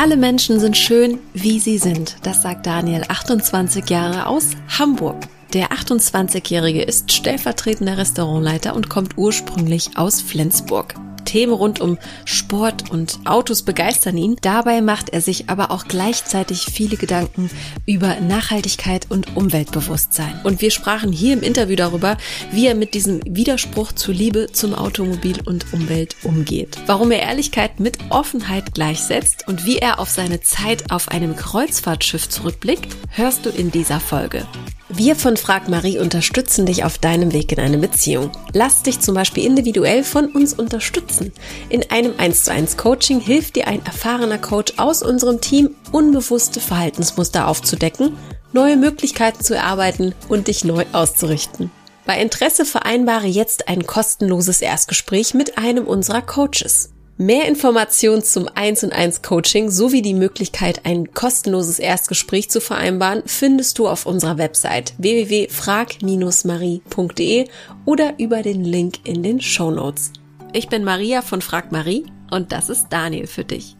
Alle 0.00 0.16
Menschen 0.16 0.58
sind 0.60 0.78
schön, 0.78 1.18
wie 1.34 1.60
sie 1.60 1.76
sind. 1.76 2.16
Das 2.22 2.40
sagt 2.40 2.64
Daniel, 2.64 3.02
28 3.06 3.90
Jahre 3.90 4.28
aus 4.28 4.52
Hamburg. 4.78 5.18
Der 5.52 5.72
28-Jährige 5.72 6.80
ist 6.80 7.12
stellvertretender 7.12 7.98
Restaurantleiter 7.98 8.74
und 8.74 8.88
kommt 8.88 9.18
ursprünglich 9.18 9.98
aus 9.98 10.22
Flensburg. 10.22 10.94
Themen 11.24 11.52
rund 11.52 11.80
um 11.80 11.98
Sport 12.24 12.90
und 12.90 13.18
Autos 13.24 13.62
begeistern 13.62 14.16
ihn. 14.16 14.36
Dabei 14.40 14.80
macht 14.80 15.10
er 15.10 15.20
sich 15.20 15.48
aber 15.48 15.70
auch 15.70 15.86
gleichzeitig 15.86 16.66
viele 16.72 16.96
Gedanken 16.96 17.50
über 17.86 18.20
Nachhaltigkeit 18.20 19.06
und 19.10 19.36
Umweltbewusstsein. 19.36 20.40
Und 20.44 20.60
wir 20.60 20.70
sprachen 20.70 21.12
hier 21.12 21.32
im 21.32 21.42
Interview 21.42 21.76
darüber, 21.76 22.16
wie 22.52 22.66
er 22.66 22.74
mit 22.74 22.94
diesem 22.94 23.20
Widerspruch 23.24 23.92
zur 23.92 24.14
Liebe 24.14 24.48
zum 24.52 24.74
Automobil 24.74 25.38
und 25.44 25.72
Umwelt 25.72 26.16
umgeht. 26.22 26.78
Warum 26.86 27.10
er 27.10 27.22
Ehrlichkeit 27.22 27.80
mit 27.80 27.98
Offenheit 28.10 28.74
gleichsetzt 28.74 29.46
und 29.46 29.66
wie 29.66 29.78
er 29.78 30.00
auf 30.00 30.08
seine 30.08 30.40
Zeit 30.40 30.90
auf 30.90 31.08
einem 31.08 31.36
Kreuzfahrtschiff 31.36 32.28
zurückblickt, 32.28 32.96
hörst 33.10 33.46
du 33.46 33.50
in 33.50 33.70
dieser 33.70 34.00
Folge. 34.00 34.46
Wir 34.92 35.14
von 35.14 35.36
Frag 35.36 35.68
Marie 35.68 35.98
unterstützen 36.00 36.66
dich 36.66 36.82
auf 36.84 36.98
deinem 36.98 37.32
Weg 37.32 37.52
in 37.52 37.60
eine 37.60 37.78
Beziehung. 37.78 38.32
Lass 38.52 38.82
dich 38.82 38.98
zum 38.98 39.14
Beispiel 39.14 39.44
individuell 39.44 40.02
von 40.02 40.26
uns 40.26 40.52
unterstützen. 40.52 41.32
In 41.68 41.88
einem 41.92 42.14
1 42.18 42.44
zu 42.44 42.52
1 42.52 42.76
Coaching 42.76 43.20
hilft 43.20 43.54
dir 43.54 43.68
ein 43.68 43.86
erfahrener 43.86 44.38
Coach 44.38 44.74
aus 44.78 45.02
unserem 45.02 45.40
Team, 45.40 45.76
unbewusste 45.92 46.58
Verhaltensmuster 46.58 47.46
aufzudecken, 47.46 48.16
neue 48.52 48.76
Möglichkeiten 48.76 49.44
zu 49.44 49.54
erarbeiten 49.54 50.12
und 50.28 50.48
dich 50.48 50.64
neu 50.64 50.84
auszurichten. 50.92 51.70
Bei 52.04 52.20
Interesse 52.20 52.64
vereinbare 52.64 53.28
jetzt 53.28 53.68
ein 53.68 53.86
kostenloses 53.86 54.60
Erstgespräch 54.60 55.34
mit 55.34 55.56
einem 55.56 55.86
unserer 55.86 56.22
Coaches. 56.22 56.90
Mehr 57.20 57.46
Informationen 57.48 58.22
zum 58.22 58.48
1 58.48 58.84
und 58.84 58.92
1 58.94 59.20
Coaching 59.20 59.68
sowie 59.68 60.00
die 60.00 60.14
Möglichkeit, 60.14 60.86
ein 60.86 61.12
kostenloses 61.12 61.78
Erstgespräch 61.78 62.48
zu 62.48 62.62
vereinbaren, 62.62 63.22
findest 63.26 63.78
du 63.78 63.88
auf 63.88 64.06
unserer 64.06 64.38
Website 64.38 64.94
www.frag-marie.de 64.96 67.48
oder 67.84 68.18
über 68.18 68.40
den 68.40 68.64
Link 68.64 69.06
in 69.06 69.22
den 69.22 69.42
Show 69.42 69.70
Notes. 69.70 70.14
Ich 70.54 70.70
bin 70.70 70.82
Maria 70.82 71.20
von 71.20 71.42
Frag 71.42 71.72
Marie 71.72 72.06
und 72.30 72.52
das 72.52 72.70
ist 72.70 72.86
Daniel 72.88 73.26
für 73.26 73.44
dich. 73.44 73.76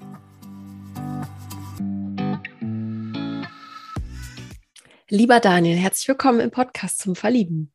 Lieber 5.08 5.40
Daniel, 5.40 5.78
herzlich 5.78 6.08
willkommen 6.08 6.40
im 6.40 6.50
Podcast 6.50 6.98
zum 6.98 7.16
Verlieben. 7.16 7.72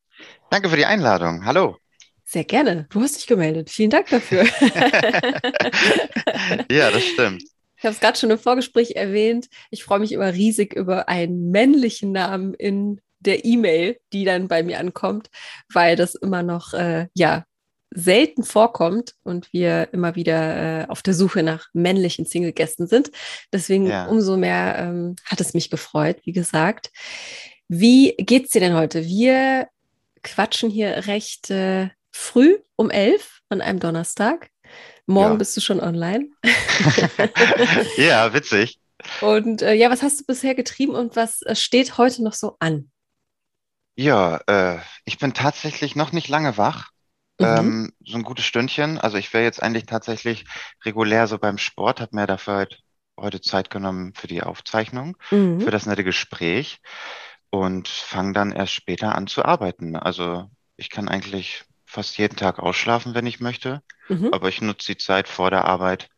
Danke 0.52 0.69
für 0.69 0.77
die 0.77 0.85
Einladung. 0.85 1.44
Hallo. 1.44 1.77
Sehr 2.25 2.43
gerne. 2.43 2.87
Du 2.89 3.01
hast 3.01 3.17
dich 3.17 3.27
gemeldet. 3.27 3.69
Vielen 3.69 3.91
Dank 3.91 4.09
dafür. 4.09 4.43
ja, 6.71 6.91
das 6.91 7.03
stimmt. 7.03 7.43
Ich 7.77 7.83
habe 7.83 7.93
es 7.93 7.99
gerade 7.99 8.17
schon 8.17 8.31
im 8.31 8.39
Vorgespräch 8.39 8.95
erwähnt. 8.95 9.47
Ich 9.69 9.83
freue 9.83 9.99
mich 9.99 10.11
immer 10.11 10.33
riesig 10.33 10.73
über 10.73 11.07
einen 11.07 11.51
männlichen 11.51 12.11
Namen 12.11 12.55
in 12.55 12.99
der 13.19 13.45
E-Mail, 13.45 13.99
die 14.11 14.25
dann 14.25 14.47
bei 14.47 14.63
mir 14.63 14.79
ankommt, 14.79 15.29
weil 15.71 15.95
das 15.95 16.15
immer 16.15 16.41
noch 16.41 16.73
äh, 16.73 17.07
ja 17.13 17.45
selten 17.93 18.43
vorkommt 18.43 19.13
und 19.23 19.53
wir 19.53 19.89
immer 19.93 20.15
wieder 20.15 20.81
äh, 20.81 20.87
auf 20.87 21.01
der 21.01 21.13
Suche 21.13 21.43
nach 21.43 21.67
männlichen 21.73 22.25
Single-Gästen 22.25 22.87
sind. 22.87 23.11
Deswegen 23.53 23.87
ja. 23.87 24.07
umso 24.07 24.35
mehr 24.35 24.75
ähm, 24.79 25.15
hat 25.25 25.39
es 25.39 25.53
mich 25.53 25.69
gefreut, 25.69 26.17
wie 26.23 26.33
gesagt. 26.33 26.91
Wie 27.67 28.15
geht's 28.17 28.51
dir 28.51 28.59
denn 28.59 28.75
heute? 28.75 29.05
Wir 29.05 29.67
quatschen 30.23 30.69
hier 30.69 31.07
recht 31.07 31.51
äh, 31.51 31.89
früh 32.16 32.58
um 32.75 32.89
elf 32.89 33.41
an 33.49 33.61
einem 33.61 33.80
Donnerstag. 33.80 34.49
Morgen 35.05 35.33
ja. 35.33 35.38
bist 35.38 35.55
du 35.55 35.61
schon 35.61 35.80
online. 35.80 36.30
ja, 37.97 38.34
witzig. 38.34 38.79
Und 39.22 39.62
äh, 39.62 39.73
ja, 39.73 39.91
was 39.91 40.01
hast 40.01 40.22
du 40.22 40.25
bisher 40.25 40.56
getrieben 40.56 40.95
und 40.95 41.16
was 41.16 41.41
äh, 41.44 41.56
steht 41.56 41.97
heute 41.97 42.23
noch 42.23 42.34
so 42.34 42.56
an? 42.59 42.89
Ja, 43.97 44.38
äh, 44.47 44.79
ich 45.03 45.19
bin 45.19 45.34
tatsächlich 45.34 45.95
noch 45.95 46.12
nicht 46.12 46.28
lange 46.28 46.57
wach. 46.57 46.89
Mhm. 47.39 47.45
Ähm, 47.45 47.94
so 48.03 48.18
ein 48.18 48.23
gutes 48.23 48.45
Stündchen. 48.45 48.97
Also 48.97 49.18
ich 49.18 49.31
wäre 49.34 49.44
jetzt 49.44 49.62
eigentlich 49.62 49.85
tatsächlich 49.85 50.45
regulär 50.84 51.28
so 51.28 51.38
beim 51.38 51.57
Sport, 51.57 52.00
habe 52.00 52.16
mir 52.16 52.28
dafür 52.28 52.59
heute, 52.59 52.78
heute 53.19 53.41
Zeit 53.41 53.69
genommen 53.69 54.13
für 54.16 54.28
die 54.28 54.41
Aufzeichnung, 54.41 55.18
mhm. 55.31 55.62
für 55.62 55.72
das 55.72 55.85
nette 55.85 56.03
Gespräch 56.03 56.79
und 57.50 57.88
fange 57.89 58.34
dann 58.34 58.53
erst 58.53 58.73
später 58.73 59.16
an 59.16 59.28
zu 59.28 59.44
arbeiten. 59.45 59.95
Also 59.95 60.50
ich 60.78 60.89
kann 60.89 61.07
eigentlich 61.09 61.66
fast 61.95 62.17
jeden 62.17 62.35
Tag 62.35 62.59
ausschlafen, 62.59 63.16
wenn 63.16 63.25
ich 63.25 63.39
möchte. 63.39 63.81
Mhm. 64.09 64.29
Aber 64.31 64.50
ich 64.50 64.61
nutze 64.61 64.94
die 64.94 64.97
Zeit 64.97 65.28
vor 65.28 65.50
der 65.50 65.66
Arbeit 65.66 66.09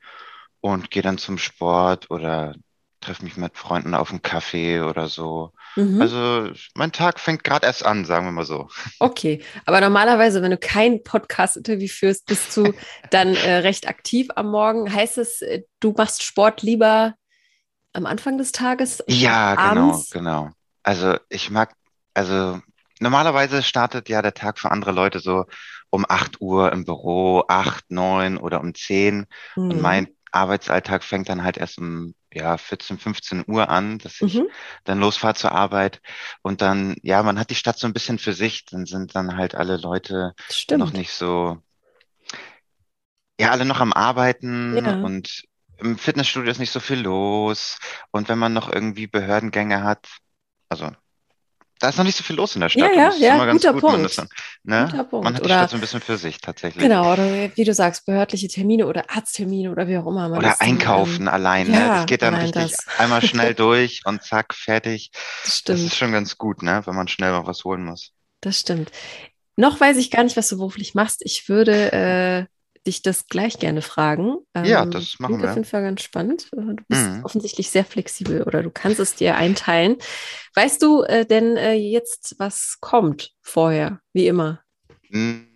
und 0.59 0.91
gehe 0.91 1.03
dann 1.03 1.17
zum 1.17 1.38
Sport 1.38 2.11
oder 2.11 2.53
treffe 2.99 3.23
mich 3.23 3.38
mit 3.38 3.55
Freunden 3.57 3.93
auf 3.93 4.09
einen 4.09 4.23
Kaffee 4.23 4.81
oder 4.81 5.07
so. 5.07 5.53
Mhm. 5.75 6.01
Also 6.01 6.51
mein 6.73 6.91
Tag 6.91 7.19
fängt 7.19 7.43
gerade 7.43 7.67
erst 7.67 7.85
an, 7.85 8.05
sagen 8.05 8.25
wir 8.25 8.31
mal 8.31 8.43
so. 8.43 8.69
Okay, 8.99 9.43
aber 9.65 9.79
normalerweise, 9.81 10.41
wenn 10.41 10.51
du 10.51 10.57
kein 10.57 11.03
Podcast-Interview 11.03 11.88
führst, 11.88 12.25
bist 12.25 12.57
du 12.57 12.73
dann 13.11 13.35
äh, 13.35 13.57
recht 13.57 13.88
aktiv 13.88 14.27
am 14.35 14.49
Morgen. 14.49 14.91
Heißt 14.91 15.19
es, 15.19 15.41
äh, 15.41 15.61
du 15.79 15.94
machst 15.95 16.23
Sport 16.23 16.63
lieber 16.63 17.13
am 17.94 18.07
Anfang 18.07 18.38
des 18.38 18.51
Tages? 18.51 19.03
Ja, 19.07 19.53
genau, 19.55 19.91
abends? 19.91 20.09
genau, 20.09 20.41
genau. 20.41 20.53
Also 20.83 21.17
ich 21.29 21.51
mag, 21.51 21.73
also 22.15 22.59
normalerweise 22.99 23.63
startet 23.63 24.09
ja 24.09 24.21
der 24.21 24.33
Tag 24.33 24.59
für 24.59 24.71
andere 24.71 24.91
Leute 24.91 25.19
so 25.19 25.45
um 25.89 26.05
8 26.07 26.41
Uhr 26.41 26.71
im 26.71 26.85
Büro, 26.85 27.43
8, 27.47 27.91
9 27.91 28.37
oder 28.37 28.61
um 28.61 28.73
10. 28.73 29.25
Mhm. 29.55 29.69
Und 29.71 29.81
mein 29.81 30.07
Arbeitsalltag 30.31 31.03
fängt 31.03 31.29
dann 31.29 31.43
halt 31.43 31.57
erst 31.57 31.77
um 31.77 32.13
ja, 32.33 32.57
14, 32.57 32.99
15 32.99 33.45
Uhr 33.47 33.69
an, 33.69 33.97
dass 33.99 34.21
ich 34.21 34.35
mhm. 34.35 34.47
dann 34.83 34.99
losfahre 34.99 35.35
zur 35.35 35.51
Arbeit. 35.51 36.01
Und 36.41 36.61
dann, 36.61 36.95
ja, 37.01 37.23
man 37.23 37.39
hat 37.39 37.49
die 37.49 37.55
Stadt 37.55 37.79
so 37.79 37.87
ein 37.87 37.93
bisschen 37.93 38.19
für 38.19 38.33
sich. 38.33 38.65
Dann 38.65 38.85
sind 38.85 39.15
dann 39.15 39.37
halt 39.37 39.55
alle 39.55 39.77
Leute 39.77 40.33
Stimmt. 40.49 40.79
noch 40.79 40.93
nicht 40.93 41.11
so, 41.11 41.61
ja, 43.39 43.51
alle 43.51 43.65
noch 43.65 43.79
am 43.79 43.93
Arbeiten 43.93 44.75
ja. 44.77 44.93
und 45.01 45.43
im 45.77 45.97
Fitnessstudio 45.97 46.51
ist 46.51 46.59
nicht 46.59 46.71
so 46.71 46.79
viel 46.79 46.99
los. 46.99 47.79
Und 48.11 48.29
wenn 48.29 48.39
man 48.39 48.53
noch 48.53 48.71
irgendwie 48.71 49.07
Behördengänge 49.07 49.83
hat, 49.83 50.07
also 50.69 50.91
da 51.79 51.89
ist 51.89 51.97
noch 51.97 52.05
nicht 52.05 52.17
so 52.17 52.23
viel 52.23 52.35
los 52.35 52.55
in 52.55 52.61
der 52.61 52.69
Stadt. 52.69 52.95
Ja, 52.95 53.11
ja, 53.11 53.38
ja, 53.38 53.51
guter 53.51 53.73
gut, 53.73 53.81
Punkt. 53.81 54.05
Das, 54.05 54.27
ne? 54.63 54.88
guter 54.89 55.03
Punkt. 55.03 55.23
Man 55.23 55.35
hat 55.35 55.41
die 55.41 55.45
oder, 55.45 55.57
Stadt 55.57 55.69
so 55.69 55.77
ein 55.77 55.81
bisschen 55.81 56.01
für 56.01 56.17
sich 56.17 56.39
tatsächlich. 56.39 56.83
Genau, 56.83 57.13
oder 57.13 57.49
wie 57.55 57.63
du 57.63 57.73
sagst, 57.73 58.05
behördliche 58.05 58.47
Termine 58.47 58.88
oder 58.88 59.09
Arzttermine 59.09 59.71
oder 59.71 59.88
wie 59.88 59.97
auch 59.97 60.07
immer. 60.07 60.29
Man 60.29 60.39
oder 60.39 60.59
einkaufen 60.61 61.25
dann, 61.25 61.33
allein. 61.33 61.67
Ne? 61.67 61.79
Ja, 61.79 61.95
das 61.97 62.05
geht 62.05 62.21
dann 62.21 62.35
richtig 62.35 62.71
das. 62.71 62.88
einmal 62.97 63.21
schnell 63.21 63.53
durch 63.55 64.01
und 64.05 64.23
zack, 64.23 64.53
fertig. 64.53 65.11
Das 65.43 65.57
stimmt. 65.57 65.79
Das 65.79 65.85
ist 65.85 65.95
schon 65.95 66.11
ganz 66.11 66.38
gut, 66.38 66.63
ne? 66.63 66.81
wenn 66.85 66.95
man 66.95 67.07
schnell 67.07 67.31
noch 67.31 67.47
was 67.47 67.63
holen 67.63 67.83
muss. 67.83 68.11
Das 68.41 68.59
stimmt. 68.59 68.91
Noch 69.55 69.79
weiß 69.79 69.97
ich 69.97 70.11
gar 70.11 70.23
nicht, 70.23 70.38
was 70.38 70.49
du 70.49 70.57
beruflich 70.57 70.94
machst. 70.94 71.21
Ich 71.23 71.49
würde 71.49 71.91
äh, 71.91 72.56
dich 72.87 73.01
das 73.01 73.27
gleich 73.27 73.59
gerne 73.59 73.81
fragen. 73.81 74.37
ja, 74.55 74.83
ähm, 74.83 74.91
das 74.91 75.19
machen 75.19 75.41
wir. 75.41 75.49
auf 75.49 75.55
jeden 75.55 75.67
Fall 75.67 75.83
ganz 75.83 76.01
spannend. 76.01 76.49
Äh, 76.53 76.75
du 76.75 76.83
bist 76.87 77.09
mhm. 77.09 77.25
offensichtlich 77.25 77.69
sehr 77.69 77.85
flexibel 77.85 78.43
oder 78.43 78.63
du 78.63 78.71
kannst 78.71 78.99
es 78.99 79.15
dir 79.15 79.35
einteilen. 79.35 79.97
Weißt 80.55 80.81
du 80.81 81.03
äh, 81.03 81.25
denn 81.25 81.57
äh, 81.57 81.73
jetzt, 81.73 82.35
was 82.39 82.77
kommt 82.79 83.31
vorher, 83.41 83.99
wie 84.13 84.27
immer? 84.27 84.61
Hm, 85.09 85.47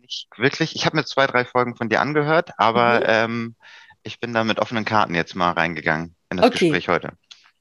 nicht 0.00 0.28
wirklich. 0.38 0.74
Ich 0.74 0.86
habe 0.86 0.96
mir 0.96 1.04
zwei, 1.04 1.26
drei 1.26 1.44
Folgen 1.44 1.76
von 1.76 1.88
dir 1.88 2.00
angehört, 2.00 2.52
aber 2.56 3.00
mhm. 3.00 3.04
ähm, 3.06 3.56
ich 4.02 4.20
bin 4.20 4.32
da 4.32 4.44
mit 4.44 4.58
offenen 4.58 4.84
Karten 4.84 5.14
jetzt 5.14 5.34
mal 5.34 5.52
reingegangen 5.52 6.14
in 6.30 6.38
das 6.38 6.46
okay. 6.46 6.70
Gespräch 6.70 6.88
heute. 6.88 7.12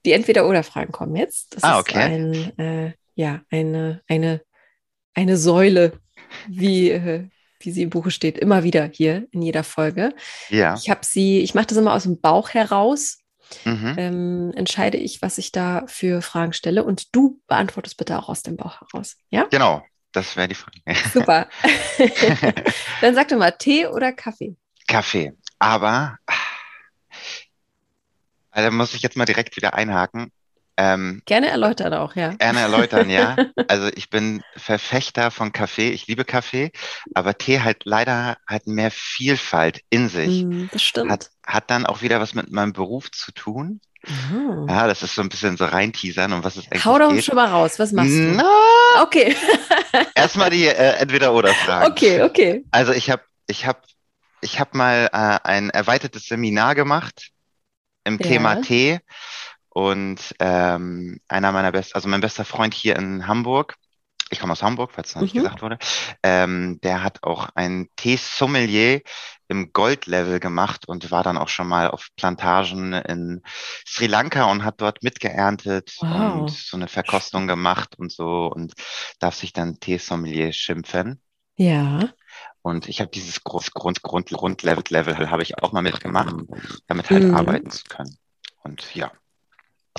Die 0.05 0.13
Entweder-Oder-Fragen 0.13 0.91
kommen 0.91 1.15
jetzt. 1.15 1.55
Das 1.55 1.63
ah, 1.63 1.79
okay. 1.79 1.99
Ein, 1.99 2.57
äh, 2.57 2.93
ja, 3.15 3.41
eine, 3.49 4.01
eine, 4.07 4.41
eine 5.13 5.37
Säule, 5.37 5.99
wie, 6.47 6.91
äh, 6.91 7.27
wie 7.59 7.71
sie 7.71 7.83
im 7.83 7.89
Buche 7.89 8.11
steht, 8.11 8.37
immer 8.37 8.63
wieder 8.63 8.89
hier 8.91 9.27
in 9.31 9.41
jeder 9.41 9.63
Folge. 9.63 10.13
Ja. 10.49 10.75
Ich 10.75 10.89
habe 10.89 11.01
sie, 11.03 11.39
ich 11.39 11.53
mache 11.53 11.67
das 11.67 11.77
immer 11.77 11.93
aus 11.93 12.03
dem 12.03 12.19
Bauch 12.19 12.49
heraus. 12.49 13.19
Mhm. 13.63 13.95
Ähm, 13.97 14.51
entscheide 14.55 14.97
ich, 14.97 15.21
was 15.21 15.37
ich 15.37 15.51
da 15.51 15.85
für 15.87 16.21
Fragen 16.21 16.53
stelle 16.53 16.83
und 16.83 17.15
du 17.15 17.39
beantwortest 17.47 17.97
bitte 17.97 18.19
auch 18.19 18.27
aus 18.27 18.43
dem 18.43 18.57
Bauch 18.57 18.81
heraus. 18.81 19.15
Ja? 19.29 19.47
Genau, 19.49 19.83
das 20.11 20.35
wäre 20.35 20.49
die 20.49 20.55
Frage. 20.55 20.81
Super. 21.13 21.47
Dann 23.01 23.15
sag 23.15 23.29
doch 23.29 23.37
mal, 23.37 23.51
Tee 23.51 23.87
oder 23.87 24.11
Kaffee? 24.11 24.55
Kaffee. 24.87 25.33
Aber 25.59 26.17
also 28.57 28.71
muss 28.71 28.95
ich 28.95 29.03
jetzt 29.03 29.15
mal 29.15 29.25
direkt 29.25 29.55
wieder 29.55 29.75
einhaken. 29.75 30.31
Ähm, 30.79 31.23
gerne 31.25 31.49
erläutern 31.49 31.93
auch, 31.95 32.15
ja. 32.15 32.33
Gerne 32.33 32.59
erläutern, 32.59 33.09
ja. 33.09 33.35
Also 33.67 33.87
ich 33.95 34.09
bin 34.09 34.43
Verfechter 34.55 35.31
von 35.31 35.51
Kaffee. 35.51 35.89
Ich 35.89 36.07
liebe 36.07 36.23
Kaffee, 36.23 36.71
aber 37.15 37.37
Tee 37.37 37.61
halt 37.61 37.81
leider 37.83 38.37
hat 38.45 38.67
mehr 38.67 38.91
Vielfalt 38.91 39.81
in 39.89 40.07
sich. 40.07 40.43
Mm, 40.43 40.67
das 40.71 40.83
stimmt. 40.83 41.11
Hat, 41.11 41.31
hat 41.45 41.69
dann 41.71 41.85
auch 41.85 42.01
wieder 42.01 42.19
was 42.21 42.35
mit 42.35 42.51
meinem 42.51 42.73
Beruf 42.73 43.11
zu 43.11 43.31
tun. 43.31 43.81
Oh. 44.31 44.67
Ja, 44.69 44.87
das 44.87 45.03
ist 45.03 45.15
so 45.15 45.21
ein 45.21 45.29
bisschen 45.29 45.57
so 45.57 45.65
reinteasern 45.65 46.31
und 46.31 46.43
was 46.43 46.55
es 46.55 46.65
eigentlich 46.71 46.85
Hau 46.85 46.97
doch 46.97 47.11
geht. 47.11 47.25
schon 47.25 47.35
mal 47.35 47.47
raus, 47.49 47.79
was 47.79 47.91
machst 47.91 48.11
du? 48.11 48.33
Na, 48.35 49.01
okay. 49.01 49.35
Erstmal 50.15 50.49
die 50.49 50.65
äh, 50.65 50.93
Entweder-Oder-Fragen. 50.99 51.91
Okay, 51.91 52.21
okay. 52.21 52.63
Also 52.71 52.93
ich 52.93 53.09
habe 53.09 53.23
ich 53.47 53.65
hab, 53.65 53.83
ich 54.41 54.59
hab 54.59 54.75
mal 54.75 55.09
äh, 55.11 55.39
ein 55.47 55.71
erweitertes 55.71 56.27
Seminar 56.27 56.75
gemacht 56.75 57.31
im 58.03 58.17
ja. 58.19 58.27
Thema 58.27 58.61
Tee. 58.61 58.99
Und 59.77 60.33
ähm, 60.39 61.19
einer 61.27 61.51
meiner 61.51 61.71
besten, 61.71 61.93
also 61.93 62.09
mein 62.09 62.19
bester 62.19 62.45
Freund 62.45 62.73
hier 62.73 62.95
in 62.95 63.27
Hamburg, 63.27 63.75
ich 64.31 64.39
komme 64.39 64.53
aus 64.53 64.63
Hamburg, 64.63 64.91
falls 64.91 65.09
es 65.09 65.15
noch 65.15 65.21
nicht 65.21 65.35
mhm. 65.35 65.41
gesagt 65.41 65.61
wurde, 65.61 65.77
ähm, 66.23 66.79
der 66.81 67.03
hat 67.03 67.21
auch 67.21 67.49
ein 67.53 67.87
Tee-Sommelier 67.95 69.01
im 69.49 69.71
Gold-Level 69.73 70.39
gemacht 70.39 70.87
und 70.87 71.11
war 71.11 71.21
dann 71.21 71.37
auch 71.37 71.49
schon 71.49 71.67
mal 71.67 71.91
auf 71.91 72.07
Plantagen 72.15 72.93
in 72.93 73.43
Sri 73.85 74.07
Lanka 74.07 74.45
und 74.45 74.63
hat 74.63 74.81
dort 74.81 75.03
mitgeerntet 75.03 75.95
wow. 75.99 76.41
und 76.41 76.49
so 76.49 76.75
eine 76.75 76.87
Verkostung 76.87 77.45
gemacht 77.45 77.99
und 77.99 78.11
so 78.11 78.47
und 78.47 78.73
darf 79.19 79.35
sich 79.35 79.53
dann 79.53 79.79
Tee-Sommelier 79.79 80.53
schimpfen. 80.53 81.21
Ja. 81.55 82.09
Und 82.63 82.89
ich 82.89 82.99
habe 82.99 83.11
dieses 83.11 83.43
Grund, 83.43 83.71
Grund, 83.75 84.01
Grund, 84.01 84.31
Grundlevel 84.31 84.83
Level 84.89 85.29
habe 85.29 85.43
ich 85.43 85.61
auch 85.61 85.71
mal 85.71 85.83
mitgemacht, 85.83 86.33
damit 86.87 87.11
halt 87.11 87.25
mhm. 87.25 87.35
arbeiten 87.35 87.69
zu 87.69 87.83
können. 87.83 88.17
Und 88.63 88.95
ja. 88.95 89.11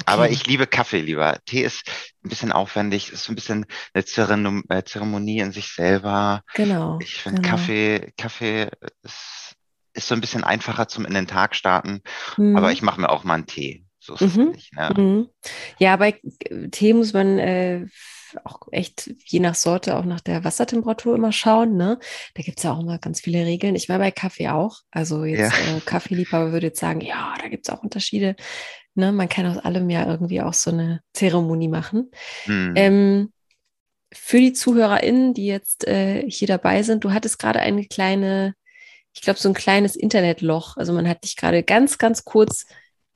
Okay. 0.03 0.05
Aber 0.07 0.31
ich 0.31 0.47
liebe 0.47 0.67
Kaffee 0.67 1.01
lieber. 1.01 1.39
Tee 1.45 1.63
ist 1.63 1.83
ein 2.25 2.29
bisschen 2.29 2.53
aufwendig, 2.53 3.13
ist 3.13 3.29
ein 3.29 3.35
bisschen 3.35 3.67
eine 3.95 4.63
äh, 4.69 4.83
Zeremonie 4.85 5.41
in 5.41 5.53
sich 5.53 5.69
selber. 5.69 6.43
Genau. 6.55 6.99
Ich 7.01 7.17
finde 7.17 7.43
genau. 7.43 7.57
Kaffee, 7.57 8.13
Kaffee 8.17 8.71
ist, 9.03 9.57
ist 9.95 10.09
so 10.09 10.15
ein 10.15 10.21
bisschen 10.21 10.45
einfacher 10.45 10.89
zum 10.89 11.05
in 11.05 11.15
den 11.15 11.27
Tag 11.27 11.55
starten. 11.55 12.03
Mhm. 12.37 12.57
Aber 12.57 12.73
ich 12.73 12.83
mache 12.83 13.01
mir 13.01 13.11
auch 13.11 13.25
mal 13.25 13.35
einen 13.35 13.47
Tee. 13.47 13.85
So 13.99 14.15
ist 14.15 14.37
mhm. 14.37 14.49
es 14.49 14.57
nicht. 14.57 14.73
Ne? 14.75 14.91
Mhm. 14.97 15.29
Ja, 15.79 15.97
bei 15.97 16.21
Tee 16.71 16.95
muss 16.95 17.13
man 17.13 17.39
äh, 17.39 17.87
auch 18.45 18.61
echt 18.71 19.11
je 19.25 19.41
nach 19.41 19.55
Sorte, 19.55 19.97
auch 19.97 20.05
nach 20.05 20.21
der 20.21 20.45
Wassertemperatur 20.45 21.15
immer 21.15 21.33
schauen. 21.33 21.77
Ne? 21.77 21.99
Da 22.35 22.43
gibt 22.43 22.59
es 22.59 22.65
ja 22.65 22.73
auch 22.73 22.81
immer 22.81 22.99
ganz 22.99 23.21
viele 23.21 23.45
Regeln. 23.45 23.75
Ich 23.75 23.89
war 23.89 23.99
bei 23.99 24.11
Kaffee 24.11 24.49
auch. 24.49 24.81
Also 24.91 25.25
jetzt 25.25 25.53
ja. 25.53 25.77
äh, 25.77 25.81
Kaffeeliebhaber 25.81 26.53
würde 26.53 26.69
jetzt 26.69 26.81
sagen, 26.81 27.01
ja, 27.01 27.35
da 27.41 27.49
gibt 27.49 27.69
es 27.69 27.75
auch 27.75 27.83
Unterschiede. 27.83 28.37
Ne? 28.95 29.13
Man 29.13 29.29
kann 29.29 29.47
aus 29.47 29.59
allem 29.59 29.89
ja 29.91 30.07
irgendwie 30.07 30.43
auch 30.43 30.55
so 30.55 30.71
eine 30.71 31.01
Zeremonie 31.13 31.69
machen. 31.69 32.11
Mhm. 32.47 32.73
Ähm, 32.77 33.33
für 34.13 34.39
die 34.39 34.53
ZuhörerInnen, 34.53 35.35
die 35.35 35.47
jetzt 35.47 35.87
äh, 35.87 36.29
hier 36.29 36.49
dabei 36.49 36.83
sind, 36.83 37.05
du 37.05 37.13
hattest 37.13 37.39
gerade 37.39 37.61
eine 37.61 37.85
kleine, 37.85 38.55
ich 39.13 39.21
glaube, 39.21 39.39
so 39.39 39.49
ein 39.49 39.55
kleines 39.55 39.97
Internetloch. 39.97 40.77
Also 40.77 40.93
man 40.93 41.09
hat 41.09 41.25
dich 41.25 41.37
gerade 41.37 41.63
ganz, 41.63 41.99
ganz 41.99 42.25
kurz 42.25 42.67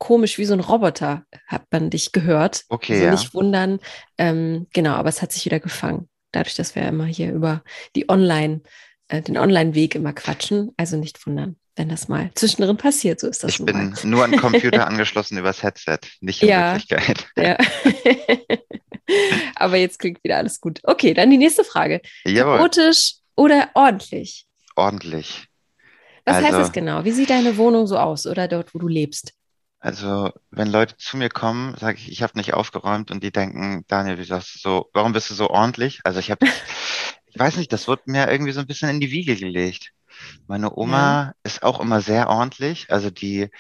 komisch 0.03 0.37
wie 0.37 0.45
so 0.45 0.53
ein 0.53 0.59
Roboter, 0.59 1.25
hat 1.47 1.63
man 1.71 1.89
dich 1.89 2.11
gehört. 2.11 2.65
Okay. 2.69 2.95
Also 2.95 3.05
ja. 3.05 3.11
nicht 3.13 3.35
wundern. 3.35 3.79
Ähm, 4.19 4.67
genau, 4.73 4.95
aber 4.95 5.09
es 5.09 5.23
hat 5.23 5.31
sich 5.31 5.45
wieder 5.45 5.61
gefangen. 5.61 6.09
Dadurch, 6.33 6.57
dass 6.57 6.75
wir 6.75 6.83
immer 6.83 7.05
hier 7.05 7.33
über 7.33 7.63
die 7.95 8.09
Online, 8.09 8.63
äh, 9.07 9.23
den 9.23 9.39
Online-Weg 9.39 9.95
immer 9.95 10.13
quatschen. 10.13 10.73
Also 10.77 10.97
nicht 10.97 11.25
wundern 11.25 11.57
wenn 11.75 11.89
das 11.89 12.07
mal 12.07 12.31
zwischendrin 12.35 12.77
passiert. 12.77 13.19
So 13.19 13.29
ist 13.29 13.43
das. 13.43 13.53
Ich 13.53 13.65
bin 13.65 13.75
mal. 13.75 13.95
nur 14.03 14.25
an 14.25 14.37
Computer 14.37 14.87
angeschlossen 14.89 15.39
übers 15.39 15.63
Headset, 15.63 16.01
nicht 16.21 16.43
in 16.43 16.51
ja, 16.51 16.75
Wirklichkeit. 16.75 17.27
Ja. 17.35 17.57
Aber 19.57 19.77
jetzt 19.77 19.99
klingt 19.99 20.23
wieder 20.23 20.37
alles 20.37 20.61
gut. 20.61 20.81
Okay, 20.83 21.15
dann 21.15 21.31
die 21.31 21.39
nächste 21.39 21.65
Frage. 21.65 22.03
Jawohl. 22.27 22.59
Chaotisch 22.59 23.15
oder 23.37 23.71
ordentlich? 23.73 24.47
Ordentlich. 24.77 25.47
Was 26.27 26.37
also, 26.37 26.49
heißt 26.49 26.59
das 26.59 26.73
genau? 26.73 27.07
Wie 27.07 27.13
sieht 27.13 27.31
deine 27.31 27.57
Wohnung 27.57 27.87
so 27.87 27.97
aus 27.97 28.27
oder 28.27 28.49
dort, 28.49 28.75
wo 28.75 28.79
du 28.79 28.89
lebst? 28.89 29.33
Also, 29.85 30.31
wenn 30.53 30.71
Leute 30.71 30.97
zu 30.97 31.17
mir 31.17 31.29
kommen, 31.29 31.77
sage 31.77 31.99
ich, 31.99 32.09
ich 32.09 32.23
habe 32.23 32.39
nicht 32.39 32.55
aufgeräumt 32.55 33.11
und 33.11 33.25
die 33.25 33.33
denken, 33.33 33.85
Daniel, 33.89 34.17
wie 34.17 34.23
sagst 34.23 34.55
du 34.55 34.59
so, 34.61 34.91
warum 34.93 35.13
bist 35.13 35.29
du 35.29 35.35
so 35.35 35.51
ordentlich? 35.51 36.01
Also 36.05 36.21
ich 36.21 36.31
habe, 36.31 36.47
ich 37.27 37.37
weiß 37.37 37.57
nicht, 37.57 37.73
das 37.73 37.89
wird 37.89 38.07
mir 38.07 38.31
irgendwie 38.31 38.53
so 38.53 38.61
ein 38.61 38.69
bisschen 38.69 38.91
in 38.91 39.01
die 39.01 39.11
Wiege 39.11 39.35
gelegt. 39.35 39.91
Meine 40.47 40.73
Oma 40.77 41.23
ja. 41.23 41.35
ist 41.43 41.65
auch 41.65 41.81
immer 41.81 42.01
sehr 42.01 42.29
ordentlich. 42.29 42.93
Also 42.93 43.11
die, 43.11 43.51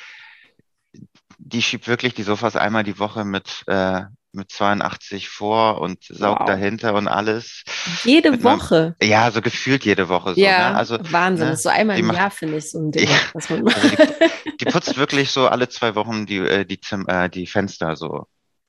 die 1.38 1.60
schiebt 1.60 1.88
wirklich 1.88 2.14
die 2.14 2.22
Sofas 2.22 2.54
einmal 2.54 2.84
die 2.84 3.00
Woche 3.00 3.24
mit, 3.24 3.64
äh, 3.66 4.02
mit 4.32 4.50
82 4.50 5.28
vor 5.28 5.80
und 5.80 6.04
saugt 6.04 6.40
wow. 6.40 6.46
dahinter 6.46 6.94
und 6.94 7.08
alles. 7.08 7.64
Jede 8.04 8.42
Woche? 8.42 8.96
Meinem, 9.00 9.10
ja, 9.10 9.30
so 9.30 9.40
gefühlt 9.40 9.84
jede 9.84 10.08
Woche. 10.08 10.34
So, 10.34 10.40
ja, 10.40 10.70
ne? 10.70 10.76
also, 10.76 10.98
Wahnsinn. 11.10 11.48
Ne? 11.48 11.56
So 11.56 11.68
einmal 11.68 11.98
im 11.98 12.06
macht, 12.06 12.18
Jahr 12.18 12.30
finde 12.30 12.56
ich 12.58 12.70
so 12.70 12.78
ein 12.78 12.90
Ding. 12.92 13.08
Ja, 13.08 13.16
also 13.34 13.56
die, 13.56 14.54
die, 14.60 14.64
putzt 14.66 14.96
wirklich 14.96 15.30
so 15.30 15.48
alle 15.48 15.68
zwei 15.68 15.94
Wochen 15.94 16.26
die, 16.26 16.38
äh, 16.38 16.64
die, 16.64 16.80
Zim 16.80 17.06
äh, 17.08 17.28
die 17.28 17.46
Fenster 17.46 17.96
so. 17.96 18.26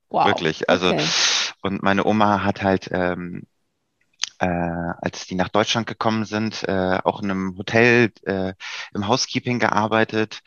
Wow. 0.10 0.28
Wirklich. 0.28 0.70
Also, 0.70 0.92
okay. 0.92 1.08
und 1.62 1.82
meine 1.82 2.06
Oma 2.06 2.44
hat 2.44 2.62
halt 2.62 2.90
ähm, 2.92 3.44
äh, 4.40 4.94
als 5.02 5.26
die 5.28 5.36
nach 5.36 5.50
Deutschland 5.50 5.88
gekommen 5.88 6.26
sind, 6.26 6.64
äh, 6.68 7.00
auch 7.04 7.22
in 7.22 7.32
einem 7.32 7.58
Hotel 7.58 8.12
äh, 8.24 8.54
im 8.94 9.08
Housekeeping 9.08 9.60
gearbeitet 9.60 10.42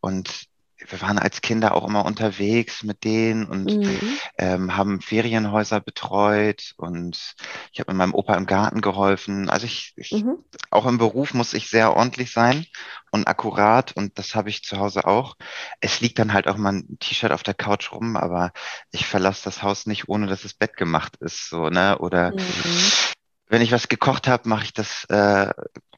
und 0.00 0.49
wir 0.88 1.00
waren 1.00 1.18
als 1.18 1.40
Kinder 1.40 1.74
auch 1.74 1.86
immer 1.86 2.04
unterwegs 2.04 2.82
mit 2.82 3.04
denen 3.04 3.46
und 3.46 3.76
mhm. 3.76 4.18
ähm, 4.38 4.76
haben 4.76 5.00
Ferienhäuser 5.00 5.80
betreut 5.80 6.74
und 6.76 7.34
ich 7.72 7.80
habe 7.80 7.92
mit 7.92 7.98
meinem 7.98 8.14
Opa 8.14 8.34
im 8.34 8.46
Garten 8.46 8.80
geholfen. 8.80 9.50
Also 9.50 9.66
ich, 9.66 9.92
ich 9.96 10.12
mhm. 10.12 10.38
auch 10.70 10.86
im 10.86 10.98
Beruf 10.98 11.34
muss 11.34 11.54
ich 11.54 11.68
sehr 11.68 11.96
ordentlich 11.96 12.32
sein 12.32 12.66
und 13.10 13.28
akkurat 13.28 13.92
und 13.92 14.18
das 14.18 14.34
habe 14.34 14.48
ich 14.48 14.62
zu 14.64 14.78
Hause 14.78 15.06
auch. 15.06 15.36
Es 15.80 16.00
liegt 16.00 16.18
dann 16.18 16.32
halt 16.32 16.48
auch 16.48 16.56
mal 16.56 16.72
ein 16.72 16.98
T-Shirt 17.00 17.32
auf 17.32 17.42
der 17.42 17.54
Couch 17.54 17.92
rum, 17.92 18.16
aber 18.16 18.52
ich 18.90 19.06
verlasse 19.06 19.44
das 19.44 19.62
Haus 19.62 19.86
nicht, 19.86 20.08
ohne 20.08 20.26
dass 20.26 20.42
das 20.42 20.54
Bett 20.54 20.76
gemacht 20.76 21.16
ist, 21.20 21.48
so 21.48 21.68
ne? 21.68 21.98
Oder 21.98 22.32
mhm 22.32 22.40
wenn 23.50 23.62
ich 23.62 23.72
was 23.72 23.88
gekocht 23.88 24.28
habe, 24.28 24.48
mache 24.48 24.64
ich 24.64 24.72
das, 24.72 25.04
äh, 25.06 25.52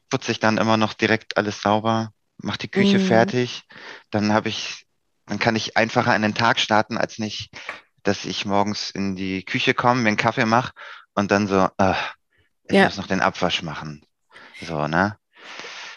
putze 0.09 0.31
ich 0.31 0.39
dann 0.39 0.57
immer 0.57 0.75
noch 0.75 0.93
direkt 0.93 1.37
alles 1.37 1.61
sauber, 1.61 2.11
mache 2.43 2.59
die 2.59 2.67
Küche 2.67 2.99
mm. 2.99 3.05
fertig. 3.05 3.63
Dann 4.11 4.33
habe 4.33 4.49
ich, 4.49 4.85
dann 5.25 5.39
kann 5.39 5.55
ich 5.55 5.77
einfacher 5.77 6.15
in 6.15 6.21
den 6.21 6.35
Tag 6.35 6.59
starten, 6.59 6.97
als 6.97 7.19
nicht, 7.19 7.49
dass 8.03 8.25
ich 8.25 8.45
morgens 8.45 8.91
in 8.91 9.15
die 9.15 9.43
Küche 9.43 9.73
komme, 9.73 10.01
mir 10.01 10.09
einen 10.09 10.17
Kaffee 10.17 10.45
mache 10.45 10.73
und 11.15 11.31
dann 11.31 11.47
so, 11.47 11.69
äh, 11.77 11.93
ich 12.67 12.75
ja. 12.75 12.85
muss 12.85 12.97
noch 12.97 13.07
den 13.07 13.21
Abwasch 13.21 13.61
machen. 13.61 14.05
So, 14.61 14.87
ne? 14.87 15.17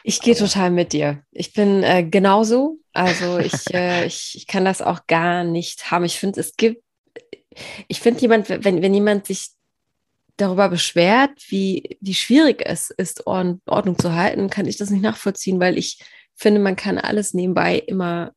Ich 0.03 0.21
gehe 0.21 0.37
total 0.37 0.71
mit 0.71 0.93
dir. 0.93 1.23
Ich 1.33 1.53
bin 1.53 1.83
äh, 1.83 2.05
genauso. 2.05 2.79
Also 2.93 3.39
ich, 3.41 3.75
äh, 3.75 4.07
ich, 4.07 4.35
ich 4.37 4.47
kann 4.47 4.65
das 4.65 4.83
auch 4.83 5.07
gar 5.07 5.45
nicht 5.45 5.91
haben. 5.91 6.05
Ich 6.05 6.19
finde, 6.19 6.41
es 6.41 6.57
gibt, 6.57 6.83
ich 7.89 8.01
finde 8.01 8.21
jemand, 8.21 8.49
wenn, 8.49 8.83
wenn 8.83 8.95
jemand 8.95 9.27
sich 9.27 9.49
darüber 10.37 10.69
beschwert, 10.69 11.31
wie, 11.49 11.97
wie 12.01 12.15
schwierig 12.15 12.63
es 12.65 12.91
ist, 12.91 13.27
Ordnung 13.27 13.99
zu 13.99 14.13
halten, 14.13 14.51
kann 14.51 14.67
ich 14.67 14.77
das 14.77 14.91
nicht 14.91 15.03
nachvollziehen, 15.03 15.59
weil 15.61 15.79
ich 15.79 15.99
finde, 16.37 16.61
man 16.61 16.77
kann 16.77 16.99
alles 16.99 17.35
nebenbei 17.35 17.79
immer 17.79 18.33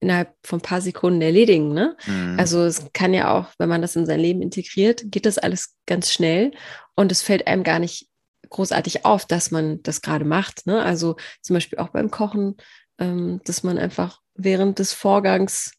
innerhalb 0.00 0.34
von 0.44 0.58
ein 0.58 0.62
paar 0.62 0.80
Sekunden 0.80 1.20
erledigen. 1.20 1.72
Ne? 1.72 1.96
Mhm. 2.06 2.36
Also 2.38 2.64
es 2.64 2.86
kann 2.92 3.14
ja 3.14 3.36
auch, 3.36 3.46
wenn 3.58 3.68
man 3.68 3.82
das 3.82 3.96
in 3.96 4.06
sein 4.06 4.20
Leben 4.20 4.42
integriert, 4.42 5.02
geht 5.06 5.26
das 5.26 5.38
alles 5.38 5.74
ganz 5.86 6.12
schnell 6.12 6.52
und 6.94 7.10
es 7.10 7.22
fällt 7.22 7.46
einem 7.46 7.64
gar 7.64 7.78
nicht 7.78 8.06
großartig 8.50 9.04
auf, 9.04 9.26
dass 9.26 9.50
man 9.50 9.82
das 9.82 10.00
gerade 10.00 10.24
macht. 10.24 10.66
Ne? 10.66 10.82
Also 10.82 11.16
zum 11.42 11.54
Beispiel 11.54 11.78
auch 11.78 11.88
beim 11.88 12.10
Kochen, 12.10 12.56
ähm, 12.98 13.40
dass 13.44 13.62
man 13.62 13.78
einfach 13.78 14.20
während 14.34 14.78
des 14.78 14.92
Vorgangs 14.92 15.72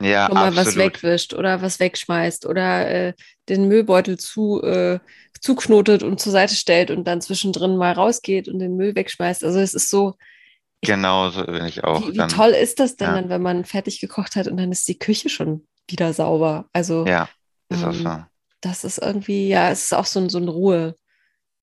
ja, 0.00 0.26
schon 0.26 0.34
mal 0.34 0.48
absolut. 0.48 0.66
was 0.66 0.76
wegwischt 0.76 1.34
oder 1.34 1.62
was 1.62 1.80
wegschmeißt 1.80 2.46
oder 2.46 2.88
äh, 2.88 3.12
den 3.48 3.68
Müllbeutel 3.68 4.18
zu, 4.18 4.62
äh, 4.62 4.98
zuknotet 5.40 6.02
und 6.02 6.20
zur 6.20 6.32
Seite 6.32 6.54
stellt 6.54 6.90
und 6.90 7.04
dann 7.04 7.20
zwischendrin 7.20 7.76
mal 7.76 7.92
rausgeht 7.92 8.48
und 8.48 8.58
den 8.58 8.76
Müll 8.76 8.94
wegschmeißt. 8.94 9.44
Also 9.44 9.58
es 9.58 9.74
ist 9.74 9.90
so. 9.90 10.14
Genau, 10.86 11.30
so 11.30 11.44
bin 11.44 11.64
ich 11.66 11.84
auch. 11.84 12.02
Wie, 12.02 12.12
wie 12.12 12.16
dann, 12.16 12.28
toll 12.28 12.50
ist 12.50 12.80
das 12.80 12.96
denn 12.96 13.08
ja. 13.08 13.14
dann, 13.14 13.28
wenn 13.28 13.42
man 13.42 13.64
fertig 13.64 14.00
gekocht 14.00 14.36
hat 14.36 14.46
und 14.46 14.56
dann 14.56 14.72
ist 14.72 14.88
die 14.88 14.98
Küche 14.98 15.28
schon 15.28 15.66
wieder 15.88 16.12
sauber? 16.12 16.68
Also 16.72 17.06
ja, 17.06 17.28
ist 17.68 17.82
ähm, 17.82 17.88
auch 17.88 17.92
so. 17.92 18.24
Das 18.60 18.84
ist 18.84 18.98
irgendwie, 18.98 19.48
ja, 19.48 19.70
es 19.70 19.84
ist 19.84 19.94
auch 19.94 20.06
so 20.06 20.20
ein, 20.20 20.28
so 20.28 20.38
ein 20.38 20.48
Ruhe, 20.48 20.96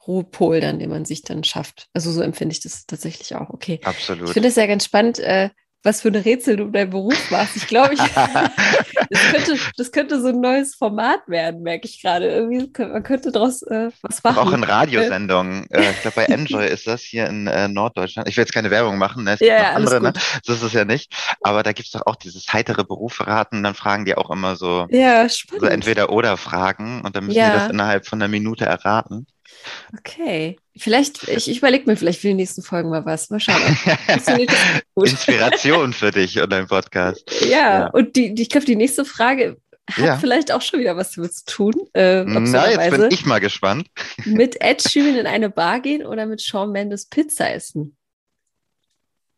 Ruhepol 0.08 0.62
dann, 0.62 0.80
den 0.80 0.90
man 0.90 1.06
sich 1.06 1.24
dann 1.24 1.44
schafft. 1.44 1.88
Also 1.94 2.12
so 2.12 2.22
empfinde 2.22 2.54
ich 2.54 2.62
das 2.62 2.86
tatsächlich 2.86 3.36
auch. 3.36 3.50
Okay. 3.50 3.80
Absolut. 3.84 4.28
Ich 4.28 4.34
finde 4.34 4.50
es 4.50 4.56
ja 4.56 4.68
ganz 4.68 4.86
spannend. 4.86 5.20
Äh, 5.20 5.50
was 5.84 6.02
für 6.02 6.08
eine 6.08 6.24
Rätsel 6.24 6.58
du 6.58 6.66
deinen 6.70 6.90
Beruf 6.90 7.30
machst. 7.30 7.58
Ich 7.58 7.68
glaube, 7.68 7.94
ich, 7.94 8.00
das, 9.10 9.22
könnte, 9.32 9.58
das 9.78 9.92
könnte 9.92 10.22
so 10.22 10.30
ein 10.30 10.40
neues 10.40 10.76
Format 10.76 11.28
werden, 11.28 11.62
merke 11.62 11.88
ich 11.88 12.02
gerade. 12.02 12.30
Irgendwie, 12.30 12.70
man 12.80 13.04
könnte 13.04 13.32
daraus 13.32 13.62
äh, 13.64 13.90
was 14.02 14.24
machen. 14.24 14.38
Auch 14.38 14.54
in 14.54 14.64
Radiosendungen. 14.64 15.70
Äh, 15.70 15.92
ich 15.92 16.02
glaube, 16.02 16.16
bei 16.16 16.26
Enjoy 16.26 16.66
ist 16.68 16.88
das 16.88 17.02
hier 17.02 17.28
in 17.28 17.48
äh, 17.48 17.68
Norddeutschland. 17.68 18.30
Ich 18.30 18.38
will 18.38 18.44
jetzt 18.44 18.54
keine 18.54 18.72
Werbung 18.72 18.98
machen, 18.98 19.26
ne? 19.26 19.34
es 19.34 19.40
gibt 19.40 19.52
ja, 19.52 19.72
noch 19.72 19.76
andere, 19.76 20.02
ne? 20.02 20.14
so 20.44 20.54
ist 20.54 20.64
es 20.64 20.74
ja 20.74 20.86
nicht. 20.86 21.14
Aber 21.42 21.64
da 21.64 21.74
gibt 21.74 21.88
es 21.88 21.92
doch 21.92 22.06
auch 22.06 22.16
dieses 22.16 22.52
heitere 22.54 22.86
Berufe 22.86 23.28
raten. 23.28 23.62
Dann 23.64 23.76
fragen 23.76 24.06
die 24.06 24.16
auch 24.16 24.30
immer 24.30 24.56
so, 24.56 24.88
ja, 24.90 25.28
so 25.28 25.66
entweder 25.66 26.10
oder 26.10 26.38
Fragen 26.38 27.02
und 27.02 27.16
dann 27.16 27.26
müssen 27.26 27.38
ja. 27.38 27.52
die 27.52 27.60
das 27.60 27.70
innerhalb 27.70 28.08
von 28.08 28.22
einer 28.22 28.30
Minute 28.30 28.66
erraten. 28.66 29.28
Okay. 29.98 30.58
Vielleicht, 30.76 31.28
ich, 31.28 31.50
ich 31.50 31.58
überlege 31.60 31.90
mir 31.90 31.96
vielleicht 31.96 32.22
für 32.22 32.28
die 32.28 32.34
nächsten 32.34 32.64
Folgen 32.64 32.90
mal 32.90 33.06
was. 33.06 33.30
Mal 33.30 33.40
schauen. 33.40 33.62
Inspiration 34.96 35.94
für 35.94 36.12
dich 36.12 36.40
und 36.40 36.52
dein 36.52 36.68
Podcast. 36.68 37.24
Ja, 37.42 37.48
ja. 37.48 37.88
und 37.88 38.16
die, 38.16 38.34
die, 38.34 38.44
ich 38.44 38.50
glaube, 38.50 38.66
die 38.66 38.76
nächste 38.76 39.06
Frage 39.06 39.58
hat 39.90 40.06
ja. 40.06 40.18
vielleicht 40.18 40.52
auch 40.52 40.62
schon 40.62 40.80
wieder 40.80 40.96
was 40.96 41.12
damit 41.12 41.34
zu 41.34 41.46
tun. 41.46 41.74
Äh, 41.94 42.24
Na, 42.24 42.70
jetzt 42.70 42.92
bin 42.92 43.12
ich 43.12 43.26
mal 43.26 43.40
gespannt. 43.40 43.88
Mit 44.26 44.62
Ed 44.62 44.82
Sheeran 44.82 45.16
in 45.18 45.28
eine 45.28 45.50
Bar 45.50 45.82
gehen 45.82 46.06
oder 46.06 46.26
mit 46.26 46.42
Shawn 46.42 46.72
Mendes 46.72 47.08
Pizza 47.08 47.54
essen? 47.54 47.98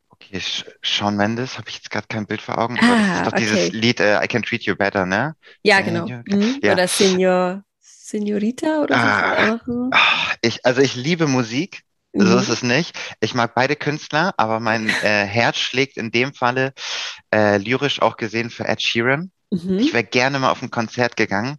Okay, 0.09 0.39
Shawn 0.81 1.17
Mendes, 1.17 1.57
habe 1.57 1.67
ich 1.69 1.75
jetzt 1.75 1.89
gerade 1.89 2.07
kein 2.07 2.25
Bild 2.25 2.41
vor 2.41 2.57
Augen, 2.57 2.77
aber 2.79 2.87
das 2.87 2.97
Ah, 2.97 3.17
ist 3.17 3.25
doch 3.25 3.33
okay. 3.33 3.41
dieses 3.41 3.71
Lied 3.73 3.99
äh, 3.99 4.23
I 4.23 4.27
Can 4.27 4.43
Treat 4.43 4.63
You 4.63 4.75
Better, 4.75 5.05
ne? 5.05 5.35
Ja, 5.61 5.81
genau. 5.81 6.07
Mhm. 6.07 6.59
ja. 6.63 6.73
Oder 6.73 6.87
Senior, 6.87 7.63
Senorita 8.09 8.81
oder 8.83 8.99
so. 8.99 9.07
Ah, 9.07 9.55
Aha. 9.55 9.91
ah, 9.91 10.35
ich, 10.41 10.65
also 10.65 10.81
ich 10.81 10.95
liebe 10.95 11.27
Musik, 11.27 11.83
so 12.17 12.37
ist 12.37 12.47
Mhm. 12.47 12.53
es 12.53 12.63
nicht. 12.63 12.97
Ich 13.19 13.33
mag 13.33 13.55
beide 13.55 13.75
Künstler, 13.75 14.33
aber 14.37 14.59
mein 14.59 14.89
äh, 15.01 15.25
Herz 15.25 15.57
schlägt 15.57 15.97
in 15.97 16.11
dem 16.11 16.33
Falle 16.33 16.73
äh, 17.33 17.57
lyrisch 17.57 18.01
auch 18.01 18.17
gesehen 18.17 18.49
für 18.49 18.67
Ed 18.67 18.81
Sheeran. 18.81 19.31
Ich 19.77 19.91
Mhm. 19.91 19.93
wäre 19.93 20.03
gerne 20.03 20.39
mal 20.39 20.51
auf 20.51 20.61
ein 20.61 20.71
Konzert 20.71 21.17
gegangen, 21.17 21.57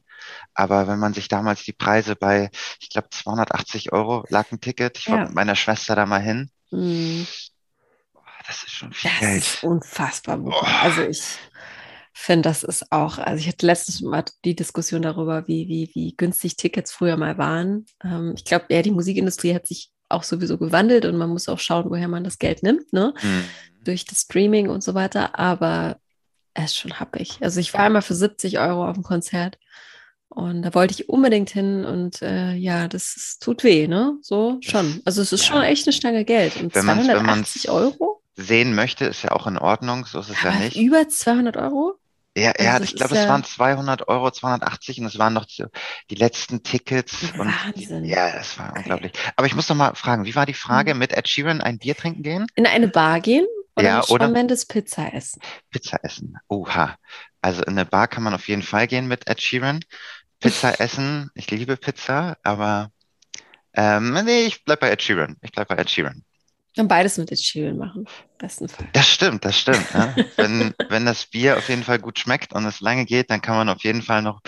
aber 0.55 0.89
wenn 0.89 0.99
man 1.01 1.15
sich 1.15 1.29
damals 1.29 1.65
die 1.65 1.73
Preise 1.75 2.17
bei, 2.17 2.51
ich 2.81 2.91
glaube, 2.91 3.11
280 3.11 3.93
Euro 3.93 4.25
lag 4.31 4.51
ein 4.53 4.61
Ticket, 4.61 4.99
ich 4.99 5.11
wollte 5.11 5.25
Ja. 5.25 5.29
mit 5.29 5.35
meiner 5.37 5.57
Schwester 5.57 5.97
da 5.97 6.07
mal 6.07 6.23
hin. 6.23 6.51
Mhm. 6.73 7.27
Boah, 8.13 8.23
das 8.47 8.63
ist 8.65 8.73
schon 8.73 8.93
viel 8.93 9.11
Das 9.11 9.21
Geld. 9.21 9.45
ist 9.45 9.63
unfassbar, 9.65 10.37
Mutter. 10.37 10.67
Also 10.83 11.03
ich 11.03 11.23
finde, 12.19 12.43
das 12.49 12.63
ist 12.63 12.91
auch, 12.93 13.19
also 13.19 13.39
ich 13.41 13.49
hatte 13.49 13.67
letztens 13.67 14.01
mal 14.01 14.25
die 14.45 14.57
Diskussion 14.57 15.03
darüber, 15.03 15.47
wie, 15.49 15.69
wie, 15.69 15.91
wie 15.95 16.15
günstig 16.17 16.57
Tickets 16.57 16.93
früher 16.93 17.17
mal 17.17 17.37
waren. 17.39 17.87
Ähm, 18.05 18.33
ich 18.37 18.45
glaube, 18.45 18.67
ja, 18.71 18.83
die 18.83 18.91
Musikindustrie 18.91 19.55
hat 19.55 19.67
sich 19.67 19.91
auch 20.09 20.23
sowieso 20.23 20.57
gewandelt 20.57 21.05
und 21.05 21.17
man 21.17 21.31
muss 21.31 21.49
auch 21.49 21.59
schauen, 21.59 21.91
woher 21.91 22.09
man 22.09 22.25
das 22.25 22.39
Geld 22.39 22.63
nimmt, 22.63 22.93
ne? 22.93 23.13
hm. 23.17 23.45
Durch 23.85 24.05
das 24.05 24.21
Streaming 24.23 24.69
und 24.69 24.83
so 24.83 24.95
weiter. 24.95 25.39
Aber 25.39 25.99
es 26.55 26.67
ist 26.67 26.77
schon 26.77 26.99
happig. 26.99 27.39
Also 27.41 27.61
ich 27.61 27.73
war 27.75 27.81
einmal 27.81 28.03
für 28.03 28.15
70 28.15 28.59
Euro 28.59 28.89
auf 28.89 28.95
dem 28.95 29.03
Konzert 29.03 29.59
und 30.29 30.63
da 30.63 30.75
wollte 30.75 30.93
ich 30.95 31.09
unbedingt 31.09 31.51
hin 31.51 31.85
und 31.85 32.23
äh, 32.23 32.53
ja, 32.55 32.89
das 32.89 33.17
ist, 33.17 33.43
tut 33.43 33.63
weh, 33.63 33.87
ne? 33.89 34.17
So 34.23 34.59
schon. 34.61 35.01
Also 35.05 35.23
es 35.23 35.33
ist 35.33 35.45
schon 35.45 35.59
Ja. 35.63 35.69
echt 35.69 35.87
eine 35.87 35.93
Stange 35.93 36.25
Geld. 36.25 36.57
Und 36.57 36.75
Wenn 36.75 36.85
man's- 36.87 37.07
wenn 37.07 37.15
280 37.17 37.71
Euro? 37.71 38.23
Sehen 38.37 38.75
möchte, 38.75 39.07
ist 39.07 39.23
ja 39.23 39.33
auch 39.33 39.47
in 39.47 39.57
Ordnung, 39.59 40.05
so 40.07 40.21
ist 40.21 40.31
es 40.31 40.43
ja 40.43 40.51
Aber 40.51 40.59
nicht. 40.61 40.77
über 40.77 41.09
200 41.09 41.57
Euro? 41.57 41.95
Ja, 42.37 42.53
ja, 42.61 42.73
Also 42.75 42.85
ich 42.85 42.95
glaube, 42.95 43.15
es 43.15 43.23
ja- 43.23 43.29
waren 43.31 43.45
200 43.45 44.09
Euro, 44.09 44.31
280 44.31 45.01
und 45.01 45.07
es 45.07 45.19
waren 45.19 45.33
noch 45.33 45.47
die 45.47 46.15
letzten 46.15 46.63
Tickets 46.63 47.23
und 47.39 47.49
Wahnsinn. 47.49 48.05
ja, 48.05 48.31
das 48.31 48.59
war 48.59 48.71
Okay. 48.71 48.79
unglaublich. 48.81 49.13
Aber 49.37 49.47
ich 49.47 49.55
muss 49.55 49.69
noch 49.71 49.77
mal 49.77 49.95
fragen, 49.95 50.27
wie 50.27 50.35
war 50.35 50.45
die 50.45 50.53
Frage 50.53 50.93
Mhm. 50.93 51.01
mit 51.01 51.13
Ed 51.15 51.29
Sheeran 51.29 51.63
ein 51.63 51.79
Bier 51.79 51.97
trinken 51.97 52.23
gehen? 52.23 52.47
In 52.55 52.67
eine 52.67 52.89
Bar 52.89 53.21
gehen 53.21 53.47
oder 53.75 53.87
Ja, 53.87 54.05
oder- 54.09 54.29
Mendes 54.29 54.67
Pizza 54.67 55.15
essen? 55.15 55.41
Pizza 55.71 55.99
essen. 56.03 56.37
Oha. 56.49 56.97
Also 57.41 57.63
in 57.63 57.71
eine 57.71 57.87
Bar 57.87 58.07
kann 58.07 58.23
man 58.23 58.35
auf 58.35 58.49
jeden 58.49 58.63
Fall 58.63 58.87
gehen 58.87 59.09
mit 59.09 59.27
Ed 59.31 59.41
Sheeran. 59.41 59.81
Pizza 60.39 60.79
essen. 60.81 61.31
Ich 61.35 61.51
liebe 61.51 61.79
Pizza, 61.79 62.37
aber 62.43 62.91
ähm, 63.73 64.13
nee, 64.27 64.43
ich 64.45 64.63
bleib 64.63 64.81
bei 64.81 64.91
Ed 64.91 65.01
Sheeran. 65.03 65.37
Ich 65.41 65.53
bleib 65.53 65.69
bei 65.69 65.77
Ed 65.77 65.89
Sheeran. 65.89 66.23
Und 66.79 66.89
beides 66.89 67.17
mit 67.17 67.33
Ed 67.33 67.41
Sheeran 67.41 67.79
machen. 67.79 68.07
Besten 68.39 68.69
Fall. 68.69 68.87
Das 68.93 69.09
stimmt, 69.09 69.45
das 69.47 69.59
stimmt. 69.59 69.95
Ne? 69.95 70.15
Wenn, 70.37 70.75
wenn 70.91 71.07
das 71.07 71.25
Bier 71.27 71.57
auf 71.57 71.69
jeden 71.71 71.83
Fall 71.83 71.99
gut 71.99 72.19
schmeckt 72.19 72.53
und 72.53 72.67
es 72.67 72.81
lange 72.81 73.07
geht, 73.07 73.31
dann 73.31 73.41
kann 73.41 73.57
man 73.57 73.69
auf 73.71 73.83
jeden 73.83 74.03
Fall 74.03 74.21
noch 74.21 74.41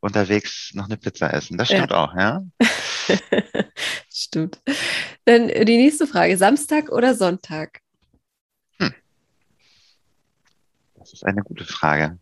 unterwegs 0.00 0.70
noch 0.74 0.84
eine 0.84 0.96
Pizza 0.96 1.32
essen. 1.34 1.58
Das 1.58 1.68
Ja. 1.70 1.78
stimmt 1.78 1.92
auch, 1.92 2.14
ja. 2.14 2.42
Stimmt. 4.12 4.60
Dann 5.24 5.48
die 5.48 5.76
nächste 5.76 6.06
Frage: 6.06 6.36
Samstag 6.38 6.90
oder 6.90 7.14
Sonntag? 7.16 7.80
Das 10.94 11.12
ist 11.12 11.26
eine 11.26 11.42
gute 11.42 11.64
Frage. 11.64 12.18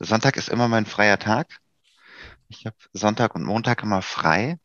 Sonntag 0.00 0.36
ist 0.36 0.48
immer 0.48 0.66
mein 0.66 0.84
freier 0.84 1.18
Tag. 1.18 1.60
Ich 2.48 2.66
habe 2.66 2.76
Sonntag 2.92 3.36
und 3.36 3.44
Montag 3.44 3.84
immer 3.84 4.02
frei. 4.02 4.58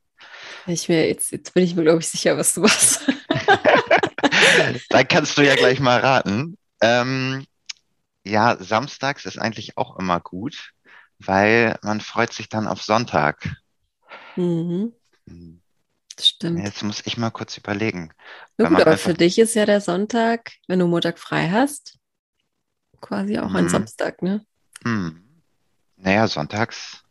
Ich 0.66 0.90
mir, 0.90 1.08
jetzt, 1.08 1.32
jetzt 1.32 1.54
bin 1.54 1.64
ich 1.64 1.76
mir, 1.76 1.84
glaube 1.84 2.00
ich, 2.00 2.08
sicher, 2.10 2.38
was 2.38 2.54
du 2.56 2.62
machst. 2.62 3.02
Dann 4.90 5.08
kannst 5.08 5.38
du 5.38 5.42
ja 5.46 5.56
gleich 5.56 5.80
mal 5.80 6.00
raten. 6.00 6.58
Ähm, 6.82 7.46
ja, 8.26 8.58
samstags 8.60 9.26
ist 9.26 9.40
eigentlich 9.40 9.78
auch 9.78 9.98
immer 10.00 10.20
gut, 10.22 10.74
weil 11.20 11.78
man 11.84 12.02
freut 12.02 12.34
sich 12.34 12.50
dann 12.50 12.68
auf 12.68 12.82
Sonntag. 12.84 13.50
mhm, 14.36 14.94
Hm, 15.28 15.62
das 16.16 16.28
stimmt. 16.30 16.66
Jetzt 16.66 16.84
muss 16.84 17.06
ich 17.06 17.18
mal 17.18 17.32
kurz 17.32 17.58
überlegen. 17.58 18.14
Na 18.60 18.66
wenn 18.66 18.66
gut, 18.66 18.80
aber 18.80 18.98
für 18.98 19.16
dich 19.16 19.40
ist 19.40 19.56
ja 19.56 19.66
der 19.66 19.82
Sonntag, 19.82 20.52
wenn 20.68 20.78
du 20.80 20.86
Montag 20.88 21.18
frei 21.18 21.50
hast, 21.50 21.98
quasi 23.02 23.38
auch 23.40 23.54
ein 23.54 23.68
Mhm. 23.68 23.70
Samstag, 23.70 24.22
ne? 24.22 24.46
Hm. 24.84 25.24
Naja, 25.98 26.28
sonntags. 26.28 27.04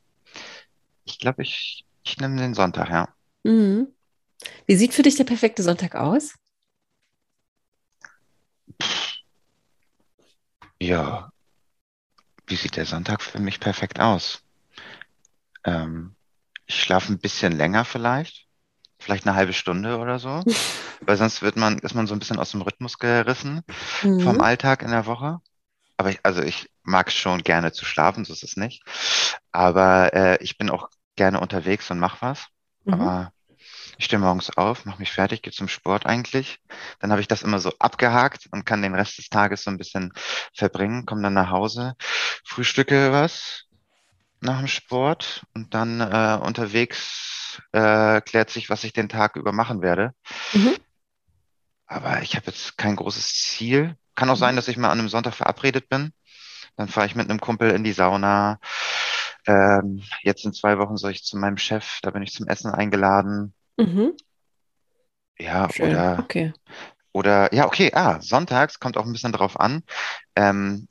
Ich 1.04 1.18
glaube, 1.18 1.42
ich, 1.42 1.84
ich 2.04 2.18
nehme 2.18 2.36
den 2.40 2.54
Sonntag, 2.54 2.88
ja. 2.90 3.08
Mhm. 3.44 3.92
Wie 4.66 4.76
sieht 4.76 4.94
für 4.94 5.02
dich 5.02 5.16
der 5.16 5.24
perfekte 5.24 5.64
Sonntag 5.64 5.96
aus? 5.96 6.34
Ja, 10.80 11.30
wie 12.48 12.56
sieht 12.56 12.74
der 12.74 12.84
Sonntag 12.84 13.22
für 13.22 13.38
mich 13.38 13.60
perfekt 13.60 14.00
aus? 14.00 14.42
Ähm, 15.64 16.14
ich 16.66 16.82
schlafe 16.82 17.12
ein 17.12 17.18
bisschen 17.18 17.52
länger 17.52 17.84
vielleicht, 17.84 18.46
vielleicht 18.98 19.26
eine 19.26 19.36
halbe 19.36 19.52
Stunde 19.52 19.98
oder 19.98 20.18
so, 20.18 20.44
weil 21.06 21.16
sonst 21.16 21.42
wird 21.42 21.56
man, 21.56 21.78
ist 21.78 21.94
man 21.94 22.06
so 22.06 22.14
ein 22.14 22.18
bisschen 22.18 22.38
aus 22.38 22.52
dem 22.52 22.62
Rhythmus 22.62 22.98
gerissen 22.98 23.62
vom 24.18 24.36
Mhm. 24.36 24.42
Alltag 24.42 24.82
in 24.82 24.90
der 24.90 25.06
Woche. 25.06 25.40
Aber 25.98 26.10
ich, 26.10 26.20
also 26.24 26.42
ich 26.42 26.70
mag 26.82 27.12
schon 27.12 27.42
gerne 27.42 27.72
zu 27.72 27.84
schlafen, 27.84 28.24
so 28.24 28.32
ist 28.32 28.44
es 28.44 28.56
nicht. 28.56 28.82
Aber 29.52 30.14
äh, 30.14 30.42
ich 30.42 30.58
bin 30.58 30.70
auch 30.70 30.90
gerne 31.16 31.40
unterwegs 31.40 31.90
und 31.90 31.98
mach 32.00 32.22
was. 32.22 32.46
Mhm. 32.84 32.92
Aber 32.94 33.32
ich 33.98 34.04
stehe 34.04 34.20
morgens 34.20 34.56
auf, 34.56 34.84
mache 34.84 35.00
mich 35.00 35.12
fertig, 35.12 35.42
gehe 35.42 35.52
zum 35.52 35.68
Sport 35.68 36.06
eigentlich. 36.06 36.60
Dann 37.00 37.10
habe 37.10 37.20
ich 37.20 37.28
das 37.28 37.42
immer 37.42 37.58
so 37.58 37.72
abgehakt 37.80 38.48
und 38.52 38.64
kann 38.64 38.80
den 38.80 38.94
Rest 38.94 39.18
des 39.18 39.28
Tages 39.28 39.64
so 39.64 39.70
ein 39.70 39.76
bisschen 39.76 40.12
verbringen, 40.54 41.04
komme 41.04 41.22
dann 41.22 41.34
nach 41.34 41.50
Hause, 41.50 41.94
frühstücke 42.44 43.12
was 43.12 43.64
nach 44.40 44.58
dem 44.58 44.68
Sport 44.68 45.42
und 45.52 45.74
dann 45.74 46.00
äh, 46.00 46.38
unterwegs 46.40 47.60
äh, 47.72 48.20
klärt 48.20 48.50
sich, 48.50 48.70
was 48.70 48.84
ich 48.84 48.92
den 48.92 49.08
Tag 49.08 49.34
über 49.34 49.50
machen 49.50 49.82
werde. 49.82 50.14
Mhm. 50.52 50.76
Aber 51.86 52.22
ich 52.22 52.36
habe 52.36 52.46
jetzt 52.46 52.78
kein 52.78 52.94
großes 52.94 53.32
Ziel. 53.32 53.96
Kann 54.14 54.30
auch 54.30 54.36
sein, 54.36 54.54
dass 54.54 54.68
ich 54.68 54.76
mal 54.76 54.90
an 54.90 55.00
einem 55.00 55.08
Sonntag 55.08 55.34
verabredet 55.34 55.88
bin. 55.88 56.12
Dann 56.76 56.86
fahre 56.86 57.06
ich 57.06 57.16
mit 57.16 57.28
einem 57.28 57.40
Kumpel 57.40 57.70
in 57.70 57.82
die 57.82 57.92
Sauna. 57.92 58.60
Ähm, 59.46 60.04
jetzt 60.22 60.44
in 60.44 60.52
zwei 60.52 60.78
Wochen 60.78 60.96
soll 60.96 61.10
ich 61.10 61.24
zu 61.24 61.36
meinem 61.36 61.56
Chef, 61.56 61.98
da 62.02 62.10
bin 62.10 62.22
ich 62.22 62.32
zum 62.32 62.46
Essen 62.46 62.70
eingeladen. 62.70 63.54
Mhm. 63.78 64.16
Ja, 65.38 65.68
Schön. 65.70 65.90
oder, 65.90 66.18
Okay. 66.18 66.52
oder, 67.12 67.54
ja, 67.54 67.66
okay, 67.66 67.92
ah, 67.94 68.20
sonntags 68.20 68.80
kommt 68.80 68.96
auch 68.96 69.06
ein 69.06 69.12
bisschen 69.12 69.32
drauf 69.32 69.58
an. 69.58 69.82
Ähm, 70.36 70.88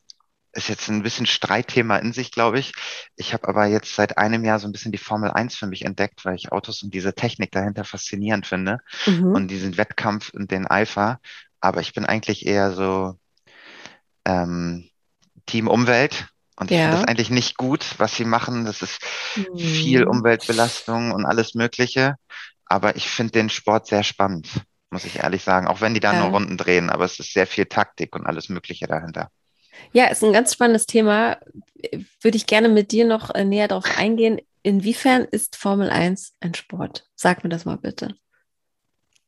ist 0.54 0.70
jetzt 0.70 0.90
ein 0.90 1.04
bisschen 1.04 1.28
Streitthema 1.28 1.98
in 1.98 2.14
sich, 2.14 2.32
glaube 2.32 2.60
ich. 2.60 2.74
Ich 3.16 3.34
habe 3.34 3.48
aber 3.48 3.68
jetzt 3.68 3.96
seit 3.96 4.18
einem 4.18 4.44
Jahr 4.46 4.60
so 4.60 4.68
ein 4.68 4.72
bisschen 4.72 4.92
die 4.92 4.98
Formel 4.98 5.32
1 5.32 5.56
für 5.56 5.68
mich 5.68 5.86
entdeckt, 5.86 6.26
weil 6.26 6.36
ich 6.36 6.52
Autos 6.52 6.84
und 6.84 6.94
diese 6.94 7.14
Technik 7.14 7.52
dahinter 7.52 7.84
faszinierend 7.84 8.48
finde 8.48 8.80
Mhm. 9.06 9.36
und 9.36 9.50
diesen 9.50 9.78
Wettkampf 9.78 10.32
und 10.34 10.52
den 10.52 10.68
Eifer. 10.68 11.20
Aber 11.62 11.82
ich 11.82 11.94
bin 11.94 12.06
eigentlich 12.06 12.46
eher 12.46 12.72
so 12.74 13.18
ähm, 14.26 14.90
Team 15.46 15.68
Umwelt 15.68 16.28
und 16.58 16.72
ich 16.72 16.78
finde 16.78 16.98
Ja. 16.98 17.02
das 17.02 17.08
eigentlich 17.08 17.30
nicht 17.30 17.58
gut, 17.58 17.96
was 18.00 18.16
sie 18.16 18.26
machen. 18.26 18.66
Das 18.66 18.82
ist 18.82 19.00
viel 19.56 20.04
Mhm. 20.04 20.10
Umweltbelastung 20.10 21.12
und 21.12 21.26
alles 21.26 21.54
Mögliche. 21.54 22.16
Aber 22.70 22.96
ich 22.96 23.10
finde 23.10 23.32
den 23.32 23.50
Sport 23.50 23.88
sehr 23.88 24.04
spannend, 24.04 24.48
muss 24.90 25.06
ich 25.06 25.20
ehrlich 25.20 25.44
sagen. 25.44 25.68
Auch 25.68 25.82
wenn 25.82 25.94
die 25.94 26.00
da 26.00 26.14
Ja. 26.14 26.20
nur 26.22 26.30
Runden 26.30 26.58
drehen, 26.58 26.90
aber 26.90 27.06
es 27.06 27.20
ist 27.20 27.34
sehr 27.34 27.48
viel 27.48 27.66
Taktik 27.66 28.16
und 28.16 28.26
alles 28.26 28.50
Mögliche 28.50 28.88
dahinter. 28.88 29.30
Ja, 29.94 30.06
ist 30.08 30.24
ein 30.24 30.34
ganz 30.34 30.54
spannendes 30.54 30.86
Thema. 30.88 31.38
Würde 32.22 32.38
ich 32.38 32.48
gerne 32.48 32.68
mit 32.70 32.92
dir 32.92 33.06
noch 33.06 33.34
äh, 33.36 33.46
näher 33.46 33.68
darauf 33.68 33.86
eingehen. 33.98 34.40
Inwiefern 34.64 35.24
ist 35.26 35.56
Formel 35.56 35.90
1 35.90 36.34
ein 36.40 36.54
Sport? 36.56 37.08
Sag 37.16 37.44
mir 37.44 37.50
das 37.50 37.66
mal 37.66 37.78
bitte. 37.78 38.16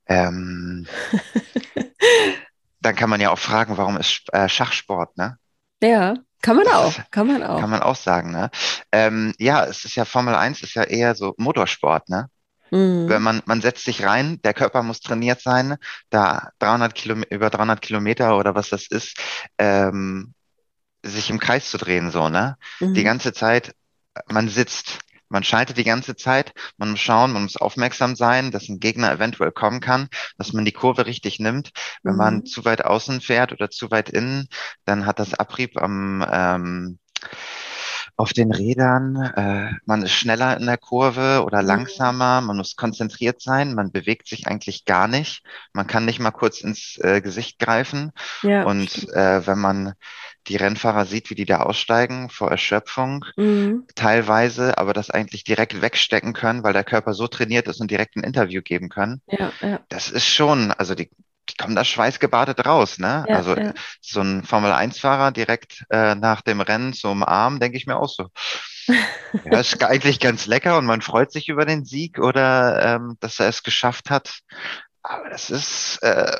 Ähm, 0.08 0.88
dann 2.82 2.96
kann 2.96 3.10
man 3.10 3.22
ja 3.22 3.30
auch 3.32 3.40
fragen, 3.40 3.78
warum 3.78 3.98
ist 3.98 4.24
äh, 4.34 4.50
Schachsport, 4.50 5.18
ne? 5.18 5.38
Ja, 5.82 6.16
kann 6.42 6.56
man 6.56 6.66
Das 6.66 6.74
auch. 6.74 6.98
ist- 6.98 7.02
Kann 7.12 7.28
man 7.28 7.44
auch. 7.44 7.60
Kann 7.60 7.70
man 7.70 7.82
auch 7.82 7.96
sagen, 7.96 8.32
ne? 8.32 8.50
Ähm, 8.92 9.34
ja, 9.38 9.66
es 9.66 9.86
ist 9.86 9.96
ja 9.96 10.06
Formel 10.06 10.36
1 10.36 10.62
ist 10.64 10.74
ja 10.74 10.84
eher 10.84 11.16
so 11.16 11.36
Motorsport, 11.38 12.10
ne? 12.10 12.30
Mhm. 12.72 13.08
Wenn 13.08 13.22
man, 13.24 13.42
man 13.46 13.62
setzt 13.62 13.86
sich 13.86 14.04
rein, 14.06 14.40
der 14.44 14.54
Körper 14.54 14.84
muss 14.84 15.00
trainiert 15.00 15.42
sein, 15.42 15.78
da 16.10 16.50
300 16.60 16.96
Kilometer, 16.96 17.36
über 17.36 17.50
300 17.50 17.82
Kilometer 17.82 18.38
oder 18.38 18.56
was 18.56 18.70
das 18.70 18.88
ist, 18.88 19.18
ähm, 19.58 20.34
sich 21.04 21.30
im 21.30 21.40
Kreis 21.40 21.70
zu 21.70 21.78
drehen, 21.78 22.12
so, 22.12 22.30
ne? 22.30 22.58
Die 22.96 23.04
Mhm. 23.04 23.06
ganze 23.06 23.34
Zeit, 23.34 23.74
man 24.30 24.50
sitzt, 24.50 25.00
man 25.30 25.44
schaltet 25.44 25.78
die 25.78 25.84
ganze 25.84 26.16
Zeit, 26.16 26.54
man 26.78 26.92
muss 26.92 27.00
schauen, 27.02 27.34
man 27.34 27.44
muss 27.44 27.58
aufmerksam 27.58 28.16
sein, 28.16 28.52
dass 28.52 28.70
ein 28.70 28.80
Gegner 28.80 29.12
eventuell 29.12 29.52
kommen 29.52 29.80
kann, 29.82 30.10
dass 30.38 30.54
man 30.54 30.66
die 30.66 30.72
Kurve 30.72 31.06
richtig 31.06 31.40
nimmt. 31.40 31.72
Wenn 32.04 32.16
man 32.16 32.44
Mhm. 32.44 32.46
zu 32.46 32.66
weit 32.66 32.84
außen 32.86 33.22
fährt 33.22 33.52
oder 33.54 33.70
zu 33.70 33.92
weit 33.92 34.10
innen, 34.10 34.48
dann 34.86 35.06
hat 35.06 35.20
das 35.20 35.34
Abrieb 35.36 35.78
am, 35.78 36.26
ähm, 36.32 37.00
auf 38.20 38.34
den 38.34 38.52
Rädern, 38.52 39.16
äh, 39.16 39.72
man 39.86 40.04
ist 40.04 40.12
schneller 40.12 40.58
in 40.58 40.66
der 40.66 40.78
Kurve 40.78 41.42
oder 41.46 41.62
mhm. 41.62 41.68
langsamer, 41.68 42.42
man 42.42 42.58
muss 42.58 42.76
konzentriert 42.76 43.42
sein, 43.42 43.74
man 43.74 43.94
bewegt 43.94 44.28
sich 44.28 44.46
eigentlich 44.46 44.84
gar 44.84 45.08
nicht, 45.08 45.42
man 45.72 45.88
kann 45.88 46.04
nicht 46.04 46.20
mal 46.20 46.32
kurz 46.32 46.60
ins 46.60 47.00
äh, 47.02 47.22
Gesicht 47.22 47.60
greifen. 47.60 48.12
Ja. 48.42 48.64
Und 48.64 49.08
äh, 49.14 49.48
wenn 49.48 49.60
man 49.60 49.94
die 50.48 50.58
Rennfahrer 50.58 51.06
sieht, 51.06 51.30
wie 51.30 51.36
die 51.36 51.46
da 51.46 51.62
aussteigen 51.62 52.30
vor 52.30 52.52
Erschöpfung, 52.52 53.24
mhm. 53.38 53.86
teilweise, 53.96 54.78
aber 54.78 54.92
das 54.92 55.10
eigentlich 55.10 55.46
direkt 55.46 55.82
wegstecken 55.82 56.34
können, 56.34 56.64
weil 56.64 56.74
der 56.74 56.84
Körper 56.84 57.14
so 57.14 57.28
trainiert 57.28 57.70
ist 57.70 57.80
und 57.80 57.90
direkt 57.90 58.18
ein 58.18 58.24
Interview 58.26 58.62
geben 58.62 58.90
können. 58.90 59.22
Ja, 59.28 59.54
ja. 59.62 59.80
Das 59.88 60.10
ist 60.10 60.26
schon, 60.26 60.74
also 60.74 60.94
die, 60.94 61.10
die 61.50 61.56
kommen 61.56 61.76
da 61.76 61.84
schweißgebadet 61.84 62.66
raus, 62.66 62.98
ne? 62.98 63.26
Ja, 63.28 63.36
also 63.36 63.56
ja. 63.56 63.74
so 64.02 64.22
ein 64.22 64.44
Formel-1-Fahrer 64.44 65.32
direkt 65.32 65.86
äh, 65.90 66.16
nach 66.16 66.42
dem 66.42 66.62
Rennen 66.62 66.94
so 66.94 67.10
Arm, 67.10 67.60
denke 67.60 67.78
ich 67.78 67.88
mir 67.88 67.98
auch 67.98 68.10
so. 68.10 68.28
ja, 68.88 69.60
ist 69.60 69.84
eigentlich 69.84 70.20
ganz 70.20 70.46
lecker 70.46 70.78
und 70.78 70.86
man 70.86 71.02
freut 71.02 71.32
sich 71.32 71.50
über 71.50 71.66
den 71.66 71.86
Sieg 71.86 72.20
oder 72.20 72.96
ähm, 72.96 73.18
dass 73.20 73.40
er 73.40 73.50
es 73.50 73.64
geschafft 73.64 74.10
hat. 74.10 74.40
Aber 75.04 75.30
das 75.30 75.50
ist, 75.50 76.00
äh, 76.02 76.38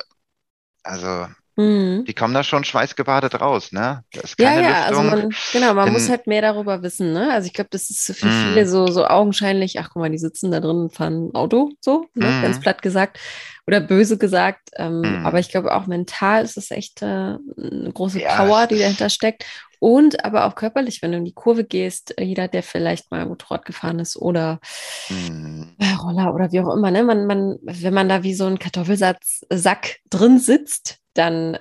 also 0.82 1.26
Mhm. 1.60 2.04
Die 2.06 2.14
kommen 2.14 2.32
da 2.32 2.42
schon 2.42 2.64
schweißgebadet 2.64 3.40
raus, 3.40 3.72
ne? 3.72 4.02
ja, 4.38 4.60
ja, 4.60 4.84
also 4.84 5.02
Lüftung. 5.02 5.12
also 5.12 5.22
man, 5.22 5.34
genau, 5.52 5.74
man 5.74 5.86
in, 5.88 5.92
muss 5.92 6.08
halt 6.08 6.26
mehr 6.26 6.42
darüber 6.42 6.82
wissen, 6.82 7.12
ne? 7.12 7.32
Also 7.32 7.46
ich 7.46 7.52
glaube, 7.52 7.70
das 7.70 7.90
ist 7.90 8.16
für 8.16 8.26
mhm. 8.26 8.52
viele 8.52 8.66
so, 8.66 8.86
so 8.86 9.06
augenscheinlich, 9.06 9.78
ach 9.78 9.90
guck 9.92 10.00
mal, 10.00 10.10
die 10.10 10.18
sitzen 10.18 10.50
da 10.50 10.60
drin 10.60 10.76
und 10.76 10.94
fahren 10.94 11.30
Auto, 11.34 11.70
so, 11.80 12.06
ne? 12.14 12.26
mhm. 12.26 12.42
ganz 12.42 12.60
platt 12.60 12.82
gesagt 12.82 13.18
oder 13.66 13.80
böse 13.80 14.18
gesagt. 14.18 14.70
Ähm, 14.76 15.00
mhm. 15.00 15.26
Aber 15.26 15.38
ich 15.38 15.50
glaube 15.50 15.74
auch 15.74 15.86
mental 15.86 16.44
ist 16.44 16.56
es 16.56 16.70
echt 16.70 17.02
äh, 17.02 17.06
eine 17.06 17.90
große 17.92 18.20
ja, 18.20 18.36
Power, 18.36 18.66
die 18.66 18.78
dahinter 18.78 19.10
steckt. 19.10 19.44
Und 19.80 20.26
aber 20.26 20.44
auch 20.44 20.56
körperlich, 20.56 21.00
wenn 21.00 21.12
du 21.12 21.18
in 21.18 21.24
die 21.24 21.32
Kurve 21.32 21.64
gehst, 21.64 22.18
äh, 22.18 22.24
jeder, 22.24 22.48
der 22.48 22.62
vielleicht 22.62 23.10
mal 23.10 23.24
Motorrad 23.26 23.64
gefahren 23.64 23.98
ist 23.98 24.16
oder 24.16 24.60
mhm. 25.08 25.74
Äh, 25.78 25.94
Roller 25.94 26.34
oder 26.34 26.52
wie 26.52 26.60
auch 26.60 26.74
immer, 26.74 26.90
ne? 26.90 27.02
Man, 27.02 27.26
man, 27.26 27.58
wenn 27.62 27.94
man 27.94 28.08
da 28.08 28.22
wie 28.22 28.34
so 28.34 28.46
ein 28.46 28.58
Kartoffelsack 28.58 29.96
drin 30.10 30.38
sitzt, 30.38 30.98
dann 31.20 31.58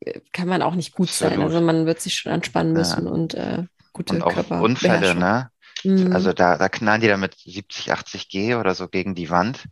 äh, 0.00 0.20
kann 0.32 0.48
man 0.48 0.62
auch 0.62 0.74
nicht 0.74 0.92
gut 0.92 1.08
Absolut. 1.08 1.34
sein. 1.34 1.42
Also 1.42 1.60
man 1.60 1.86
wird 1.86 2.00
sich 2.00 2.14
schon 2.14 2.32
anspannen 2.32 2.74
müssen 2.74 3.06
ja. 3.06 3.10
und 3.10 3.34
äh, 3.34 3.64
gute 3.92 4.14
und 4.14 4.22
auch 4.22 4.34
Körper 4.34 4.60
Unfälle, 4.60 5.14
ne? 5.14 5.50
Mhm. 5.82 6.12
Also 6.12 6.32
da, 6.32 6.58
da 6.58 6.68
knallen 6.68 7.00
die 7.00 7.08
da 7.08 7.16
mit 7.16 7.36
70, 7.38 7.92
80 7.92 8.28
G 8.28 8.54
oder 8.54 8.74
so 8.74 8.88
gegen 8.88 9.14
die 9.14 9.30
Wand 9.30 9.64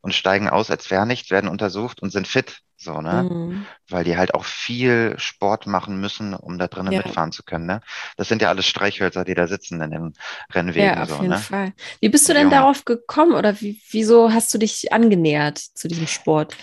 und 0.00 0.12
steigen 0.12 0.48
aus, 0.48 0.70
als 0.70 0.90
wäre 0.90 1.06
nichts, 1.06 1.30
werden 1.30 1.48
untersucht 1.48 2.02
und 2.02 2.10
sind 2.10 2.26
fit. 2.26 2.58
So, 2.76 3.00
ne? 3.00 3.28
Mhm. 3.30 3.66
Weil 3.88 4.02
die 4.02 4.16
halt 4.16 4.34
auch 4.34 4.44
viel 4.44 5.14
Sport 5.16 5.68
machen 5.68 6.00
müssen, 6.00 6.34
um 6.34 6.58
da 6.58 6.66
drinnen 6.66 6.92
ja. 6.92 7.00
mitfahren 7.00 7.30
zu 7.30 7.44
können. 7.44 7.66
Ne? 7.66 7.80
Das 8.16 8.26
sind 8.28 8.42
ja 8.42 8.48
alles 8.48 8.66
Streichhölzer, 8.66 9.24
die 9.24 9.34
da 9.34 9.46
sitzen 9.46 9.80
in 9.80 9.90
den 9.92 10.12
Rennwegen. 10.52 10.88
Ja, 10.88 11.02
auf 11.04 11.10
so, 11.10 11.16
jeden 11.16 11.28
ne? 11.28 11.38
Fall. 11.38 11.72
Wie 12.00 12.08
bist 12.08 12.28
du 12.28 12.32
denn 12.32 12.48
Junge. 12.48 12.56
darauf 12.56 12.84
gekommen 12.84 13.34
oder 13.34 13.60
wie, 13.60 13.80
wieso 13.92 14.32
hast 14.32 14.52
du 14.52 14.58
dich 14.58 14.92
angenähert 14.92 15.58
zu 15.58 15.86
diesem 15.86 16.08
Sport? 16.08 16.56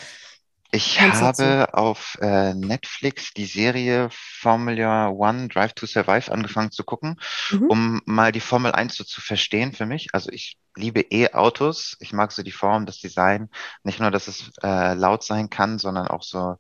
Ich 0.71 1.01
habe 1.01 1.73
auf 1.73 2.17
äh, 2.21 2.53
Netflix 2.53 3.33
die 3.33 3.45
Serie 3.45 4.09
Formula 4.11 5.09
One 5.09 5.47
Drive 5.47 5.73
to 5.73 5.87
Survive 5.87 6.31
angefangen 6.31 6.71
zu 6.71 6.83
gucken, 6.83 7.19
mhm. 7.49 7.67
um 7.67 8.01
mal 8.05 8.31
die 8.31 8.39
Formel 8.39 8.71
1 8.71 8.95
so 8.95 9.03
zu 9.03 9.19
verstehen 9.21 9.73
für 9.73 9.87
mich. 9.87 10.09
Also 10.13 10.29
ich 10.31 10.57
liebe 10.75 11.01
E-Autos. 11.01 11.97
Ich 11.99 12.13
mag 12.13 12.31
so 12.31 12.43
die 12.43 12.51
Form, 12.51 12.85
das 12.85 12.99
Design. 12.99 13.49
Nicht 13.83 13.99
nur, 13.99 14.11
dass 14.11 14.27
es 14.27 14.51
äh, 14.61 14.93
laut 14.93 15.23
sein 15.23 15.49
kann, 15.49 15.79
sondern 15.79 16.07
auch 16.07 16.23
so 16.23 16.57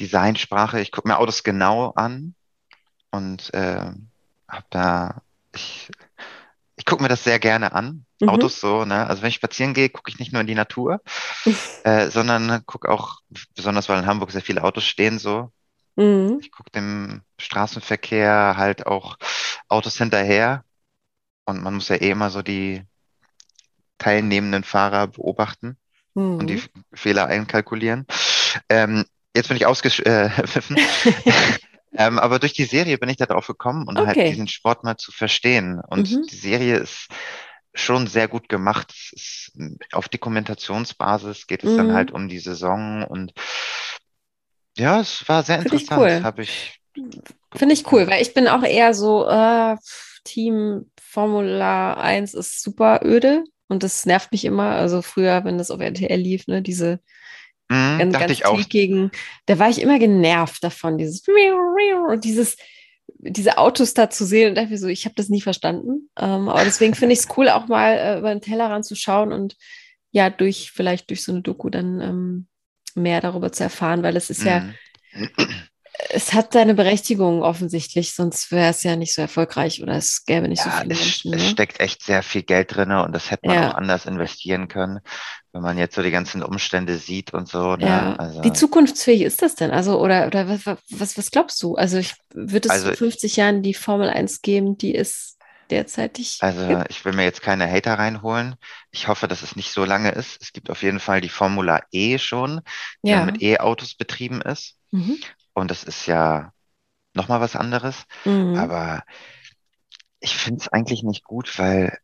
Designsprache. 0.00 0.80
Ich 0.80 0.90
gucke 0.90 1.06
mir 1.06 1.18
Autos 1.18 1.44
genau 1.44 1.90
an 1.90 2.34
und 3.10 3.54
äh, 3.54 3.92
habe 4.48 4.66
da, 4.70 5.22
ich 5.54 5.90
ich 6.76 6.84
gucke 6.84 7.02
mir 7.02 7.08
das 7.08 7.24
sehr 7.24 7.38
gerne 7.38 7.72
an. 7.72 8.05
Mhm. 8.20 8.28
Autos 8.28 8.60
so, 8.60 8.84
ne? 8.84 9.06
Also 9.06 9.22
wenn 9.22 9.28
ich 9.28 9.34
spazieren 9.34 9.74
gehe, 9.74 9.88
gucke 9.88 10.10
ich 10.10 10.18
nicht 10.18 10.32
nur 10.32 10.40
in 10.40 10.46
die 10.46 10.54
Natur, 10.54 11.00
äh, 11.84 12.08
sondern 12.08 12.64
gucke 12.66 12.90
auch, 12.90 13.20
besonders 13.54 13.88
weil 13.88 13.98
in 13.98 14.06
Hamburg 14.06 14.30
sehr 14.30 14.42
viele 14.42 14.64
Autos 14.64 14.84
stehen, 14.84 15.18
so. 15.18 15.50
Mhm. 15.96 16.38
Ich 16.40 16.50
gucke 16.50 16.70
dem 16.70 17.22
Straßenverkehr 17.38 18.54
halt 18.56 18.86
auch 18.86 19.16
Autos 19.68 19.96
hinterher. 19.96 20.64
Und 21.46 21.62
man 21.62 21.74
muss 21.74 21.88
ja 21.88 21.96
eh 21.96 22.10
immer 22.10 22.30
so 22.30 22.42
die 22.42 22.82
teilnehmenden 23.98 24.64
Fahrer 24.64 25.06
beobachten 25.06 25.76
mhm. 26.14 26.38
und 26.38 26.46
die 26.48 26.56
mhm. 26.56 26.84
Fehler 26.92 27.26
einkalkulieren. 27.26 28.06
Ähm, 28.68 29.04
jetzt 29.34 29.48
bin 29.48 29.56
ich 29.56 29.66
ausgepfiffen. 29.66 30.76
Äh, 30.76 30.82
Ähm, 31.98 32.18
aber 32.18 32.38
durch 32.38 32.52
die 32.52 32.64
Serie 32.64 32.98
bin 32.98 33.08
ich 33.08 33.16
da 33.16 33.26
drauf 33.26 33.46
gekommen 33.46 33.86
und 33.88 33.98
halt 33.98 34.10
okay. 34.10 34.20
halt 34.20 34.32
diesen 34.32 34.48
Sport 34.48 34.84
mal 34.84 34.96
zu 34.96 35.12
verstehen. 35.12 35.80
Und 35.80 36.10
mhm. 36.10 36.26
die 36.30 36.36
Serie 36.36 36.76
ist 36.76 37.08
schon 37.78 38.06
sehr 38.06 38.28
gut 38.28 38.48
gemacht. 38.48 38.92
Ist, 39.12 39.52
auf 39.92 40.08
Dokumentationsbasis 40.08 41.46
geht 41.46 41.64
es 41.64 41.72
mhm. 41.72 41.76
dann 41.76 41.94
halt 41.94 42.10
um 42.10 42.28
die 42.28 42.38
Saison 42.38 43.04
und 43.04 43.32
ja, 44.76 45.00
es 45.00 45.26
war 45.28 45.42
sehr 45.42 45.60
Find 45.62 45.72
interessant. 45.72 46.02
Cool. 46.02 46.22
Habe 46.22 46.42
ich. 46.42 46.80
Finde 47.54 47.74
ich 47.74 47.90
cool, 47.92 48.06
weil 48.08 48.22
ich 48.22 48.34
bin 48.34 48.48
auch 48.48 48.62
eher 48.62 48.94
so, 48.94 49.26
äh, 49.28 49.76
Team 50.24 50.90
Formula 51.00 51.94
1 51.94 52.34
ist 52.34 52.62
super 52.62 53.00
öde 53.04 53.44
und 53.68 53.82
das 53.82 54.06
nervt 54.06 54.32
mich 54.32 54.44
immer. 54.44 54.70
Also 54.72 55.02
früher, 55.02 55.44
wenn 55.44 55.56
das 55.56 55.70
auf 55.70 55.80
RTL 55.80 56.18
lief, 56.18 56.46
ne, 56.46 56.62
diese 56.62 57.00
Mhm, 57.68 57.98
ganz, 57.98 58.18
ganz 58.18 58.32
ich 58.32 58.46
auch. 58.46 58.68
Gegen, 58.68 59.10
da 59.46 59.58
war 59.58 59.68
ich 59.68 59.80
immer 59.80 59.98
genervt 59.98 60.62
davon, 60.62 60.98
dieses 60.98 61.22
dieses 62.18 62.56
diese 63.18 63.58
Autos 63.58 63.94
da 63.94 64.10
zu 64.10 64.24
sehen 64.24 64.50
und 64.50 64.54
dafür 64.56 64.78
so, 64.78 64.88
ich 64.88 65.04
habe 65.04 65.14
das 65.14 65.28
nie 65.28 65.40
verstanden. 65.40 66.10
Ähm, 66.18 66.48
aber 66.48 66.64
deswegen 66.64 66.94
finde 66.94 67.14
ich 67.14 67.20
es 67.20 67.28
cool, 67.36 67.48
auch 67.48 67.68
mal 67.68 67.92
äh, 67.92 68.18
über 68.18 68.30
den 68.30 68.40
Tellerrand 68.40 68.84
zu 68.84 68.94
schauen 68.94 69.32
und 69.32 69.56
ja, 70.10 70.30
durch, 70.30 70.72
vielleicht 70.72 71.10
durch 71.10 71.22
so 71.22 71.32
eine 71.32 71.42
Doku 71.42 71.68
dann 71.68 72.00
ähm, 72.00 72.46
mehr 72.94 73.20
darüber 73.20 73.52
zu 73.52 73.64
erfahren, 73.64 74.02
weil 74.02 74.16
es 74.16 74.30
ist 74.30 74.42
mhm. 74.42 74.46
ja, 74.46 74.68
es 76.10 76.32
hat 76.32 76.52
seine 76.52 76.74
Berechtigung 76.74 77.42
offensichtlich, 77.42 78.14
sonst 78.14 78.52
wäre 78.52 78.70
es 78.70 78.82
ja 78.82 78.96
nicht 78.96 79.14
so 79.14 79.22
erfolgreich 79.22 79.82
oder 79.82 79.94
es 79.94 80.24
gäbe 80.24 80.48
nicht 80.48 80.64
ja, 80.64 80.70
so 80.70 80.78
viele 80.78 80.94
es, 80.94 81.00
Menschen. 81.00 81.34
Es 81.34 81.42
ne? 81.42 81.48
steckt 81.48 81.80
echt 81.80 82.02
sehr 82.02 82.22
viel 82.22 82.42
Geld 82.42 82.74
drin 82.74 82.90
und 82.92 83.12
das 83.12 83.30
hätte 83.30 83.46
man 83.46 83.56
ja. 83.56 83.70
auch 83.70 83.74
anders 83.74 84.06
investieren 84.06 84.68
können, 84.68 85.00
wenn 85.56 85.62
man 85.62 85.78
jetzt 85.78 85.94
so 85.94 86.02
die 86.02 86.10
ganzen 86.10 86.42
Umstände 86.42 86.98
sieht 86.98 87.32
und 87.32 87.48
so. 87.48 87.76
Ne? 87.76 87.86
Ja. 87.86 88.16
Also, 88.16 88.44
Wie 88.44 88.52
zukunftsfähig 88.52 89.22
ist 89.22 89.40
das 89.40 89.54
denn? 89.54 89.70
Also, 89.70 89.98
oder, 89.98 90.26
oder 90.26 90.48
was, 90.48 90.78
was, 90.90 91.16
was 91.16 91.30
glaubst 91.30 91.62
du? 91.62 91.76
Also, 91.76 91.96
ich, 91.96 92.14
wird 92.34 92.66
es 92.66 92.70
also, 92.70 92.90
in 92.90 92.96
50 92.96 93.36
Jahren 93.36 93.62
die 93.62 93.72
Formel 93.72 94.10
1 94.10 94.42
geben, 94.42 94.76
die 94.76 94.94
es 94.94 95.38
derzeitig 95.70 96.38
Also, 96.42 96.68
gibt? 96.68 96.90
ich 96.90 97.04
will 97.06 97.14
mir 97.14 97.24
jetzt 97.24 97.40
keine 97.40 97.70
Hater 97.70 97.98
reinholen. 97.98 98.56
Ich 98.90 99.08
hoffe, 99.08 99.28
dass 99.28 99.42
es 99.42 99.56
nicht 99.56 99.72
so 99.72 99.86
lange 99.86 100.10
ist. 100.10 100.40
Es 100.42 100.52
gibt 100.52 100.68
auf 100.68 100.82
jeden 100.82 101.00
Fall 101.00 101.22
die 101.22 101.30
Formula 101.30 101.80
E 101.90 102.18
schon, 102.18 102.60
die 103.02 103.10
ja. 103.10 103.24
mit 103.24 103.40
E-Autos 103.40 103.94
betrieben 103.94 104.42
ist. 104.42 104.76
Mhm. 104.90 105.16
Und 105.54 105.70
das 105.70 105.84
ist 105.84 106.04
ja 106.06 106.52
nochmal 107.14 107.40
was 107.40 107.56
anderes. 107.56 108.04
Mhm. 108.26 108.56
Aber 108.56 109.04
ich 110.20 110.36
finde 110.36 110.60
es 110.60 110.68
eigentlich 110.68 111.02
nicht 111.02 111.24
gut, 111.24 111.58
weil 111.58 111.98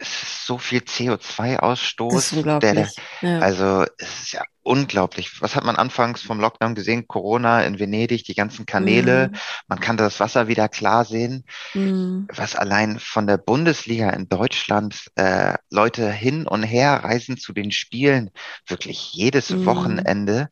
es 0.00 0.22
ist 0.22 0.46
so 0.46 0.56
viel 0.56 0.80
CO2-Ausstoß. 0.80 2.42
Der, 2.60 2.74
der, 2.74 2.90
ja. 3.20 3.38
Also 3.40 3.84
es 3.98 4.22
ist 4.22 4.32
ja 4.32 4.42
unglaublich. 4.62 5.42
Was 5.42 5.54
hat 5.54 5.64
man 5.64 5.76
anfangs 5.76 6.22
vom 6.22 6.40
Lockdown 6.40 6.74
gesehen? 6.74 7.06
Corona 7.06 7.62
in 7.62 7.78
Venedig, 7.78 8.24
die 8.24 8.34
ganzen 8.34 8.64
Kanäle. 8.64 9.28
Mhm. 9.28 9.36
Man 9.68 9.80
kann 9.80 9.98
das 9.98 10.18
Wasser 10.18 10.48
wieder 10.48 10.68
klar 10.70 11.04
sehen. 11.04 11.44
Mhm. 11.74 12.28
Was 12.34 12.56
allein 12.56 12.98
von 12.98 13.26
der 13.26 13.36
Bundesliga 13.36 14.08
in 14.10 14.28
Deutschland 14.28 15.10
äh, 15.16 15.54
Leute 15.68 16.10
hin 16.10 16.46
und 16.46 16.62
her 16.62 17.04
reisen 17.04 17.36
zu 17.36 17.52
den 17.52 17.70
Spielen, 17.70 18.30
wirklich 18.66 19.12
jedes 19.12 19.50
mhm. 19.50 19.66
Wochenende 19.66 20.48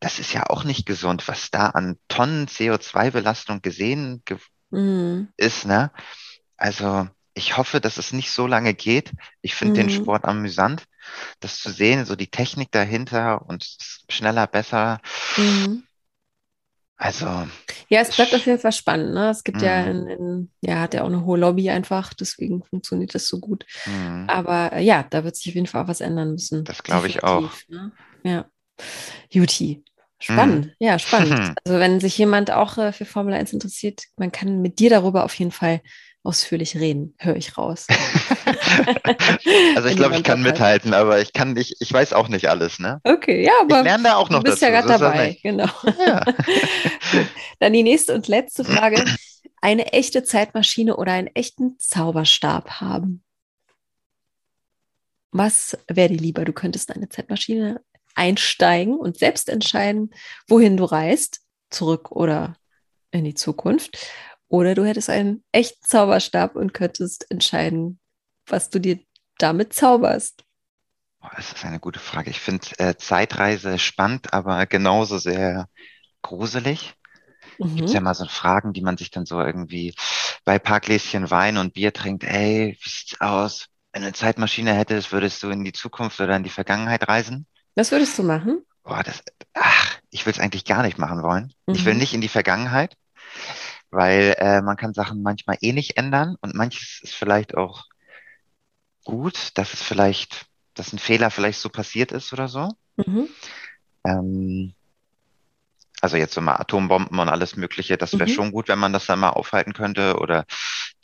das 0.00 0.20
ist 0.20 0.32
ja 0.32 0.44
auch 0.48 0.62
nicht 0.62 0.86
gesund, 0.86 1.26
was 1.26 1.50
da 1.50 1.66
an 1.70 1.98
Tonnen 2.06 2.46
CO2-Belastung 2.46 3.62
gesehen 3.62 4.22
ge 4.24 4.38
mhm. 4.70 5.28
ist, 5.36 5.66
ne? 5.66 5.90
Also 6.56 7.08
ich 7.38 7.56
hoffe, 7.56 7.80
dass 7.80 7.96
es 7.96 8.12
nicht 8.12 8.32
so 8.32 8.46
lange 8.46 8.74
geht. 8.74 9.12
Ich 9.40 9.54
finde 9.54 9.80
mhm. 9.80 9.86
den 9.86 9.90
Sport 9.90 10.24
amüsant, 10.24 10.84
das 11.40 11.60
zu 11.60 11.70
sehen, 11.70 12.04
so 12.04 12.16
die 12.16 12.30
Technik 12.30 12.72
dahinter 12.72 13.46
und 13.48 13.64
schneller, 14.10 14.46
besser. 14.46 15.00
Mhm. 15.36 15.84
Also. 16.96 17.26
Ja, 17.88 18.00
es 18.00 18.14
bleibt 18.16 18.34
auf 18.34 18.44
jeden 18.44 18.58
Fall 18.58 18.72
spannend. 18.72 19.14
Ne? 19.14 19.30
Es 19.30 19.44
gibt 19.44 19.62
ja, 19.62 19.82
mhm. 19.82 19.88
in, 19.88 20.06
in, 20.08 20.50
ja, 20.62 20.80
hat 20.80 20.94
ja 20.94 21.02
auch 21.02 21.06
eine 21.06 21.24
hohe 21.24 21.38
Lobby 21.38 21.70
einfach, 21.70 22.12
deswegen 22.12 22.64
funktioniert 22.64 23.14
das 23.14 23.28
so 23.28 23.38
gut. 23.38 23.64
Mhm. 23.86 24.24
Aber 24.28 24.72
äh, 24.72 24.82
ja, 24.82 25.06
da 25.08 25.22
wird 25.22 25.36
sich 25.36 25.48
auf 25.48 25.54
jeden 25.54 25.68
Fall 25.68 25.84
auch 25.84 25.88
was 25.88 26.00
ändern 26.00 26.32
müssen. 26.32 26.64
Das 26.64 26.82
glaube 26.82 27.06
ich 27.06 27.22
auch. 27.22 27.52
Ne? 27.68 27.92
Ja. 28.24 28.46
Juti. 29.30 29.84
Spannend, 30.20 30.66
mhm. 30.66 30.72
ja, 30.80 30.98
spannend. 30.98 31.54
Also 31.64 31.78
wenn 31.78 32.00
sich 32.00 32.18
jemand 32.18 32.50
auch 32.50 32.76
äh, 32.76 32.92
für 32.92 33.04
Formel 33.04 33.34
1 33.34 33.52
interessiert, 33.52 34.02
man 34.16 34.32
kann 34.32 34.60
mit 34.60 34.80
dir 34.80 34.90
darüber 34.90 35.24
auf 35.24 35.34
jeden 35.34 35.52
Fall 35.52 35.80
ausführlich 36.22 36.76
reden, 36.76 37.14
höre 37.18 37.36
ich 37.36 37.56
raus. 37.56 37.86
also 39.76 39.88
ich 39.88 39.96
glaube, 39.96 40.16
ich 40.16 40.24
kann 40.24 40.42
mithalten, 40.42 40.92
aber 40.92 41.20
ich 41.20 41.32
kann 41.32 41.54
nicht, 41.54 41.76
ich 41.80 41.92
weiß 41.92 42.12
auch 42.12 42.28
nicht 42.28 42.48
alles, 42.48 42.78
ne? 42.78 43.00
Okay, 43.04 43.44
ja, 43.44 43.52
aber 43.62 43.78
ich 43.78 43.84
lerne 43.84 44.04
da 44.04 44.16
auch 44.16 44.28
noch 44.28 44.42
du 44.42 44.50
bist 44.50 44.62
dazu. 44.62 44.72
ja 44.72 44.80
gerade 44.80 44.98
dabei, 44.98 45.38
genau. 45.42 45.68
Ja. 46.06 46.24
Dann 47.60 47.72
die 47.72 47.82
nächste 47.82 48.14
und 48.14 48.28
letzte 48.28 48.64
Frage. 48.64 49.04
eine 49.60 49.92
echte 49.92 50.22
Zeitmaschine 50.22 50.96
oder 50.96 51.12
einen 51.12 51.28
echten 51.28 51.78
Zauberstab 51.78 52.80
haben? 52.80 53.24
Was 55.30 55.76
wäre 55.88 56.08
dir 56.08 56.18
lieber? 56.18 56.44
Du 56.44 56.52
könntest 56.52 56.94
eine 56.94 57.08
Zeitmaschine 57.08 57.82
einsteigen 58.14 58.96
und 58.96 59.18
selbst 59.18 59.48
entscheiden, 59.48 60.14
wohin 60.48 60.76
du 60.76 60.84
reist, 60.84 61.40
zurück 61.70 62.10
oder 62.10 62.56
in 63.10 63.24
die 63.24 63.34
Zukunft. 63.34 63.98
Oder 64.48 64.74
du 64.74 64.84
hättest 64.84 65.10
einen 65.10 65.44
echten 65.52 65.84
Zauberstab 65.84 66.56
und 66.56 66.72
könntest 66.74 67.30
entscheiden, 67.30 68.00
was 68.46 68.70
du 68.70 68.80
dir 68.80 68.98
damit 69.38 69.72
zauberst. 69.72 70.42
das 71.36 71.52
ist 71.52 71.64
eine 71.64 71.80
gute 71.80 72.00
Frage. 72.00 72.30
Ich 72.30 72.40
finde 72.40 72.66
äh, 72.78 72.96
Zeitreise 72.96 73.78
spannend, 73.78 74.32
aber 74.32 74.66
genauso 74.66 75.18
sehr 75.18 75.68
gruselig. 76.22 76.94
Mhm. 77.58 77.76
Gibt 77.76 77.88
es 77.88 77.94
ja 77.94 78.00
mal 78.00 78.14
so 78.14 78.26
Fragen, 78.26 78.72
die 78.72 78.82
man 78.82 78.96
sich 78.96 79.10
dann 79.10 79.26
so 79.26 79.40
irgendwie 79.40 79.94
bei 80.44 80.58
paar 80.58 80.80
Gläschen 80.80 81.30
Wein 81.30 81.58
und 81.58 81.74
Bier 81.74 81.92
trinkt. 81.92 82.24
Ey, 82.24 82.78
wie 82.80 82.88
sieht's 82.88 83.20
aus? 83.20 83.66
Wenn 83.92 84.02
du 84.02 84.08
eine 84.08 84.14
Zeitmaschine 84.14 84.74
hättest, 84.74 85.12
würdest 85.12 85.42
du 85.42 85.50
in 85.50 85.64
die 85.64 85.72
Zukunft 85.72 86.20
oder 86.20 86.36
in 86.36 86.42
die 86.42 86.50
Vergangenheit 86.50 87.06
reisen? 87.08 87.46
Was 87.74 87.90
würdest 87.90 88.18
du 88.18 88.22
machen? 88.22 88.64
Boah, 88.82 89.02
das, 89.02 89.22
ach, 89.54 89.98
ich 90.10 90.24
will 90.24 90.32
es 90.32 90.38
eigentlich 90.38 90.64
gar 90.64 90.82
nicht 90.82 90.98
machen 90.98 91.22
wollen. 91.22 91.52
Mhm. 91.66 91.74
Ich 91.74 91.84
will 91.84 91.94
mhm. 91.94 92.00
nicht 92.00 92.14
in 92.14 92.20
die 92.20 92.28
Vergangenheit, 92.28 92.96
weil 93.90 94.34
äh, 94.38 94.60
man 94.62 94.76
kann 94.76 94.94
Sachen 94.94 95.22
manchmal 95.22 95.58
eh 95.60 95.72
nicht 95.72 95.96
ändern 95.96 96.36
und 96.40 96.54
manches 96.54 97.00
ist 97.02 97.14
vielleicht 97.14 97.56
auch 97.56 97.86
gut, 99.04 99.50
dass 99.54 99.72
es 99.72 99.82
vielleicht, 99.82 100.46
dass 100.74 100.92
ein 100.92 100.98
Fehler 100.98 101.30
vielleicht 101.30 101.60
so 101.60 101.68
passiert 101.70 102.12
ist 102.12 102.32
oder 102.32 102.48
so. 102.48 102.68
Mhm. 102.96 103.28
Ähm, 104.04 104.74
also 106.00 106.16
jetzt 106.16 106.34
so 106.34 106.40
mal 106.40 106.56
Atombomben 106.56 107.18
und 107.18 107.28
alles 107.28 107.56
Mögliche, 107.56 107.96
das 107.96 108.12
wäre 108.12 108.28
mhm. 108.28 108.34
schon 108.34 108.52
gut, 108.52 108.68
wenn 108.68 108.78
man 108.78 108.92
das 108.92 109.06
dann 109.06 109.18
mal 109.18 109.30
aufhalten 109.30 109.72
könnte. 109.72 110.18
Oder 110.18 110.44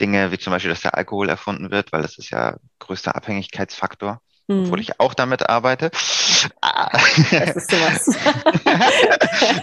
Dinge 0.00 0.30
wie 0.30 0.38
zum 0.38 0.52
Beispiel, 0.52 0.70
dass 0.70 0.82
der 0.82 0.94
Alkohol 0.94 1.28
erfunden 1.28 1.70
wird, 1.70 1.92
weil 1.92 2.02
das 2.02 2.18
ist 2.18 2.30
ja 2.30 2.56
größter 2.78 3.16
Abhängigkeitsfaktor. 3.16 4.20
Mhm. 4.46 4.64
Obwohl 4.64 4.80
ich 4.80 5.00
auch 5.00 5.14
damit 5.14 5.48
arbeite. 5.48 5.90
Das 5.90 7.56
ist 7.56 7.70
sowas. 7.70 8.06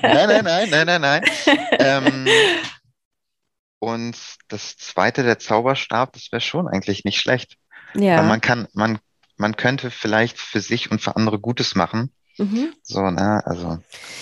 nein, 0.01 0.27
nein, 0.27 0.43
nein, 0.43 0.69
nein, 0.69 0.85
nein, 0.87 1.01
nein. 1.01 1.23
ähm, 1.79 2.27
und 3.81 4.15
das 4.47 4.77
zweite, 4.77 5.23
der 5.23 5.39
Zauberstab, 5.39 6.13
das 6.13 6.31
wäre 6.31 6.39
schon 6.39 6.67
eigentlich 6.67 7.03
nicht 7.03 7.19
schlecht. 7.19 7.57
Ja. 7.95 8.17
Weil 8.17 8.27
man 8.27 8.39
kann, 8.39 8.67
man, 8.73 8.99
man 9.37 9.55
könnte 9.55 9.89
vielleicht 9.89 10.37
für 10.37 10.61
sich 10.61 10.91
und 10.91 11.01
für 11.01 11.15
andere 11.15 11.39
Gutes 11.39 11.73
machen. 11.73 12.13
Mhm. 12.37 12.73
So, 12.83 13.01
ne, 13.09 13.41
also. 13.43 13.79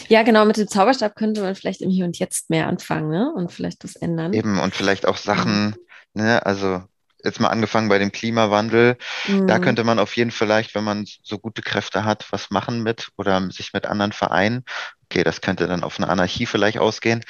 Ja, 0.07 0.23
genau, 0.23 0.45
mit 0.45 0.55
dem 0.55 0.69
Zauberstab 0.69 1.13
könnte 1.15 1.41
man 1.41 1.55
vielleicht 1.55 1.81
im 1.81 1.89
Hier 1.89 2.05
und 2.05 2.17
Jetzt 2.17 2.49
mehr 2.49 2.67
anfangen, 2.67 3.09
ne? 3.09 3.33
Und 3.35 3.51
vielleicht 3.51 3.83
was 3.83 3.97
ändern. 3.97 4.31
Eben, 4.31 4.59
und 4.59 4.73
vielleicht 4.73 5.05
auch 5.05 5.17
Sachen, 5.17 5.75
mhm. 6.13 6.21
ne, 6.23 6.45
also 6.45 6.81
jetzt 7.23 7.39
mal 7.39 7.49
angefangen 7.49 7.89
bei 7.89 7.99
dem 7.99 8.11
Klimawandel. 8.11 8.97
Mhm. 9.27 9.47
Da 9.47 9.59
könnte 9.59 9.83
man 9.83 9.99
auf 9.99 10.15
jeden 10.15 10.31
Fall 10.31 10.39
vielleicht, 10.39 10.73
wenn 10.73 10.85
man 10.85 11.05
so 11.21 11.37
gute 11.37 11.61
Kräfte 11.61 12.05
hat, 12.05 12.25
was 12.31 12.49
machen 12.49 12.81
mit 12.81 13.09
oder 13.17 13.51
sich 13.51 13.73
mit 13.73 13.85
anderen 13.85 14.13
vereinen. 14.13 14.63
Okay, 15.05 15.23
das 15.23 15.41
könnte 15.41 15.67
dann 15.67 15.83
auf 15.83 15.99
eine 15.99 16.07
Anarchie 16.07 16.45
vielleicht 16.45 16.77
ausgehen. 16.77 17.25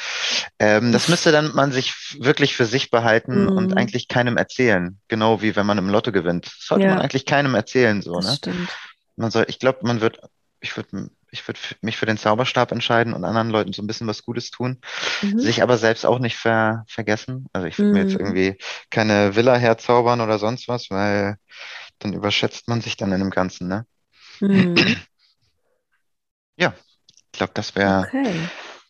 Ähm, 0.60 0.92
das 0.92 1.08
müsste 1.08 1.32
dann 1.32 1.56
man 1.56 1.72
sich 1.72 2.16
wirklich 2.20 2.56
für 2.56 2.66
sich 2.66 2.92
behalten 2.92 3.46
mhm. 3.46 3.58
und 3.58 3.78
eigentlich 3.78 4.08
keinem 4.08 4.38
erzählen. 4.38 5.00
Genau 5.08 5.42
wie 5.42 5.56
wenn 5.56 5.66
man 5.66 5.80
im 5.80 5.90
Lotto 5.90 6.12
gewinnt. 6.12 6.46
Das 6.46 6.66
sollte 6.68 6.86
ja. 6.86 6.92
man 6.92 7.02
eigentlich 7.02 7.26
keinem 7.26 7.56
erzählen, 7.56 8.02
so, 8.02 8.14
das 8.16 8.26
ne? 8.26 8.36
Stimmt. 8.36 8.70
Man 9.16 9.32
soll, 9.32 9.46
ich 9.50 9.60
glaube, 9.60 9.80
man 9.82 10.02
wird 10.02 10.20
ich 10.62 10.76
würde 10.76 11.10
ich 11.32 11.48
würd 11.48 11.58
mich 11.82 11.98
für 11.98 12.06
den 12.06 12.18
Zauberstab 12.18 12.72
entscheiden 12.72 13.14
und 13.14 13.26
anderen 13.26 13.50
Leuten 13.50 13.74
so 13.74 13.82
ein 13.82 13.88
bisschen 13.88 14.08
was 14.08 14.24
Gutes 14.24 14.52
tun, 14.52 14.80
mhm. 15.22 15.40
sich 15.40 15.62
aber 15.62 15.78
selbst 15.78 16.06
auch 16.06 16.20
nicht 16.20 16.38
ver, 16.38 16.84
vergessen. 16.88 17.48
Also 17.54 17.68
ich 17.68 17.78
würde 17.78 17.90
mhm. 17.90 17.94
mir 17.94 18.04
jetzt 18.04 18.14
mhm. 18.14 18.26
irgendwie 18.26 18.58
keine 18.90 19.36
Villa 19.36 19.56
herzaubern 19.56 20.22
oder 20.22 20.40
sonst 20.40 20.68
was, 20.68 20.90
weil 20.90 21.38
dann 22.00 22.14
überschätzt 22.14 22.68
man 22.68 22.82
sich 22.82 22.98
dann 22.98 23.12
in 23.12 23.20
dem 23.20 23.32
Ganzen, 23.32 23.68
ne? 23.68 23.86
Mhm. 24.40 24.76
Ja, 26.60 26.74
ich 27.32 27.32
glaube, 27.32 27.54
das 27.54 27.74
wäre 27.78 28.06
okay. 28.06 28.36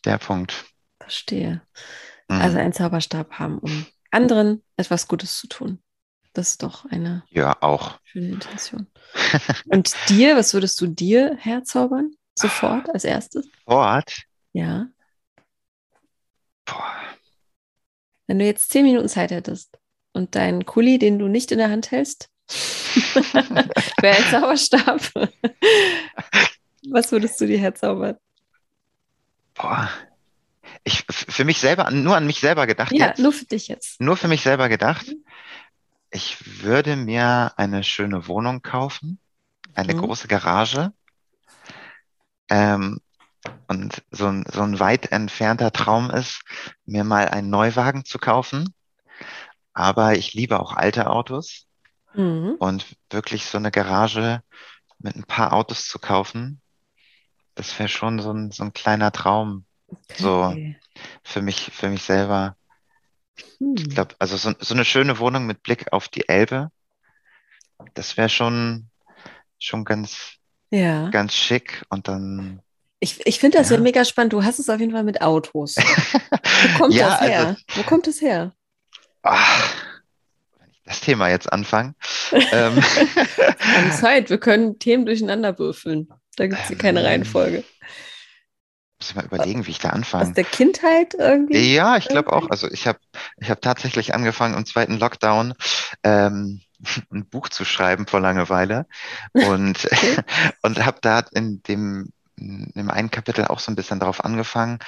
der 0.04 0.18
Punkt. 0.18 0.64
Verstehe. 0.98 1.62
Mhm. 2.28 2.40
Also 2.40 2.58
einen 2.58 2.72
Zauberstab 2.72 3.38
haben, 3.38 3.58
um 3.60 3.86
anderen 4.10 4.64
etwas 4.76 5.06
Gutes 5.06 5.38
zu 5.38 5.46
tun. 5.46 5.80
Das 6.32 6.50
ist 6.50 6.62
doch 6.62 6.84
eine 6.84 7.24
ja, 7.28 7.56
auch. 7.60 7.98
schöne 8.04 8.28
Intention. 8.28 8.86
Und 9.66 9.94
dir, 10.08 10.36
was 10.36 10.54
würdest 10.54 10.80
du 10.80 10.86
dir 10.86 11.36
herzaubern? 11.38 12.12
Sofort 12.40 12.88
als 12.92 13.04
erstes? 13.04 13.46
Sofort? 13.66 14.22
Ja. 14.52 14.86
Boah. 16.64 16.94
Wenn 18.26 18.38
du 18.38 18.44
jetzt 18.44 18.70
zehn 18.70 18.84
Minuten 18.84 19.08
Zeit 19.08 19.30
hättest 19.30 19.78
und 20.12 20.34
deinen 20.34 20.64
Kuli, 20.64 20.98
den 20.98 21.18
du 21.18 21.28
nicht 21.28 21.52
in 21.52 21.58
der 21.58 21.70
Hand 21.70 21.90
hältst, 21.90 22.30
wäre 24.00 24.16
ein 24.16 24.30
Zauberstab. 24.30 25.00
was 26.90 27.12
würdest 27.12 27.40
du 27.40 27.46
dir 27.46 27.58
herzaubern? 27.58 28.16
Boah. 29.54 29.90
Ich, 30.84 31.04
für 31.08 31.44
mich 31.44 31.58
selber, 31.58 31.90
nur 31.90 32.16
an 32.16 32.26
mich 32.26 32.40
selber 32.40 32.66
gedacht. 32.66 32.92
Ja, 32.92 33.08
jetzt. 33.08 33.18
nur 33.18 33.32
für 33.32 33.44
dich 33.44 33.68
jetzt. 33.68 34.00
Nur 34.00 34.16
für 34.16 34.28
mich 34.28 34.42
selber 34.42 34.68
gedacht. 34.68 35.08
Mhm. 35.08 35.24
Ich 36.10 36.62
würde 36.62 36.96
mir 36.96 37.52
eine 37.56 37.84
schöne 37.84 38.26
Wohnung 38.26 38.62
kaufen, 38.62 39.18
eine 39.74 39.94
mhm. 39.94 39.98
große 39.98 40.26
Garage. 40.26 40.92
Ähm, 42.50 43.00
und 43.68 44.02
so 44.10 44.26
ein, 44.26 44.44
so 44.52 44.62
ein 44.62 44.78
weit 44.80 45.12
entfernter 45.12 45.72
Traum 45.72 46.10
ist, 46.10 46.42
mir 46.84 47.04
mal 47.04 47.28
einen 47.28 47.48
Neuwagen 47.48 48.04
zu 48.04 48.18
kaufen. 48.18 48.74
Aber 49.72 50.14
ich 50.14 50.34
liebe 50.34 50.60
auch 50.60 50.74
alte 50.74 51.08
Autos. 51.08 51.66
Mhm. 52.14 52.56
Und 52.58 52.96
wirklich 53.08 53.46
so 53.46 53.56
eine 53.56 53.70
Garage 53.70 54.42
mit 54.98 55.16
ein 55.16 55.24
paar 55.24 55.52
Autos 55.52 55.88
zu 55.88 55.98
kaufen, 55.98 56.60
das 57.54 57.78
wäre 57.78 57.88
schon 57.88 58.18
so 58.20 58.32
ein, 58.32 58.50
so 58.50 58.64
ein 58.64 58.72
kleiner 58.72 59.12
Traum. 59.12 59.64
Okay. 59.86 60.14
So 60.16 60.56
für 61.22 61.42
mich, 61.42 61.70
für 61.72 61.88
mich 61.88 62.02
selber. 62.02 62.56
Hm. 63.58 63.74
Ich 63.76 63.90
glaube, 63.90 64.14
also 64.18 64.36
so, 64.36 64.52
so 64.58 64.74
eine 64.74 64.84
schöne 64.84 65.18
Wohnung 65.18 65.46
mit 65.46 65.62
Blick 65.62 65.92
auf 65.92 66.08
die 66.08 66.28
Elbe, 66.28 66.70
das 67.94 68.16
wäre 68.16 68.28
schon, 68.28 68.88
schon 69.58 69.84
ganz, 69.84 70.36
ja. 70.70 71.08
ganz 71.10 71.34
schick. 71.34 71.84
Und 71.88 72.08
dann. 72.08 72.62
Ich, 73.00 73.24
ich 73.26 73.38
finde 73.38 73.58
das 73.58 73.70
ja. 73.70 73.76
ja. 73.76 73.82
mega 73.82 74.04
spannend. 74.04 74.32
Du 74.32 74.44
hast 74.44 74.58
es 74.58 74.68
auf 74.68 74.80
jeden 74.80 74.92
Fall 74.92 75.04
mit 75.04 75.22
Autos. 75.22 75.76
Wo 76.72 76.78
kommt 76.78 76.94
ja, 76.94 77.10
das 77.10 77.20
her? 77.20 77.46
Also, 77.46 77.62
Wo 77.74 77.82
kommt 77.82 78.06
es 78.06 78.20
her? 78.20 78.52
Ach, 79.22 79.74
wenn 80.58 80.70
ich 80.70 80.82
das 80.84 81.00
Thema 81.00 81.28
jetzt 81.28 81.52
anfange. 81.52 81.94
ähm, 82.32 82.82
Zeit, 83.92 84.30
wir 84.30 84.38
können 84.38 84.78
Themen 84.78 85.06
durcheinander 85.06 85.58
würfeln. 85.58 86.08
Da 86.36 86.46
gibt 86.46 86.60
es 86.60 86.68
hier 86.68 86.78
keine 86.78 87.00
ähm, 87.00 87.06
Reihenfolge 87.06 87.64
muss 89.00 89.10
ich 89.10 89.16
mal 89.16 89.24
überlegen, 89.24 89.66
wie 89.66 89.70
ich 89.70 89.78
da 89.78 89.90
anfange. 89.90 90.24
Aus 90.24 90.34
der 90.34 90.44
Kindheit 90.44 91.14
irgendwie? 91.14 91.74
Ja, 91.74 91.96
ich 91.96 92.06
glaube 92.08 92.32
auch. 92.32 92.50
Also 92.50 92.70
ich 92.70 92.86
habe 92.86 92.98
ich 93.38 93.48
hab 93.48 93.62
tatsächlich 93.62 94.14
angefangen 94.14 94.54
im 94.54 94.66
zweiten 94.66 94.98
Lockdown 94.98 95.54
ähm, 96.04 96.60
ein 97.12 97.26
Buch 97.26 97.48
zu 97.48 97.64
schreiben 97.64 98.06
vor 98.06 98.20
Langeweile 98.20 98.86
und, 99.32 99.88
und 100.62 100.84
habe 100.84 100.98
da 101.00 101.20
in 101.32 101.62
dem, 101.62 102.12
in 102.36 102.72
dem 102.74 102.90
einen 102.90 103.10
Kapitel 103.10 103.46
auch 103.46 103.60
so 103.60 103.70
ein 103.70 103.76
bisschen 103.76 104.00
darauf 104.00 104.24
angefangen. 104.24 104.78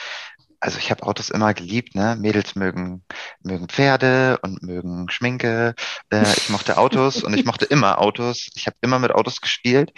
Also 0.61 0.79
ich 0.79 0.93
habe 0.93 1.03
Autos 1.03 1.31
immer 1.31 1.55
geliebt, 1.55 1.97
ne? 1.97 2.17
Mädels 2.17 2.55
mögen, 2.55 3.05
mögen 3.43 3.69
Pferde 3.69 4.39
und 4.43 4.63
mögen 4.63 5.11
Schminke. 5.11 5.75
Äh, 6.11 6.33
ich 6.37 6.51
mochte 6.51 6.79
Autos 6.79 7.25
und 7.25 7.35
ich 7.35 7.45
mochte 7.45 7.65
immer 7.65 7.99
Autos. 7.99 8.49
Ich 8.55 8.67
habe 8.67 8.77
immer 8.81 9.01
mit 9.01 9.11
Autos 9.11 9.41
gespielt. 9.41 9.93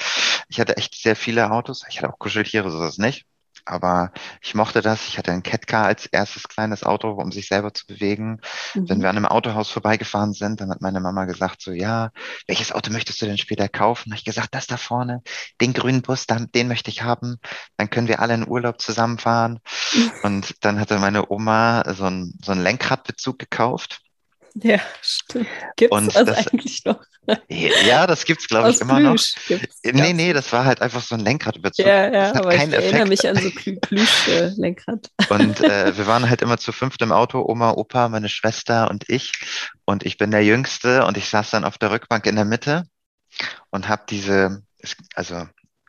Ich 0.49 0.61
hatte 0.61 0.79
echt 0.79 0.95
sehr 0.95 1.17
viele 1.17 1.51
Autos. 1.51 1.85
Ich 1.91 1.99
hatte 1.99 2.09
auch 2.09 2.19
Kuscheltiere, 2.19 2.71
so 2.71 2.83
ist 2.83 2.93
es 2.93 2.99
nicht 2.99 3.27
aber 3.65 4.13
ich 4.43 4.55
mochte 4.55 4.83
das. 4.83 5.09
Ich 5.09 5.19
hatte 5.19 5.33
ein 5.33 5.43
Catcar 5.43 5.85
als 5.87 6.07
erstes 6.07 6.49
kleines 6.49 6.85
Auto, 6.85 7.11
um 7.11 7.33
sich 7.33 7.49
selber 7.49 7.73
zu 7.73 7.87
bewegen. 7.87 8.41
Mhm. 8.75 8.89
Wenn 8.89 9.03
wir 9.03 9.11
an 9.11 9.17
einem 9.17 9.27
Autohaus 9.27 9.71
vorbeigefahren 9.71 10.33
sind, 10.33 10.61
dann 10.61 10.71
hat 10.71 10.81
meine 10.81 11.01
Mama 11.01 11.25
gesagt 11.25 11.63
so, 11.63 11.73
ja, 11.73 12.11
welches 12.47 12.73
Auto 12.73 12.93
möchtest 12.93 13.21
du 13.23 13.27
denn 13.27 13.39
später 13.39 13.69
kaufen? 13.69 14.13
Habe 14.13 14.19
ich 14.19 14.25
gesagt, 14.25 14.55
das 14.55 14.67
da 14.67 14.77
vorne, 14.77 15.23
den 15.61 15.73
grünen 15.73 16.03
Bus, 16.03 16.27
dann, 16.27 16.51
den 16.53 16.69
möchte 16.69 16.91
ich 16.91 17.03
haben. 17.03 17.37
Dann 17.77 17.91
können 17.91 18.09
wir 18.09 18.21
alle 18.21 18.35
in 18.35 18.49
Urlaub 18.49 18.81
zusammenfahren. 18.81 19.61
Mhm. 19.95 20.13
Und 20.23 20.65
dann 20.65 20.79
hatte 20.81 20.99
meine 20.99 21.31
Oma 21.31 21.85
so 21.95 22.05
ein, 22.05 22.35
so 22.45 22.53
ein 22.53 22.63
Lenkradbezug 22.63 23.39
gekauft. 23.39 24.01
Ja, 24.55 24.79
stimmt. 25.03 25.49
Gibt 25.77 25.93
es 25.93 26.15
das, 26.15 26.25
das, 26.25 26.47
eigentlich 26.47 26.85
noch? 26.85 27.03
Ja, 27.49 28.07
das 28.07 28.25
gibt's, 28.25 28.47
glaube 28.47 28.71
ich, 28.71 28.81
immer 28.81 29.01
Plüsch 29.01 29.35
noch. 29.37 29.47
Gibt's, 29.47 29.81
nee, 29.83 30.13
nee, 30.13 30.33
das 30.33 30.53
war 30.53 30.65
halt 30.65 30.81
einfach 30.81 31.03
so 31.03 31.17
ein 31.17 31.23
Lenkradbezug. 31.23 31.85
Ja, 31.85 32.13
ja, 32.13 32.35
aber 32.35 32.55
ich 32.55 32.63
Effekt. 32.63 32.75
erinnere 32.75 33.07
mich 33.09 33.27
an 33.27 33.37
so 33.37 33.51
Plüsch-Lenkrad. 33.81 35.11
und 35.31 35.61
äh, 35.61 35.97
wir 35.97 36.07
waren 36.07 36.29
halt 36.29 36.43
immer 36.43 36.59
zu 36.59 36.71
fünft 36.71 37.03
im 37.03 37.11
Auto, 37.11 37.45
Oma, 37.45 37.73
Opa, 37.73 38.09
meine 38.09 38.29
Schwester 38.29 38.91
und 38.91 39.09
ich. 39.09 39.33
Und 39.85 40.07
ich 40.07 40.19
bin 40.19 40.31
der 40.31 40.45
Jüngste 40.45 41.05
und 41.05 41.17
ich 41.17 41.29
saß 41.29 41.51
dann 41.51 41.65
auf 41.65 41.79
der 41.79 41.91
Rückbank 41.91 42.27
in 42.27 42.37
der 42.37 42.45
Mitte 42.45 42.85
und 43.71 43.89
habe 43.89 44.05
diese, 44.09 44.63
also 45.15 45.47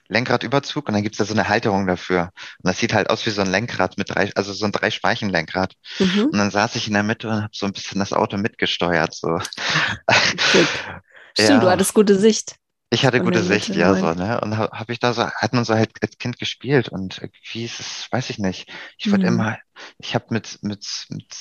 Lenkradüberzug 0.08 0.88
und 0.88 0.94
dann 0.94 1.04
gibt's 1.04 1.18
da 1.18 1.26
so 1.26 1.34
eine 1.34 1.50
Halterung 1.50 1.88
dafür. 1.88 2.32
Und 2.60 2.68
das 2.70 2.80
sieht 2.80 2.94
halt 2.94 3.10
aus 3.10 3.26
wie 3.26 3.32
so 3.32 3.42
ein 3.42 3.50
Lenkrad 3.50 3.98
mit 3.98 4.10
drei, 4.10 4.32
also 4.36 4.54
so 4.54 4.66
ein 4.66 4.72
drei 4.72 4.92
Speichen-Lenkrad. 4.92 5.74
Mhm. 6.00 6.26
Und 6.26 6.38
dann 6.38 6.52
saß 6.52 6.76
ich 6.76 6.88
in 6.88 6.94
der 6.94 7.04
Mitte 7.04 7.30
und 7.30 7.44
habe 7.44 7.54
so 7.54 7.66
ein 7.66 7.74
bisschen 7.74 8.00
das 8.00 8.14
Auto 8.14 8.38
mitgesteuert. 8.38 9.14
So. 9.14 9.40
Stimmt, 10.08 11.50
ja. 11.50 11.60
du 11.60 11.70
hattest 11.70 11.94
gute 11.94 12.18
Sicht. 12.18 12.56
Ich 12.92 13.06
hatte 13.06 13.20
gute 13.20 13.44
Sicht, 13.44 13.70
ja, 13.76 13.94
so, 13.96 14.14
ne? 14.14 14.40
Und 14.42 14.58
habe 14.58 14.78
hab 14.78 14.90
ich 14.90 15.00
da 15.00 15.12
so, 15.12 15.28
hat 15.28 15.54
man 15.54 15.66
so 15.66 15.74
halt 15.74 15.92
als 16.02 16.18
Kind 16.18 16.40
gespielt 16.40 16.88
und 16.88 17.20
wie 17.52 17.66
ist 17.66 17.80
es, 17.80 18.08
weiß 18.12 18.30
ich 18.30 18.38
nicht. 18.38 18.72
Ich 18.98 19.12
wurde 19.12 19.24
mhm. 19.24 19.40
immer, 19.40 19.58
ich 19.98 20.14
habe 20.14 20.26
mit, 20.30 20.60
mit, 20.62 20.86
mit, 21.10 21.36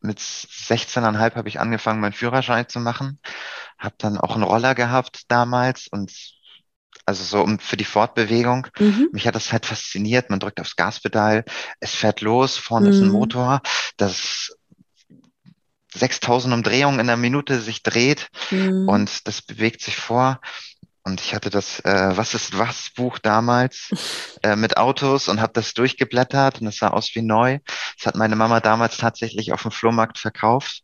mit 0.00 0.18
16,5 0.20 1.34
habe 1.34 1.48
ich 1.48 1.60
angefangen, 1.60 2.00
meinen 2.00 2.12
Führerschein 2.12 2.68
zu 2.68 2.78
machen. 2.78 3.18
Habe 3.78 3.96
dann 3.98 4.16
auch 4.16 4.34
einen 4.34 4.44
Roller 4.44 4.74
gehabt 4.74 5.24
damals 5.28 5.88
und 5.88 6.12
also 7.10 7.24
so 7.24 7.42
um 7.42 7.58
für 7.58 7.76
die 7.76 7.84
Fortbewegung. 7.84 8.68
Mhm. 8.78 9.08
Mich 9.12 9.26
hat 9.26 9.34
das 9.34 9.52
halt 9.52 9.66
fasziniert. 9.66 10.30
Man 10.30 10.38
drückt 10.38 10.60
aufs 10.60 10.76
Gaspedal, 10.76 11.44
es 11.80 11.92
fährt 11.92 12.20
los, 12.20 12.56
vorne 12.56 12.86
mhm. 12.86 12.92
ist 12.92 13.00
ein 13.00 13.06
mhm. 13.08 13.12
Motor, 13.12 13.62
das 13.96 14.56
6000 15.92 16.54
Umdrehungen 16.54 17.00
in 17.00 17.08
der 17.08 17.16
Minute 17.16 17.60
sich 17.60 17.82
dreht 17.82 18.28
mhm. 18.52 18.88
und 18.88 19.26
das 19.26 19.42
bewegt 19.42 19.82
sich 19.82 19.96
vor. 19.96 20.40
Und 21.02 21.20
ich 21.20 21.34
hatte 21.34 21.48
das 21.48 21.80
äh, 21.80 22.16
Was 22.16 22.34
ist 22.34 22.58
was 22.58 22.90
Buch 22.94 23.18
damals 23.18 23.90
äh, 24.42 24.54
mit 24.54 24.76
Autos 24.76 25.28
und 25.28 25.40
habe 25.40 25.52
das 25.54 25.72
durchgeblättert 25.72 26.60
und 26.60 26.66
es 26.66 26.76
sah 26.76 26.88
aus 26.88 27.10
wie 27.14 27.22
neu. 27.22 27.58
Das 27.96 28.06
hat 28.06 28.16
meine 28.16 28.36
Mama 28.36 28.60
damals 28.60 28.98
tatsächlich 28.98 29.52
auf 29.52 29.62
dem 29.62 29.70
Flohmarkt 29.70 30.18
verkauft. 30.18 30.82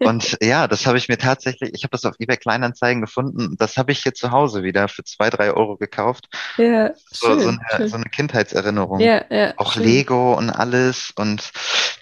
und 0.00 0.36
ja, 0.42 0.66
das 0.66 0.86
habe 0.86 0.98
ich 0.98 1.08
mir 1.08 1.18
tatsächlich, 1.18 1.70
ich 1.74 1.84
habe 1.84 1.92
das 1.92 2.04
auf 2.04 2.16
eBay 2.18 2.36
Kleinanzeigen 2.36 3.00
gefunden. 3.00 3.56
Das 3.58 3.76
habe 3.76 3.92
ich 3.92 4.02
hier 4.02 4.14
zu 4.14 4.32
Hause 4.32 4.64
wieder 4.64 4.88
für 4.88 5.04
zwei, 5.04 5.30
drei 5.30 5.52
Euro 5.52 5.76
gekauft. 5.76 6.28
Ja, 6.56 6.90
so, 7.10 7.28
schön, 7.28 7.40
so, 7.40 7.48
eine, 7.48 7.88
so 7.88 7.96
eine 7.96 8.06
Kindheitserinnerung. 8.06 8.98
Ja, 8.98 9.24
ja, 9.30 9.54
Auch 9.56 9.74
schön. 9.74 9.84
Lego 9.84 10.34
und 10.34 10.50
alles 10.50 11.12
und 11.14 11.52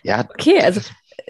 ja. 0.03 0.21
Okay, 0.21 0.63
also 0.63 0.81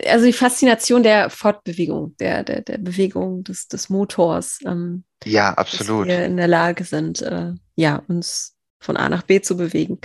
also 0.06 0.26
die 0.26 0.32
Faszination 0.32 1.02
der 1.02 1.30
Fortbewegung, 1.30 2.16
der, 2.18 2.44
der, 2.44 2.62
der 2.62 2.78
Bewegung 2.78 3.44
des, 3.44 3.68
des 3.68 3.88
Motors. 3.88 4.60
Ähm, 4.64 5.04
ja, 5.24 5.54
absolut. 5.54 6.08
Dass 6.08 6.18
wir 6.18 6.24
in 6.24 6.36
der 6.36 6.48
Lage 6.48 6.84
sind, 6.84 7.22
äh, 7.22 7.52
ja, 7.76 8.02
uns 8.08 8.56
von 8.78 8.96
A 8.96 9.08
nach 9.08 9.22
B 9.22 9.40
zu 9.40 9.56
bewegen. 9.56 9.98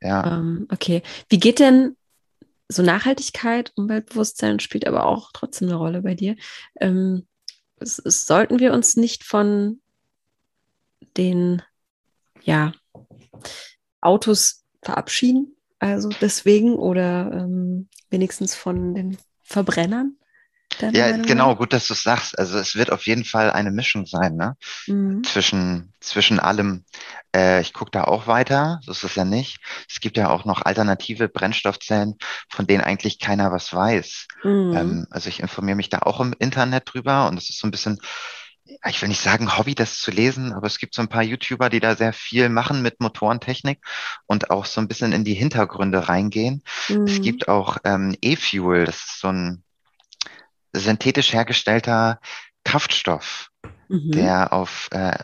Ja. 0.00 0.38
Ähm, 0.38 0.66
okay. 0.70 1.02
Wie 1.28 1.38
geht 1.38 1.58
denn 1.58 1.96
so 2.68 2.82
Nachhaltigkeit, 2.82 3.72
Umweltbewusstsein 3.76 4.60
spielt 4.60 4.86
aber 4.86 5.06
auch 5.06 5.30
trotzdem 5.32 5.68
eine 5.68 5.76
Rolle 5.76 6.02
bei 6.02 6.14
dir. 6.14 6.36
Ähm, 6.80 7.26
es, 7.78 7.98
es, 7.98 8.26
sollten 8.26 8.58
wir 8.58 8.72
uns 8.72 8.96
nicht 8.96 9.24
von 9.24 9.80
den 11.16 11.62
ja, 12.42 12.72
Autos 14.00 14.64
verabschieden? 14.82 15.53
Also 15.84 16.08
deswegen 16.08 16.76
oder 16.76 17.30
ähm, 17.30 17.88
wenigstens 18.08 18.54
von 18.54 18.94
den 18.94 19.18
Verbrennern? 19.42 20.16
Ja, 20.80 21.14
genau, 21.18 21.54
gut, 21.56 21.74
dass 21.74 21.86
du 21.88 21.92
es 21.92 22.02
sagst. 22.02 22.38
Also 22.38 22.58
es 22.58 22.74
wird 22.74 22.90
auf 22.90 23.06
jeden 23.06 23.26
Fall 23.26 23.50
eine 23.50 23.70
Mischung 23.70 24.06
sein, 24.06 24.34
ne? 24.34 24.56
Mhm. 24.86 25.22
Zwischen, 25.24 25.92
zwischen 26.00 26.40
allem. 26.40 26.86
Äh, 27.36 27.60
ich 27.60 27.74
gucke 27.74 27.90
da 27.90 28.04
auch 28.04 28.26
weiter, 28.26 28.80
so 28.82 28.92
ist 28.92 29.04
es 29.04 29.14
ja 29.14 29.26
nicht. 29.26 29.58
Es 29.86 30.00
gibt 30.00 30.16
ja 30.16 30.30
auch 30.30 30.46
noch 30.46 30.62
alternative 30.62 31.28
Brennstoffzellen, 31.28 32.16
von 32.48 32.66
denen 32.66 32.82
eigentlich 32.82 33.18
keiner 33.18 33.52
was 33.52 33.72
weiß. 33.74 34.26
Mhm. 34.42 34.72
Ähm, 34.74 35.06
also 35.10 35.28
ich 35.28 35.40
informiere 35.40 35.76
mich 35.76 35.90
da 35.90 35.98
auch 35.98 36.18
im 36.18 36.34
Internet 36.38 36.84
drüber 36.86 37.28
und 37.28 37.36
es 37.36 37.50
ist 37.50 37.60
so 37.60 37.68
ein 37.68 37.70
bisschen, 37.70 38.00
ich 38.64 39.02
will 39.02 39.08
nicht 39.08 39.20
sagen 39.20 39.56
Hobby, 39.58 39.74
das 39.74 39.98
zu 39.98 40.10
lesen, 40.10 40.52
aber 40.52 40.66
es 40.66 40.78
gibt 40.78 40.94
so 40.94 41.02
ein 41.02 41.08
paar 41.08 41.22
YouTuber, 41.22 41.68
die 41.68 41.80
da 41.80 41.96
sehr 41.96 42.12
viel 42.12 42.48
machen 42.48 42.82
mit 42.82 43.00
Motorentechnik 43.00 43.80
und 44.26 44.50
auch 44.50 44.64
so 44.64 44.80
ein 44.80 44.88
bisschen 44.88 45.12
in 45.12 45.24
die 45.24 45.34
Hintergründe 45.34 46.08
reingehen. 46.08 46.62
Mhm. 46.88 47.04
Es 47.04 47.20
gibt 47.20 47.48
auch 47.48 47.78
ähm, 47.84 48.16
E-Fuel, 48.22 48.86
das 48.86 48.96
ist 48.96 49.20
so 49.20 49.28
ein 49.28 49.62
synthetisch 50.72 51.32
hergestellter 51.32 52.20
Kraftstoff, 52.64 53.50
mhm. 53.88 54.12
der 54.12 54.52
auf 54.52 54.88
äh, 54.92 55.18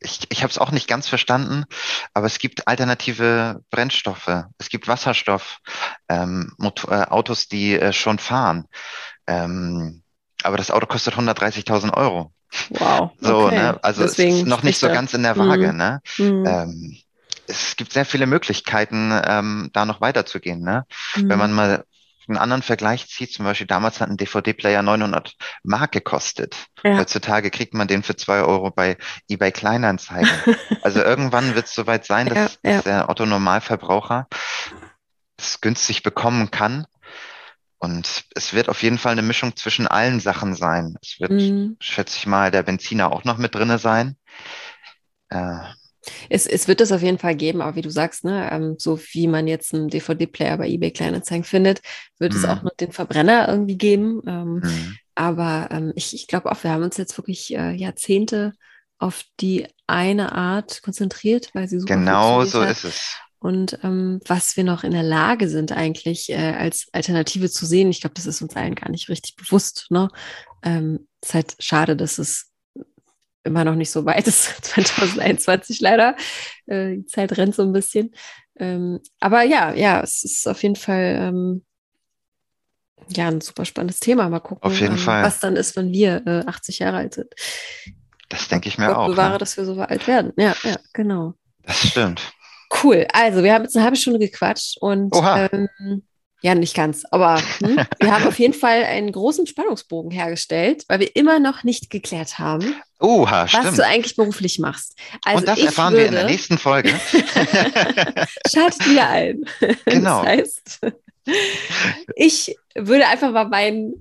ich, 0.00 0.20
ich 0.30 0.42
habe 0.42 0.50
es 0.50 0.58
auch 0.58 0.72
nicht 0.72 0.88
ganz 0.88 1.06
verstanden, 1.06 1.64
aber 2.12 2.26
es 2.26 2.38
gibt 2.38 2.66
alternative 2.66 3.62
Brennstoffe. 3.70 4.44
Es 4.58 4.68
gibt 4.68 4.88
Wasserstoff, 4.88 5.58
ähm, 6.08 6.52
Motor, 6.58 6.92
äh, 6.92 7.04
Autos, 7.04 7.46
die 7.46 7.78
äh, 7.78 7.92
schon 7.92 8.18
fahren. 8.18 8.66
Ähm, 9.28 10.02
aber 10.42 10.56
das 10.56 10.70
Auto 10.70 10.86
kostet 10.86 11.14
130.000 11.14 11.94
Euro. 11.94 12.32
Wow. 12.70 13.10
So, 13.20 13.46
okay. 13.46 13.56
ne? 13.56 13.78
Also 13.82 14.02
Deswegen 14.02 14.34
es 14.34 14.42
ist 14.42 14.48
noch 14.48 14.62
nicht 14.62 14.78
so 14.78 14.88
ganz 14.88 15.14
in 15.14 15.22
der 15.22 15.36
Waage, 15.36 15.72
mhm. 15.72 15.76
ne? 15.76 16.00
Mhm. 16.18 16.46
Ähm, 16.46 16.98
es 17.48 17.76
gibt 17.76 17.92
sehr 17.92 18.04
viele 18.04 18.26
Möglichkeiten, 18.26 19.12
ähm, 19.24 19.70
da 19.72 19.84
noch 19.84 20.00
weiterzugehen, 20.00 20.60
ne? 20.60 20.84
Mhm. 21.16 21.28
Wenn 21.28 21.38
man 21.38 21.52
mal 21.52 21.84
einen 22.28 22.38
anderen 22.38 22.62
Vergleich 22.62 23.08
zieht, 23.08 23.32
zum 23.32 23.44
Beispiel 23.44 23.68
damals 23.68 24.00
hat 24.00 24.10
ein 24.10 24.16
DVD-Player 24.16 24.82
900 24.82 25.36
Mark 25.62 25.92
gekostet. 25.92 26.56
Ja. 26.82 26.98
Heutzutage 26.98 27.50
kriegt 27.50 27.72
man 27.72 27.86
den 27.86 28.02
für 28.02 28.16
zwei 28.16 28.40
Euro 28.40 28.70
bei 28.70 28.96
eBay 29.28 29.52
Kleinanzeigen. 29.52 30.28
also 30.82 31.02
irgendwann 31.02 31.54
wird 31.54 31.66
es 31.66 31.74
soweit 31.74 32.04
sein, 32.04 32.26
dass, 32.26 32.58
ja, 32.64 32.70
ja. 32.70 32.76
dass 32.76 32.84
der 32.84 33.08
Otto 33.08 33.26
Normalverbraucher 33.26 34.26
es 35.38 35.60
günstig 35.60 36.02
bekommen 36.02 36.50
kann 36.50 36.86
und 37.78 38.24
es 38.34 38.54
wird 38.54 38.68
auf 38.68 38.82
jeden 38.82 38.98
Fall 38.98 39.12
eine 39.12 39.22
Mischung 39.22 39.54
zwischen 39.56 39.86
allen 39.86 40.20
Sachen 40.20 40.54
sein. 40.54 40.96
Es 41.02 41.20
wird, 41.20 41.32
mhm. 41.32 41.76
schätze 41.78 42.16
ich 42.16 42.26
mal, 42.26 42.50
der 42.50 42.62
Benziner 42.62 43.12
auch 43.12 43.24
noch 43.24 43.36
mit 43.38 43.54
drinne 43.54 43.78
sein. 43.78 44.16
Äh, 45.28 45.58
es, 46.28 46.46
es 46.46 46.68
wird 46.68 46.80
es 46.80 46.92
auf 46.92 47.02
jeden 47.02 47.18
Fall 47.18 47.34
geben, 47.34 47.60
aber 47.60 47.76
wie 47.76 47.82
du 47.82 47.90
sagst, 47.90 48.24
ne, 48.24 48.48
ähm, 48.50 48.76
so 48.78 48.98
wie 49.12 49.26
man 49.26 49.46
jetzt 49.46 49.74
einen 49.74 49.88
DVD-Player 49.88 50.56
bei 50.56 50.68
eBay 50.68 50.92
Kleinanzeigen 50.92 51.44
findet, 51.44 51.80
wird 52.18 52.32
mhm. 52.32 52.38
es 52.38 52.44
auch 52.44 52.62
noch 52.62 52.76
den 52.76 52.92
Verbrenner 52.92 53.48
irgendwie 53.48 53.76
geben. 53.76 54.22
Ähm, 54.26 54.54
mhm. 54.54 54.98
Aber 55.14 55.68
ähm, 55.70 55.92
ich, 55.96 56.14
ich 56.14 56.26
glaube 56.26 56.50
auch, 56.50 56.62
wir 56.62 56.70
haben 56.70 56.84
uns 56.84 56.96
jetzt 56.96 57.18
wirklich 57.18 57.54
äh, 57.54 57.72
Jahrzehnte 57.72 58.52
auf 58.98 59.24
die 59.40 59.66
eine 59.86 60.32
Art 60.32 60.82
konzentriert, 60.82 61.50
weil 61.54 61.68
sie 61.68 61.80
super 61.80 61.96
Genau 61.96 62.44
so 62.44 62.62
hat. 62.62 62.70
ist 62.70 62.84
es 62.84 63.16
und 63.38 63.78
ähm, 63.82 64.20
was 64.26 64.56
wir 64.56 64.64
noch 64.64 64.82
in 64.82 64.92
der 64.92 65.02
Lage 65.02 65.48
sind, 65.48 65.72
eigentlich 65.72 66.30
äh, 66.30 66.54
als 66.58 66.88
Alternative 66.92 67.50
zu 67.50 67.66
sehen. 67.66 67.90
Ich 67.90 68.00
glaube, 68.00 68.14
das 68.14 68.26
ist 68.26 68.42
uns 68.42 68.56
allen 68.56 68.74
gar 68.74 68.90
nicht 68.90 69.08
richtig 69.08 69.36
bewusst. 69.36 69.86
Ne? 69.90 70.08
Ähm, 70.62 71.06
ist 71.22 71.34
halt 71.34 71.56
schade, 71.58 71.96
dass 71.96 72.18
es 72.18 72.50
immer 73.44 73.64
noch 73.64 73.74
nicht 73.74 73.90
so 73.90 74.04
weit 74.04 74.26
ist, 74.26 74.44
2021 74.64 75.80
leider. 75.80 76.16
Äh, 76.66 76.96
die 76.96 77.06
Zeit 77.06 77.36
rennt 77.36 77.54
so 77.54 77.62
ein 77.62 77.72
bisschen. 77.72 78.14
Ähm, 78.58 79.00
aber 79.20 79.42
ja, 79.42 79.72
ja, 79.74 80.00
es 80.00 80.24
ist 80.24 80.48
auf 80.48 80.62
jeden 80.62 80.76
Fall 80.76 81.16
ähm, 81.20 81.64
ja 83.08 83.28
ein 83.28 83.40
super 83.40 83.64
spannendes 83.64 84.00
Thema. 84.00 84.28
Mal 84.28 84.40
gucken, 84.40 84.72
ähm, 84.72 85.06
was 85.06 85.40
dann 85.40 85.56
ist, 85.56 85.76
wenn 85.76 85.92
wir 85.92 86.26
äh, 86.26 86.44
80 86.46 86.78
Jahre 86.80 86.96
alt 86.96 87.14
sind. 87.14 87.32
Das 88.28 88.48
denke 88.48 88.68
ich 88.68 88.78
mir 88.78 88.88
Gott 88.88 88.96
auch. 88.96 89.08
Bewahre, 89.08 89.32
ne? 89.32 89.38
dass 89.38 89.56
wir 89.56 89.64
so 89.64 89.80
alt 89.80 90.06
werden. 90.06 90.32
Ja, 90.36 90.56
ja, 90.64 90.76
genau. 90.92 91.34
Das 91.62 91.88
stimmt. 91.88 92.32
Cool. 92.82 93.06
Also, 93.12 93.42
wir 93.42 93.54
haben 93.54 93.64
jetzt 93.64 93.76
eine 93.76 93.84
halbe 93.84 93.96
Stunde 93.96 94.18
gequatscht 94.18 94.78
und 94.80 95.14
ähm, 95.14 95.68
ja, 96.42 96.54
nicht 96.54 96.76
ganz, 96.76 97.04
aber 97.10 97.42
hm, 97.58 97.76
wir 98.00 98.14
haben 98.14 98.26
auf 98.26 98.38
jeden 98.38 98.54
Fall 98.54 98.84
einen 98.84 99.10
großen 99.10 99.46
Spannungsbogen 99.46 100.10
hergestellt, 100.10 100.84
weil 100.88 101.00
wir 101.00 101.16
immer 101.16 101.38
noch 101.38 101.64
nicht 101.64 101.90
geklärt 101.90 102.38
haben, 102.38 102.76
Oha, 103.00 103.42
was 103.44 103.50
stimmt. 103.50 103.78
du 103.78 103.84
eigentlich 103.84 104.16
beruflich 104.16 104.58
machst. 104.58 104.96
Also 105.24 105.40
und 105.40 105.48
das 105.48 105.58
erfahren 105.58 105.94
würde, 105.94 106.04
wir 106.04 106.08
in 106.08 106.14
der 106.14 106.26
nächsten 106.26 106.58
Folge. 106.58 106.90
Schaltet 108.48 108.88
wieder 108.88 109.08
ein. 109.08 109.44
Genau. 109.86 110.22
Das 110.22 110.26
heißt, 110.26 110.80
ich 112.14 112.56
würde 112.74 113.08
einfach 113.08 113.32
mal 113.32 113.48
mein, 113.48 113.94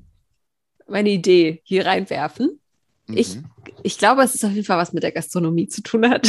meine 0.87 1.09
Idee 1.09 1.61
hier 1.63 1.85
reinwerfen. 1.85 2.59
Ich, 3.07 3.35
mhm. 3.35 3.45
Ich 3.83 3.97
glaube, 3.97 4.23
es 4.23 4.35
ist 4.35 4.43
auf 4.43 4.51
jeden 4.51 4.65
Fall 4.65 4.77
was 4.77 4.93
mit 4.93 5.03
der 5.03 5.11
Gastronomie 5.11 5.67
zu 5.67 5.81
tun 5.81 6.09
hat. 6.09 6.27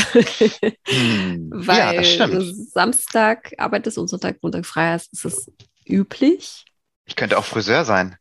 Hm. 0.87 1.51
Weil 1.55 2.05
ja, 2.05 2.41
Samstag 2.73 3.53
arbeitest 3.59 3.99
und 3.99 4.09
Sonntag, 4.09 4.43
Montag 4.43 4.67
frei 4.67 4.93
hast, 4.93 5.13
ist 5.13 5.25
es 5.25 5.51
üblich. 5.87 6.65
Ich 7.07 7.17
könnte 7.17 7.39
auch 7.39 7.45
Friseur 7.45 7.85
sein. 7.85 8.17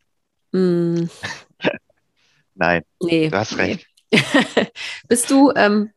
Mm. 0.52 1.04
Nein, 2.54 2.82
nee, 3.02 3.28
du 3.28 3.36
hast 3.36 3.58
recht. 3.58 3.86
Bist 5.08 5.30
du 5.30 5.52
ähm, 5.54 5.90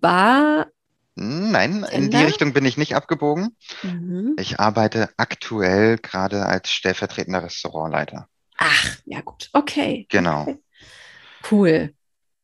Bar? 0.00 0.66
Nein, 1.14 1.84
in 1.90 2.10
die 2.10 2.16
Richtung 2.16 2.52
bin 2.52 2.64
ich 2.64 2.76
nicht 2.76 2.94
abgebogen. 2.94 3.56
Mhm. 3.82 4.36
Ich 4.38 4.60
arbeite 4.60 5.10
aktuell 5.16 5.98
gerade 5.98 6.46
als 6.46 6.70
stellvertretender 6.70 7.42
Restaurantleiter. 7.42 8.28
Ach, 8.56 8.96
ja 9.04 9.20
gut, 9.22 9.48
okay. 9.52 10.06
Genau. 10.10 10.42
Okay. 10.42 10.58
Cool. 11.50 11.94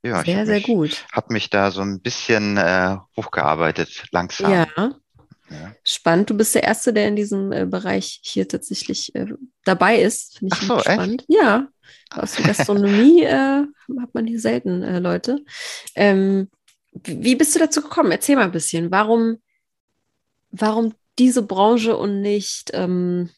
Ja, 0.04 0.22
sehr, 0.22 0.44
sehr 0.44 0.56
mich, 0.56 0.66
gut. 0.66 1.06
Habe 1.12 1.32
mich 1.32 1.48
da 1.48 1.70
so 1.70 1.80
ein 1.80 2.00
bisschen 2.00 2.58
äh, 2.58 2.96
hochgearbeitet, 3.16 4.04
langsam. 4.10 4.52
Ja. 4.52 4.66
ja. 4.76 5.74
Spannend. 5.82 6.28
Du 6.28 6.36
bist 6.36 6.54
der 6.54 6.62
Erste, 6.62 6.92
der 6.92 7.08
in 7.08 7.16
diesem 7.16 7.52
äh, 7.52 7.64
Bereich 7.64 8.20
hier 8.22 8.46
tatsächlich 8.46 9.14
äh, 9.14 9.28
dabei 9.64 10.00
ist. 10.00 10.38
Finde 10.38 10.54
ich 10.54 10.62
Ach 10.62 10.76
so, 10.76 10.80
spannend. 10.80 11.22
Echt? 11.22 11.40
Ja. 11.40 11.68
Aus 12.10 12.32
der 12.32 12.44
Gastronomie 12.44 13.22
äh, 13.24 13.64
hat 14.00 14.12
man 14.12 14.26
hier 14.26 14.40
selten 14.40 14.82
äh, 14.82 14.98
Leute. 14.98 15.42
Ähm, 15.94 16.50
wie 16.92 17.34
bist 17.34 17.54
du 17.54 17.58
dazu 17.58 17.80
gekommen? 17.80 18.12
Erzähl 18.12 18.36
mal 18.36 18.44
ein 18.44 18.52
bisschen. 18.52 18.90
Warum, 18.90 19.38
warum 20.50 20.92
diese 21.18 21.42
Branche 21.42 21.96
und 21.96 22.20
nicht 22.20 22.72
ähm, 22.74 23.30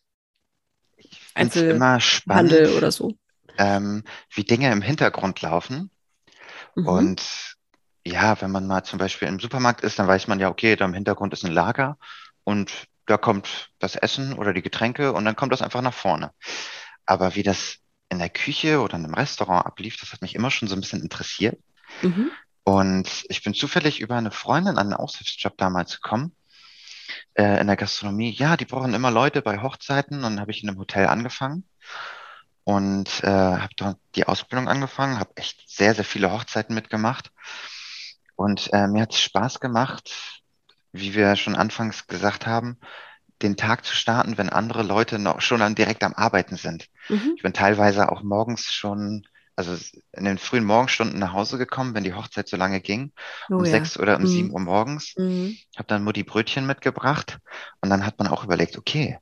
Einzelhandel 1.35 2.75
oder 2.77 2.91
so? 2.91 3.15
Ähm, 3.57 4.03
wie 4.35 4.43
Dinge 4.43 4.73
im 4.73 4.83
Hintergrund 4.83 5.41
laufen. 5.43 5.91
Mhm. 6.77 6.87
Und 6.87 7.57
ja, 8.07 8.41
wenn 8.41 8.53
man 8.53 8.67
mal 8.67 8.85
zum 8.85 8.99
Beispiel 8.99 9.27
im 9.27 9.41
Supermarkt 9.41 9.81
ist, 9.83 9.99
dann 9.99 10.07
weiß 10.07 10.29
man 10.29 10.39
ja, 10.39 10.49
okay, 10.49 10.77
da 10.77 10.85
im 10.85 10.95
Hintergrund 10.95 11.33
ist 11.33 11.45
ein 11.45 11.53
Lager 11.53 11.99
und 12.45 12.87
da 13.07 13.17
kommt 13.17 13.71
das 13.79 13.97
Essen 13.97 14.35
oder 14.35 14.53
die 14.53 14.63
Getränke 14.63 15.13
und 15.13 15.25
dann 15.25 15.37
kommt 15.37 15.53
das 15.53 15.63
einfach 15.63 15.83
nach 15.83 15.95
vorne. 15.95 16.33
Aber 17.05 17.35
wie 17.35 17.43
das 17.43 17.79
in 18.09 18.19
der 18.19 18.31
Küche 18.31 18.81
oder 18.81 18.97
in 18.97 19.05
einem 19.05 19.15
Restaurant 19.15 19.67
ablief, 19.67 19.97
das 19.99 20.13
hat 20.13 20.23
mich 20.23 20.35
immer 20.35 20.51
schon 20.51 20.69
so 20.69 20.77
ein 20.77 20.81
bisschen 20.81 21.03
interessiert. 21.03 21.59
Mhm. 22.03 22.31
Und 22.63 23.25
ich 23.29 23.43
bin 23.43 23.55
zufällig 23.55 24.01
über 24.01 24.17
eine 24.17 24.31
Freundin 24.31 24.77
an 24.77 24.87
einen 24.87 24.95
Aushilfsjob 24.95 25.57
damals 25.57 26.01
gekommen, 26.01 26.37
äh, 27.35 27.61
in 27.61 27.67
der 27.69 27.77
Gastronomie. 27.77 28.31
Ja, 28.31 28.57
die 28.57 28.65
brauchen 28.65 28.95
immer 28.95 29.11
Leute 29.11 29.41
bei 29.43 29.63
Hochzeiten 29.63 30.19
und 30.19 30.23
dann 30.23 30.41
habe 30.41 30.51
ich 30.51 30.63
in 30.63 30.69
einem 30.69 30.79
Hotel 30.79 31.07
angefangen 31.07 31.65
und 32.67 33.23
äh, 33.23 33.29
habe 33.29 33.73
dort 33.77 33.97
die 34.17 34.27
Ausbildung 34.27 34.69
angefangen, 34.69 35.21
habe 35.21 35.31
echt 35.37 35.71
sehr, 35.71 35.95
sehr 35.95 36.05
viele 36.05 36.33
Hochzeiten 36.33 36.75
mitgemacht. 36.75 37.31
Und 38.35 38.71
äh, 38.73 38.89
mir 38.89 39.03
hat 39.03 39.15
es 39.15 39.21
Spaß 39.21 39.61
gemacht, 39.61 40.43
wie 40.91 41.15
wir 41.15 41.37
schon 41.37 41.55
anfangs 41.55 42.09
gesagt 42.09 42.45
haben, 42.45 42.77
den 43.41 43.57
Tag 43.57 43.85
zu 43.85 43.95
starten, 43.95 44.37
wenn 44.37 44.49
andere 44.49 44.83
Leute 44.83 45.21
noch 45.21 45.41
schon 45.43 45.61
dann 45.61 45.77
direkt 45.77 46.03
am 46.03 46.15
Arbeiten 46.15 46.57
sind. 46.57 46.89
Mhm. 47.09 47.35
Ich 47.37 47.43
bin 47.45 47.53
teilweise 47.53 48.11
auch 48.11 48.25
morgens 48.25 48.73
schon, 48.73 49.29
also 49.55 49.77
in 50.11 50.25
den 50.25 50.39
frühen 50.39 50.65
Morgenstunden 50.65 51.21
nach 51.21 51.35
Hause 51.35 51.59
gekommen, 51.59 51.95
wenn 51.95 52.03
die 52.03 52.15
Hochzeit 52.15 52.49
so 52.49 52.57
lange 52.57 52.81
ging, 52.81 53.13
oh, 53.49 53.59
um 53.59 53.65
ja. 53.65 53.71
sechs 53.71 53.97
oder 53.97 54.17
um 54.17 54.23
mhm. 54.23 54.27
sieben 54.27 54.51
Uhr 54.51 54.61
morgens. 54.61 55.15
Mhm. 55.17 55.57
Habe 55.77 55.87
dann 55.87 56.03
Mutti 56.03 56.25
Brötchen 56.25 56.67
mitgebracht 56.67 57.39
und 57.81 57.91
dann 57.91 58.05
hat 58.05 58.19
man 58.19 58.27
auch 58.27 58.43
überlegt, 58.43 58.77
okay, 58.77 59.21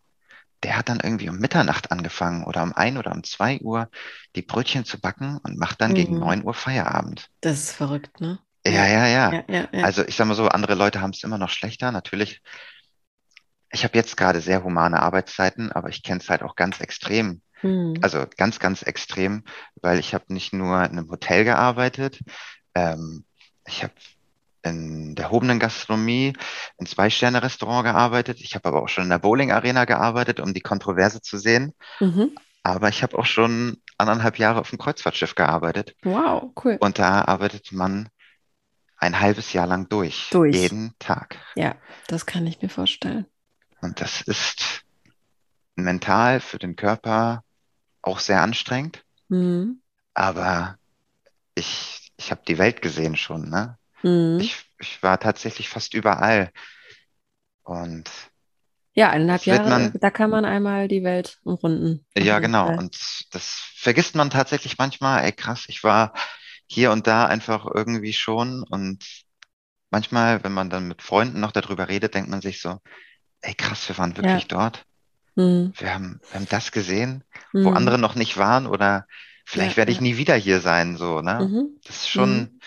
der 0.64 0.76
hat 0.76 0.88
dann 0.88 1.00
irgendwie 1.00 1.28
um 1.28 1.36
Mitternacht 1.36 1.92
angefangen 1.92 2.44
oder 2.44 2.62
um 2.62 2.72
ein 2.72 2.98
oder 2.98 3.12
um 3.12 3.22
zwei 3.22 3.60
Uhr 3.60 3.88
die 4.34 4.42
Brötchen 4.42 4.84
zu 4.84 5.00
backen 5.00 5.38
und 5.44 5.58
macht 5.58 5.80
dann 5.80 5.94
gegen 5.94 6.14
mhm. 6.14 6.20
neun 6.20 6.44
Uhr 6.44 6.54
Feierabend. 6.54 7.30
Das 7.40 7.58
ist 7.58 7.72
verrückt, 7.72 8.20
ne? 8.20 8.38
Ja, 8.66 8.86
ja, 8.86 9.06
ja. 9.06 9.32
ja, 9.32 9.44
ja, 9.48 9.68
ja. 9.72 9.84
Also 9.84 10.04
ich 10.04 10.16
sag 10.16 10.26
mal 10.26 10.34
so, 10.34 10.48
andere 10.48 10.74
Leute 10.74 11.00
haben 11.00 11.10
es 11.10 11.22
immer 11.22 11.38
noch 11.38 11.50
schlechter. 11.50 11.92
Natürlich 11.92 12.40
ich 13.74 13.84
habe 13.84 13.98
jetzt 13.98 14.16
gerade 14.16 14.40
sehr 14.40 14.62
humane 14.62 15.02
Arbeitszeiten, 15.02 15.72
aber 15.72 15.88
ich 15.88 16.02
kenne 16.02 16.20
es 16.20 16.30
halt 16.30 16.42
auch 16.42 16.54
ganz 16.54 16.80
extrem. 16.80 17.42
Mhm. 17.62 17.98
Also 18.00 18.24
ganz, 18.36 18.60
ganz 18.60 18.82
extrem, 18.82 19.42
weil 19.82 19.98
ich 19.98 20.14
habe 20.14 20.32
nicht 20.32 20.52
nur 20.52 20.76
in 20.84 20.92
einem 20.92 21.10
Hotel 21.10 21.44
gearbeitet, 21.44 22.20
ähm, 22.74 23.24
ich 23.66 23.82
habe 23.82 23.94
in 24.64 25.14
der 25.14 25.30
hobenen 25.30 25.58
Gastronomie, 25.58 26.32
in 26.78 26.86
Zwei-Sterne-Restaurant 26.86 27.84
gearbeitet. 27.84 28.40
Ich 28.40 28.54
habe 28.54 28.68
aber 28.68 28.82
auch 28.82 28.88
schon 28.88 29.04
in 29.04 29.10
der 29.10 29.18
Bowling-Arena 29.18 29.84
gearbeitet, 29.84 30.40
um 30.40 30.54
die 30.54 30.60
Kontroverse 30.60 31.20
zu 31.20 31.38
sehen. 31.38 31.74
Mhm. 32.00 32.34
Aber 32.62 32.88
ich 32.88 33.02
habe 33.02 33.18
auch 33.18 33.26
schon 33.26 33.76
anderthalb 33.98 34.38
Jahre 34.38 34.60
auf 34.60 34.70
dem 34.70 34.78
Kreuzfahrtschiff 34.78 35.34
gearbeitet. 35.34 35.94
Wow, 36.02 36.50
cool. 36.64 36.78
Und 36.80 36.98
da 36.98 37.24
arbeitet 37.24 37.72
man 37.72 38.08
ein 38.96 39.20
halbes 39.20 39.52
Jahr 39.52 39.66
lang 39.66 39.88
durch. 39.88 40.30
Durch. 40.30 40.56
Jeden 40.56 40.94
Tag. 40.98 41.36
Ja, 41.56 41.76
das 42.06 42.24
kann 42.24 42.46
ich 42.46 42.62
mir 42.62 42.70
vorstellen. 42.70 43.26
Und 43.82 44.00
das 44.00 44.22
ist 44.22 44.82
mental 45.76 46.40
für 46.40 46.58
den 46.58 46.74
Körper 46.74 47.44
auch 48.00 48.18
sehr 48.18 48.40
anstrengend. 48.40 49.04
Mhm. 49.28 49.82
Aber 50.14 50.78
ich, 51.54 52.12
ich 52.16 52.30
habe 52.30 52.42
die 52.48 52.56
Welt 52.56 52.80
gesehen 52.80 53.16
schon. 53.16 53.50
Ne? 53.50 53.76
Mhm. 54.04 54.38
Ich, 54.40 54.64
ich 54.78 55.02
war 55.02 55.18
tatsächlich 55.18 55.68
fast 55.68 55.94
überall. 55.94 56.50
Und 57.62 58.10
ja, 58.92 59.10
eineinhalb 59.10 59.44
Jahre, 59.44 59.68
man, 59.68 59.92
da 60.00 60.10
kann 60.10 60.30
man 60.30 60.44
einmal 60.44 60.86
die 60.86 61.02
Welt 61.02 61.38
umrunden. 61.42 62.06
Ja, 62.16 62.38
genau. 62.38 62.66
Fall. 62.66 62.78
Und 62.78 62.96
das 63.32 63.72
vergisst 63.74 64.14
man 64.14 64.30
tatsächlich 64.30 64.78
manchmal. 64.78 65.24
Ey, 65.24 65.32
krass, 65.32 65.64
ich 65.66 65.82
war 65.82 66.14
hier 66.66 66.92
und 66.92 67.08
da 67.08 67.26
einfach 67.26 67.66
irgendwie 67.66 68.12
schon. 68.12 68.62
Und 68.62 69.04
manchmal, 69.90 70.44
wenn 70.44 70.52
man 70.52 70.70
dann 70.70 70.86
mit 70.86 71.02
Freunden 71.02 71.40
noch 71.40 71.50
darüber 71.50 71.88
redet, 71.88 72.14
denkt 72.14 72.30
man 72.30 72.40
sich 72.40 72.60
so, 72.60 72.78
ey 73.40 73.54
krass, 73.54 73.88
wir 73.88 73.98
waren 73.98 74.16
wirklich 74.16 74.42
ja. 74.42 74.48
dort. 74.48 74.84
Mhm. 75.34 75.72
Wir, 75.76 75.92
haben, 75.92 76.20
wir 76.30 76.40
haben 76.40 76.48
das 76.48 76.70
gesehen, 76.70 77.24
mhm. 77.52 77.64
wo 77.64 77.70
andere 77.70 77.98
noch 77.98 78.14
nicht 78.14 78.36
waren 78.36 78.66
oder 78.66 79.06
vielleicht 79.44 79.72
ja, 79.72 79.76
werde 79.78 79.90
ich 79.90 79.98
ja. 79.98 80.02
nie 80.04 80.16
wieder 80.18 80.36
hier 80.36 80.60
sein, 80.60 80.96
so, 80.96 81.20
ne? 81.20 81.48
Mhm. 81.48 81.80
Das 81.84 81.96
ist 81.96 82.08
schon, 82.08 82.36
mhm. 82.38 82.60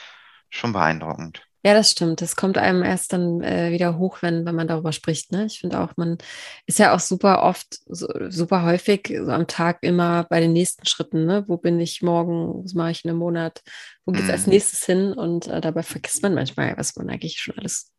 Schon 0.50 0.74
beeindruckend. 0.74 1.48
Ja, 1.64 1.74
das 1.74 1.92
stimmt. 1.92 2.22
Das 2.22 2.36
kommt 2.36 2.58
einem 2.58 2.82
erst 2.84 3.12
dann 3.12 3.42
äh, 3.42 3.72
wieder 3.72 3.98
hoch, 3.98 4.22
wenn, 4.22 4.46
wenn 4.46 4.56
man 4.56 4.68
darüber 4.68 4.94
spricht. 4.94 5.32
Ne? 5.32 5.48
Ich 5.48 5.60
finde 5.60 5.82
auch, 5.82 5.92
man 5.98 6.18
ist 6.66 6.80
ja 6.80 6.96
auch 6.96 7.00
super 7.00 7.44
oft, 7.44 7.80
so, 7.88 8.08
super 8.30 8.64
häufig 8.64 9.14
so 9.22 9.32
am 9.32 9.48
Tag 9.48 9.80
immer 9.82 10.24
bei 10.30 10.40
den 10.40 10.54
nächsten 10.54 10.86
Schritten. 10.86 11.26
Ne? 11.26 11.44
Wo 11.48 11.58
bin 11.58 11.80
ich 11.82 12.02
morgen? 12.02 12.64
Was 12.64 12.74
mache 12.74 12.92
ich 12.92 13.04
in 13.04 13.10
einem 13.10 13.20
Monat? 13.20 13.64
Wo 14.06 14.14
geht 14.14 14.24
es 14.24 14.30
als 14.30 14.46
mhm. 14.46 14.54
nächstes 14.54 14.86
hin? 14.86 15.12
Und 15.12 15.48
äh, 15.48 15.60
dabei 15.60 15.84
vergisst 15.84 16.22
man 16.22 16.36
manchmal, 16.36 16.78
was 16.78 16.96
man 16.96 17.10
eigentlich 17.10 17.40
schon 17.40 17.58
alles 17.58 17.92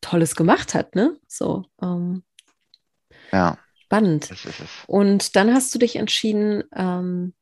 Tolles 0.00 0.34
gemacht 0.34 0.74
hat, 0.74 0.96
ne? 0.96 1.16
So. 1.28 1.64
Ähm, 1.80 2.24
ja. 3.30 3.56
Spannend. 3.84 4.30
Und 4.88 5.36
dann 5.36 5.54
hast 5.54 5.72
du 5.72 5.78
dich 5.78 5.94
entschieden, 5.94 6.64
ähm, 6.74 7.34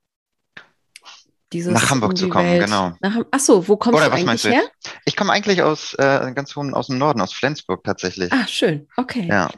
dieses 1.55 1.73
nach 1.73 1.91
Hamburg 1.91 2.19
zu 2.19 2.29
kommen, 2.29 2.51
Welt, 2.51 2.65
genau. 2.65 2.93
Nach, 3.01 3.17
achso, 3.31 3.67
wo 3.67 3.77
kommst 3.77 3.97
Oder, 3.97 4.11
du 4.11 4.17
eigentlich 4.17 4.45
her? 4.45 4.63
Ich 5.05 5.17
komme 5.17 5.33
eigentlich 5.33 5.63
aus 5.63 5.95
äh, 5.95 6.33
ganz 6.35 6.55
hohen, 6.57 6.75
aus 6.75 6.89
dem 6.89 6.99
Norden, 6.99 7.21
aus 7.21 7.33
Flensburg 7.33 7.85
tatsächlich. 7.85 8.33
Ah, 8.33 8.47
schön, 8.47 8.89
okay. 8.97 9.27
Ja. 9.29 9.51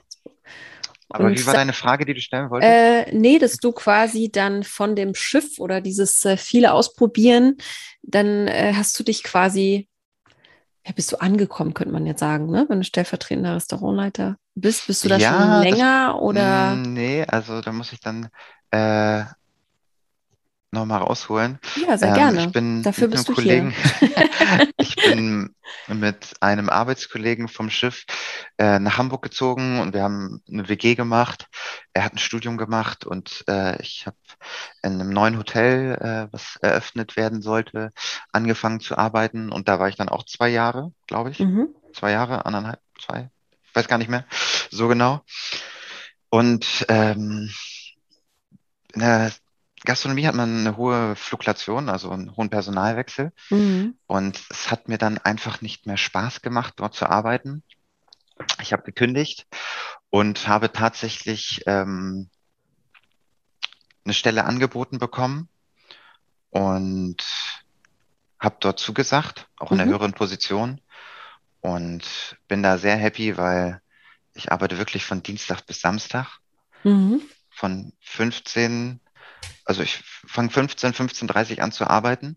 Aber 1.09 1.26
und, 1.26 1.38
wie 1.38 1.46
war 1.46 1.54
deine 1.54 1.72
Frage, 1.72 2.04
die 2.04 2.14
du 2.14 2.20
stellen 2.20 2.50
wolltest? 2.50 2.70
Äh, 2.70 3.12
nee, 3.12 3.38
dass 3.38 3.56
du 3.56 3.72
quasi 3.72 4.30
dann 4.30 4.62
von 4.62 4.96
dem 4.96 5.14
Schiff 5.14 5.59
oder 5.59 5.80
dieses 5.80 6.24
äh, 6.24 6.37
viele 6.37 6.72
Ausprobieren, 6.72 7.56
dann 8.02 8.48
äh, 8.48 8.74
hast 8.76 8.98
du 8.98 9.02
dich 9.02 9.22
quasi 9.22 9.88
ja, 10.87 10.92
bist 10.92 11.11
du 11.11 11.16
angekommen, 11.16 11.74
könnte 11.74 11.92
man 11.92 12.06
jetzt 12.06 12.20
sagen, 12.20 12.46
ne? 12.46 12.64
Wenn 12.68 12.78
du 12.78 12.85
stellvertretender 12.85 13.56
Restaurantleiter 13.56 14.37
bist, 14.54 14.87
bist 14.87 15.04
du 15.04 15.09
da 15.09 15.16
ja, 15.16 15.32
schon 15.32 15.62
länger 15.62 16.12
das, 16.12 16.22
oder? 16.22 16.76
Nee, 16.76 17.24
also 17.26 17.61
da 17.61 17.72
muss 17.72 17.92
ich 17.92 17.98
dann 17.98 18.28
äh, 18.70 19.24
nochmal 20.70 21.00
rausholen. 21.00 21.59
Ja, 21.76 21.96
sehr 21.96 22.09
ähm, 22.09 22.14
gerne. 22.14 22.44
Ich 22.46 22.52
bin 22.52 22.83
Dafür 22.83 23.09
bist 23.09 23.29
du 23.29 23.35
Kollegen, 23.35 23.74
ich 24.79 24.96
bin 24.96 25.55
mit 25.88 26.35
einem 26.40 26.68
Arbeitskollegen 26.68 27.48
vom 27.48 27.70
Schiff 27.70 28.05
äh, 28.59 28.79
nach 28.79 28.98
Hamburg 28.98 29.22
gezogen 29.22 29.81
und 29.81 29.94
wir 29.94 30.02
haben 30.02 30.42
eine 30.50 30.68
WG 30.68 30.94
gemacht. 30.94 31.48
Er 31.92 32.05
hat 32.05 32.14
ein 32.14 32.18
Studium 32.18 32.57
gemacht 32.57 33.05
und 33.05 33.44
äh, 33.48 33.81
ich 33.81 34.07
habe 34.07 34.16
in 34.83 35.00
einem 35.00 35.11
neuen 35.11 35.38
Hotel, 35.38 35.94
äh, 35.94 36.33
was 36.33 36.57
eröffnet 36.61 37.16
werden 37.16 37.42
sollte, 37.42 37.92
angefangen 38.33 38.81
zu 38.81 38.98
arbeiten 38.98 39.50
und 39.50 39.68
da 39.68 39.79
war 39.79 39.88
ich 39.88 39.96
dann 39.96 40.09
auch 40.09 40.24
zwei 40.24 40.48
Jahre, 40.48 40.92
glaube 41.07 41.31
ich. 41.31 41.40
Mhm. 41.40 41.68
Zwei 41.92 42.11
Jahre, 42.12 42.44
anderthalb, 42.44 42.81
zwei, 43.00 43.31
ich 43.64 43.74
weiß 43.74 43.88
gar 43.88 43.98
nicht 43.98 44.11
mehr 44.11 44.26
so 44.70 44.88
genau. 44.88 45.22
Und 46.29 46.85
ähm, 46.88 47.50
in 48.92 49.00
der 49.00 49.33
Gastronomie 49.87 50.27
hat 50.27 50.35
man 50.35 50.61
eine 50.61 50.77
hohe 50.77 51.16
Fluktuation, 51.16 51.88
also 51.88 52.11
einen 52.11 52.37
hohen 52.37 52.51
Personalwechsel. 52.51 53.33
Mhm. 53.51 53.96
Und 54.07 54.40
es 54.51 54.70
hat 54.70 54.88
mir 54.88 54.99
dann 54.99 55.18
einfach 55.18 55.62
nicht 55.62 55.87
mehr 55.87 55.96
Spaß 55.96 56.42
gemacht, 56.42 56.75
dort 56.77 56.94
zu 56.94 57.09
arbeiten. 57.09 57.62
Ich 58.61 58.72
habe 58.72 58.83
gekündigt 58.83 59.46
und 60.11 60.46
habe 60.46 60.72
tatsächlich 60.72 61.62
ähm, 61.66 62.29
eine 64.05 64.14
Stelle 64.14 64.44
angeboten 64.44 64.99
bekommen 64.99 65.49
und 66.51 67.25
habe 68.38 68.57
dort 68.61 68.79
zugesagt, 68.79 69.49
auch 69.57 69.70
in 69.70 69.79
mhm. 69.79 69.81
der 69.81 69.88
höheren 69.88 70.12
Position. 70.12 70.81
Und 71.61 72.37
bin 72.46 72.62
da 72.62 72.79
sehr 72.79 72.96
happy, 72.96 73.37
weil 73.37 73.81
ich 74.35 74.53
arbeite 74.53 74.79
wirklich 74.79 75.05
von 75.05 75.22
Dienstag 75.22 75.66
bis 75.66 75.81
Samstag. 75.81 76.38
Mhm. 76.85 77.22
Von 77.51 77.92
15 78.01 79.01
also 79.66 79.82
ich 79.82 80.02
fange 80.04 80.50
15, 80.50 80.94
15.30 80.94 81.60
an 81.60 81.72
zu 81.72 81.88
arbeiten 81.88 82.36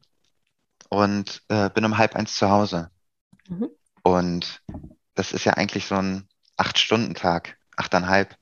und 0.90 1.44
äh, 1.48 1.70
bin 1.70 1.86
um 1.86 1.98
halb 1.98 2.16
eins 2.16 2.36
zu 2.36 2.50
Hause. 2.50 2.90
Mhm. 3.48 3.70
Und 4.04 4.62
das 5.16 5.32
ist 5.32 5.46
ja 5.46 5.54
eigentlich 5.54 5.86
so 5.86 5.96
ein 5.96 6.28
Acht-Stunden-Tag, 6.58 7.58
achteinhalb, 7.78 8.36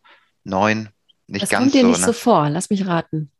neun, 0.43 0.89
nicht 1.27 1.43
das 1.43 1.49
ganz 1.49 1.63
kommt 1.63 1.75
dir 1.75 1.81
so. 1.81 1.87
nicht 1.87 1.99
ne? 1.99 2.05
so 2.05 2.13
vor, 2.13 2.49
lass 2.49 2.69
mich 2.69 2.87
raten. 2.87 3.31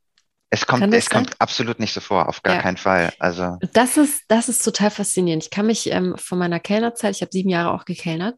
Es 0.49 0.65
kommt, 0.65 0.93
es 0.93 1.09
kommt 1.09 1.41
absolut 1.41 1.79
nicht 1.79 1.93
so 1.93 1.99
vor, 1.99 2.29
auf 2.29 2.41
gar 2.41 2.55
ja. 2.55 2.61
keinen 2.61 2.77
Fall. 2.77 3.11
Also 3.19 3.57
das 3.73 3.97
ist, 3.97 4.23
das 4.29 4.47
ist 4.47 4.63
total 4.63 4.91
faszinierend. 4.91 5.43
Ich 5.43 5.49
kann 5.49 5.65
mich 5.65 5.91
ähm, 5.91 6.15
von 6.17 6.37
meiner 6.39 6.61
Kellnerzeit, 6.61 7.15
ich 7.15 7.21
habe 7.21 7.31
sieben 7.31 7.49
Jahre 7.49 7.73
auch 7.73 7.83
gekellnert, 7.83 8.37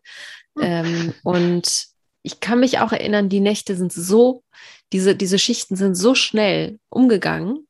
hm. 0.57 0.64
ähm, 0.64 1.14
und 1.24 1.88
ich 2.24 2.39
kann 2.39 2.60
mich 2.60 2.80
auch 2.80 2.91
erinnern, 2.91 3.30
die 3.30 3.39
Nächte 3.39 3.76
sind 3.76 3.93
so 3.93 4.43
diese, 4.92 5.16
diese 5.16 5.40
Schichten 5.40 5.76
sind 5.76 5.96
so 5.96 6.16
schnell 6.16 6.80
umgegangen. 6.90 7.68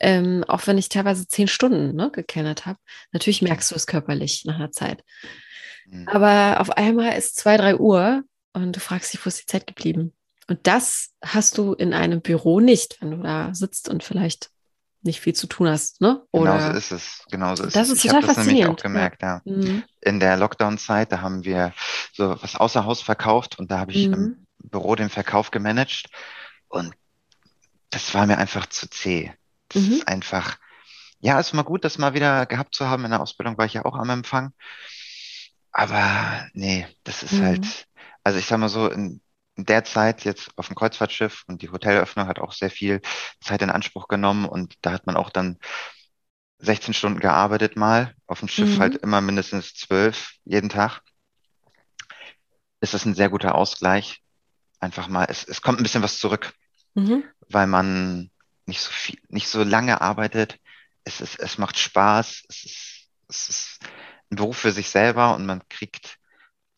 ähm, 0.00 0.44
auch 0.48 0.66
wenn 0.66 0.76
ich 0.76 0.88
teilweise 0.88 1.26
zehn 1.26 1.48
Stunden 1.48 1.94
ne, 1.94 2.10
gekellnert 2.10 2.66
habe. 2.66 2.78
Natürlich 3.12 3.42
merkst 3.42 3.70
du 3.70 3.74
es 3.74 3.86
körperlich 3.86 4.44
nach 4.44 4.56
einer 4.56 4.72
Zeit. 4.72 5.02
Mhm. 5.86 6.08
Aber 6.08 6.60
auf 6.60 6.70
einmal 6.70 7.16
ist 7.16 7.36
zwei, 7.36 7.56
drei 7.56 7.76
Uhr 7.76 8.22
und 8.52 8.76
du 8.76 8.80
fragst 8.80 9.12
dich, 9.12 9.24
wo 9.24 9.28
ist 9.28 9.40
die 9.40 9.46
Zeit 9.46 9.66
geblieben? 9.66 10.12
Und 10.48 10.66
das 10.66 11.10
hast 11.24 11.58
du 11.58 11.72
in 11.72 11.94
einem 11.94 12.20
Büro 12.20 12.60
nicht, 12.60 13.00
wenn 13.00 13.12
du 13.12 13.16
da 13.18 13.54
sitzt 13.54 13.88
und 13.88 14.02
vielleicht 14.02 14.50
nicht 15.02 15.20
viel 15.20 15.34
zu 15.34 15.46
tun 15.46 15.68
hast, 15.68 16.00
ne? 16.00 16.22
Oder 16.32 16.58
genau 16.58 16.70
so 16.72 16.78
ist 16.78 16.92
es. 16.92 17.24
Genau 17.30 17.54
so 17.56 17.64
ist 17.64 17.76
das 17.76 17.88
es. 17.88 17.98
Ist 17.98 18.04
ich 18.04 18.12
habe 18.12 18.26
das 18.26 18.38
nämlich 18.38 18.66
auch 18.66 18.76
gemerkt, 18.76 19.22
ja. 19.22 19.42
ja. 19.44 19.52
Mhm. 19.54 19.84
In 20.00 20.20
der 20.20 20.36
Lockdown-Zeit, 20.36 21.12
da 21.12 21.20
haben 21.20 21.44
wir 21.44 21.72
so 22.12 22.36
was 22.42 22.56
außer 22.56 22.84
Haus 22.84 23.00
verkauft 23.00 23.58
und 23.58 23.70
da 23.70 23.78
habe 23.78 23.92
ich 23.92 24.08
mhm. 24.08 24.14
im 24.14 24.46
Büro 24.70 24.94
den 24.96 25.10
Verkauf 25.10 25.50
gemanagt 25.50 26.08
und 26.74 26.94
das 27.90 28.12
war 28.14 28.26
mir 28.26 28.38
einfach 28.38 28.66
zu 28.66 28.88
zäh. 28.88 29.32
Das 29.68 29.82
mhm. 29.82 29.92
ist 29.92 30.08
einfach, 30.08 30.58
ja, 31.20 31.38
ist 31.38 31.52
mal 31.54 31.62
gut, 31.62 31.84
das 31.84 31.98
mal 31.98 32.14
wieder 32.14 32.46
gehabt 32.46 32.74
zu 32.74 32.88
haben. 32.88 33.04
In 33.04 33.12
der 33.12 33.20
Ausbildung 33.20 33.56
war 33.56 33.66
ich 33.66 33.74
ja 33.74 33.84
auch 33.84 33.94
am 33.96 34.10
Empfang. 34.10 34.52
Aber 35.70 36.46
nee, 36.52 36.86
das 37.04 37.22
ist 37.22 37.40
halt, 37.40 37.64
mhm. 37.64 38.00
also 38.22 38.38
ich 38.38 38.46
sag 38.46 38.58
mal 38.58 38.68
so, 38.68 38.88
in, 38.88 39.20
in 39.56 39.64
der 39.64 39.84
Zeit 39.84 40.24
jetzt 40.24 40.50
auf 40.56 40.66
dem 40.66 40.76
Kreuzfahrtschiff 40.76 41.44
und 41.46 41.62
die 41.62 41.70
Hotelöffnung 41.70 42.26
hat 42.26 42.38
auch 42.38 42.52
sehr 42.52 42.70
viel 42.70 43.00
Zeit 43.40 43.62
in 43.62 43.70
Anspruch 43.70 44.08
genommen 44.08 44.46
und 44.46 44.74
da 44.82 44.92
hat 44.92 45.06
man 45.06 45.16
auch 45.16 45.30
dann 45.30 45.58
16 46.58 46.94
Stunden 46.94 47.20
gearbeitet 47.20 47.76
mal, 47.76 48.14
auf 48.26 48.40
dem 48.40 48.48
Schiff 48.48 48.76
mhm. 48.76 48.80
halt 48.80 48.96
immer 48.96 49.20
mindestens 49.20 49.74
zwölf 49.74 50.34
jeden 50.44 50.68
Tag. 50.68 51.02
Ist 52.80 52.94
das 52.94 53.04
ein 53.04 53.14
sehr 53.14 53.30
guter 53.30 53.54
Ausgleich. 53.54 54.22
Einfach 54.80 55.08
mal, 55.08 55.26
es, 55.28 55.44
es 55.44 55.62
kommt 55.62 55.80
ein 55.80 55.82
bisschen 55.82 56.02
was 56.02 56.18
zurück, 56.18 56.52
mhm. 56.94 57.24
weil 57.48 57.66
man 57.66 58.30
nicht 58.66 58.80
so 58.80 58.90
viel, 58.90 59.18
nicht 59.28 59.48
so 59.48 59.62
lange 59.62 60.00
arbeitet. 60.00 60.58
Es 61.04 61.20
ist, 61.20 61.38
es 61.38 61.58
macht 61.58 61.78
Spaß. 61.78 62.44
Es 62.48 62.64
ist, 62.64 63.08
es 63.28 63.48
ist 63.48 63.78
ein 64.30 64.36
Beruf 64.36 64.56
für 64.58 64.72
sich 64.72 64.88
selber 64.88 65.34
und 65.34 65.46
man 65.46 65.62
kriegt 65.68 66.18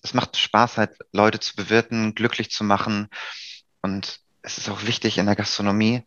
es 0.06 0.14
macht 0.14 0.36
Spaß, 0.36 0.78
halt 0.78 0.96
Leute 1.12 1.40
zu 1.40 1.56
bewirten, 1.56 2.14
glücklich 2.14 2.50
zu 2.50 2.62
machen. 2.62 3.08
Und 3.82 4.20
es 4.42 4.58
ist 4.58 4.68
auch 4.68 4.86
wichtig 4.86 5.18
in 5.18 5.26
der 5.26 5.34
Gastronomie, 5.34 6.04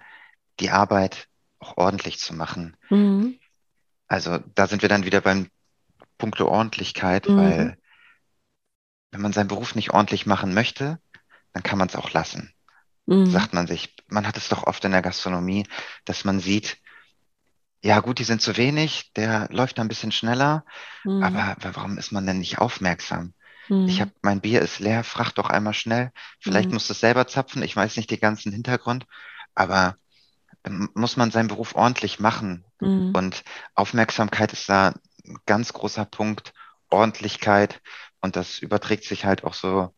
die 0.60 0.70
Arbeit 0.70 1.28
auch 1.60 1.78
ordentlich 1.78 2.18
zu 2.18 2.34
machen. 2.34 2.78
Mhm. 2.90 3.38
Also 4.08 4.40
da 4.56 4.68
sind 4.68 4.82
wir 4.82 4.90
dann 4.90 5.06
wieder 5.06 5.22
beim 5.22 5.50
Punkt 6.18 6.40
Ordentlichkeit, 6.40 7.28
mhm. 7.28 7.38
weil 7.38 7.78
wenn 9.12 9.22
man 9.22 9.34
seinen 9.34 9.50
Beruf 9.50 9.76
nicht 9.76 9.92
ordentlich 9.92 10.26
machen 10.26 10.54
möchte, 10.54 11.00
dann 11.52 11.64
kann 11.64 11.78
man 11.78 11.90
es 11.90 11.96
auch 11.96 12.12
lassen. 12.12 12.54
Mhm. 13.10 13.26
Sagt 13.26 13.54
man 13.54 13.66
sich. 13.66 13.96
Man 14.08 14.28
hat 14.28 14.38
es 14.38 14.50
doch 14.50 14.68
oft 14.68 14.86
in 14.86 14.92
der 14.92 15.02
Gastronomie, 15.02 15.66
dass 16.06 16.26
man 16.26 16.40
sieht, 16.40 16.78
ja 17.82 18.02
gut, 18.02 18.20
die 18.20 18.24
sind 18.24 18.42
zu 18.42 18.56
wenig, 18.56 19.12
der 19.16 19.48
läuft 19.52 19.78
da 19.78 19.82
ein 19.82 19.88
bisschen 19.88 20.12
schneller, 20.12 20.64
mhm. 21.04 21.24
aber 21.24 21.56
warum 21.62 21.98
ist 21.98 22.12
man 22.12 22.28
denn 22.28 22.38
nicht 22.38 22.60
aufmerksam? 22.60 23.34
Mhm. 23.68 23.88
Ich 23.88 24.00
habe, 24.00 24.12
mein 24.22 24.42
Bier 24.42 24.62
ist 24.62 24.80
leer, 24.80 25.04
frag 25.04 25.32
doch 25.32 25.50
einmal 25.50 25.74
schnell. 25.74 26.12
Vielleicht 26.40 26.70
mhm. 26.70 26.76
musst 26.76 26.90
du 26.90 26.94
es 26.94 27.00
selber 27.00 27.26
zapfen, 27.26 27.64
ich 27.64 27.76
weiß 27.76 27.98
nicht 27.98 28.12
den 28.12 28.20
ganzen 28.20 28.52
Hintergrund, 28.52 29.06
aber 29.56 29.96
muss 30.94 31.18
man 31.18 31.32
seinen 31.32 31.48
Beruf 31.48 31.74
ordentlich 31.74 32.20
machen. 32.20 32.64
Mhm. 32.80 33.14
Und 33.16 33.44
Aufmerksamkeit 33.74 34.54
ist 34.54 34.70
da 34.70 34.94
ein 35.26 35.38
ganz 35.48 35.74
großer 35.74 36.06
Punkt, 36.06 36.54
Ordentlichkeit. 36.90 37.82
Und 38.22 38.36
das 38.36 38.60
überträgt 38.60 39.06
sich 39.06 39.26
halt 39.26 39.44
auch 39.46 39.54
so 39.56 39.96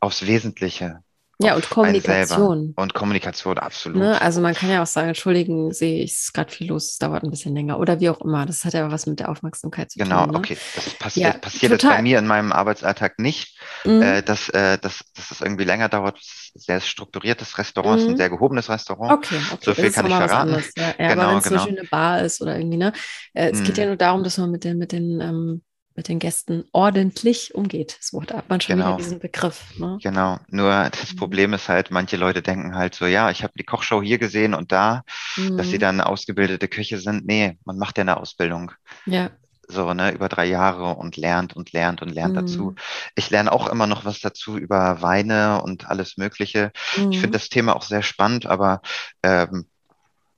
aufs 0.00 0.26
Wesentliche. 0.26 1.02
Ja, 1.42 1.54
und 1.54 1.70
Kommunikation. 1.70 2.74
Und 2.76 2.92
Kommunikation, 2.92 3.58
absolut. 3.58 3.98
Ne? 3.98 4.20
Also 4.20 4.42
man 4.42 4.54
kann 4.54 4.68
ja 4.68 4.82
auch 4.82 4.86
sagen, 4.86 5.08
entschuldigen 5.08 5.72
Sie, 5.72 6.02
es 6.02 6.24
ist 6.24 6.34
gerade 6.34 6.52
viel 6.52 6.68
los, 6.68 6.90
es 6.90 6.98
dauert 6.98 7.24
ein 7.24 7.30
bisschen 7.30 7.54
länger. 7.54 7.78
Oder 7.78 7.98
wie 7.98 8.10
auch 8.10 8.20
immer. 8.20 8.44
Das 8.44 8.64
hat 8.66 8.74
ja 8.74 8.90
was 8.90 9.06
mit 9.06 9.20
der 9.20 9.30
Aufmerksamkeit 9.30 9.90
zu 9.90 9.98
genau, 9.98 10.24
tun. 10.24 10.26
Genau, 10.28 10.38
okay. 10.38 10.58
Das 10.74 10.90
passi 10.94 11.20
ja, 11.20 11.32
passiert 11.32 11.72
jetzt 11.72 11.82
bei 11.82 12.02
mir 12.02 12.18
in 12.18 12.26
meinem 12.26 12.52
Arbeitsalltag 12.52 13.18
nicht, 13.18 13.58
mhm. 13.84 14.02
äh, 14.02 14.22
dass, 14.22 14.50
äh, 14.50 14.76
dass, 14.78 15.00
dass 15.14 15.30
es 15.30 15.40
irgendwie 15.40 15.64
länger 15.64 15.88
dauert. 15.88 16.18
Es 16.18 16.52
ist 16.54 16.66
sehr 16.66 16.80
strukturiertes 16.80 17.56
Restaurant, 17.56 18.02
mhm. 18.02 18.08
ein 18.10 18.16
sehr 18.18 18.28
gehobenes 18.28 18.68
Restaurant. 18.68 19.12
Okay, 19.12 19.40
okay. 19.52 19.58
So 19.62 19.74
viel 19.74 19.90
kann 19.92 20.06
ich 20.06 20.14
verraten. 20.14 20.62
Ja, 20.76 20.94
ja, 20.98 21.08
genau, 21.08 21.22
aber 21.22 21.30
wenn 21.30 21.38
es 21.38 21.44
genau. 21.44 21.64
eine 21.64 21.84
Bar 21.90 22.20
ist 22.20 22.42
oder 22.42 22.58
irgendwie, 22.58 22.76
ne? 22.76 22.92
Äh, 23.32 23.50
es 23.50 23.60
mhm. 23.60 23.64
geht 23.64 23.78
ja 23.78 23.86
nur 23.86 23.96
darum, 23.96 24.22
dass 24.24 24.36
man 24.36 24.50
mit 24.50 24.64
den, 24.64 24.76
mit 24.76 24.92
den 24.92 25.20
ähm, 25.22 25.62
mit 25.96 26.08
den 26.08 26.18
Gästen 26.18 26.64
ordentlich 26.72 27.54
umgeht. 27.54 27.96
Das 27.98 28.12
Wort 28.12 28.32
hat 28.32 28.48
man 28.48 28.60
schon 28.60 28.76
genau. 28.76 28.88
wieder 28.88 28.96
diesen 28.98 29.18
Begriff. 29.18 29.78
Ne? 29.78 29.98
Genau. 30.02 30.38
Nur 30.48 30.88
das 30.90 31.12
mhm. 31.12 31.16
Problem 31.16 31.52
ist 31.52 31.68
halt, 31.68 31.90
manche 31.90 32.16
Leute 32.16 32.42
denken 32.42 32.74
halt 32.74 32.94
so, 32.94 33.06
ja, 33.06 33.30
ich 33.30 33.42
habe 33.42 33.52
die 33.58 33.64
Kochshow 33.64 34.02
hier 34.02 34.18
gesehen 34.18 34.54
und 34.54 34.72
da, 34.72 35.02
mhm. 35.36 35.56
dass 35.56 35.68
sie 35.68 35.76
mhm. 35.76 35.80
dann 35.80 36.00
ausgebildete 36.00 36.68
Köche 36.68 36.98
sind. 36.98 37.26
Nee, 37.26 37.58
man 37.64 37.76
macht 37.76 37.98
ja 37.98 38.02
eine 38.02 38.16
Ausbildung. 38.16 38.72
Ja. 39.06 39.30
So, 39.68 39.94
ne, 39.94 40.12
über 40.12 40.28
drei 40.28 40.46
Jahre 40.46 40.94
und 40.94 41.16
lernt 41.16 41.54
und 41.54 41.72
lernt 41.72 42.02
und 42.02 42.08
lernt 42.08 42.34
mhm. 42.34 42.40
dazu. 42.40 42.74
Ich 43.14 43.30
lerne 43.30 43.52
auch 43.52 43.68
immer 43.68 43.86
noch 43.86 44.04
was 44.04 44.20
dazu 44.20 44.56
über 44.56 45.02
Weine 45.02 45.62
und 45.62 45.88
alles 45.88 46.16
Mögliche. 46.16 46.72
Ich 46.94 47.00
finde 47.00 47.28
mhm. 47.28 47.32
das 47.32 47.48
Thema 47.48 47.76
auch 47.76 47.84
sehr 47.84 48.02
spannend, 48.02 48.46
aber 48.46 48.80
ähm, 49.22 49.66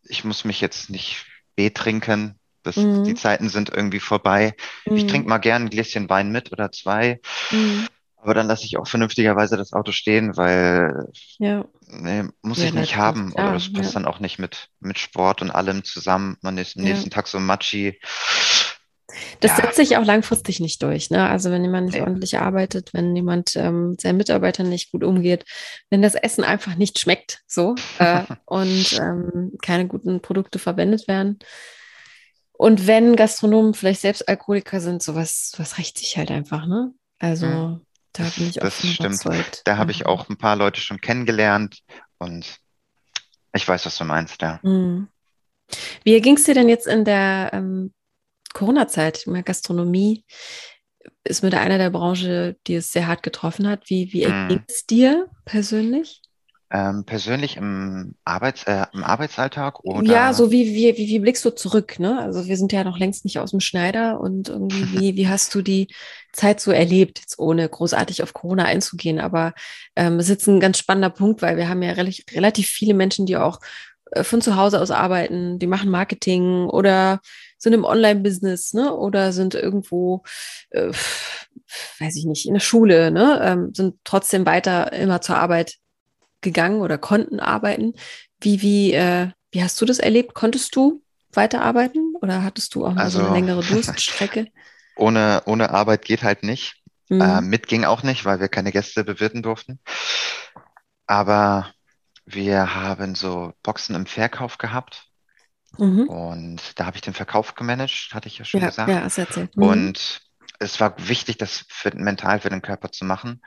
ich 0.03 0.25
muss 0.25 0.45
mich 0.45 0.61
jetzt 0.61 0.91
nicht 0.91 1.25
betrinken, 1.57 2.39
das, 2.63 2.77
mhm. 2.77 3.05
Die 3.05 3.15
Zeiten 3.15 3.49
sind 3.49 3.71
irgendwie 3.71 4.01
vorbei. 4.01 4.55
Mhm. 4.87 4.97
Ich 4.97 5.07
trinke 5.07 5.29
mal 5.29 5.39
gern 5.39 5.63
ein 5.63 5.71
Gläschen 5.71 6.09
Wein 6.09 6.31
mit 6.31 6.53
oder 6.53 6.71
zwei. 6.73 7.21
Mhm. 7.51 7.87
Aber 8.17 8.35
dann 8.35 8.47
lasse 8.47 8.65
ich 8.65 8.79
auch 8.79 8.87
vernünftigerweise 8.87 9.57
das 9.57 9.73
Auto 9.73 9.91
stehen, 9.91 10.37
weil 10.37 11.09
ja. 11.39 11.65
nee, 11.89 12.23
muss 12.41 12.59
ja, 12.59 12.67
ich 12.67 12.75
nicht 12.75 12.97
haben. 12.97 13.33
Oder 13.33 13.55
das 13.55 13.73
passt 13.73 13.95
ja. 13.95 14.01
dann 14.01 14.07
auch 14.07 14.21
nicht 14.21 14.39
mit, 14.39 14.69
mit 14.79 15.01
Sport 15.01 15.43
und 15.43 15.51
allem 15.51 15.83
zusammen. 15.83 16.37
Man 16.41 16.57
ist 16.57 16.77
am 16.77 16.85
nächsten 16.85 17.11
Tag 17.11 17.27
so 17.27 17.41
matschi. 17.41 17.99
Das 19.41 19.57
setzt 19.57 19.77
sich 19.77 19.97
auch 19.97 20.05
langfristig 20.05 20.61
nicht 20.61 20.83
durch. 20.83 21.11
Ne? 21.11 21.29
Also 21.29 21.51
wenn 21.51 21.65
jemand 21.65 21.87
nicht 21.87 22.01
ordentlich 22.01 22.39
arbeitet, 22.39 22.95
wenn 22.95 23.15
jemand 23.15 23.57
ähm, 23.57 23.91
mit 23.91 24.01
seinen 24.01 24.17
Mitarbeitern 24.19 24.69
nicht 24.69 24.93
gut 24.93 25.05
umgeht, 25.05 25.45
wenn 25.91 26.01
das 26.01 26.15
Essen 26.15 26.45
einfach 26.45 26.77
nicht 26.77 26.99
schmeckt 26.99 27.41
so 27.47 27.75
äh, 27.99 28.23
und 28.47 29.01
ähm, 29.01 29.53
keine 29.63 29.87
guten 29.87 30.21
Produkte 30.21 30.59
verwendet 30.59 31.09
werden, 31.09 31.41
und 32.63 32.87
wenn 32.87 33.17
Gastronomen 33.17 33.75
vielleicht 33.75 34.03
selbst 34.03 34.29
Alkoholiker 34.29 34.81
sind, 34.81 35.03
sowas, 35.03 35.53
was 35.57 35.79
rächt 35.79 35.99
sich 35.99 36.17
halt 36.17 36.31
einfach, 36.31 36.65
ne? 36.65 36.95
Also 37.19 37.47
mhm. 37.47 37.87
da 38.13 38.23
bin 38.37 38.51
ich 38.51 38.61
auch 38.61 38.67
Das 38.67 38.79
stimmt. 38.79 39.01
Überzeugt. 39.01 39.63
Da 39.65 39.79
habe 39.79 39.91
ich 39.91 40.07
auch 40.07 40.29
ein 40.29 40.39
paar 40.39 40.55
Leute 40.55 40.81
schon 40.81 41.01
kennengelernt 41.01 41.81
und 42.19 42.61
ich 43.53 43.67
weiß, 43.67 43.85
was 43.85 43.99
du 43.99 44.05
meinst, 44.05 44.41
ja. 44.43 44.61
Mhm. 44.63 45.09
Wie 46.05 46.21
ging 46.21 46.37
es 46.37 46.45
dir 46.45 46.55
denn 46.55 46.69
jetzt 46.69 46.87
in 46.87 47.05
der 47.05 47.51
ähm, 47.53 47.93
Corona-Zeit, 48.55 49.27
Gastronomie? 49.45 50.25
Ist 51.25 51.43
mit 51.43 51.57
einer 51.57 51.79
der 51.79 51.91
Branche, 51.91 52.59
die 52.69 52.77
es 52.77 52.93
sehr 52.93 53.09
hart 53.09 53.25
getroffen 53.25 53.67
hat. 53.67 53.91
Wie, 53.91 54.13
wie 54.13 54.25
mhm. 54.25 54.49
ging 54.49 54.65
es 54.69 54.87
dir 54.87 55.29
persönlich? 55.45 56.23
Ähm, 56.75 57.05
persönlich 57.05 57.59
im, 57.59 58.15
Arbeits, 58.25 58.65
äh, 58.65 58.87
im 58.95 59.05
Arbeitsalltag 59.05 59.85
oder? 59.85 60.11
Ja, 60.11 60.33
so 60.33 60.51
wie, 60.51 60.75
wie, 60.75 60.97
wie, 60.97 61.07
wie 61.07 61.19
blickst 61.19 61.45
du 61.45 61.51
zurück, 61.51 61.99
ne? 61.99 62.19
Also 62.19 62.47
wir 62.47 62.57
sind 62.57 62.73
ja 62.73 62.83
noch 62.83 62.99
längst 62.99 63.27
nicht 63.27 63.39
aus 63.39 63.51
dem 63.51 63.61
Schneider 63.61 64.19
und 64.19 64.49
irgendwie, 64.49 64.93
wie, 64.99 65.17
wie 65.17 65.29
hast 65.29 65.55
du 65.55 65.61
die 65.61 65.89
Zeit 66.33 66.61
so 66.61 66.71
erlebt, 66.71 67.21
jetzt 67.21 67.39
ohne 67.39 67.69
großartig 67.69 68.23
auf 68.23 68.33
Corona 68.33 68.65
einzugehen? 68.65 69.21
Aber 69.21 69.53
ähm, 69.97 70.15
es 70.15 70.25
ist 70.25 70.31
jetzt 70.31 70.47
ein 70.47 70.61
ganz 70.61 70.79
spannender 70.79 71.11
Punkt, 71.11 71.43
weil 71.43 71.59
wir 71.59 71.69
haben 71.69 71.83
ja 71.83 71.93
relativ, 71.93 72.25
relativ 72.33 72.71
viele 72.71 72.95
Menschen, 72.95 73.27
die 73.27 73.37
auch 73.37 73.61
äh, 74.13 74.25
von 74.25 74.41
zu 74.41 74.57
Hause 74.57 74.81
aus 74.81 74.91
arbeiten, 74.91 75.59
die 75.59 75.67
machen 75.67 75.91
Marketing 75.91 76.71
oder 76.71 77.21
sind 77.59 77.75
im 77.75 77.85
Online-Business, 77.85 78.73
ne? 78.73 78.97
Oder 78.97 79.33
sind 79.33 79.55
irgendwo, 79.55 80.23
äh, 80.71 80.91
weiß 81.99 82.17
ich 82.17 82.25
nicht, 82.25 82.47
in 82.47 82.55
der 82.55 82.61
Schule, 82.61 83.11
ne? 83.11 83.41
Ähm, 83.43 83.75
sind 83.75 83.97
trotzdem 84.05 84.47
weiter 84.47 84.91
immer 84.95 85.21
zur 85.21 85.37
Arbeit 85.37 85.82
gegangen 86.43 86.81
oder 86.81 86.99
konnten 86.99 87.41
arbeiten. 87.41 87.95
Wie, 88.41 88.61
wie, 88.61 88.93
äh, 88.93 89.29
wie 89.51 89.63
hast 89.63 89.81
du 89.81 89.87
das 89.87 89.99
erlebt? 89.99 90.35
Konntest 90.35 90.77
du 90.77 91.03
weiterarbeiten 91.33 92.15
oder 92.21 92.43
hattest 92.43 92.75
du 92.75 92.85
auch 92.85 92.93
noch 92.93 93.03
also, 93.03 93.19
so 93.19 93.25
eine 93.25 93.35
also 93.35 93.41
längere 93.41 93.63
Durststrecke? 93.83 94.49
ohne, 94.97 95.43
ohne 95.47 95.71
Arbeit 95.71 96.05
geht 96.05 96.23
halt 96.23 96.43
nicht. 96.43 96.77
Mhm. 97.09 97.21
Äh, 97.21 97.41
mit 97.41 97.67
ging 97.67 97.85
auch 97.85 98.03
nicht, 98.03 98.25
weil 98.25 98.41
wir 98.41 98.49
keine 98.49 98.73
Gäste 98.73 99.05
bewirten 99.05 99.43
durften. 99.43 99.81
Aber 101.07 101.73
wir 102.25 102.75
haben 102.75 103.15
so 103.15 103.53
Boxen 103.63 103.95
im 103.95 104.07
Verkauf 104.07 104.59
gehabt. 104.59 105.09
Mhm. 105.79 106.09
Und 106.09 106.79
da 106.79 106.87
habe 106.87 106.97
ich 106.97 107.03
den 107.03 107.15
Verkauf 107.15 107.55
gemanagt, 107.55 108.11
hatte 108.13 108.29
ich 108.29 108.39
ja 108.39 108.45
schon 108.45 108.61
ja, 108.61 108.69
gesagt. 108.69 108.89
Ja, 108.89 109.03
hast 109.03 109.19
erzählt. 109.19 109.57
Mhm. 109.57 109.63
Und 109.63 110.21
es 110.59 110.81
war 110.81 110.95
wichtig, 111.09 111.39
das 111.39 111.65
für, 111.69 111.95
mental 111.97 112.41
für 112.41 112.51
den 112.51 112.63
Körper 112.63 112.93
zu 112.93 113.05
machen, 113.05 113.43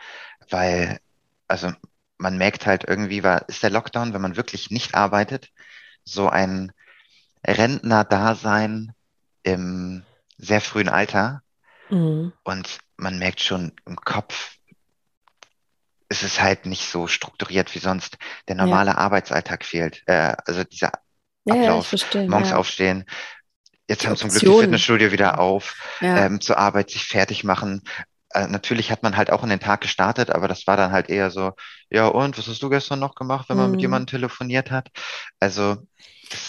weil, 0.50 1.00
also 1.48 1.72
man 2.18 2.38
merkt 2.38 2.66
halt 2.66 2.86
irgendwie, 2.88 3.24
war, 3.24 3.47
ist 3.49 3.63
der 3.63 3.70
Lockdown, 3.70 4.13
wenn 4.13 4.22
man 4.22 4.38
wirklich 4.38 4.72
nicht 4.72 4.95
arbeitet, 4.95 5.49
so 6.03 6.30
ein 6.30 6.72
Rentner-Dasein 7.45 8.93
im 9.43 10.03
sehr 10.38 10.61
frühen 10.61 10.89
Alter. 10.89 11.41
Mhm. 11.89 12.34
Und 12.43 12.80
man 12.97 13.20
merkt 13.20 13.41
schon 13.41 13.74
im 13.86 13.95
Kopf, 13.97 14.55
ist 16.09 16.24
es 16.24 16.41
halt 16.41 16.66
nicht 16.66 16.89
so 16.89 17.07
strukturiert 17.07 17.74
wie 17.76 17.80
sonst. 17.80 18.18
Der 18.47 18.55
normale 18.55 18.91
ja. 18.91 18.97
Arbeitsalltag 18.97 19.66
fehlt. 19.66 20.03
Äh, 20.05 20.36
also 20.45 20.63
dieser 20.63 20.91
Ablauf. 21.49 21.88
verstehe, 21.88 22.28
Morgens 22.28 22.49
ja. 22.51 22.57
aufstehen. 22.57 23.05
Jetzt 23.88 24.05
haben 24.05 24.16
zum 24.16 24.30
Glück 24.30 24.41
die. 24.41 24.61
Fitnessstudio 24.61 25.11
wieder 25.11 25.39
auf, 25.39 25.76
ähm, 26.01 26.41
zur 26.41 26.57
Arbeit 26.57 26.89
sich 26.89 27.05
fertig 27.05 27.43
machen. 27.43 27.84
Äh, 28.36 28.48
natürlich 28.50 28.92
hat 28.92 29.04
man 29.04 29.18
halt 29.18 29.32
auch 29.32 29.44
in 29.44 29.50
den 29.50 29.62
Tag 29.62 29.82
gestartet, 29.82 30.32
aber 30.32 30.48
das 30.50 30.68
war 30.68 30.78
dann 30.78 30.92
halt 30.94 31.10
eher 31.10 31.32
so, 31.32 31.54
ja 31.92 32.08
und, 32.08 32.38
was 32.38 32.48
hast 32.48 32.64
du 32.64 32.70
gestern 32.70 33.00
noch 33.00 33.16
gemacht, 33.16 33.50
wenn 33.50 33.58
man 33.58 33.72
mit 33.72 33.82
Mhm. 33.82 33.84
jemandem 33.84 34.08
telefoniert 34.08 34.72
hat? 34.72 34.90
Also, 35.42 35.78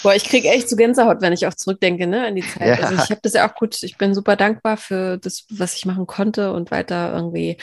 Boah, 0.02 0.14
ich 0.14 0.24
kriege 0.24 0.48
echt 0.48 0.68
so 0.68 0.76
Gänsehaut, 0.76 1.20
wenn 1.20 1.32
ich 1.32 1.46
auch 1.46 1.54
zurückdenke, 1.54 2.06
ne, 2.06 2.26
an 2.26 2.36
die 2.36 2.44
Zeit. 2.46 2.78
Ja. 2.78 2.78
Also 2.78 2.94
ich 2.94 3.10
habe 3.10 3.20
das 3.22 3.32
ja 3.34 3.48
auch 3.48 3.54
gut, 3.54 3.82
ich 3.82 3.98
bin 3.98 4.14
super 4.14 4.36
dankbar 4.36 4.76
für 4.76 5.18
das, 5.18 5.46
was 5.50 5.74
ich 5.74 5.84
machen 5.84 6.06
konnte 6.06 6.52
und 6.52 6.70
weiter 6.70 7.12
irgendwie 7.12 7.56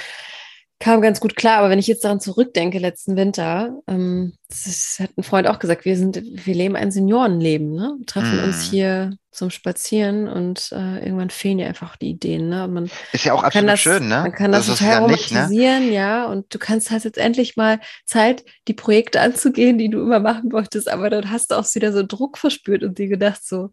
kam 0.83 1.01
ganz 1.01 1.19
gut 1.19 1.35
klar. 1.35 1.59
Aber 1.59 1.69
wenn 1.69 1.79
ich 1.79 1.87
jetzt 1.87 2.03
daran 2.03 2.19
zurückdenke, 2.19 2.77
letzten 2.79 3.15
Winter, 3.15 3.77
ähm, 3.87 4.33
das 4.49 4.67
ist, 4.67 4.99
hat 4.99 5.17
ein 5.17 5.23
Freund 5.23 5.47
auch 5.47 5.59
gesagt, 5.59 5.85
wir 5.85 5.97
sind, 5.97 6.21
wir 6.23 6.53
leben 6.55 6.75
ein 6.75 6.91
Seniorenleben, 6.91 7.71
ne? 7.73 7.95
Wir 7.97 8.05
treffen 8.05 8.39
uns 8.39 8.57
Mhm. 8.57 8.69
hier 8.69 9.17
zum 9.31 9.49
Spazieren 9.49 10.27
und 10.27 10.71
äh, 10.73 10.99
irgendwann 11.03 11.31
fehlen 11.31 11.57
ja 11.57 11.67
einfach 11.67 11.95
die 11.95 12.09
Ideen, 12.11 12.49
ne? 12.49 12.65
Und 12.65 12.73
man 12.73 12.91
ist 13.13 13.25
ja 13.25 13.33
auch 13.33 13.43
absolut 13.43 13.69
das, 13.69 13.79
schön, 13.79 14.07
ne? 14.07 14.21
man 14.21 14.31
kann 14.31 14.51
das 14.51 14.67
ist 14.67 14.77
total 14.77 14.91
ja 14.91 14.99
ne? 14.99 15.05
romantisieren, 15.05 15.91
ja, 15.91 16.25
und 16.27 16.53
du 16.53 16.59
kannst 16.59 16.91
halt 16.91 17.03
jetzt 17.05 17.17
endlich 17.17 17.55
mal 17.55 17.79
Zeit, 18.05 18.43
die 18.67 18.73
Projekte 18.73 19.21
anzugehen, 19.21 19.79
die 19.79 19.89
du 19.89 20.01
immer 20.01 20.19
machen 20.19 20.51
wolltest, 20.51 20.87
aber 20.87 21.09
dann 21.09 21.31
hast 21.31 21.49
du 21.49 21.55
auch 21.55 21.65
wieder 21.73 21.91
so 21.93 22.03
Druck 22.05 22.37
verspürt 22.37 22.83
und 22.83 22.99
dir 22.99 23.07
gedacht 23.07 23.41
so, 23.43 23.71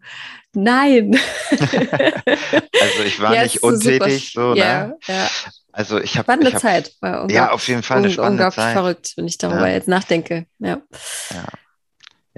nein. 0.54 1.18
Also 2.80 3.02
ich 3.04 3.20
war 3.20 3.34
Ja, 3.34 3.42
nicht 3.42 3.60
so 3.60 3.66
untätig, 3.66 4.32
so, 4.32 4.54
ja, 4.54 4.86
ne? 4.86 4.96
ja. 5.06 5.28
Also 5.72 6.00
ich 6.00 6.16
habe, 6.16 6.24
Spannende 6.24 6.48
ich 6.48 6.54
hab, 6.54 6.60
Zeit. 6.62 6.92
Ja, 7.30 7.50
auf 7.52 7.68
jeden 7.68 7.82
Fall 7.82 7.98
eine 7.98 8.10
spannende 8.10 8.44
unglaublich 8.44 8.64
Zeit. 8.64 8.72
verrückt, 8.72 9.12
wenn 9.16 9.26
ich 9.26 9.38
darüber 9.38 9.68
Ja. 9.68 9.74
jetzt 9.74 9.88
nachdenke. 9.88 10.46
Ja. 10.58 10.80
Ja. 11.30 11.44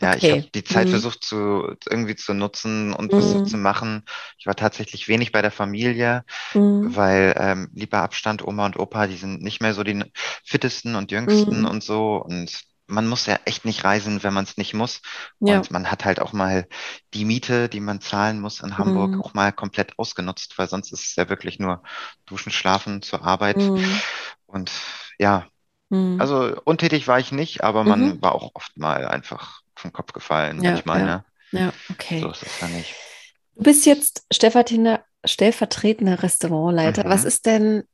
Ja, 0.01 0.17
ich 0.17 0.25
Okay. 0.25 0.33
habe 0.33 0.51
die 0.55 0.65
Zeit 0.65 0.87
Mhm. 0.89 0.91
versucht 0.93 1.23
zu 1.23 1.75
irgendwie 1.89 2.17
zu 2.17 2.35
nutzen 2.35 2.93
und 2.93 3.13
Mhm. 3.13 3.45
zu 3.47 3.57
machen. 3.57 4.05
Ich 4.39 4.47
war 4.47 4.57
tatsächlich 4.57 5.07
wenig 5.07 5.33
bei 5.33 5.43
der 5.43 5.51
Familie, 5.51 6.25
Mhm. 6.55 6.97
weil 6.97 7.35
ähm, 7.39 7.71
lieber 7.75 7.99
Abstand, 7.99 8.43
Oma 8.47 8.67
und 8.67 8.79
Opa, 8.79 9.07
die 9.07 9.17
sind 9.17 9.43
nicht 9.43 9.61
mehr 9.61 9.75
so 9.75 9.85
die 9.85 10.03
fittesten 10.45 10.95
und 10.97 11.13
jüngsten 11.13 11.61
Mhm. 11.61 11.67
und 11.67 11.85
so. 11.85 12.17
Und 12.17 12.63
man 12.87 13.07
muss 13.09 13.27
ja 13.27 13.39
echt 13.45 13.65
nicht 13.65 13.85
reisen, 13.85 14.23
wenn 14.23 14.35
man 14.35 14.45
es 14.45 14.57
nicht 14.57 14.75
muss. 14.75 15.01
Ja. 15.41 15.59
Und 15.59 15.71
man 15.71 15.91
hat 15.91 16.05
halt 16.05 16.21
auch 16.21 16.33
mal 16.33 16.67
die 17.15 17.25
Miete, 17.25 17.69
die 17.69 17.81
man 17.81 18.01
zahlen 18.01 18.41
muss 18.41 18.61
in 18.61 18.77
Hamburg, 18.79 19.15
Mhm. 19.15 19.23
auch 19.23 19.35
mal 19.35 19.53
komplett 19.53 19.99
ausgenutzt, 19.99 20.59
weil 20.59 20.69
sonst 20.69 20.93
ist 20.93 21.05
es 21.07 21.17
ja 21.17 21.29
wirklich 21.29 21.59
nur 21.59 21.83
duschen, 22.27 22.53
schlafen, 22.53 23.03
zur 23.03 23.23
Arbeit. 23.25 23.57
Mhm. 23.57 24.01
Und 24.47 24.71
ja, 25.19 25.47
Mhm. 25.91 26.21
also 26.21 26.61
untätig 26.65 27.09
war 27.09 27.19
ich 27.19 27.33
nicht, 27.33 27.65
aber 27.65 27.85
man 27.85 28.01
Mhm. 28.17 28.23
war 28.23 28.35
auch 28.35 28.51
oft 28.55 28.77
mal 28.77 29.07
einfach 29.07 29.61
vom 29.77 29.93
Kopf 29.93 30.13
gefallen, 30.13 30.61
Ja, 30.63 30.73
manchmal, 30.73 31.01
ja. 31.01 31.07
ne? 31.07 31.25
ja, 31.53 31.73
okay. 31.91 32.21
So 32.21 32.31
ist 32.31 32.43
es 32.43 32.61
ja 32.61 32.69
nicht. 32.69 32.95
Du 33.55 33.63
bist 33.65 33.87
jetzt 33.87 34.27
stellvertretender, 34.33 35.05
stellvertretender 35.25 36.23
Restaurantleiter. 36.23 37.05
Mhm. 37.05 37.11
Was 37.11 37.25
ist 37.25 37.47
denn 37.47 37.85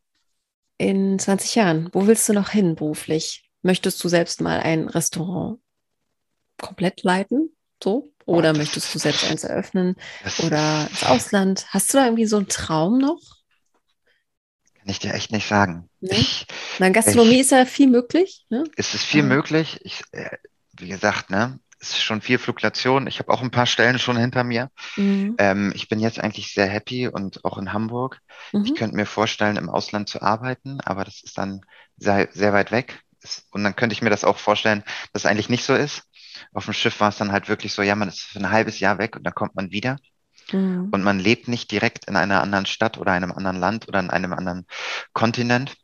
in 0.79 1.19
20 1.19 1.55
Jahren? 1.57 1.89
Wo 1.93 2.07
willst 2.07 2.29
du 2.29 2.33
noch 2.33 2.51
hin 2.51 2.75
beruflich? 2.77 3.48
Möchtest 3.63 4.03
du 4.03 4.09
selbst 4.09 4.41
mal 4.41 4.61
ein 4.61 4.89
Restaurant 4.89 5.61
komplett 6.61 7.03
leiten? 7.03 7.51
So? 7.83 8.13
Oder 8.25 8.51
das- 8.53 8.59
möchtest 8.59 8.95
du 8.95 8.99
selbst 8.99 9.25
eins 9.25 9.45
eröffnen? 9.45 9.97
Oder 10.45 10.87
ins 10.91 11.05
Ausland? 11.05 11.67
Hast 11.71 11.93
du 11.93 11.99
da 11.99 12.05
irgendwie 12.05 12.27
so 12.27 12.37
einen 12.37 12.49
Traum 12.49 12.99
noch? 12.99 13.21
kann 14.81 14.89
ich 14.91 15.01
dir 15.01 15.13
echt 15.13 15.33
nicht 15.33 15.47
sagen. 15.47 15.91
Nee? 16.01 16.13
Ich, 16.13 16.47
Na, 16.79 16.89
Gastronomie 16.89 17.41
ist 17.41 17.51
ja 17.51 17.67
viel 17.67 17.89
möglich. 17.89 18.47
Ne? 18.49 18.65
es 18.77 18.95
ist 18.95 19.05
viel 19.05 19.21
Ja. 19.23 19.27
möglich. 19.27 19.81
Ich, 19.83 20.03
äh, 20.13 20.31
wie 20.79 20.89
gesagt, 20.89 21.29
ne, 21.31 21.59
es 21.81 21.91
ist 21.91 22.03
schon 22.03 22.23
viel 22.23 22.39
Fluktuation. 22.39 23.07
Ich 23.07 23.19
habe 23.19 23.31
auch 23.33 23.43
ein 23.43 23.51
paar 23.51 23.67
Stellen 23.67 23.99
schon 23.99 24.17
hinter 24.17 24.45
mir. 24.45 24.71
Mhm. 24.97 25.35
Ähm, 25.39 25.73
ich 25.75 25.89
bin 25.89 25.99
jetzt 26.01 26.19
eigentlich 26.21 26.55
sehr 26.55 26.67
happy 26.69 27.07
und 27.09 27.45
auch 27.45 27.59
in 27.59 27.73
Hamburg. 27.73 28.21
Ich 28.53 28.71
Mhm. 28.71 28.75
könnte 28.77 28.97
mir 28.97 29.05
vorstellen, 29.05 29.57
im 29.57 29.69
Ausland 29.69 30.09
zu 30.09 30.23
arbeiten, 30.23 30.81
aber 30.81 31.05
das 31.05 31.23
ist 31.23 31.37
dann 31.37 31.61
sehr, 31.99 32.29
sehr 32.33 32.53
weit 32.55 32.71
weg. 32.71 33.03
Und 33.51 33.65
dann 33.65 33.77
könnte 33.77 33.93
ich 33.95 34.03
mir 34.03 34.11
das 34.11 34.25
auch 34.25 34.39
vorstellen, 34.39 34.83
dass 35.13 35.25
es 35.25 35.27
eigentlich 35.27 35.49
nicht 35.49 35.65
so 35.65 35.75
ist. 35.75 36.03
Auf 36.53 36.65
dem 36.67 36.75
Schiff 36.75 37.01
war 37.01 37.09
es 37.09 37.19
dann 37.19 37.33
halt 37.33 37.49
wirklich 37.49 37.73
so, 37.73 37.83
ja, 37.83 37.95
man 37.95 38.09
ist 38.09 38.21
für 38.21 38.39
ein 38.39 38.51
halbes 38.51 38.81
Jahr 38.81 38.99
weg 38.99 39.17
und 39.17 39.25
dann 39.25 39.35
kommt 39.35 39.55
man 39.55 39.71
wieder. 39.71 39.99
Mhm. 40.53 40.89
Und 40.91 41.03
man 41.03 41.19
lebt 41.19 41.49
nicht 41.49 41.71
direkt 41.71 42.07
in 42.07 42.17
einer 42.17 42.43
anderen 42.43 42.67
Stadt 42.67 42.99
oder 42.99 43.13
einem 43.13 43.33
anderen 43.33 43.59
Land 43.59 43.89
oder 43.89 44.01
in 44.01 44.11
einem 44.11 44.33
anderen 44.33 44.67
Kontinent. 45.13 45.77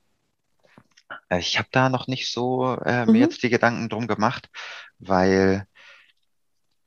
Äh, 1.28 1.38
Ich 1.38 1.58
habe 1.58 1.68
da 1.72 1.88
noch 1.88 2.06
nicht 2.06 2.32
so 2.32 2.76
äh, 2.76 3.04
mir 3.06 3.12
Mhm. 3.12 3.20
jetzt 3.20 3.42
die 3.42 3.50
Gedanken 3.50 3.88
drum 3.88 4.06
gemacht, 4.06 4.48
weil 4.98 5.66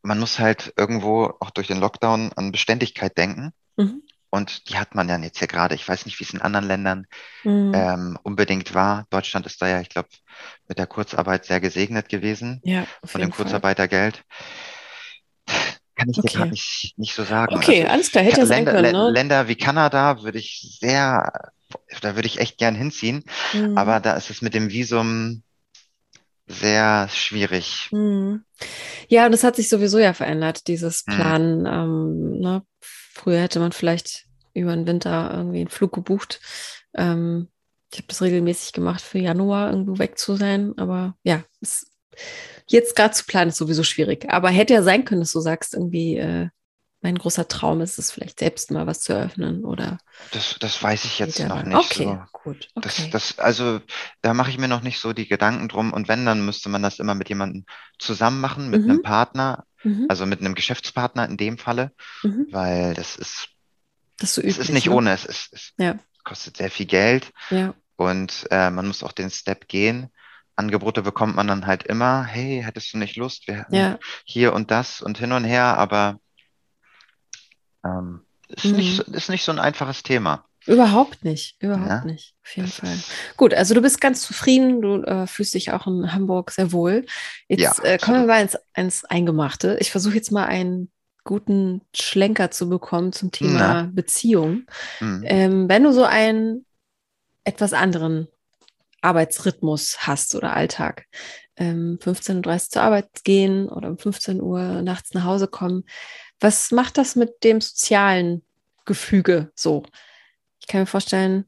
man 0.02 0.20
muss 0.20 0.40
halt 0.40 0.74
irgendwo 0.78 1.34
auch 1.40 1.52
durch 1.52 1.68
den 1.68 1.80
Lockdown 1.80 2.32
an 2.34 2.52
Beständigkeit 2.52 3.18
denken. 3.18 3.52
Mhm. 3.76 4.04
Und 4.30 4.70
die 4.70 4.78
hat 4.78 4.96
man 4.96 5.08
ja 5.10 5.18
jetzt 5.18 5.40
hier 5.40 5.48
gerade. 5.48 5.76
Ich 5.76 5.88
weiß 5.88 6.06
nicht, 6.06 6.20
wie 6.20 6.24
es 6.24 6.34
in 6.34 6.42
anderen 6.42 6.68
Ländern 6.68 7.06
Mhm. 7.44 7.72
ähm, 7.74 8.20
unbedingt 8.24 8.74
war. 8.74 9.06
Deutschland 9.10 9.46
ist 9.46 9.62
da 9.62 9.68
ja, 9.68 9.82
ich 9.82 9.90
glaube, 9.90 10.10
mit 10.68 10.78
der 10.78 10.88
Kurzarbeit 10.88 11.46
sehr 11.46 11.60
gesegnet 11.60 12.10
gewesen, 12.10 12.62
ja, 12.64 12.86
von 13.04 13.22
dem 13.22 13.32
Fall. 13.32 13.46
Kurzarbeitergeld. 13.46 14.24
Kann 15.96 16.10
ich 16.10 16.18
dir 16.18 16.24
Okay. 16.24 16.38
gerade 16.38 16.52
nicht, 16.52 16.94
nicht 16.98 17.16
so 17.16 17.24
sagen. 17.24 17.56
Okay, 17.56 17.82
Also, 17.82 17.92
alles 17.94 18.12
klar. 18.12 18.24
Hätte 18.24 18.42
ja 18.42 18.46
sein 18.46 18.66
Länder, 18.66 18.82
können, 18.82 18.94
ne? 18.94 19.12
Länder 19.12 19.48
wie 19.48 19.56
Kanada 19.56 20.22
würde 20.22 20.38
ich 20.38 20.78
sehr, 20.80 21.52
da 22.02 22.16
würde 22.16 22.28
ich 22.28 22.40
echt 22.40 22.58
gern 22.58 22.76
hinziehen, 22.76 23.24
Mhm. 23.54 23.78
aber 23.78 24.00
da 24.00 24.14
ist 24.14 24.30
es 24.30 24.42
mit 24.42 24.54
dem 24.54 24.70
Visum 24.70 25.42
sehr 26.48 27.10
schwierig. 27.10 27.90
Mhm. 27.92 28.44
Ja, 29.10 29.26
und 29.26 29.32
das 29.32 29.44
hat 29.44 29.56
sich 29.56 29.70
sowieso 29.70 29.98
ja 30.00 30.14
verändert, 30.14 30.68
dieses 30.68 31.06
Mhm. 31.08 31.14
Planen. 31.14 31.66
Ähm, 31.66 32.40
ne? 32.40 32.62
Früher 33.18 33.42
hätte 33.42 33.60
man 33.60 33.72
vielleicht 33.72 34.26
über 34.54 34.76
den 34.76 34.86
Winter 34.86 35.32
irgendwie 35.34 35.60
einen 35.60 35.70
Flug 35.70 35.92
gebucht. 35.92 36.40
Ähm, 36.96 37.48
ich 37.92 37.98
habe 37.98 38.08
das 38.10 38.22
regelmäßig 38.22 38.74
gemacht, 38.74 39.02
für 39.02 39.18
Januar 39.18 39.72
irgendwo 39.72 39.98
weg 39.98 40.20
zu 40.20 40.36
sein. 40.36 40.74
Aber 40.78 41.16
ja, 41.24 41.44
es, 41.60 41.90
jetzt 42.68 42.96
gerade 42.96 43.16
zu 43.16 43.26
planen 43.26 43.50
ist 43.50 43.58
sowieso 43.58 43.84
schwierig. 43.84 44.30
Aber 44.30 44.50
hätte 44.50 44.74
ja 44.74 44.84
sein 44.84 45.04
können, 45.04 45.22
dass 45.22 45.32
du 45.32 45.40
sagst, 45.40 45.74
irgendwie, 45.74 46.18
äh, 46.18 46.50
mein 47.02 47.18
großer 47.18 47.48
Traum 47.48 47.82
ist 47.82 48.00
es, 48.00 48.12
vielleicht 48.12 48.40
selbst 48.40 48.72
mal 48.72 48.88
was 48.88 49.02
zu 49.02 49.14
eröffnen 49.14 49.64
oder 49.64 49.98
Das, 50.32 50.58
das 50.60 50.82
weiß 50.82 51.06
ich 51.06 51.20
jetzt 51.20 51.40
noch 51.40 51.64
nicht 51.64 51.92
Okay, 51.92 52.06
so. 52.06 52.24
gut. 52.44 52.68
Das, 52.82 52.96
Okay. 52.96 53.10
das, 53.12 53.40
also, 53.40 53.80
da 54.22 54.34
mache 54.34 54.50
ich 54.50 54.58
mir 54.58 54.68
noch 54.68 54.82
nicht 54.82 55.00
so 55.00 55.14
die 55.14 55.28
Gedanken 55.28 55.68
drum. 55.68 55.94
Und 55.94 56.08
wenn, 56.08 56.26
dann 56.26 56.46
müsste 56.46 56.70
man 56.70 56.82
das 56.84 57.00
immer 57.00 57.16
mit 57.16 57.30
jemandem 57.30 57.66
zusammen 58.00 58.42
machen, 58.42 58.70
mit 58.70 58.84
Mhm. 58.84 58.90
einem 58.90 59.02
Partner, 59.04 59.66
Mhm. 59.84 60.06
also 60.10 60.26
mit 60.26 60.40
einem 60.42 60.56
Geschäftspartner 60.56 61.26
in 61.28 61.38
dem 61.38 61.58
Falle, 61.58 61.92
Mhm. 62.24 62.48
weil 62.52 62.94
das 62.94 63.16
ist, 63.16 63.50
Das 64.20 64.30
ist 64.30 64.36
so 64.36 64.42
es 64.42 64.48
üblich, 64.48 64.70
ist 64.70 64.74
nicht 64.74 64.90
ne? 64.90 64.96
ohne, 64.96 65.12
es 65.14 65.26
ist, 65.26 65.54
es 65.54 65.74
Ja. 65.78 65.98
kostet 66.24 66.58
sehr 66.58 66.72
viel 66.72 66.86
Geld 66.88 67.32
Ja. 67.52 67.74
und 67.96 68.48
äh, 68.52 68.70
man 68.70 68.88
muss 68.88 69.04
auch 69.04 69.12
den 69.12 69.30
Step 69.30 69.68
gehen. 69.68 70.10
Angebote 70.56 71.04
bekommt 71.04 71.36
man 71.36 71.48
dann 71.48 71.68
halt 71.68 71.84
immer, 71.84 72.24
hey, 72.24 72.62
hättest 72.64 72.94
du 72.94 72.98
nicht 72.98 73.16
Lust? 73.16 73.48
Wir 73.48 73.66
Ja. 73.72 74.00
hier 74.26 74.54
und 74.54 74.72
das 74.72 75.02
und 75.02 75.18
hin 75.20 75.32
und 75.32 75.44
her, 75.46 75.78
aber 75.78 76.20
ähm, 77.88 78.22
ist 78.50 78.66
Mhm. 78.66 78.76
nicht, 78.78 78.96
so- 78.98 79.04
ist 79.04 79.30
nicht 79.30 79.44
so 79.44 79.52
ein 79.52 79.60
einfaches 79.60 80.04
Thema. 80.04 80.46
Überhaupt 80.66 81.24
nicht, 81.24 81.56
überhaupt 81.62 81.88
Ja, 81.90 82.04
nicht, 82.06 82.36
auf 82.44 82.58
jeden 82.58 82.68
Fall. 82.68 82.98
Gut, 83.38 83.54
also 83.54 83.74
du 83.74 83.82
bist 83.82 84.02
ganz 84.02 84.22
zufrieden, 84.22 84.82
du 84.82 85.02
äh, 85.04 85.26
fühlst 85.26 85.54
dich 85.54 85.72
auch 85.72 85.88
in 85.88 86.12
Hamburg 86.12 86.52
sehr 86.52 86.74
wohl. 86.74 87.06
Jetzt 87.48 87.62
Ja, 87.62 87.84
äh, 87.86 87.98
kommen 87.98 88.22
wir 88.22 88.28
mal 88.28 88.42
ins, 88.42 88.58
ins 88.76 89.06
Eingemachte. 89.06 89.78
Ich 89.80 89.92
versuche 89.92 90.16
jetzt 90.16 90.32
mal 90.32 90.46
einen 90.46 90.92
guten 91.24 91.82
Schlenker 91.96 92.52
zu 92.52 92.68
bekommen 92.70 93.14
zum 93.14 93.32
Thema 93.32 93.60
Na. 93.84 93.90
Beziehung. 93.94 94.66
hm, 95.00 95.24
Ähm, 95.26 95.70
wenn 95.70 95.84
du 95.84 95.94
so 95.94 96.04
einen 96.04 96.66
etwas 97.46 97.72
anderen 97.74 98.28
Arbeitsrhythmus 99.02 100.00
hast 100.08 100.36
oder 100.36 100.54
Alltag, 100.56 101.06
ähm, 101.56 101.98
15.30 102.02 102.68
Uhr 102.68 102.72
zur 102.72 102.82
Arbeit 102.82 103.10
gehen 103.24 103.70
oder 103.70 103.90
um 103.90 103.98
15 103.98 104.42
Uhr 104.42 104.82
nachts 104.82 105.14
nach 105.14 105.24
Hause 105.24 105.48
kommen, 105.48 105.86
was 106.40 106.72
macht 106.72 106.98
das 106.98 107.16
mit 107.16 107.44
dem 107.44 107.62
sozialen 107.62 108.44
Gefüge 108.86 109.52
so? 109.56 109.84
Ich 110.60 110.68
kann 110.68 110.82
mir 110.82 110.88
vorstellen, 110.88 111.46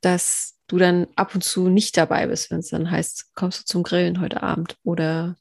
dass 0.00 0.58
du 0.66 0.78
dann 0.78 1.06
ab 1.16 1.34
und 1.34 1.42
zu 1.42 1.68
nicht 1.68 1.96
dabei 1.96 2.26
bist, 2.26 2.50
wenn 2.50 2.60
es 2.60 2.68
dann 2.68 2.90
heißt, 2.90 3.34
kommst 3.34 3.60
du 3.60 3.64
zum 3.64 3.82
Grillen 3.82 4.20
heute 4.20 4.42
Abend 4.42 4.76
oder 4.82 5.36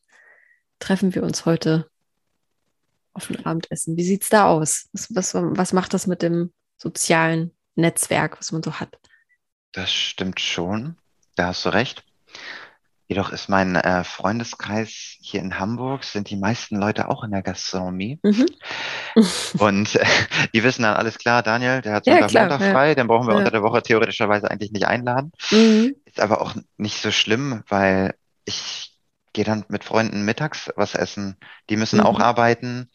treffen 0.79 1.15
wir 1.15 1.23
uns 1.23 1.45
heute 1.45 1.89
auf 3.13 3.29
ein 3.29 3.45
Abendessen. 3.45 3.97
Wie 3.97 4.03
sieht's 4.03 4.29
da 4.29 4.47
aus? 4.47 4.89
Was, 4.93 5.15
was, 5.15 5.33
was 5.33 5.73
macht 5.73 5.93
das 5.93 6.05
mit 6.05 6.21
dem 6.21 6.53
sozialen 6.77 7.51
Netzwerk, 7.75 8.37
was 8.39 8.51
man 8.51 8.61
so 8.61 8.79
hat? 8.79 8.99
das 9.75 9.91
stimmt 9.91 10.39
schon. 10.39 10.97
Da 11.35 11.47
hast 11.47 11.65
du 11.65 11.69
recht. 11.69 12.03
Jedoch 13.07 13.31
ist 13.31 13.49
mein 13.49 13.75
äh, 13.75 14.03
Freundeskreis 14.03 15.17
hier 15.21 15.41
in 15.41 15.59
Hamburg, 15.59 16.03
sind 16.03 16.29
die 16.29 16.37
meisten 16.37 16.77
Leute 16.77 17.07
auch 17.09 17.23
in 17.23 17.31
der 17.31 17.43
Gastronomie. 17.43 18.19
Mhm. 18.23 18.47
Und 19.59 19.95
äh, 19.95 20.05
die 20.53 20.63
wissen 20.63 20.83
dann 20.83 20.95
alles 20.95 21.17
klar, 21.19 21.43
Daniel, 21.43 21.81
der 21.81 21.93
hat 21.93 22.07
Ja, 22.07 22.13
Sonntag, 22.13 22.29
klar, 22.31 22.49
Montag 22.49 22.61
ja. 22.61 22.71
frei, 22.73 22.95
den 22.95 23.07
brauchen 23.07 23.27
wir 23.27 23.33
Ja. 23.33 23.39
unter 23.39 23.51
der 23.51 23.61
Woche 23.61 23.83
theoretischerweise 23.83 24.49
eigentlich 24.49 24.71
nicht 24.71 24.87
einladen. 24.87 25.31
Mhm. 25.51 25.95
Ist 26.05 26.19
aber 26.19 26.41
auch 26.41 26.55
nicht 26.77 27.01
so 27.01 27.11
schlimm, 27.11 27.63
weil 27.67 28.15
ich 28.45 28.97
gehe 29.33 29.45
dann 29.45 29.65
mit 29.67 29.83
Freunden 29.83 30.25
mittags 30.25 30.71
was 30.75 30.95
essen. 30.95 31.37
Die 31.69 31.77
müssen 31.77 31.99
mhm. 31.99 32.05
auch 32.05 32.19
arbeiten. 32.19 32.89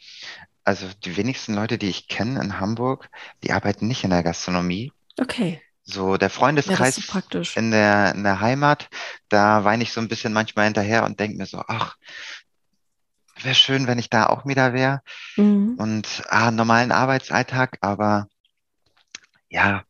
Also 0.65 0.87
die 1.05 1.17
wenigsten 1.17 1.55
Leute, 1.55 1.79
die 1.79 1.89
ich 1.89 2.09
kenne 2.09 2.41
in 2.43 2.59
Hamburg, 2.59 3.09
die 3.45 3.53
arbeiten 3.53 3.87
nicht 3.87 4.05
in 4.05 4.11
der 4.11 4.23
Gastronomie. 4.23 4.93
Okay. 5.21 5.61
So 5.93 6.17
der 6.17 6.31
Freundeskreis 6.31 6.97
ja, 6.97 7.21
in, 7.57 7.71
der, 7.71 8.15
in 8.15 8.23
der 8.23 8.41
Heimat, 8.41 8.89
da 9.29 9.65
weine 9.65 9.83
ich 9.83 9.93
so 9.93 10.01
ein 10.01 10.09
bisschen 10.09 10.33
manchmal 10.33 10.67
hinterher 10.67 11.05
und 11.05 11.19
denke 11.19 11.37
mir 11.37 11.47
so, 11.47 11.63
ach, 11.67 11.97
wäre 13.43 13.55
schön, 13.55 13.87
wenn 13.87 13.99
ich 13.99 14.11
da 14.11 14.27
auch 14.27 14.47
wieder 14.47 14.73
wäre. 14.73 15.03
Mhm. 15.37 15.75
Und 15.79 16.23
ah, 16.29 16.51
normalen 16.51 16.93
Arbeitsalltag, 16.93 17.79
aber 17.81 18.29
ja, 19.49 19.83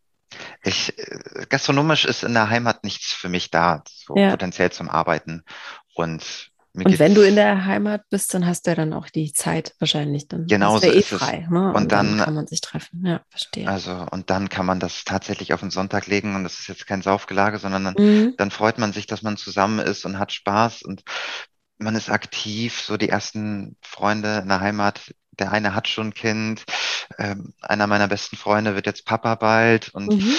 ich, 0.63 0.99
äh, 0.99 1.47
gastronomisch 1.49 2.05
ist 2.05 2.23
in 2.23 2.35
der 2.35 2.49
Heimat 2.49 2.85
nichts 2.85 3.13
für 3.13 3.29
mich 3.29 3.51
da, 3.51 3.83
so 3.87 4.17
ja. 4.17 4.31
potenziell 4.31 4.71
zum 4.73 4.89
Arbeiten. 4.89 5.45
Und 5.95 6.50
und 6.73 6.99
wenn 7.01 7.15
du 7.15 7.23
in 7.23 7.35
der 7.35 7.65
Heimat 7.65 8.09
bist, 8.11 8.33
dann 8.33 8.47
hast 8.47 8.67
du 8.67 8.71
ja 8.71 8.75
dann 8.77 8.93
auch 8.93 9.09
die 9.09 9.33
Zeit 9.33 9.75
wahrscheinlich 9.81 10.29
dann. 10.29 10.47
Genau 10.47 10.79
so 10.79 10.87
eh 10.87 10.99
ist 10.99 11.09
frei, 11.09 11.43
es. 11.45 11.51
Ne? 11.51 11.69
Und, 11.69 11.77
und 11.77 11.93
dann, 11.93 12.19
dann, 12.19 12.25
kann 12.25 12.35
man 12.35 12.47
sich 12.47 12.61
treffen. 12.61 13.05
Ja, 13.05 13.23
verstehe. 13.29 13.69
Also 13.69 14.07
und 14.11 14.31
dann 14.31 14.49
kann 14.49 14.67
man 14.67 14.79
das 14.79 15.05
tatsächlich 15.05 15.53
auf 15.53 15.61
den 15.61 15.71
Sonntag 15.71 16.07
legen 16.07 16.37
und 16.37 16.45
das 16.45 16.61
ist 16.61 16.69
jetzt 16.69 16.87
kein 16.87 17.03
Saufgelage, 17.03 17.59
sondern 17.59 17.85
dann, 17.85 17.95
mhm. 17.99 18.35
dann 18.37 18.53
freut 18.53 18.79
man 18.79 18.93
sich, 18.93 19.07
dass 19.07 19.23
man 19.23 19.37
zusammen 19.37 19.81
ist 19.81 20.05
und 20.05 20.19
hat 20.19 20.33
Spaß 20.33 20.83
und 20.83 21.03
man 21.79 21.97
ist 21.97 22.09
aktiv. 22.09 22.81
So 22.81 22.97
die 22.97 23.09
ersten 23.09 23.77
Freunde 23.83 24.39
in 24.39 24.49
der 24.49 24.61
Heimat, 24.61 25.13
der 25.33 25.51
eine 25.51 25.75
hat 25.75 25.89
schon 25.89 26.09
ein 26.09 26.15
Kind, 26.15 26.65
ähm, 27.19 27.53
einer 27.61 27.89
meiner 27.89 28.07
besten 28.07 28.37
Freunde 28.37 28.77
wird 28.77 28.87
jetzt 28.87 29.07
Papa 29.07 29.35
bald 29.35 29.89
und 29.89 30.13
mhm. 30.13 30.35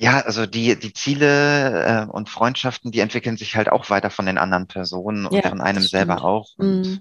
Ja, 0.00 0.20
also 0.20 0.46
die, 0.46 0.78
die 0.78 0.94
Ziele 0.94 1.84
äh, 1.84 2.10
und 2.10 2.30
Freundschaften, 2.30 2.90
die 2.90 3.00
entwickeln 3.00 3.36
sich 3.36 3.54
halt 3.54 3.70
auch 3.70 3.90
weiter 3.90 4.08
von 4.08 4.24
den 4.24 4.38
anderen 4.38 4.66
Personen 4.66 5.26
und 5.26 5.34
ja, 5.34 5.50
von 5.50 5.60
einem 5.60 5.82
selber 5.82 6.24
auch. 6.24 6.48
Und 6.56 6.80
mm. 6.80 6.98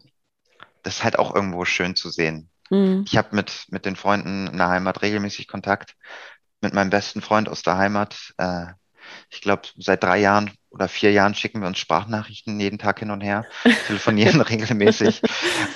das 0.84 0.98
ist 0.98 1.04
halt 1.06 1.18
auch 1.18 1.34
irgendwo 1.34 1.64
schön 1.64 1.96
zu 1.96 2.10
sehen. 2.10 2.50
Mm. 2.70 3.04
Ich 3.06 3.16
habe 3.16 3.34
mit, 3.38 3.68
mit 3.70 3.86
den 3.86 3.96
Freunden 3.96 4.48
in 4.48 4.58
der 4.58 4.68
Heimat 4.68 5.02
regelmäßig 5.02 5.48
Kontakt. 5.48 5.96
Mit 6.60 6.74
meinem 6.74 6.90
besten 6.90 7.22
Freund 7.22 7.48
aus 7.48 7.62
der 7.62 7.78
Heimat. 7.78 8.34
Äh, 8.38 8.66
ich 9.30 9.40
glaube, 9.40 9.62
seit 9.78 10.04
drei 10.04 10.18
Jahren 10.18 10.52
oder 10.70 10.90
vier 10.90 11.14
Jahren 11.14 11.36
schicken 11.36 11.62
wir 11.62 11.70
uns 11.70 11.80
Sprachnachrichten 11.80 12.60
jeden 12.60 12.80
Tag 12.80 13.00
hin 13.00 13.12
und 13.12 13.22
her, 13.22 13.46
telefonieren 13.88 14.42
regelmäßig. 14.42 15.22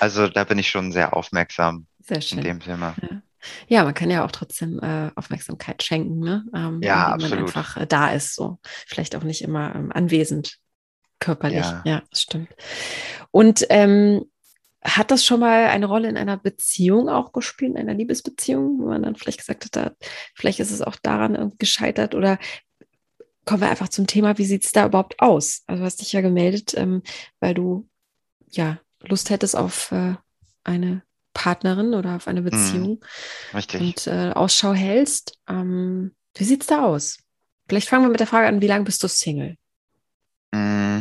Also 0.01 0.28
da 0.28 0.43
bin 0.43 0.59
ich 0.59 0.69
schon 0.69 0.91
sehr 0.91 1.15
aufmerksam 1.15 1.88
sehr 1.99 2.19
schön. 2.19 2.39
in 2.39 2.43
dem 2.43 2.59
Thema. 2.59 2.95
Ja. 3.01 3.21
Ja, 3.68 3.84
man 3.84 3.94
kann 3.94 4.10
ja 4.10 4.26
auch 4.26 4.32
trotzdem 4.32 4.80
äh, 4.80 5.12
Aufmerksamkeit 5.16 5.84
schenken, 5.84 6.20
ne? 6.20 6.46
Ähm, 6.54 6.82
ja, 6.82 7.08
absolut. 7.08 7.32
man 7.32 7.46
einfach 7.46 7.78
äh, 7.78 7.88
da 7.88 8.12
ist, 8.12 8.36
so 8.36 8.60
vielleicht 8.64 9.16
auch 9.16 9.24
nicht 9.24 9.41
immer 9.41 9.76
ähm, 9.76 9.91
anwesend 9.91 10.58
körperlich. 11.20 11.66
Ja. 11.66 11.82
ja, 11.86 12.04
das 12.10 12.22
stimmt. 12.22 12.50
Und 13.32 13.66
ähm, 13.70 14.26
hat 14.84 15.12
das 15.12 15.24
schon 15.24 15.39
mal 15.39 15.68
eine 15.68 15.86
Rolle 15.86 16.10
in 16.10 16.18
einer 16.18 16.38
Beziehung 16.38 17.08
auch 17.08 17.32
gespielt, 17.32 17.72
in 17.72 17.78
einer 17.78 17.94
Liebesbeziehung, 17.94 18.80
wo 18.80 18.88
man 18.88 19.04
dann 19.04 19.16
vielleicht 19.16 19.39
gesagt 19.39 19.66
hat, 19.66 19.76
da, 19.76 19.91
vielleicht 20.36 20.60
ist 20.60 20.72
es 20.72 20.82
auch 20.82 20.98
daran 20.98 21.54
gescheitert 21.58 22.16
oder 22.16 22.38
kommen 23.46 23.62
wir 23.62 23.70
einfach 23.70 23.89
zum 23.89 24.08
Thema, 24.08 24.38
wie 24.38 24.46
sieht 24.46 24.66
es 24.66 24.72
da 24.72 24.86
überhaupt 24.86 25.20
aus? 25.20 25.64
Also 25.68 25.82
du 25.82 25.86
hast 25.86 26.02
dich 26.02 26.14
ja 26.14 26.22
gemeldet, 26.22 26.74
ähm, 26.76 27.02
weil 27.39 27.54
du 27.54 27.88
ja 28.50 28.80
Lust 29.02 29.30
hättest 29.30 29.56
auf 29.56 29.91
äh, 29.91 30.16
eine 30.64 31.04
Partnerin 31.34 31.93
oder 31.93 32.15
auf 32.15 32.27
eine. 32.27 32.41
Beziehung 32.41 33.03
Richtig. 33.53 33.81
und 33.81 34.07
äh, 34.07 34.31
Ausschau 34.31 34.73
hältst. 34.73 35.38
Ähm, 35.47 36.13
wie 36.36 36.43
sieht's 36.43 36.67
da 36.67 36.84
aus? 36.84 37.19
Vielleicht 37.67 37.89
fangen 37.89 38.03
wir 38.03 38.09
mit 38.09 38.19
der 38.19 38.27
Frage 38.27 38.47
an, 38.47 38.61
wie 38.61 38.67
lange 38.67 38.84
bist 38.84 39.03
du 39.03 39.07
Single? 39.07 39.55
Mm. 40.51 40.99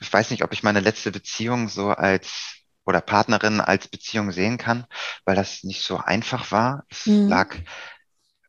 Ich 0.00 0.12
weiß 0.12 0.30
nicht, 0.30 0.42
ob 0.42 0.52
ich 0.52 0.62
meine 0.62 0.80
letzte 0.80 1.12
Beziehung 1.12 1.68
so 1.68 1.90
als 1.90 2.56
oder 2.84 3.00
Partnerin 3.00 3.60
als 3.60 3.86
Beziehung 3.88 4.32
sehen 4.32 4.58
kann, 4.58 4.86
weil 5.24 5.36
das 5.36 5.62
nicht 5.62 5.82
so 5.82 5.98
einfach 5.98 6.50
war. 6.50 6.84
Es 6.90 7.06
mhm. 7.06 7.28
lag 7.28 7.54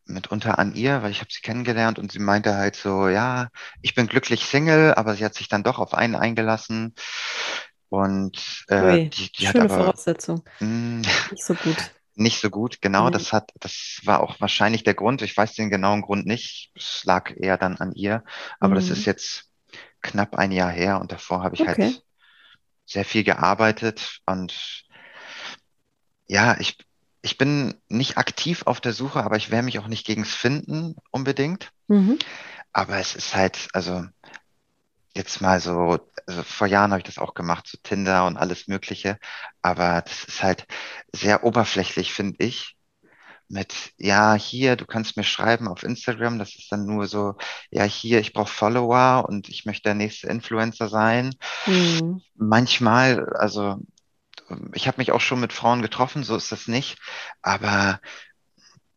mitunter 0.06 0.60
an 0.60 0.74
ihr, 0.74 1.04
weil 1.04 1.12
ich 1.12 1.20
habe 1.20 1.32
sie 1.32 1.42
kennengelernt 1.42 2.00
und 2.00 2.12
sie 2.12 2.20
meinte 2.20 2.56
halt 2.56 2.76
so, 2.76 3.08
ja, 3.08 3.50
ich 3.82 3.96
bin 3.96 4.08
glücklich 4.08 4.46
Single, 4.46 4.94
aber 4.96 5.16
sie 5.16 5.24
hat 5.24 5.36
sich 5.36 5.48
dann 5.48 5.64
doch 5.64 5.80
auf 5.80 5.94
einen 5.94 6.16
eingelassen. 6.16 6.96
Und 7.92 8.64
äh, 8.70 8.82
Ui, 8.82 9.10
die, 9.10 9.32
die 9.34 9.46
schöne 9.46 9.66
hat 9.66 9.72
aber, 9.72 9.84
Voraussetzung. 9.84 10.44
Mh, 10.62 10.68
hm, 10.68 11.02
nicht 11.32 11.44
so 11.44 11.54
gut. 11.54 11.78
Nicht 12.14 12.42
so 12.42 12.50
gut, 12.50 12.82
genau. 12.82 13.08
Mhm. 13.08 13.14
Das 13.14 13.32
hat, 13.32 13.52
das 13.62 14.02
war 14.04 14.22
auch 14.22 14.42
wahrscheinlich 14.42 14.84
der 14.84 14.94
Grund. 14.94 15.22
Ich 15.22 15.36
weiß 15.36 15.54
den 15.54 15.70
genauen 15.70 16.02
Grund 16.02 16.26
nicht. 16.28 16.72
Es 16.76 17.04
lag 17.06 17.32
eher 17.38 17.58
dann 17.58 17.78
an 17.78 17.94
ihr. 17.94 18.26
Aber 18.60 18.72
mhm. 18.72 18.76
das 18.76 18.90
ist 18.90 19.06
jetzt 19.06 19.46
knapp 20.02 20.36
ein 20.36 20.52
Jahr 20.52 20.70
her 20.70 21.00
und 21.00 21.14
davor 21.14 21.42
habe 21.42 21.56
ich 21.56 21.62
halt 21.62 21.80
okay. 21.80 21.84
halt 21.84 22.04
sehr 22.86 23.06
viel 23.06 23.24
gearbeitet 23.24 24.20
und 24.26 24.84
ja, 26.28 26.58
ich, 26.60 26.78
ich 27.22 27.38
bin 27.38 27.76
nicht 27.88 28.18
aktiv 28.18 28.64
auf 28.66 28.82
der 28.82 28.94
Suche, 28.94 29.24
aber 29.24 29.38
ich 29.38 29.50
wehre 29.50 29.64
mich 29.64 29.80
auch 29.80 29.88
nicht 29.88 30.06
gegens 30.06 30.34
Finden 30.34 30.96
unbedingt. 31.12 31.72
Mhm. 31.88 32.20
Aber 32.74 32.98
es 32.98 33.16
ist 33.16 33.36
halt, 33.36 33.70
also 33.74 34.06
jetzt 35.16 35.42
mal 35.42 35.60
so, 35.60 36.00
also 36.28 36.44
vor 36.44 36.68
Jahren 36.68 36.92
habe 36.92 37.00
ich 37.00 37.06
das 37.06 37.18
auch 37.18 37.34
gemacht, 37.34 37.68
so 37.68 37.78
Tinder 37.84 38.26
und 38.26 38.38
alles 38.38 38.68
Mögliche, 38.68 39.18
aber 39.62 40.02
das 40.02 40.24
ist 40.24 40.44
halt 40.44 40.66
sehr 41.12 41.44
oberflächlich, 41.44 42.14
finde 42.14 42.44
ich. 42.46 42.78
Mit, 43.50 43.92
ja, 43.98 44.34
hier, 44.36 44.78
du 44.78 44.86
kannst 44.86 45.18
mir 45.18 45.26
schreiben 45.26 45.68
auf 45.68 45.84
Instagram, 45.84 46.40
das 46.40 46.56
ist 46.56 46.72
dann 46.72 46.86
nur 46.86 47.08
so, 47.08 47.36
ja, 47.70 47.84
hier, 47.84 48.22
ich 48.22 48.32
brauche 48.32 48.52
Follower 48.52 49.26
und 49.28 49.50
ich 49.50 49.66
möchte 49.66 49.84
der 49.84 49.94
nächste 49.94 50.28
Influencer 50.28 50.88
sein. 50.88 51.36
Mhm. 51.66 52.22
Manchmal, 52.36 53.28
also 53.34 53.78
ich 54.74 54.88
habe 54.88 55.00
mich 55.00 55.12
auch 55.12 55.20
schon 55.20 55.42
mit 55.42 55.52
Frauen 55.52 55.82
getroffen, 55.82 56.24
so 56.24 56.38
ist 56.38 56.52
das 56.54 56.68
nicht, 56.68 56.98
aber 57.42 58.00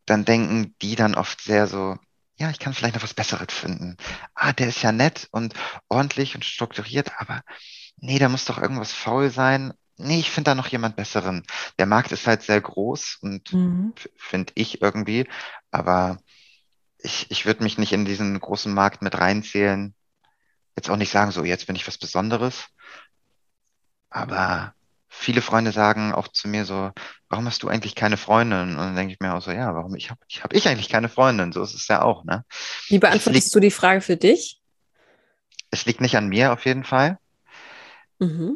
dann 0.05 0.23
denken 0.23 0.75
die 0.81 0.95
dann 0.95 1.15
oft 1.15 1.41
sehr 1.41 1.67
so, 1.67 1.97
ja, 2.37 2.49
ich 2.49 2.59
kann 2.59 2.73
vielleicht 2.73 2.95
noch 2.95 3.03
was 3.03 3.13
Besseres 3.13 3.53
finden. 3.53 3.97
Ah, 4.33 4.53
der 4.53 4.67
ist 4.67 4.81
ja 4.81 4.91
nett 4.91 5.27
und 5.31 5.53
ordentlich 5.87 6.35
und 6.35 6.43
strukturiert, 6.43 7.11
aber 7.17 7.41
nee, 7.97 8.19
da 8.19 8.29
muss 8.29 8.45
doch 8.45 8.57
irgendwas 8.57 8.91
faul 8.91 9.29
sein. 9.29 9.73
Nee, 9.97 10.19
ich 10.19 10.29
finde 10.29 10.51
da 10.51 10.55
noch 10.55 10.67
jemand 10.67 10.97
Besseren. 10.97 11.43
Der 11.79 11.85
Markt 11.85 12.11
ist 12.11 12.27
halt 12.27 12.41
sehr 12.41 12.59
groß 12.59 13.19
und 13.21 13.53
mhm. 13.53 13.93
finde 14.17 14.51
ich 14.55 14.81
irgendwie, 14.81 15.27
aber 15.71 16.17
ich, 16.97 17.31
ich 17.31 17.45
würde 17.45 17.63
mich 17.63 17.77
nicht 17.77 17.93
in 17.93 18.03
diesen 18.03 18.37
großen 18.39 18.73
Markt 18.73 19.01
mit 19.01 19.17
reinzählen. 19.17 19.95
Jetzt 20.75 20.89
auch 20.89 20.97
nicht 20.97 21.11
sagen, 21.11 21.31
so, 21.31 21.45
jetzt 21.45 21.67
bin 21.67 21.75
ich 21.77 21.87
was 21.87 21.97
Besonderes. 21.97 22.65
Aber 24.09 24.73
viele 25.07 25.41
Freunde 25.41 25.71
sagen 25.71 26.13
auch 26.13 26.27
zu 26.27 26.49
mir 26.49 26.65
so, 26.65 26.91
warum 27.35 27.47
hast 27.47 27.63
du 27.63 27.67
eigentlich 27.67 27.95
keine 27.95 28.15
Freundin? 28.15 28.69
Und 28.71 28.77
dann 28.77 28.95
denke 28.95 29.11
ich 29.11 29.19
mir 29.19 29.33
auch 29.33 29.41
so, 29.41 29.51
ja, 29.51 29.75
warum 29.75 29.93
ich 29.95 30.09
habe 30.09 30.21
ich, 30.29 30.41
hab 30.41 30.53
ich 30.53 30.69
eigentlich 30.69 30.87
keine 30.87 31.09
Freundin? 31.09 31.51
So 31.51 31.61
ist 31.61 31.73
es 31.73 31.85
ja 31.89 32.01
auch, 32.01 32.23
ne? 32.23 32.45
Wie 32.87 32.97
beantwortest 32.97 33.47
liegt, 33.47 33.55
du 33.55 33.59
die 33.59 33.71
Frage 33.71 33.99
für 33.99 34.15
dich? 34.15 34.61
Es 35.69 35.85
liegt 35.85 35.99
nicht 35.99 36.15
an 36.15 36.29
mir 36.29 36.53
auf 36.53 36.63
jeden 36.63 36.85
Fall. 36.85 37.19
Mhm. 38.19 38.55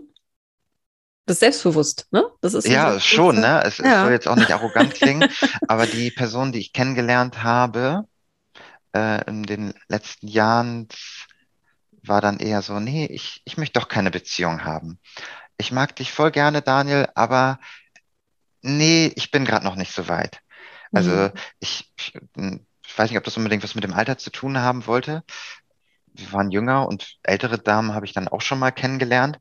Das 1.26 1.36
ist 1.36 1.40
selbstbewusst, 1.42 2.08
ne? 2.12 2.24
Das 2.40 2.54
ist 2.54 2.68
ja 2.68 3.02
schon, 3.02 3.42
ne? 3.42 3.62
Es, 3.66 3.80
ja. 3.80 4.04
soll 4.04 4.14
jetzt 4.14 4.30
auch 4.30 4.38
nicht 4.38 4.52
arrogant 4.52 4.94
klingen, 4.94 5.30
aber 5.68 5.86
die 5.86 6.10
Person, 6.10 6.54
die 6.54 6.60
ich 6.60 6.72
kennengelernt 6.72 7.44
habe 7.44 8.06
äh, 8.96 9.30
in 9.30 9.44
den 9.44 9.74
letzten 9.90 10.30
Jahren, 10.30 10.88
war 12.02 12.22
dann 12.22 12.40
eher 12.40 12.62
so, 12.62 12.80
nee, 12.80 13.08
ich, 13.08 13.42
ich 13.44 13.58
möchte 13.58 13.78
doch 13.78 13.90
keine 13.90 14.10
Beziehung 14.10 14.64
haben 14.64 15.00
ich 15.60 15.72
mag 15.72 15.96
dich 15.96 16.12
voll 16.12 16.32
gerne, 16.32 16.62
Daniel, 16.62 17.10
aber 17.14 17.60
nee, 18.62 19.12
ich 19.16 19.32
bin 19.32 19.46
gerade 19.46 19.66
noch 19.66 19.76
nicht 19.76 19.94
so 19.94 20.08
weit. 20.08 20.42
Also 20.92 21.12
mhm. 21.12 21.32
ich, 21.60 21.92
ich, 21.98 22.14
ich 22.16 22.98
weiß 22.98 23.10
nicht, 23.10 23.18
ob 23.18 23.24
das 23.24 23.38
unbedingt 23.38 23.64
was 23.64 23.76
mit 23.76 23.84
dem 23.84 23.94
Alter 23.94 24.18
zu 24.18 24.32
tun 24.32 24.58
haben 24.58 24.88
wollte. 24.88 25.24
Wir 26.08 26.32
waren 26.34 26.52
jünger 26.52 26.88
und 26.88 27.18
ältere 27.24 27.60
Damen 27.60 27.94
habe 27.94 28.06
ich 28.06 28.14
dann 28.14 28.28
auch 28.28 28.42
schon 28.42 28.60
mal 28.60 28.72
kennengelernt. 28.72 29.40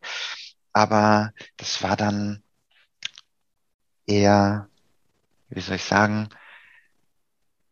Aber 0.73 1.33
das 1.57 1.83
war 1.83 1.97
dann 1.97 2.43
eher, 4.07 4.69
wie 5.49 5.61
soll 5.61 5.77
ich 5.77 5.85
sagen, 5.85 6.29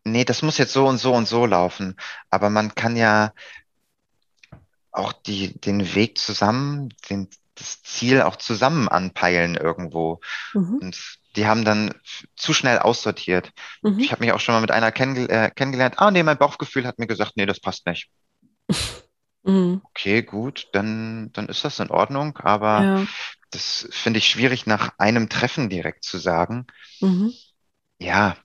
nee, 0.03 0.25
das 0.25 0.41
muss 0.41 0.57
jetzt 0.57 0.73
so 0.73 0.87
und 0.87 0.97
so 0.97 1.13
und 1.13 1.27
so 1.27 1.45
laufen. 1.45 1.95
Aber 2.29 2.49
man 2.49 2.75
kann 2.75 2.95
ja 2.95 3.33
auch 4.91 5.13
die, 5.13 5.59
den 5.59 5.95
Weg 5.95 6.17
zusammen, 6.17 6.89
den, 7.09 7.29
das 7.55 7.83
Ziel 7.83 8.21
auch 8.21 8.35
zusammen 8.35 8.87
anpeilen 8.87 9.55
irgendwo. 9.55 10.19
Mhm. 10.53 10.79
Und 10.81 11.19
die 11.37 11.45
haben 11.45 11.63
dann 11.63 11.93
zu 12.35 12.53
schnell 12.53 12.79
aussortiert. 12.79 13.51
Mhm. 13.83 13.99
Ich 13.99 14.11
habe 14.11 14.23
mich 14.25 14.33
auch 14.33 14.39
schon 14.39 14.55
mal 14.55 14.61
mit 14.61 14.71
einer 14.71 14.91
kenn 14.91 15.15
äh, 15.29 15.51
kennengelernt. 15.55 15.95
Ah, 15.97 16.11
nee, 16.11 16.23
mein 16.23 16.37
Bauchgefühl 16.37 16.85
hat 16.85 16.99
mir 16.99 17.07
gesagt, 17.07 17.33
nee, 17.35 17.45
das 17.45 17.61
passt 17.61 17.85
nicht. 17.85 18.09
Mhm. 19.43 19.81
Okay, 19.85 20.23
gut, 20.23 20.67
dann, 20.73 21.31
dann 21.31 21.47
ist 21.47 21.63
das 21.63 21.79
in 21.79 21.89
Ordnung, 21.89 22.35
aber 22.39 22.83
ja. 22.83 23.05
das 23.49 23.87
finde 23.91 24.17
ich 24.17 24.27
schwierig 24.27 24.65
nach 24.65 24.91
einem 24.97 25.29
Treffen 25.29 25.69
direkt 25.69 26.03
zu 26.03 26.17
sagen. 26.17 26.67
Mhm. 26.99 27.31
Ja. 27.97 28.35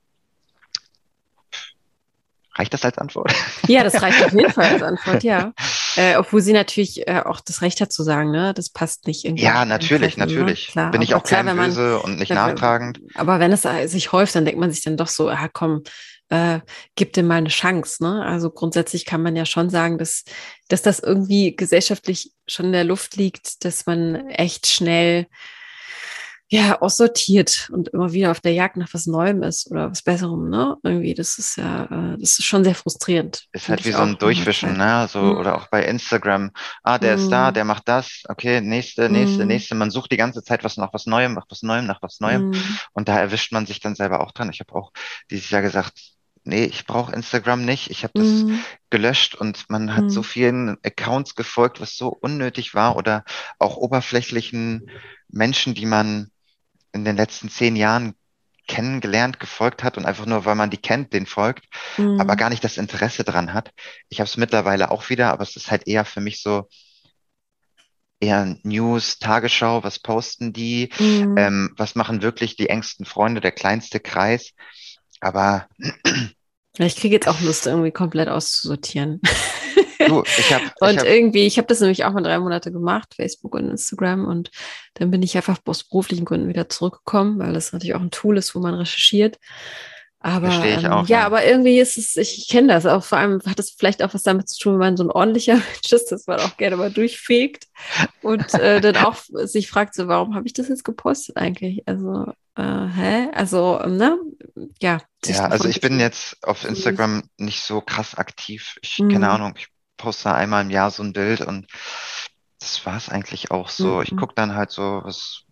Reicht 2.54 2.72
das 2.72 2.84
als 2.84 2.98
Antwort? 2.98 3.34
Ja, 3.66 3.82
das 3.82 4.00
reicht 4.00 4.24
auf 4.24 4.32
jeden 4.32 4.52
Fall 4.52 4.74
als 4.74 4.82
Antwort, 4.84 5.24
ja. 5.24 5.52
Äh, 5.96 6.16
obwohl 6.16 6.40
sie 6.40 6.52
natürlich 6.52 7.06
äh, 7.06 7.22
auch 7.24 7.40
das 7.40 7.62
Recht 7.62 7.80
hat 7.80 7.92
zu 7.92 8.02
sagen, 8.02 8.30
ne, 8.30 8.54
das 8.54 8.70
passt 8.70 9.06
nicht 9.06 9.24
irgendwie. 9.24 9.44
Ja, 9.44 9.64
natürlich, 9.64 10.14
Treffen, 10.14 10.32
natürlich. 10.32 10.68
Ne? 10.68 10.72
Klar, 10.72 10.90
Bin 10.90 11.02
ich 11.02 11.14
auch 11.14 11.22
klar, 11.22 11.44
kein 11.44 11.56
böse 11.56 11.98
und 12.00 12.18
nicht 12.18 12.32
nachtragend. 12.32 13.00
Aber 13.14 13.40
wenn 13.40 13.52
es 13.52 13.62
sich 13.62 14.12
häuft, 14.12 14.34
dann 14.34 14.44
denkt 14.44 14.60
man 14.60 14.70
sich 14.70 14.82
dann 14.82 14.96
doch 14.96 15.08
so, 15.08 15.28
ah 15.28 15.48
komm, 15.52 15.82
äh, 16.32 16.60
gib 16.94 17.12
dem 17.12 17.26
mal 17.26 17.36
eine 17.36 17.50
Chance. 17.50 18.02
Ne? 18.02 18.24
Also 18.24 18.50
grundsätzlich 18.50 19.04
kann 19.04 19.22
man 19.22 19.36
ja 19.36 19.44
schon 19.44 19.68
sagen, 19.68 19.98
dass, 19.98 20.24
dass 20.68 20.80
das 20.82 20.98
irgendwie 20.98 21.54
gesellschaftlich 21.54 22.32
schon 22.46 22.66
in 22.66 22.72
der 22.72 22.84
Luft 22.84 23.16
liegt, 23.16 23.64
dass 23.64 23.86
man 23.86 24.28
echt 24.30 24.66
schnell 24.66 25.26
ja, 26.52 26.82
aussortiert 26.82 27.70
und 27.72 27.88
immer 27.88 28.12
wieder 28.12 28.30
auf 28.30 28.40
der 28.40 28.52
Jagd 28.52 28.76
nach 28.76 28.92
was 28.92 29.06
Neuem 29.06 29.42
ist 29.42 29.70
oder 29.70 29.90
was 29.90 30.02
Besserem, 30.02 30.50
ne? 30.50 30.76
Irgendwie, 30.82 31.14
das 31.14 31.38
ist 31.38 31.56
ja, 31.56 31.84
äh, 31.84 32.18
das 32.18 32.38
ist 32.38 32.44
schon 32.44 32.62
sehr 32.62 32.74
frustrierend. 32.74 33.46
Ist 33.52 33.70
halt 33.70 33.86
wie 33.86 33.92
so 33.92 34.02
ein 34.02 34.18
Durchwischen, 34.18 34.76
ne? 34.76 35.08
So, 35.10 35.20
mhm. 35.20 35.38
oder 35.38 35.56
auch 35.56 35.68
bei 35.68 35.82
Instagram. 35.86 36.50
Ah, 36.82 36.98
der 36.98 37.16
mhm. 37.16 37.22
ist 37.22 37.30
da, 37.30 37.48
mhm. 37.48 37.54
der 37.54 37.64
macht 37.64 37.88
das, 37.88 38.24
okay, 38.28 38.60
nächste, 38.60 39.08
nächste, 39.08 39.44
mhm. 39.44 39.48
nächste. 39.48 39.74
Man 39.74 39.90
sucht 39.90 40.12
die 40.12 40.18
ganze 40.18 40.44
Zeit 40.44 40.62
was 40.62 40.76
nach 40.76 40.92
was 40.92 41.06
Neuem, 41.06 41.32
nach 41.32 41.46
was 41.48 41.62
Neuem, 41.62 41.86
nach 41.86 42.02
was 42.02 42.20
Neuem. 42.20 42.50
Mhm. 42.50 42.78
Und 42.92 43.08
da 43.08 43.18
erwischt 43.18 43.52
man 43.52 43.64
sich 43.64 43.80
dann 43.80 43.94
selber 43.94 44.20
auch 44.20 44.32
dran. 44.32 44.50
Ich 44.52 44.60
habe 44.60 44.74
auch 44.74 44.92
dieses 45.30 45.48
Jahr 45.48 45.62
gesagt, 45.62 45.94
nee, 46.44 46.64
ich 46.64 46.84
brauche 46.84 47.14
Instagram 47.14 47.64
nicht. 47.64 47.90
Ich 47.90 48.04
habe 48.04 48.12
das 48.14 48.28
mhm. 48.28 48.62
gelöscht 48.90 49.34
und 49.34 49.70
man 49.70 49.96
hat 49.96 50.04
mhm. 50.04 50.10
so 50.10 50.22
vielen 50.22 50.76
Accounts 50.84 51.34
gefolgt, 51.34 51.80
was 51.80 51.96
so 51.96 52.08
unnötig 52.08 52.74
war 52.74 52.96
oder 52.96 53.24
auch 53.58 53.78
oberflächlichen 53.78 54.90
Menschen, 55.30 55.72
die 55.72 55.86
man 55.86 56.31
in 56.92 57.04
den 57.04 57.16
letzten 57.16 57.48
zehn 57.48 57.76
Jahren 57.76 58.14
kennengelernt, 58.68 59.40
gefolgt 59.40 59.82
hat 59.82 59.98
und 59.98 60.06
einfach 60.06 60.26
nur, 60.26 60.44
weil 60.44 60.54
man 60.54 60.70
die 60.70 60.76
kennt, 60.76 61.12
den 61.12 61.26
folgt, 61.26 61.64
mhm. 61.96 62.20
aber 62.20 62.36
gar 62.36 62.48
nicht 62.48 62.62
das 62.62 62.78
Interesse 62.78 63.24
dran 63.24 63.52
hat. 63.52 63.72
Ich 64.08 64.20
habe 64.20 64.28
es 64.28 64.36
mittlerweile 64.36 64.90
auch 64.90 65.08
wieder, 65.10 65.32
aber 65.32 65.42
es 65.42 65.56
ist 65.56 65.70
halt 65.70 65.86
eher 65.86 66.04
für 66.04 66.20
mich 66.20 66.40
so 66.40 66.68
eher 68.20 68.56
News, 68.62 69.18
Tagesschau, 69.18 69.82
was 69.82 69.98
posten 69.98 70.52
die, 70.52 70.90
mhm. 70.98 71.36
ähm, 71.36 71.74
was 71.76 71.96
machen 71.96 72.22
wirklich 72.22 72.56
die 72.56 72.68
engsten 72.68 73.04
Freunde, 73.04 73.40
der 73.40 73.52
kleinste 73.52 73.98
Kreis. 73.98 74.52
Aber 75.20 75.66
ich 76.78 76.96
kriege 76.96 77.14
jetzt 77.16 77.28
auch 77.28 77.40
Lust, 77.40 77.66
irgendwie 77.66 77.90
komplett 77.90 78.28
auszusortieren. 78.28 79.20
Du, 80.08 80.22
ich 80.24 80.52
hab, 80.52 80.62
und 80.80 80.90
ich 80.90 80.98
hab, 80.98 81.06
irgendwie, 81.06 81.46
ich 81.46 81.58
habe 81.58 81.68
das 81.68 81.80
nämlich 81.80 82.04
auch 82.04 82.12
mal 82.12 82.22
drei 82.22 82.38
Monate 82.38 82.72
gemacht, 82.72 83.14
Facebook 83.14 83.54
und 83.54 83.70
Instagram. 83.70 84.26
Und 84.26 84.50
dann 84.94 85.10
bin 85.10 85.22
ich 85.22 85.36
einfach 85.36 85.58
aus 85.64 85.84
beruflichen 85.84 86.24
Gründen 86.24 86.48
wieder 86.48 86.68
zurückgekommen, 86.68 87.38
weil 87.38 87.52
das 87.52 87.72
natürlich 87.72 87.94
auch 87.94 88.00
ein 88.00 88.10
Tool 88.10 88.38
ist, 88.38 88.54
wo 88.54 88.60
man 88.60 88.74
recherchiert. 88.74 89.38
Aber 90.24 90.48
ähm, 90.64 90.86
auch, 90.86 91.08
ja, 91.08 91.18
ja, 91.18 91.26
aber 91.26 91.44
irgendwie 91.44 91.80
ist 91.80 91.98
es, 91.98 92.16
ich 92.16 92.46
kenne 92.48 92.68
das 92.68 92.86
auch, 92.86 93.02
vor 93.02 93.18
allem 93.18 93.40
hat 93.44 93.58
es 93.58 93.72
vielleicht 93.72 94.04
auch 94.04 94.14
was 94.14 94.22
damit 94.22 94.48
zu 94.48 94.56
tun, 94.60 94.74
wenn 94.74 94.78
man 94.78 94.96
so 94.96 95.02
ein 95.02 95.10
ordentlicher 95.10 95.54
Mensch 95.72 95.92
ist, 95.92 96.12
dass 96.12 96.28
man 96.28 96.38
auch 96.38 96.56
gerne 96.56 96.76
mal 96.76 96.92
durchfegt 96.92 97.66
und 98.22 98.54
äh, 98.54 98.80
dann 98.80 98.96
auch 98.96 99.16
sich 99.32 99.68
fragt, 99.68 99.94
so, 99.94 100.06
warum 100.06 100.36
habe 100.36 100.46
ich 100.46 100.52
das 100.52 100.68
jetzt 100.68 100.84
gepostet 100.84 101.36
eigentlich? 101.36 101.82
Also, 101.86 102.32
äh, 102.54 102.62
hä? 102.62 103.28
Also, 103.34 103.80
ne? 103.80 104.16
Ja. 104.80 104.98
Ja, 105.24 105.46
also 105.46 105.68
ich 105.68 105.80
bin 105.80 105.98
jetzt 105.98 106.36
auf 106.42 106.64
Instagram 106.64 107.24
nicht 107.38 107.62
so 107.62 107.80
krass 107.80 108.14
aktiv. 108.14 108.76
Ich, 108.80 109.00
mhm. 109.00 109.10
keine 109.10 109.28
Ahnung, 109.28 109.54
ich 109.56 109.71
poste 109.96 110.34
einmal 110.34 110.62
im 110.62 110.70
Jahr 110.70 110.90
so 110.90 111.02
ein 111.02 111.12
Bild 111.12 111.40
und 111.40 111.66
das 112.62 112.86
war 112.86 112.96
es 112.96 113.08
eigentlich 113.08 113.50
auch 113.50 113.68
so. 113.68 113.96
Mhm. 113.96 114.02
Ich 114.02 114.16
gucke 114.16 114.34
dann 114.34 114.54
halt 114.54 114.70
so, 114.70 115.00
was, 115.04 115.42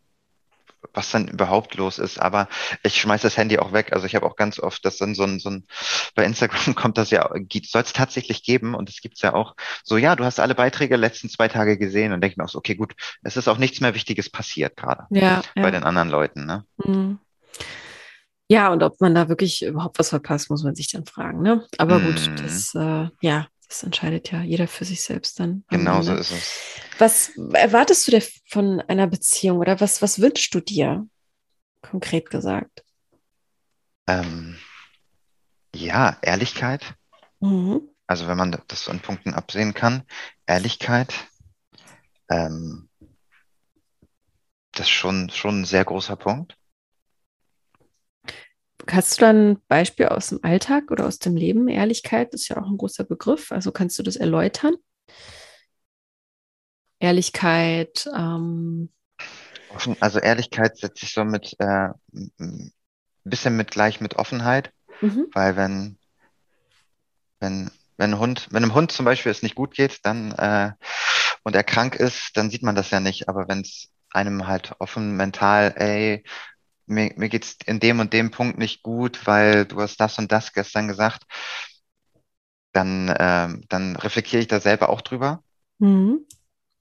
was 0.95 1.11
dann 1.11 1.29
überhaupt 1.29 1.75
los 1.75 1.99
ist. 1.99 2.21
Aber 2.21 2.49
ich 2.83 3.01
schmeiß 3.01 3.23
das 3.23 3.37
Handy 3.37 3.59
auch 3.59 3.73
weg. 3.73 3.93
Also 3.93 4.07
ich 4.07 4.15
habe 4.15 4.27
auch 4.27 4.37
ganz 4.37 4.59
oft, 4.59 4.85
dass 4.85 4.97
dann 4.97 5.15
so 5.15 5.25
ein, 5.25 5.39
so 5.39 5.51
ein 5.51 5.67
bei 6.15 6.25
Instagram 6.25 6.75
kommt 6.77 6.99
das 6.99 7.11
ja, 7.11 7.29
soll 7.29 7.83
es 7.83 7.93
tatsächlich 7.93 8.43
geben 8.45 8.75
und 8.75 8.89
es 8.89 9.01
gibt's 9.01 9.23
ja 9.23 9.35
auch 9.35 9.55
so, 9.85 9.97
ja, 9.97 10.17
du 10.17 10.25
hast 10.25 10.41
alle 10.41 10.55
Beiträge 10.55 10.97
letzten 10.97 11.29
zwei 11.29 11.49
Tage 11.49 11.79
gesehen 11.79 12.13
und 12.13 12.21
denke 12.21 12.37
mir 12.39 12.45
auch 12.45 12.51
so, 12.51 12.59
okay, 12.59 12.75
gut, 12.75 12.95
es 13.23 13.37
ist 13.37 13.49
auch 13.49 13.59
nichts 13.59 13.81
mehr 13.81 13.95
Wichtiges 13.95 14.31
passiert 14.31 14.77
gerade 14.77 15.07
ja, 15.11 15.43
bei 15.55 15.63
ja. 15.63 15.71
den 15.71 15.85
anderen 15.85 16.11
Leuten. 16.11 16.47
Ne? 16.47 16.65
Mhm. 16.79 17.19
Ja, 18.49 18.73
und 18.73 18.83
ob 18.83 19.01
man 19.01 19.15
da 19.15 19.29
wirklich 19.29 19.63
überhaupt 19.63 19.99
was 20.01 20.09
verpasst, 20.09 20.51
muss 20.51 20.65
man 20.65 20.75
sich 20.75 20.91
dann 20.91 21.07
fragen. 21.07 21.41
Ne? 21.43 21.65
Aber 21.79 22.01
gut, 22.01 22.29
mhm. 22.29 22.37
das, 22.37 22.75
äh, 22.75 23.09
ja, 23.21 23.47
das 23.71 23.85
entscheidet 23.85 24.33
ja 24.33 24.43
jeder 24.43 24.67
für 24.67 24.85
sich 24.85 25.01
selbst 25.03 25.39
dann. 25.39 25.65
Genau 25.71 26.03
so 26.03 26.15
ist 26.15 26.33
es. 26.33 26.81
Was 26.99 27.31
erwartest 27.55 28.07
du 28.07 28.11
dir 28.11 28.23
von 28.49 28.81
einer 28.81 29.07
Beziehung 29.07 29.59
oder 29.59 29.81
was, 29.81 30.03
was 30.03 30.21
wünschst 30.21 30.53
du 30.53 30.61
dir, 30.61 31.07
konkret 31.81 32.31
gesagt? 32.31 32.85
Ähm, 34.09 34.59
ja, 35.73 36.19
Ehrlichkeit. 36.21 36.95
Mhm. 37.39 37.83
Also 38.09 38.27
wenn 38.27 38.37
man 38.37 38.61
das 38.67 38.89
an 38.89 38.99
Punkten 38.99 39.35
absehen 39.35 39.73
kann, 39.73 40.03
Ehrlichkeit, 40.47 41.15
ähm, 42.29 42.89
das 44.73 44.87
ist 44.87 44.91
schon, 44.91 45.31
schon 45.31 45.61
ein 45.61 45.65
sehr 45.65 45.85
großer 45.85 46.17
Punkt. 46.17 46.57
Hast 48.89 49.19
du 49.19 49.21
dann 49.21 49.51
ein 49.51 49.63
Beispiel 49.69 50.07
aus 50.07 50.29
dem 50.29 50.41
Alltag 50.43 50.91
oder 50.91 51.07
aus 51.07 51.19
dem 51.19 51.37
Leben? 51.37 51.69
Ehrlichkeit 51.69 52.35
ist 52.35 52.49
ja 52.49 52.57
auch 52.57 52.67
ein 52.67 52.77
großer 52.77 53.05
Begriff. 53.05 53.53
Also 53.53 53.73
kannst 53.73 53.99
du 53.99 54.03
das 54.03 54.17
erläutern? 54.17 54.75
Ehrlichkeit. 56.99 58.09
Ähm 58.15 58.91
also 60.01 60.19
Ehrlichkeit 60.19 60.77
setze 60.77 61.05
ich 61.05 61.13
so 61.13 61.25
mit 61.25 61.57
äh, 61.59 61.89
ein 62.13 62.73
bisschen 63.25 63.57
mit 63.57 63.71
gleich 63.71 64.01
mit 64.01 64.17
Offenheit, 64.17 64.73
mhm. 65.01 65.27
weil 65.33 65.57
wenn 65.57 65.99
wenn 67.39 67.71
wenn 67.97 68.15
ein 68.15 68.19
Hund 68.19 68.49
wenn 68.51 68.65
einem 68.65 68.75
Hund 68.75 68.93
zum 68.93 69.05
Beispiel 69.05 69.33
es 69.33 69.43
nicht 69.43 69.55
gut 69.55 69.75
geht, 69.75 70.01
dann 70.05 70.33
äh, 70.33 70.73
und 71.43 71.55
er 71.57 71.65
krank 71.65 71.97
ist, 71.97 72.37
dann 72.37 72.51
sieht 72.51 72.63
man 72.63 72.75
das 72.75 72.91
ja 72.91 73.01
nicht. 73.01 73.29
Aber 73.29 73.49
wenn 73.49 73.61
es 73.61 73.89
einem 74.11 74.47
halt 74.47 74.75
offen 74.79 75.17
mental, 75.17 75.73
ey, 75.77 76.25
mir, 76.91 77.13
mir 77.17 77.29
geht's 77.29 77.57
in 77.65 77.81
dem 77.81 78.01
und 78.01 78.13
dem 78.13 78.31
Punkt 78.31 78.59
nicht 78.59 78.83
gut, 78.83 79.27
weil 79.27 79.65
du 79.65 79.81
hast 79.81 79.99
das 79.99 80.19
und 80.19 80.31
das 80.31 80.53
gestern 80.53 80.89
gesagt, 80.89 81.25
dann, 82.73 83.15
ähm, 83.19 83.65
dann 83.69 83.97
reflektiere 83.97 84.43
ich 84.43 84.49
da 84.49 84.61
selber 84.61 84.91
auch 84.91 85.01
drüber. 85.01 85.43
Mhm. 85.79 86.27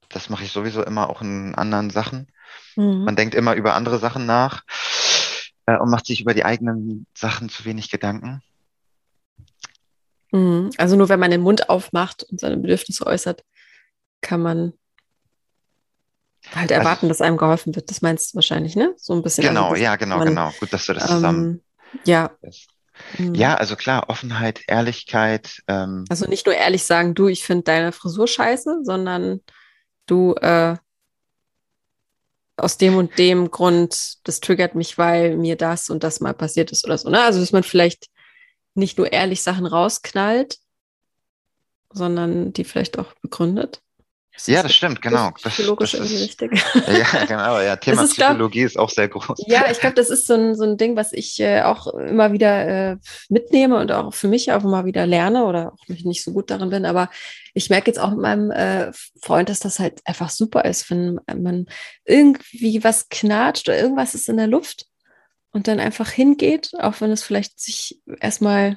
Das 0.08 0.28
mache 0.28 0.44
ich 0.44 0.52
sowieso 0.52 0.84
immer 0.84 1.08
auch 1.08 1.22
in 1.22 1.54
anderen 1.54 1.90
Sachen. 1.90 2.30
Mhm. 2.76 3.04
Man 3.04 3.16
denkt 3.16 3.34
immer 3.34 3.54
über 3.54 3.74
andere 3.74 3.98
Sachen 3.98 4.26
nach 4.26 4.64
äh, 5.66 5.76
und 5.76 5.90
macht 5.90 6.06
sich 6.06 6.20
über 6.20 6.34
die 6.34 6.44
eigenen 6.44 7.06
Sachen 7.16 7.48
zu 7.48 7.64
wenig 7.64 7.90
Gedanken. 7.90 8.42
Mhm. 10.32 10.70
Also 10.76 10.96
nur 10.96 11.08
wenn 11.08 11.20
man 11.20 11.30
den 11.30 11.42
Mund 11.42 11.68
aufmacht 11.68 12.24
und 12.24 12.40
seine 12.40 12.56
Bedürfnisse 12.56 13.06
äußert, 13.06 13.44
kann 14.20 14.42
man 14.42 14.72
Halt 16.54 16.72
also 16.72 16.74
erwarten, 16.74 17.06
also, 17.06 17.08
dass 17.08 17.20
einem 17.20 17.36
geholfen 17.36 17.74
wird, 17.74 17.90
das 17.90 18.02
meinst 18.02 18.32
du 18.32 18.36
wahrscheinlich, 18.36 18.76
ne? 18.76 18.92
So 18.96 19.12
ein 19.12 19.22
bisschen. 19.22 19.46
Genau, 19.46 19.70
also, 19.70 19.82
ja, 19.82 19.96
genau, 19.96 20.18
man, 20.18 20.28
genau. 20.28 20.50
Gut, 20.58 20.72
dass 20.72 20.86
du 20.86 20.94
das 20.94 21.06
zusammen. 21.06 21.44
Ähm, 21.44 22.00
ja. 22.04 22.30
Mhm. 23.18 23.34
Ja, 23.34 23.54
also 23.54 23.76
klar, 23.76 24.08
Offenheit, 24.08 24.62
Ehrlichkeit. 24.66 25.62
Ähm, 25.68 26.04
also 26.08 26.26
nicht 26.26 26.46
nur 26.46 26.54
ehrlich 26.54 26.84
sagen, 26.84 27.14
du, 27.14 27.28
ich 27.28 27.44
finde 27.44 27.64
deine 27.64 27.92
Frisur 27.92 28.26
scheiße, 28.26 28.80
sondern 28.82 29.40
du, 30.06 30.34
äh, 30.34 30.76
aus 32.56 32.76
dem 32.76 32.96
und 32.96 33.18
dem 33.18 33.50
Grund, 33.50 34.18
das 34.24 34.40
triggert 34.40 34.74
mich, 34.74 34.98
weil 34.98 35.36
mir 35.36 35.56
das 35.56 35.88
und 35.88 36.04
das 36.04 36.20
mal 36.20 36.34
passiert 36.34 36.72
ist 36.72 36.84
oder 36.84 36.98
so. 36.98 37.08
Ne? 37.08 37.22
Also, 37.22 37.40
dass 37.40 37.52
man 37.52 37.62
vielleicht 37.62 38.08
nicht 38.74 38.98
nur 38.98 39.12
ehrlich 39.12 39.42
Sachen 39.42 39.66
rausknallt, 39.66 40.58
sondern 41.92 42.52
die 42.52 42.64
vielleicht 42.64 42.98
auch 42.98 43.12
begründet. 43.22 43.80
Das 44.32 44.46
ja, 44.46 44.62
das 44.62 44.74
stimmt, 44.74 45.02
genau. 45.02 45.32
Das, 45.42 45.52
psychologisch 45.52 45.92
das 45.92 46.00
irgendwie 46.00 46.24
ist, 46.24 46.40
richtig. 46.40 46.64
Ja, 46.86 47.24
genau. 47.24 47.60
Ja, 47.60 47.76
Thema 47.76 48.02
ist, 48.02 48.12
Psychologie 48.12 48.60
glaub, 48.60 48.70
ist 48.70 48.78
auch 48.78 48.90
sehr 48.90 49.08
groß. 49.08 49.44
Ja, 49.46 49.70
ich 49.70 49.80
glaube, 49.80 49.96
das 49.96 50.08
ist 50.08 50.26
so 50.26 50.34
ein, 50.34 50.54
so 50.54 50.64
ein 50.64 50.76
Ding, 50.76 50.96
was 50.96 51.12
ich 51.12 51.40
äh, 51.40 51.62
auch 51.62 51.88
immer 51.88 52.32
wieder 52.32 52.92
äh, 52.92 52.96
mitnehme 53.28 53.78
und 53.78 53.92
auch 53.92 54.14
für 54.14 54.28
mich 54.28 54.52
auch 54.52 54.64
immer 54.64 54.84
wieder 54.84 55.04
lerne 55.06 55.44
oder 55.44 55.72
auch 55.72 55.88
nicht 55.88 56.22
so 56.22 56.32
gut 56.32 56.50
darin 56.50 56.70
bin. 56.70 56.86
Aber 56.86 57.10
ich 57.54 57.70
merke 57.70 57.90
jetzt 57.90 57.98
auch 57.98 58.10
mit 58.10 58.20
meinem 58.20 58.50
äh, 58.50 58.92
Freund, 59.20 59.48
dass 59.48 59.58
das 59.58 59.78
halt 59.78 60.00
einfach 60.04 60.30
super 60.30 60.64
ist, 60.64 60.90
wenn 60.90 61.20
man 61.26 61.66
irgendwie 62.04 62.82
was 62.84 63.08
knatscht 63.08 63.68
oder 63.68 63.78
irgendwas 63.78 64.14
ist 64.14 64.28
in 64.28 64.36
der 64.36 64.46
Luft 64.46 64.86
und 65.52 65.68
dann 65.68 65.80
einfach 65.80 66.10
hingeht, 66.10 66.72
auch 66.78 67.00
wenn 67.00 67.10
es 67.10 67.22
vielleicht 67.22 67.60
sich 67.60 68.00
erstmal 68.20 68.76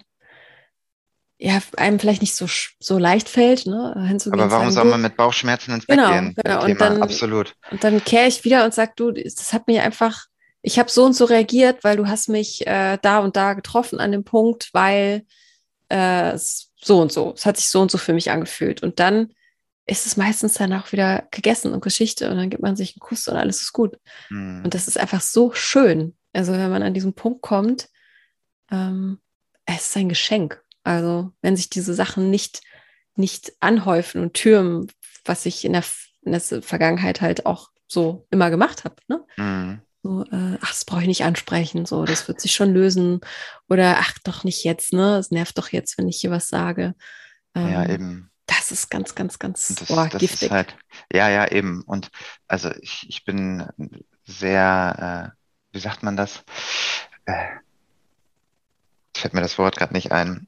ja, 1.46 1.62
einem 1.76 2.00
vielleicht 2.00 2.22
nicht 2.22 2.36
so, 2.36 2.46
so 2.80 2.98
leicht 2.98 3.28
fällt, 3.28 3.66
ne, 3.66 3.94
hinzugehen. 4.08 4.42
Aber 4.42 4.50
warum 4.52 4.72
soll 4.72 4.86
man 4.86 5.02
mit 5.02 5.18
Bauchschmerzen 5.18 5.74
ins 5.74 5.86
Bett 5.86 5.98
genau, 5.98 6.12
gehen? 6.12 6.36
Genau, 6.42 6.64
und 6.64 6.80
dann, 6.80 7.02
Absolut. 7.02 7.54
Und 7.70 7.84
dann 7.84 8.02
kehre 8.02 8.28
ich 8.28 8.46
wieder 8.46 8.64
und 8.64 8.74
sage, 8.74 8.94
du, 8.96 9.12
das 9.12 9.52
hat 9.52 9.68
mich 9.68 9.82
einfach, 9.82 10.28
ich 10.62 10.80
habe 10.80 10.90
so 10.90 11.04
und 11.04 11.14
so 11.14 11.26
reagiert, 11.26 11.84
weil 11.84 11.98
du 11.98 12.08
hast 12.08 12.30
mich 12.30 12.66
äh, 12.66 12.98
da 13.02 13.20
und 13.20 13.36
da 13.36 13.56
getroffen 13.56 14.00
an 14.00 14.14
dem 14.14 14.24
Punkt, 14.24 14.70
weil 14.72 15.26
äh, 15.90 16.38
so 16.38 17.02
und 17.02 17.12
so, 17.12 17.34
es 17.36 17.46
hat 17.46 17.58
sich 17.58 17.68
so 17.68 17.82
und 17.82 17.92
so 17.92 17.98
für 17.98 18.14
mich 18.14 18.32
angefühlt. 18.32 18.82
Und 18.82 19.02
dann 19.02 19.34
ist 19.86 20.06
es 20.06 20.16
meistens 20.16 20.54
dann 20.54 20.72
auch 20.72 20.94
wieder 20.94 21.28
gegessen 21.32 21.74
und 21.74 21.84
Geschichte 21.84 22.32
und 22.32 22.38
dann 22.38 22.52
gibt 22.52 22.64
man 22.64 22.78
sich 22.78 22.96
einen 22.96 23.02
Kuss 23.02 23.28
und 23.28 23.36
alles 23.36 23.60
ist 23.62 23.74
gut. 23.74 23.98
Hm. 24.30 24.62
Und 24.64 24.74
das 24.74 24.88
ist 24.88 24.98
einfach 24.98 25.20
so 25.20 25.52
schön. 25.52 26.16
Also 26.32 26.54
wenn 26.54 26.72
man 26.72 26.84
an 26.84 26.94
diesen 26.94 27.14
Punkt 27.14 27.42
kommt, 27.42 27.90
ähm, 28.72 29.20
es 29.66 29.88
ist 29.88 29.98
ein 29.98 30.08
Geschenk. 30.08 30.63
Also 30.84 31.32
wenn 31.42 31.56
sich 31.56 31.70
diese 31.70 31.94
Sachen 31.94 32.30
nicht 32.30 32.62
nicht 33.16 33.54
anhäufen 33.60 34.22
und 34.22 34.34
türmen, 34.34 34.88
was 35.26 35.46
ich 35.46 35.66
in 35.66 35.74
der, 35.74 35.84
in 36.24 36.32
der 36.32 36.42
Vergangenheit 36.42 37.22
halt 37.22 37.46
auch 37.46 37.70
so 37.88 38.26
immer 38.32 38.50
gemacht 38.50 38.84
habe. 38.84 38.96
Ne? 39.08 39.24
Mhm. 39.38 39.82
So, 40.02 40.24
äh, 40.26 40.58
ach, 40.62 40.70
das 40.70 40.84
brauche 40.84 41.02
ich 41.02 41.08
nicht 41.08 41.24
ansprechen, 41.24 41.86
so, 41.86 42.04
das 42.04 42.28
wird 42.28 42.42
sich 42.42 42.54
schon 42.54 42.74
lösen. 42.74 43.22
Oder 43.70 44.00
ach, 44.00 44.18
doch 44.26 44.44
nicht 44.44 44.66
jetzt, 44.66 44.92
ne? 44.92 45.18
Es 45.18 45.32
nervt 45.32 45.58
doch 45.58 45.70
jetzt, 45.70 45.98
wenn 45.98 46.10
ich 46.10 46.20
hier 46.20 46.32
was 46.32 46.50
sage. 46.50 46.94
Ähm, 47.56 47.72
ja, 47.72 47.88
eben. 47.88 48.30
Das 48.46 48.72
ist 48.72 48.90
ganz, 48.90 49.16
ganz, 49.16 49.40
ganz 49.40 49.74
das, 49.76 49.88
boah, 49.88 50.10
das 50.10 50.20
giftig. 50.20 50.52
Halt, 50.52 50.76
ja, 51.12 51.30
ja, 51.30 51.50
eben. 51.50 51.84
Und 51.84 52.10
also 52.48 52.70
ich, 52.82 53.06
ich 53.08 53.24
bin 53.24 53.66
sehr, 54.26 55.34
äh, 55.34 55.38
wie 55.72 55.80
sagt 55.80 56.04
man 56.04 56.18
das? 56.18 56.44
Äh, 57.26 57.46
fällt 59.16 59.34
mir 59.34 59.42
das 59.42 59.58
Wort 59.58 59.78
gerade 59.78 59.94
nicht 59.94 60.12
ein. 60.12 60.48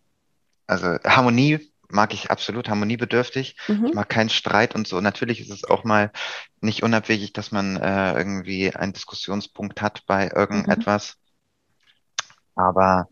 Also 0.67 0.97
Harmonie 1.03 1.71
mag 1.89 2.13
ich 2.13 2.31
absolut 2.31 2.69
harmoniebedürftig. 2.69 3.55
Mhm. 3.67 3.85
Ich 3.87 3.93
mag 3.93 4.09
keinen 4.09 4.29
Streit 4.29 4.75
und 4.75 4.87
so. 4.87 5.01
Natürlich 5.01 5.39
ist 5.39 5.51
es 5.51 5.63
auch 5.63 5.83
mal 5.83 6.11
nicht 6.61 6.83
unabwegig, 6.83 7.33
dass 7.33 7.51
man 7.51 7.77
äh, 7.77 8.13
irgendwie 8.13 8.73
einen 8.75 8.93
Diskussionspunkt 8.93 9.81
hat 9.81 10.05
bei 10.05 10.29
irgendetwas. 10.33 11.17
Mhm. 12.55 12.61
Aber 12.63 13.09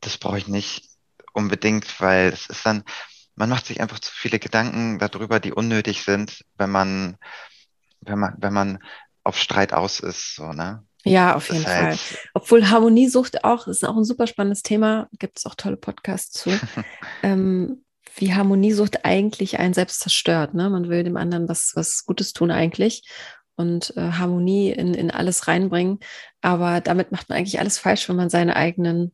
das 0.00 0.18
brauche 0.18 0.38
ich 0.38 0.48
nicht 0.48 0.88
unbedingt, 1.32 2.00
weil 2.00 2.28
es 2.28 2.46
ist 2.48 2.64
dann, 2.66 2.84
man 3.36 3.48
macht 3.48 3.66
sich 3.66 3.80
einfach 3.80 3.98
zu 3.98 4.12
viele 4.12 4.38
Gedanken 4.38 4.98
darüber, 4.98 5.40
die 5.40 5.52
unnötig 5.52 6.02
sind, 6.02 6.44
wenn 6.56 6.70
man, 6.70 7.16
wenn 8.00 8.18
man, 8.18 8.34
wenn 8.38 8.52
man 8.52 8.78
auf 9.22 9.38
Streit 9.38 9.72
aus 9.72 10.00
ist, 10.00 10.34
so, 10.34 10.52
ne? 10.52 10.84
Ja, 11.04 11.34
auf 11.34 11.50
jeden 11.50 11.64
Fall. 11.64 11.96
Obwohl 12.34 12.68
Harmoniesucht 12.68 13.44
auch, 13.44 13.66
ist 13.66 13.84
auch 13.84 13.96
ein 13.96 14.04
super 14.04 14.26
spannendes 14.26 14.62
Thema, 14.62 15.08
gibt 15.18 15.38
es 15.38 15.46
auch 15.46 15.54
tolle 15.54 15.76
Podcasts 15.76 16.32
zu. 16.32 16.50
ähm, 17.22 17.84
wie 18.16 18.34
Harmoniesucht 18.34 19.04
eigentlich 19.04 19.58
einen 19.58 19.74
selbst 19.74 20.00
zerstört. 20.00 20.54
Ne? 20.54 20.68
Man 20.68 20.88
will 20.88 21.04
dem 21.04 21.16
anderen 21.16 21.48
was, 21.48 21.72
was 21.74 22.04
Gutes 22.04 22.32
tun 22.32 22.50
eigentlich 22.50 23.02
und 23.56 23.96
äh, 23.96 24.12
Harmonie 24.12 24.70
in, 24.70 24.94
in 24.94 25.10
alles 25.10 25.48
reinbringen. 25.48 26.00
Aber 26.40 26.80
damit 26.80 27.12
macht 27.12 27.28
man 27.28 27.38
eigentlich 27.38 27.60
alles 27.60 27.78
falsch, 27.78 28.08
wenn 28.08 28.16
man 28.16 28.30
seine 28.30 28.56
eigenen 28.56 29.12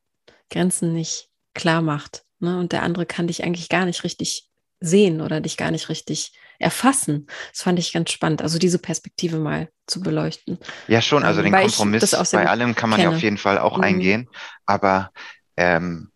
Grenzen 0.50 0.92
nicht 0.92 1.28
klar 1.54 1.82
macht. 1.82 2.24
Ne? 2.38 2.58
Und 2.58 2.72
der 2.72 2.82
andere 2.82 3.06
kann 3.06 3.26
dich 3.26 3.44
eigentlich 3.44 3.68
gar 3.68 3.86
nicht 3.86 4.04
richtig 4.04 4.48
sehen 4.80 5.20
oder 5.20 5.40
dich 5.40 5.56
gar 5.56 5.70
nicht 5.70 5.88
richtig 5.88 6.32
erfassen. 6.58 7.26
Das 7.52 7.62
fand 7.62 7.78
ich 7.78 7.92
ganz 7.92 8.10
spannend, 8.10 8.42
also 8.42 8.58
diese 8.58 8.78
Perspektive 8.78 9.38
mal 9.38 9.68
zu 9.86 10.00
beleuchten. 10.00 10.58
Ja, 10.88 11.00
schon, 11.00 11.24
also 11.24 11.42
ähm, 11.42 11.52
den 11.52 11.62
Kompromiss 11.62 12.10
bei 12.32 12.48
allem 12.48 12.74
kann 12.74 12.90
man 12.90 12.98
kenne. 12.98 13.10
ja 13.10 13.16
auf 13.16 13.22
jeden 13.22 13.38
Fall 13.38 13.58
auch 13.58 13.78
mhm. 13.78 13.84
eingehen, 13.84 14.28
aber 14.64 15.10
ähm, 15.56 16.10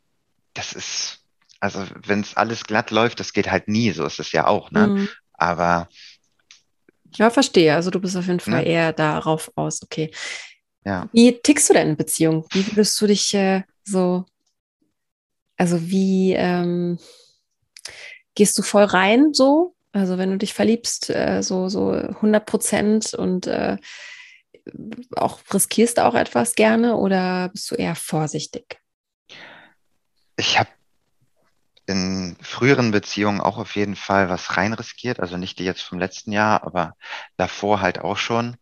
das 0.54 0.72
ist 0.72 1.18
also 1.60 1.84
wenn 2.06 2.20
es 2.20 2.36
alles 2.36 2.64
glatt 2.64 2.90
läuft, 2.90 3.20
das 3.20 3.34
geht 3.34 3.50
halt 3.50 3.68
nie, 3.68 3.92
so 3.92 4.06
ist 4.06 4.18
es 4.18 4.32
ja 4.32 4.46
auch, 4.46 4.70
ne? 4.70 4.86
Mhm. 4.86 5.08
Aber 5.34 5.88
ja, 7.16 7.30
verstehe. 7.30 7.74
Also 7.74 7.90
du 7.90 8.00
bist 8.00 8.16
auf 8.16 8.26
jeden 8.26 8.40
Fall 8.40 8.62
ne? 8.62 8.66
eher 8.66 8.92
darauf 8.92 9.50
aus, 9.56 9.82
okay. 9.82 10.10
Ja. 10.84 11.08
Wie 11.12 11.38
tickst 11.40 11.68
du 11.68 11.74
denn 11.74 11.90
in 11.90 11.96
Beziehung? 11.96 12.46
Wie 12.52 12.66
würdest 12.68 13.00
du 13.00 13.06
dich 13.06 13.34
äh, 13.34 13.62
so, 13.84 14.24
also 15.56 15.90
wie 15.90 16.32
ähm, 16.32 16.98
gehst 18.34 18.56
du 18.58 18.62
voll 18.62 18.84
rein 18.84 19.34
so? 19.34 19.74
Also 19.92 20.18
wenn 20.18 20.30
du 20.30 20.38
dich 20.38 20.54
verliebst, 20.54 21.10
äh, 21.10 21.42
so, 21.42 21.68
so 21.68 21.90
100 21.90 22.46
Prozent 22.46 23.14
und 23.14 23.46
äh, 23.46 23.76
auch 25.16 25.40
riskierst 25.52 25.98
auch 25.98 26.14
etwas 26.14 26.54
gerne 26.54 26.96
oder 26.96 27.48
bist 27.48 27.70
du 27.70 27.74
eher 27.74 27.96
vorsichtig? 27.96 28.78
Ich 30.36 30.58
habe 30.58 30.70
in 31.86 32.36
früheren 32.40 32.92
Beziehungen 32.92 33.40
auch 33.40 33.58
auf 33.58 33.74
jeden 33.74 33.96
Fall 33.96 34.28
was 34.28 34.56
rein 34.56 34.72
riskiert, 34.72 35.18
also 35.18 35.36
nicht 35.36 35.58
die 35.58 35.64
jetzt 35.64 35.82
vom 35.82 35.98
letzten 35.98 36.30
Jahr, 36.30 36.62
aber 36.62 36.94
davor 37.36 37.80
halt 37.80 37.98
auch 38.00 38.16
schon. 38.16 38.56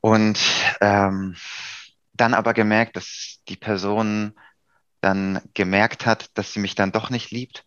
Und 0.00 0.38
ähm, 0.80 1.36
dann 2.12 2.34
aber 2.34 2.52
gemerkt, 2.52 2.96
dass 2.96 3.38
die 3.48 3.56
Person 3.56 4.34
dann 5.00 5.40
gemerkt 5.54 6.04
hat, 6.04 6.30
dass 6.34 6.52
sie 6.52 6.60
mich 6.60 6.74
dann 6.74 6.92
doch 6.92 7.08
nicht 7.08 7.30
liebt. 7.30 7.64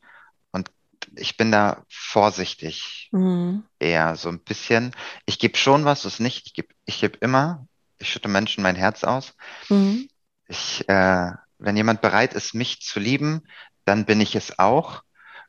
Ich 1.16 1.38
bin 1.38 1.52
da 1.52 1.84
vorsichtig, 1.90 3.10
mhm. 3.12 3.64
eher 3.80 4.16
so 4.16 4.30
ein 4.30 4.40
bisschen. 4.40 4.96
Ich 5.26 5.40
gebe 5.40 5.58
schon 5.58 5.86
was, 5.86 6.04
das 6.04 6.20
nicht. 6.20 6.48
Ich 6.48 6.54
gebe 6.54 6.70
ich 6.86 7.00
geb 7.00 7.22
immer. 7.22 7.68
Ich 7.98 8.10
schütte 8.10 8.28
Menschen 8.28 8.64
mein 8.64 8.76
Herz 8.76 9.04
aus. 9.04 9.34
Mhm. 9.70 10.08
Ich, 10.48 10.88
äh, 10.90 11.32
wenn 11.58 11.78
jemand 11.78 12.02
bereit 12.02 12.34
ist, 12.34 12.54
mich 12.54 12.82
zu 12.82 13.00
lieben, 13.00 13.48
dann 13.86 14.06
bin 14.06 14.22
ich 14.22 14.36
es 14.36 14.60
auch, 14.60 15.04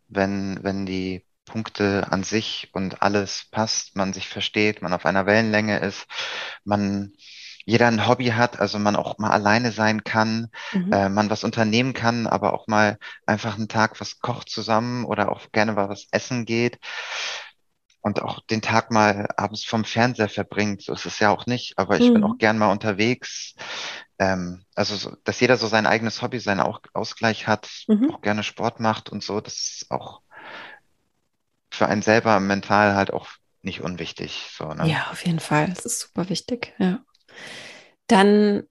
wenn, 0.09 0.63
wenn 0.63 0.87
die 0.87 1.27
Punkte 1.45 2.09
an 2.11 2.25
sich 2.25 2.71
und 2.73 3.03
alles 3.03 3.47
passt, 3.51 3.97
man 3.97 4.13
sich 4.13 4.29
versteht, 4.29 4.83
man 4.83 4.93
auf 4.93 5.07
einer 5.07 5.27
Wellenlänge 5.27 5.79
ist, 5.79 6.07
man 6.65 7.13
jeder 7.67 7.89
ein 7.89 8.09
Hobby 8.09 8.29
hat, 8.29 8.59
also 8.59 8.79
man 8.79 8.97
auch 8.97 9.19
mal 9.19 9.31
alleine 9.31 9.73
sein 9.73 10.03
kann, 10.05 10.49
mhm. 10.73 10.93
äh, 10.93 11.09
man 11.11 11.29
was 11.29 11.45
unternehmen 11.45 11.93
kann, 11.93 12.27
aber 12.27 12.55
auch 12.55 12.67
mal 12.67 12.97
einfach 13.27 13.57
einen 13.57 13.69
Tag 13.69 14.01
was 14.01 14.21
kocht 14.21 14.49
zusammen 14.49 15.05
oder 15.05 15.31
auch 15.31 15.53
gerne 15.53 15.73
mal 15.73 15.91
was 15.91 16.07
essen 16.11 16.47
geht 16.47 16.79
und 18.01 18.23
auch 18.23 18.41
den 18.47 18.63
Tag 18.63 18.91
mal 18.91 19.29
abends 19.37 19.65
vom 19.65 19.85
Fernseher 19.85 20.31
verbringt. 20.31 20.81
So 20.81 20.95
ist 20.95 21.05
es 21.05 21.19
ja 21.19 21.31
auch 21.31 21.45
nicht, 21.45 21.77
aber 21.77 21.99
ich 21.99 22.09
mhm. 22.09 22.15
bin 22.15 22.25
auch 22.25 22.39
gern 22.39 22.57
mal 22.57 22.71
unterwegs 22.71 23.55
ähm, 24.19 24.65
also 24.75 24.97
so, 24.97 25.17
dass 25.25 25.41
jeder 25.41 25.57
so 25.57 25.67
sein 25.67 25.87
eigenes 25.87 26.23
Hobby, 26.23 26.39
seinen 26.39 26.61
Ausgleich 26.61 27.47
hat, 27.47 27.69
mhm. 27.87 28.13
auch 28.13 28.21
gerne 28.23 28.43
Sport 28.43 28.81
macht 28.81 29.11
und 29.11 29.23
so, 29.23 29.41
das 29.41 29.55
ist 29.55 29.91
auch 29.91 30.23
für 31.71 31.87
einen 31.87 32.03
selber 32.03 32.41
mental 32.41 32.95
halt 32.95 33.13
auch 33.13 33.29
nicht 33.61 33.83
unwichtig. 33.83 34.51
So, 34.57 34.73
ne? 34.73 34.89
Ja, 34.89 35.09
auf 35.11 35.27
jeden 35.27 35.41
Fall. 35.41 35.69
Das 35.69 35.85
ist 35.85 36.01
super 36.01 36.29
wichtig, 36.29 36.75
ja. 36.79 37.01
Dann 38.07 38.65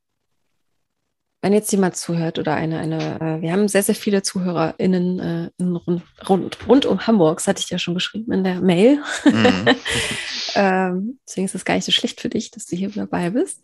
wenn 1.45 1.53
jetzt 1.53 1.72
jemand 1.72 1.95
zuhört 1.95 2.39
oder 2.39 2.55
eine, 2.55 2.80
eine, 2.80 3.20
äh, 3.22 3.39
wir 3.39 3.51
haben 3.51 3.68
sehr, 3.68 3.84
sehr 3.84 3.93
viele 3.93 4.24
ZuhörerInnen 4.24 5.20
äh, 5.20 5.49
in 5.59 5.76
rund, 5.76 6.01
rund, 6.28 6.57
rund, 6.68 6.86
um 6.88 7.05
Hamburg, 7.05 7.38
das 7.38 7.45
hatte 7.45 7.61
ich 7.61 7.70
ja 7.70 7.78
schon 7.78 7.93
geschrieben 7.93 8.32
in 8.32 8.43
der 8.43 8.61
Mail. 8.61 8.97
Mhm. 9.26 9.66
ähm, 10.55 11.20
deswegen 11.24 11.45
ist 11.45 11.53
es 11.53 11.63
gar 11.63 11.76
nicht 11.76 11.86
so 11.86 11.91
schlecht 11.91 12.20
für 12.20 12.30
dich, 12.30 12.49
dass 12.49 12.66
du 12.66 12.76
hier 12.76 12.89
dabei 12.89 13.30
bist. 13.30 13.63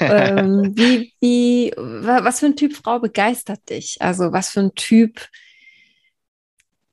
ähm, 0.00 0.72
wie, 0.76 1.14
wie, 1.20 1.72
was 1.74 2.40
für 2.40 2.46
ein 2.46 2.56
Typ 2.56 2.74
Frau 2.74 2.98
begeistert 2.98 3.66
dich? 3.70 3.96
Also 4.02 4.34
was 4.34 4.50
für 4.50 4.60
ein 4.60 4.74
Typ 4.74 5.26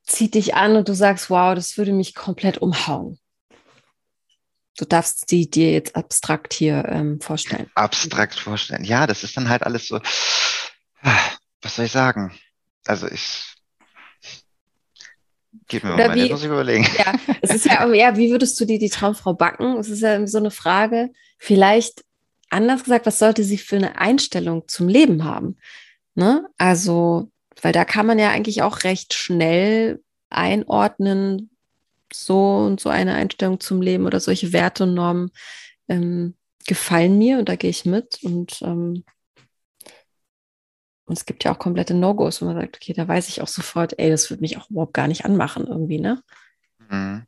zieht 0.03 0.35
dich 0.35 0.55
an 0.55 0.77
und 0.77 0.87
du 0.87 0.93
sagst, 0.93 1.29
wow, 1.29 1.53
das 1.53 1.77
würde 1.77 1.91
mich 1.91 2.15
komplett 2.15 2.59
umhauen? 2.59 3.19
Du 4.79 4.85
darfst 4.85 5.29
die 5.29 5.49
dir 5.49 5.73
jetzt 5.73 5.97
abstrakt 5.97 6.53
hier 6.53 6.85
ähm, 6.87 7.19
vorstellen. 7.19 7.69
Abstrakt 7.75 8.35
vorstellen. 8.35 8.85
Ja, 8.85 9.07
das 9.07 9.25
ist 9.25 9.35
dann 9.35 9.49
halt 9.49 9.63
alles 9.63 9.89
so. 9.89 9.99
Was 11.61 11.75
soll 11.75 11.85
ich 11.85 11.91
sagen? 11.91 12.31
Also 12.85 13.07
ich. 13.09 13.43
Gib 15.67 15.83
mir 15.83 15.97
mal, 15.97 16.15
wie, 16.15 16.29
muss 16.29 16.39
ich 16.39 16.47
überlegen. 16.47 16.87
Ja, 16.97 17.13
es 17.41 17.55
ist 17.55 17.65
ja, 17.65 17.85
ja, 17.93 18.15
wie 18.15 18.31
würdest 18.31 18.57
du 18.61 18.63
dir 18.63 18.79
die 18.79 18.89
Traumfrau 18.89 19.33
backen? 19.33 19.75
Es 19.77 19.89
ist 19.89 19.99
ja 19.99 20.25
so 20.25 20.37
eine 20.37 20.51
Frage. 20.51 21.11
Vielleicht 21.37 22.05
anders 22.49 22.85
gesagt, 22.85 23.05
was 23.05 23.19
sollte 23.19 23.43
sie 23.43 23.57
für 23.57 23.75
eine 23.75 23.97
Einstellung 23.97 24.65
zum 24.69 24.87
Leben 24.87 25.25
haben? 25.25 25.57
Ne? 26.15 26.47
Also, 26.57 27.29
weil 27.61 27.73
da 27.73 27.83
kann 27.83 28.05
man 28.05 28.17
ja 28.17 28.29
eigentlich 28.29 28.61
auch 28.61 28.85
recht 28.85 29.13
schnell 29.13 30.01
einordnen, 30.29 31.49
so 32.13 32.57
und 32.57 32.79
so 32.79 32.89
eine 32.89 33.15
Einstellung 33.15 33.59
zum 33.59 33.81
Leben 33.81 34.05
oder 34.05 34.19
solche 34.19 34.53
Werte 34.53 34.83
und 34.83 34.93
Normen 34.93 35.31
ähm, 35.87 36.35
gefallen 36.67 37.17
mir 37.17 37.39
und 37.39 37.49
da 37.49 37.55
gehe 37.55 37.69
ich 37.69 37.85
mit. 37.85 38.19
Und, 38.23 38.61
ähm, 38.61 39.03
und 41.05 41.17
es 41.17 41.25
gibt 41.25 41.43
ja 41.43 41.51
auch 41.51 41.59
komplette 41.59 41.93
No-Gos, 41.93 42.41
wo 42.41 42.45
man 42.45 42.55
sagt, 42.55 42.77
okay, 42.77 42.93
da 42.93 43.07
weiß 43.07 43.29
ich 43.29 43.41
auch 43.41 43.47
sofort, 43.47 43.97
ey, 43.97 44.09
das 44.09 44.29
würde 44.29 44.41
mich 44.41 44.57
auch 44.57 44.69
überhaupt 44.69 44.93
gar 44.93 45.07
nicht 45.07 45.25
anmachen 45.25 45.67
irgendwie, 45.67 45.99
ne? 45.99 46.21
Mhm. 46.89 47.25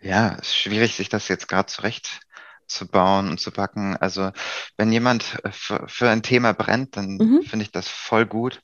Ja, 0.00 0.36
es 0.40 0.48
ist 0.48 0.56
schwierig, 0.56 0.96
sich 0.96 1.08
das 1.08 1.28
jetzt 1.28 1.46
gerade 1.46 1.66
zurecht 1.66 2.20
zu 2.66 2.88
bauen 2.88 3.28
und 3.28 3.38
zu 3.38 3.52
backen. 3.52 3.96
Also 3.96 4.32
wenn 4.76 4.90
jemand 4.90 5.38
für, 5.50 5.86
für 5.86 6.08
ein 6.08 6.22
Thema 6.22 6.54
brennt, 6.54 6.96
dann 6.96 7.18
mhm. 7.18 7.42
finde 7.42 7.64
ich 7.64 7.70
das 7.70 7.86
voll 7.88 8.24
gut. 8.24 8.62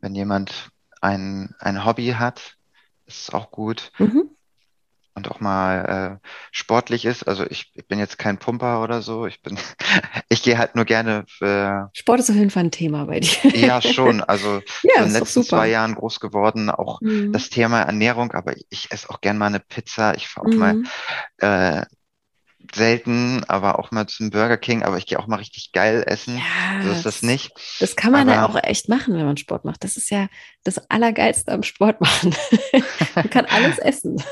Wenn 0.00 0.14
jemand 0.14 0.70
ein, 1.00 1.54
ein 1.60 1.84
Hobby 1.84 2.08
hat, 2.18 2.56
ist 3.06 3.28
es 3.28 3.30
auch 3.30 3.50
gut. 3.50 3.92
Mhm 3.98 4.33
und 5.14 5.30
auch 5.30 5.40
mal 5.40 6.20
äh, 6.22 6.28
sportlich 6.50 7.04
ist. 7.04 7.22
Also 7.24 7.44
ich, 7.48 7.70
ich 7.74 7.86
bin 7.86 7.98
jetzt 7.98 8.18
kein 8.18 8.38
Pumper 8.38 8.82
oder 8.82 9.00
so. 9.00 9.26
Ich 9.26 9.42
bin, 9.42 9.58
ich 10.28 10.42
gehe 10.42 10.58
halt 10.58 10.74
nur 10.74 10.84
gerne. 10.84 11.24
Für, 11.28 11.90
Sport 11.92 12.20
ist 12.20 12.30
auf 12.30 12.36
jeden 12.36 12.50
Fall 12.50 12.64
ein 12.64 12.70
Thema 12.70 13.06
bei 13.06 13.20
dir. 13.20 13.56
ja, 13.56 13.80
schon. 13.80 14.22
Also 14.34 14.62
ja, 14.82 15.02
in 15.02 15.04
den 15.04 15.12
letzten 15.12 15.44
zwei 15.44 15.68
Jahren 15.68 15.94
groß 15.94 16.18
geworden, 16.18 16.70
auch 16.70 17.00
mhm. 17.00 17.32
das 17.32 17.50
Thema 17.50 17.82
Ernährung, 17.82 18.32
aber 18.32 18.54
ich 18.70 18.90
esse 18.90 19.08
auch 19.10 19.20
gerne 19.20 19.38
mal 19.38 19.46
eine 19.46 19.60
Pizza. 19.60 20.16
Ich 20.16 20.28
fahre 20.28 20.48
auch 20.48 20.52
mhm. 20.52 20.58
mal 20.58 21.80
äh, 21.80 21.86
selten, 22.72 23.44
aber 23.44 23.78
auch 23.78 23.90
mal 23.90 24.06
zum 24.06 24.30
Burger 24.30 24.56
King, 24.56 24.82
aber 24.82 24.98
ich 24.98 25.06
gehe 25.06 25.18
auch 25.18 25.26
mal 25.26 25.36
richtig 25.36 25.72
geil 25.72 26.04
essen. 26.06 26.38
Ja, 26.38 26.82
so 26.82 26.90
ist 26.90 27.06
das 27.06 27.22
nicht. 27.22 27.52
Das 27.80 27.96
kann 27.96 28.12
man 28.12 28.28
aber, 28.28 28.32
ja 28.32 28.46
auch 28.46 28.68
echt 28.68 28.88
machen, 28.88 29.14
wenn 29.14 29.26
man 29.26 29.36
Sport 29.36 29.64
macht. 29.64 29.84
Das 29.84 29.96
ist 29.96 30.10
ja 30.10 30.28
das 30.62 30.90
Allergeilste 30.90 31.52
am 31.52 31.62
Sport 31.62 32.00
machen. 32.00 32.34
man 33.14 33.30
kann 33.30 33.46
alles 33.46 33.78
essen. 33.78 34.22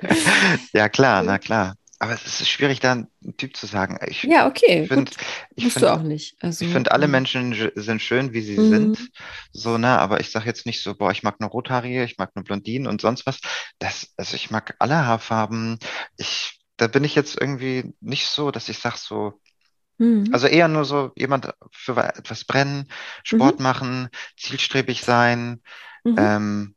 ja, 0.72 0.88
klar, 0.88 1.22
na 1.22 1.38
klar. 1.38 1.74
Aber 2.00 2.12
es 2.12 2.24
ist 2.24 2.48
schwierig, 2.48 2.78
da 2.78 2.92
einen 2.92 3.36
Typ 3.38 3.56
zu 3.56 3.66
sagen. 3.66 3.98
Ich, 4.06 4.22
ja, 4.22 4.46
okay. 4.46 4.82
Ich 4.82 4.88
find, 4.88 5.10
ich 5.56 5.64
Musst 5.64 5.78
find, 5.78 5.86
du 5.86 5.92
auch 5.92 6.02
nicht. 6.02 6.36
Also, 6.40 6.64
ich 6.64 6.70
finde, 6.70 6.92
alle 6.92 7.08
Menschen 7.08 7.72
sind 7.74 8.00
schön, 8.00 8.32
wie 8.32 8.40
sie 8.40 8.56
mhm. 8.56 8.70
sind. 8.70 9.10
So, 9.52 9.78
ne, 9.78 9.98
aber 9.98 10.20
ich 10.20 10.30
sage 10.30 10.46
jetzt 10.46 10.64
nicht 10.64 10.80
so, 10.80 10.94
boah, 10.94 11.10
ich 11.10 11.24
mag 11.24 11.36
eine 11.40 11.48
Rothaarige, 11.50 12.04
ich 12.04 12.16
mag 12.16 12.30
eine 12.34 12.44
Blondine 12.44 12.88
und 12.88 13.00
sonst 13.00 13.26
was. 13.26 13.40
Das, 13.80 14.12
also 14.16 14.36
ich 14.36 14.52
mag 14.52 14.76
alle 14.78 15.06
Haarfarben. 15.06 15.80
Ich, 16.16 16.57
da 16.78 16.86
bin 16.86 17.04
ich 17.04 17.14
jetzt 17.14 17.38
irgendwie 17.38 17.94
nicht 18.00 18.26
so, 18.26 18.50
dass 18.50 18.68
ich 18.68 18.78
sage 18.78 18.96
so, 18.98 19.40
mhm. 19.98 20.30
also 20.32 20.46
eher 20.46 20.68
nur 20.68 20.84
so 20.84 21.12
jemand 21.16 21.52
für 21.70 21.96
etwas 21.96 22.44
brennen, 22.44 22.88
Sport 23.24 23.58
mhm. 23.58 23.62
machen, 23.62 24.08
zielstrebig 24.36 25.02
sein. 25.02 25.60
Mhm. 26.04 26.14
Ähm, 26.16 26.74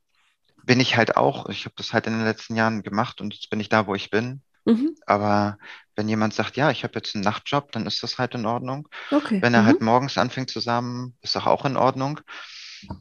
bin 0.63 0.79
ich 0.79 0.97
halt 0.97 1.17
auch. 1.17 1.49
Ich 1.49 1.65
habe 1.65 1.75
das 1.77 1.93
halt 1.93 2.07
in 2.07 2.13
den 2.13 2.25
letzten 2.25 2.55
Jahren 2.55 2.83
gemacht 2.83 3.21
und 3.21 3.33
jetzt 3.33 3.49
bin 3.49 3.59
ich 3.59 3.69
da, 3.69 3.87
wo 3.87 3.95
ich 3.95 4.09
bin. 4.09 4.41
Mhm. 4.65 4.95
Aber 5.05 5.57
wenn 5.95 6.09
jemand 6.09 6.33
sagt, 6.33 6.57
ja, 6.57 6.71
ich 6.71 6.83
habe 6.83 6.93
jetzt 6.95 7.15
einen 7.15 7.23
Nachtjob, 7.23 7.71
dann 7.71 7.85
ist 7.85 8.03
das 8.03 8.17
halt 8.17 8.35
in 8.35 8.45
Ordnung. 8.45 8.87
Okay. 9.09 9.41
Wenn 9.41 9.53
er 9.53 9.65
halt 9.65 9.81
mhm. 9.81 9.81
halt 9.81 9.81
morgens 9.81 10.17
anfängt 10.17 10.49
zusammen, 10.49 11.15
ist 11.21 11.37
auch, 11.37 11.47
auch 11.47 11.65
in 11.65 11.77
Ordnung. 11.77 12.21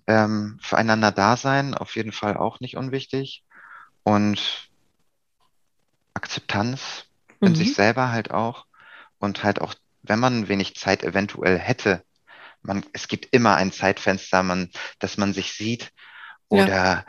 Ähm, 0.06 0.58
füreinander 0.60 1.10
da 1.10 1.36
sein, 1.38 1.74
auf 1.74 1.96
jeden 1.96 2.12
Fall 2.12 2.36
auch 2.36 2.60
nicht 2.60 2.76
unwichtig. 2.76 3.44
Und 4.02 4.69
Akzeptanz 6.20 7.06
in 7.40 7.52
mhm. 7.52 7.56
sich 7.56 7.74
selber 7.74 8.12
halt 8.12 8.30
auch. 8.30 8.66
Und 9.18 9.44
halt 9.44 9.60
auch, 9.60 9.74
wenn 10.02 10.18
man 10.18 10.48
wenig 10.48 10.76
Zeit 10.76 11.02
eventuell 11.02 11.58
hätte, 11.58 12.02
man, 12.62 12.84
es 12.92 13.08
gibt 13.08 13.28
immer 13.32 13.56
ein 13.56 13.72
Zeitfenster, 13.72 14.42
man, 14.42 14.70
dass 14.98 15.16
man 15.16 15.32
sich 15.32 15.52
sieht 15.52 15.92
oder 16.48 16.66
ja 16.66 17.04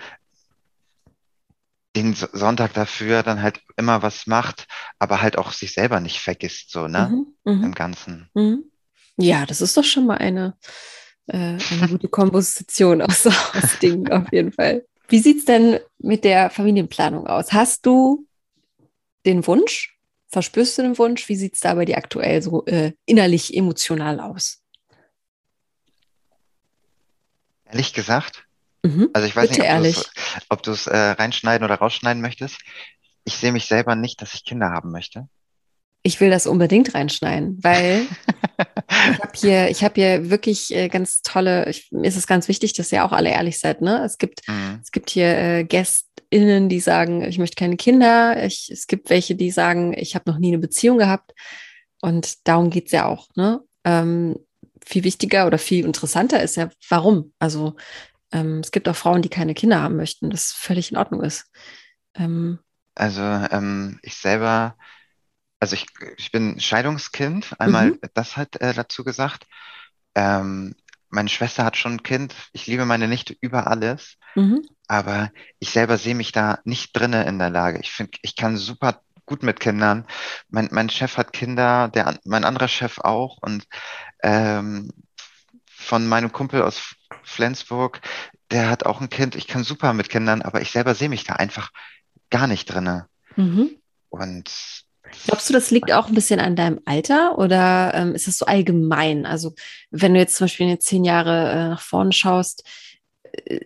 den 1.95 2.13
Sonntag 2.13 2.73
dafür 2.73 3.23
dann 3.23 3.41
halt 3.41 3.61
immer 3.75 4.01
was 4.01 4.27
macht, 4.27 4.67
aber 4.99 5.21
halt 5.21 5.37
auch 5.37 5.51
sich 5.51 5.73
selber 5.73 5.99
nicht 5.99 6.19
vergisst, 6.19 6.71
so, 6.71 6.87
ne? 6.87 7.09
Mhm, 7.09 7.53
mh. 7.53 7.65
Im 7.65 7.73
Ganzen. 7.73 8.29
Mhm. 8.33 8.63
Ja, 9.17 9.45
das 9.45 9.61
ist 9.61 9.75
doch 9.75 9.83
schon 9.83 10.05
mal 10.05 10.17
eine, 10.17 10.57
äh, 11.27 11.57
eine 11.57 11.87
gute 11.89 12.07
Komposition 12.07 13.01
aus, 13.01 13.27
aus 13.27 13.79
Dingen 13.81 14.11
auf 14.11 14.31
jeden 14.31 14.53
Fall. 14.53 14.85
Wie 15.09 15.19
sieht 15.19 15.39
es 15.39 15.45
denn 15.45 15.79
mit 15.99 16.23
der 16.23 16.49
Familienplanung 16.49 17.27
aus? 17.27 17.51
Hast 17.51 17.85
du 17.85 18.25
den 19.25 19.45
Wunsch? 19.47 19.97
Verspürst 20.29 20.77
du 20.77 20.83
den 20.83 20.97
Wunsch? 20.97 21.27
Wie 21.27 21.35
sieht 21.35 21.55
es 21.55 21.59
da 21.59 21.73
bei 21.73 21.85
dir 21.85 21.97
aktuell 21.97 22.41
so 22.41 22.65
äh, 22.65 22.93
innerlich, 23.05 23.55
emotional 23.55 24.19
aus? 24.19 24.61
Ehrlich 27.65 27.93
gesagt, 27.93 28.45
Mhm. 28.83 29.09
Also 29.13 29.27
ich 29.27 29.35
weiß 29.35 29.49
Bitte 29.49 29.79
nicht, 29.79 30.09
ob 30.49 30.63
du 30.63 30.71
es 30.71 30.87
äh, 30.87 30.97
reinschneiden 30.97 31.65
oder 31.65 31.75
rausschneiden 31.75 32.21
möchtest. 32.21 32.57
Ich 33.23 33.35
sehe 33.35 33.51
mich 33.51 33.65
selber 33.65 33.95
nicht, 33.95 34.21
dass 34.21 34.33
ich 34.33 34.43
Kinder 34.43 34.71
haben 34.71 34.91
möchte. 34.91 35.27
Ich 36.03 36.19
will 36.19 36.31
das 36.31 36.47
unbedingt 36.47 36.95
reinschneiden, 36.95 37.59
weil 37.61 38.07
ich 38.89 39.19
habe 39.19 39.31
hier, 39.35 39.69
ich 39.69 39.83
habe 39.83 39.93
hier 39.95 40.29
wirklich 40.31 40.73
äh, 40.73 40.89
ganz 40.89 41.21
tolle, 41.21 41.69
ich, 41.69 41.91
mir 41.91 42.07
ist 42.07 42.17
es 42.17 42.25
ganz 42.25 42.47
wichtig, 42.47 42.73
dass 42.73 42.91
ihr 42.91 43.05
auch 43.05 43.11
alle 43.11 43.29
ehrlich 43.29 43.59
seid. 43.59 43.81
Ne? 43.81 44.03
Es 44.03 44.17
gibt, 44.17 44.47
mhm. 44.47 44.79
es 44.81 44.91
gibt 44.91 45.11
hier 45.11 45.37
äh, 45.37 45.63
GästInnen, 46.31 46.69
die 46.69 46.79
sagen, 46.79 47.23
ich 47.23 47.37
möchte 47.37 47.55
keine 47.55 47.77
Kinder. 47.77 48.43
Ich, 48.43 48.69
es 48.71 48.87
gibt 48.87 49.09
welche, 49.09 49.35
die 49.35 49.51
sagen, 49.51 49.93
ich 49.95 50.15
habe 50.15 50.29
noch 50.29 50.39
nie 50.39 50.49
eine 50.49 50.59
Beziehung 50.59 50.97
gehabt. 50.97 51.33
Und 52.01 52.47
darum 52.47 52.69
geht's 52.69 52.91
ja 52.91 53.05
auch. 53.05 53.27
Ne? 53.35 53.61
Ähm, 53.83 54.37
viel 54.83 55.03
wichtiger 55.03 55.45
oder 55.45 55.57
viel 55.57 55.85
interessanter 55.85 56.41
ist 56.41 56.55
ja, 56.55 56.69
warum. 56.89 57.33
Also 57.37 57.75
ähm, 58.31 58.59
es 58.59 58.71
gibt 58.71 58.87
auch 58.87 58.95
Frauen, 58.95 59.21
die 59.21 59.29
keine 59.29 59.53
Kinder 59.53 59.81
haben 59.81 59.97
möchten, 59.97 60.29
das 60.29 60.51
völlig 60.51 60.91
in 60.91 60.97
Ordnung 60.97 61.21
ist. 61.21 61.51
Ähm, 62.15 62.59
also 62.95 63.21
ähm, 63.21 63.99
ich 64.01 64.15
selber, 64.15 64.75
also 65.59 65.75
ich, 65.75 65.85
ich 66.17 66.31
bin 66.31 66.59
Scheidungskind, 66.59 67.59
einmal 67.59 67.91
mhm. 67.91 67.99
das 68.13 68.37
hat 68.37 68.55
äh, 68.61 68.73
dazu 68.73 69.03
gesagt. 69.03 69.45
Ähm, 70.15 70.75
meine 71.11 71.29
Schwester 71.29 71.63
hat 71.63 71.77
schon 71.77 71.93
ein 71.93 72.03
Kind. 72.03 72.33
Ich 72.53 72.67
liebe 72.67 72.85
meine 72.85 73.07
Nichte 73.07 73.35
über 73.39 73.67
alles. 73.67 74.17
Mhm. 74.35 74.65
Aber 74.87 75.31
ich 75.59 75.69
selber 75.69 75.97
sehe 75.97 76.15
mich 76.15 76.31
da 76.31 76.59
nicht 76.63 76.91
drinne 76.93 77.25
in 77.25 77.37
der 77.37 77.49
Lage. 77.49 77.79
Ich 77.79 77.91
finde, 77.91 78.17
ich 78.21 78.35
kann 78.35 78.57
super 78.57 79.01
gut 79.25 79.43
mit 79.43 79.59
Kindern. 79.59 80.05
Mein, 80.49 80.69
mein 80.71 80.89
Chef 80.89 81.17
hat 81.17 81.33
Kinder, 81.33 81.89
der, 81.89 82.19
mein 82.25 82.43
anderer 82.43 82.67
Chef 82.67 82.99
auch. 82.99 83.37
Und 83.41 83.65
ähm, 84.23 84.91
von 85.65 86.07
meinem 86.07 86.31
Kumpel 86.31 86.61
aus 86.61 86.95
Flensburg, 87.23 88.01
der 88.49 88.69
hat 88.69 88.85
auch 88.85 89.01
ein 89.01 89.09
Kind. 89.09 89.35
Ich 89.35 89.47
kann 89.47 89.63
super 89.63 89.93
mit 89.93 90.09
Kindern, 90.09 90.41
aber 90.41 90.61
ich 90.61 90.71
selber 90.71 90.95
sehe 90.95 91.09
mich 91.09 91.23
da 91.23 91.33
einfach 91.33 91.71
gar 92.29 92.47
nicht 92.47 92.65
drinne. 92.65 93.07
Mhm. 93.35 93.77
Und 94.09 94.85
Glaubst 95.25 95.49
du, 95.49 95.53
das 95.53 95.71
liegt 95.71 95.91
auch 95.91 96.07
ein 96.07 96.13
bisschen 96.13 96.39
an 96.39 96.55
deinem 96.55 96.79
Alter 96.85 97.37
oder 97.37 97.93
ähm, 97.93 98.15
ist 98.15 98.27
das 98.27 98.37
so 98.37 98.45
allgemein? 98.45 99.25
Also, 99.25 99.53
wenn 99.89 100.13
du 100.13 100.19
jetzt 100.19 100.35
zum 100.35 100.45
Beispiel 100.45 100.65
in 100.65 100.73
den 100.73 100.79
zehn 100.79 101.03
Jahre 101.03 101.51
äh, 101.51 101.69
nach 101.69 101.81
vorne 101.81 102.11
schaust, 102.11 102.63
äh, 103.23 103.59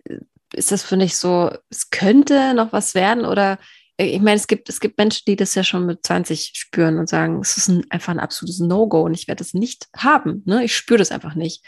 ist 0.54 0.72
das 0.72 0.82
für 0.82 0.96
dich 0.96 1.16
so, 1.16 1.50
es 1.70 1.90
könnte 1.90 2.54
noch 2.54 2.72
was 2.72 2.94
werden 2.94 3.24
oder 3.24 3.58
äh, 3.98 4.06
ich 4.06 4.20
meine, 4.20 4.36
es 4.36 4.46
gibt, 4.46 4.68
es 4.68 4.80
gibt 4.80 4.98
Menschen, 4.98 5.24
die 5.26 5.36
das 5.36 5.54
ja 5.54 5.64
schon 5.64 5.86
mit 5.86 6.04
20 6.04 6.52
spüren 6.54 6.98
und 6.98 7.08
sagen, 7.08 7.40
es 7.40 7.56
ist 7.56 7.68
ein, 7.68 7.84
einfach 7.90 8.12
ein 8.12 8.20
absolutes 8.20 8.60
No-Go 8.60 9.02
und 9.02 9.14
ich 9.14 9.28
werde 9.28 9.38
das 9.38 9.54
nicht 9.54 9.88
haben. 9.96 10.42
Ne? 10.46 10.64
Ich 10.64 10.76
spüre 10.76 10.98
das 10.98 11.12
einfach 11.12 11.34
nicht. 11.34 11.64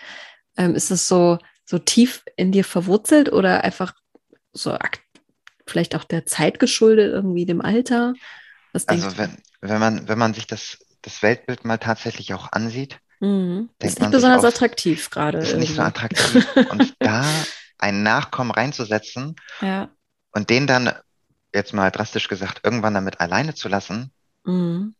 Ähm, 0.56 0.74
ist 0.74 0.90
es 0.90 1.08
so, 1.08 1.38
so 1.64 1.78
tief 1.78 2.24
in 2.36 2.52
dir 2.52 2.64
verwurzelt 2.64 3.32
oder 3.32 3.64
einfach 3.64 3.94
so 4.52 4.76
vielleicht 5.66 5.94
auch 5.94 6.04
der 6.04 6.26
Zeit 6.26 6.58
geschuldet, 6.58 7.12
irgendwie 7.12 7.46
dem 7.46 7.60
Alter? 7.60 8.14
also 8.72 9.18
wenn, 9.18 9.36
wenn 9.60 9.80
man, 9.80 10.08
wenn 10.08 10.18
man 10.18 10.34
sich 10.34 10.46
das, 10.46 10.78
das 11.02 11.22
Weltbild 11.22 11.64
mal 11.64 11.78
tatsächlich 11.78 12.34
auch 12.34 12.52
ansieht, 12.52 12.98
mhm. 13.20 13.70
ist 13.82 14.00
nicht 14.00 14.10
besonders 14.10 14.44
oft, 14.44 14.56
attraktiv 14.56 15.10
gerade. 15.10 15.38
Ist 15.38 15.48
irgendwie. 15.50 15.68
nicht 15.68 15.76
so 15.76 15.82
attraktiv. 15.82 16.46
und 16.70 16.94
da 17.00 17.24
einen 17.78 18.02
Nachkommen 18.02 18.50
reinzusetzen 18.50 19.36
ja. 19.60 19.88
und 20.32 20.50
den 20.50 20.66
dann, 20.66 20.92
jetzt 21.54 21.72
mal 21.72 21.90
drastisch 21.90 22.28
gesagt, 22.28 22.60
irgendwann 22.64 22.94
damit 22.94 23.20
alleine 23.20 23.54
zu 23.54 23.68
lassen, 23.68 24.12
mhm. 24.44 24.94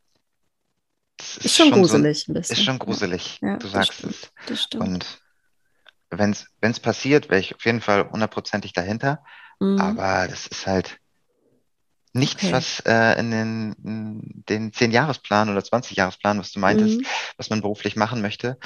ist, 1.20 1.44
ist, 1.44 1.56
schon 1.56 1.70
gruselig 1.70 2.24
so, 2.24 2.32
ein 2.32 2.34
bisschen. 2.34 2.56
Ist 2.56 2.64
schon 2.64 2.78
gruselig, 2.78 3.38
ja, 3.42 3.56
du 3.56 3.68
sagst 3.68 3.94
stimmt, 3.94 4.14
es. 4.14 4.32
Das 4.46 4.62
stimmt. 4.62 4.84
Und 4.84 5.18
wenn 6.10 6.34
es 6.60 6.80
passiert, 6.80 7.28
wäre 7.28 7.40
ich 7.40 7.54
auf 7.54 7.64
jeden 7.64 7.80
Fall 7.80 8.08
hundertprozentig 8.10 8.72
dahinter. 8.72 9.22
Mhm. 9.60 9.80
Aber 9.80 10.26
das 10.28 10.46
ist 10.46 10.66
halt 10.66 10.98
nichts, 12.12 12.44
okay. 12.44 12.52
was 12.52 12.80
äh, 12.86 13.18
in 13.18 13.30
den, 13.30 13.72
in 13.84 14.44
den 14.48 14.72
10-Jahresplan 14.72 15.50
oder 15.50 15.60
20-Jahresplan, 15.60 16.38
was 16.38 16.52
du 16.52 16.60
meintest, 16.60 17.00
mhm. 17.00 17.06
was 17.36 17.50
man 17.50 17.60
beruflich 17.60 17.96
machen 17.96 18.22
möchte, 18.22 18.58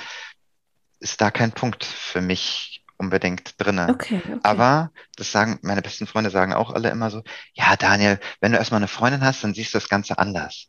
ist 1.01 1.20
da 1.20 1.30
kein 1.30 1.53
Punkt 1.53 1.84
für 1.84 2.20
mich 2.20 2.84
unbedingt 2.97 3.61
drinne. 3.61 3.88
Okay, 3.90 4.22
okay. 4.24 4.38
Aber 4.43 4.93
das 5.16 5.32
sagen, 5.32 5.59
meine 5.62 5.82
besten 5.82 6.07
Freunde 6.07 6.30
sagen 6.30 6.53
auch 6.53 6.70
alle 6.70 6.90
immer 6.90 7.11
so, 7.11 7.22
ja, 7.53 7.76
Daniel, 7.76 8.20
wenn 8.40 8.53
du 8.53 8.59
erstmal 8.59 8.78
eine 8.78 8.88
Freundin 8.88 9.22
hast, 9.22 9.43
dann 9.43 9.55
siehst 9.55 9.74
du 9.74 9.78
das 9.78 9.88
Ganze 9.88 10.18
anders. 10.18 10.68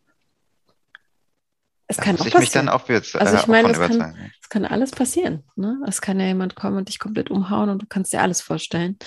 Es 1.87 1.97
kann 1.97 2.15
auch 2.15 2.25
ich 2.25 2.33
passieren. 2.33 2.41
mich 2.41 2.51
dann 2.51 2.69
auch 2.69 2.89
jetzt, 2.89 3.15
also 3.15 3.35
ich 3.35 3.43
äh, 3.43 3.51
meine, 3.51 3.69
es 3.69 3.77
kann, 3.77 4.31
es 4.41 4.49
kann 4.49 4.65
alles 4.65 4.91
passieren. 4.91 5.43
Ne? 5.55 5.79
Es 5.87 6.01
kann 6.01 6.19
ja 6.19 6.25
jemand 6.25 6.55
kommen 6.55 6.77
und 6.77 6.87
dich 6.87 6.97
komplett 6.97 7.29
umhauen 7.29 7.69
und 7.69 7.81
du 7.81 7.85
kannst 7.87 8.13
dir 8.13 8.21
alles 8.21 8.41
vorstellen. 8.41 8.97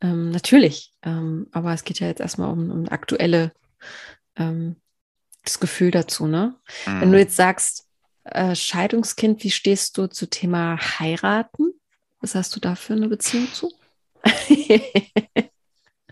Ähm, 0.00 0.30
natürlich, 0.30 0.91
ähm, 1.02 1.48
aber 1.52 1.72
es 1.72 1.84
geht 1.84 2.00
ja 2.00 2.06
jetzt 2.06 2.20
erstmal 2.20 2.50
um, 2.50 2.70
um 2.70 2.88
aktuelle 2.88 3.52
ähm, 4.36 4.76
das 5.44 5.60
Gefühl 5.60 5.90
dazu. 5.90 6.26
Ne? 6.26 6.54
Mhm. 6.86 7.00
Wenn 7.00 7.10
du 7.12 7.16
mhm. 7.16 7.22
jetzt 7.22 7.36
sagst, 7.36 7.86
äh, 8.24 8.54
Scheidungskind, 8.54 9.42
wie 9.42 9.50
stehst 9.50 9.98
du 9.98 10.06
zu 10.06 10.28
Thema 10.28 10.78
heiraten? 10.98 11.72
Was 12.20 12.34
hast 12.34 12.54
du 12.54 12.60
da 12.60 12.76
für 12.76 12.94
eine 12.94 13.08
Beziehung 13.08 13.52
zu? 13.52 13.72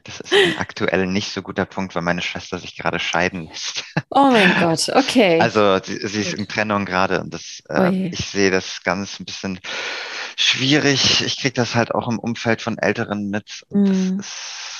Das 0.02 0.20
ist 0.20 0.32
ein 0.32 0.58
aktuell 0.58 1.06
nicht 1.06 1.30
so 1.30 1.42
guter 1.42 1.66
Punkt, 1.66 1.94
weil 1.94 2.02
meine 2.02 2.22
Schwester 2.22 2.58
sich 2.58 2.74
gerade 2.76 2.98
scheiden 2.98 3.46
lässt. 3.46 3.84
Oh 4.10 4.30
mein 4.32 4.58
Gott, 4.58 4.88
okay. 4.88 5.40
Also 5.40 5.78
sie, 5.84 6.04
sie 6.08 6.22
ist 6.22 6.34
in 6.34 6.48
Trennung 6.48 6.84
gerade 6.84 7.20
und 7.20 7.32
das, 7.32 7.62
äh, 7.68 8.08
ich 8.08 8.26
sehe 8.26 8.50
das 8.50 8.82
ganz 8.82 9.20
ein 9.20 9.24
bisschen 9.24 9.60
schwierig. 10.36 11.24
Ich 11.24 11.38
kriege 11.38 11.52
das 11.52 11.76
halt 11.76 11.94
auch 11.94 12.08
im 12.08 12.18
Umfeld 12.18 12.60
von 12.60 12.76
Älteren 12.78 13.30
mit. 13.30 13.62
Mm. 13.68 14.18
Ist, 14.18 14.79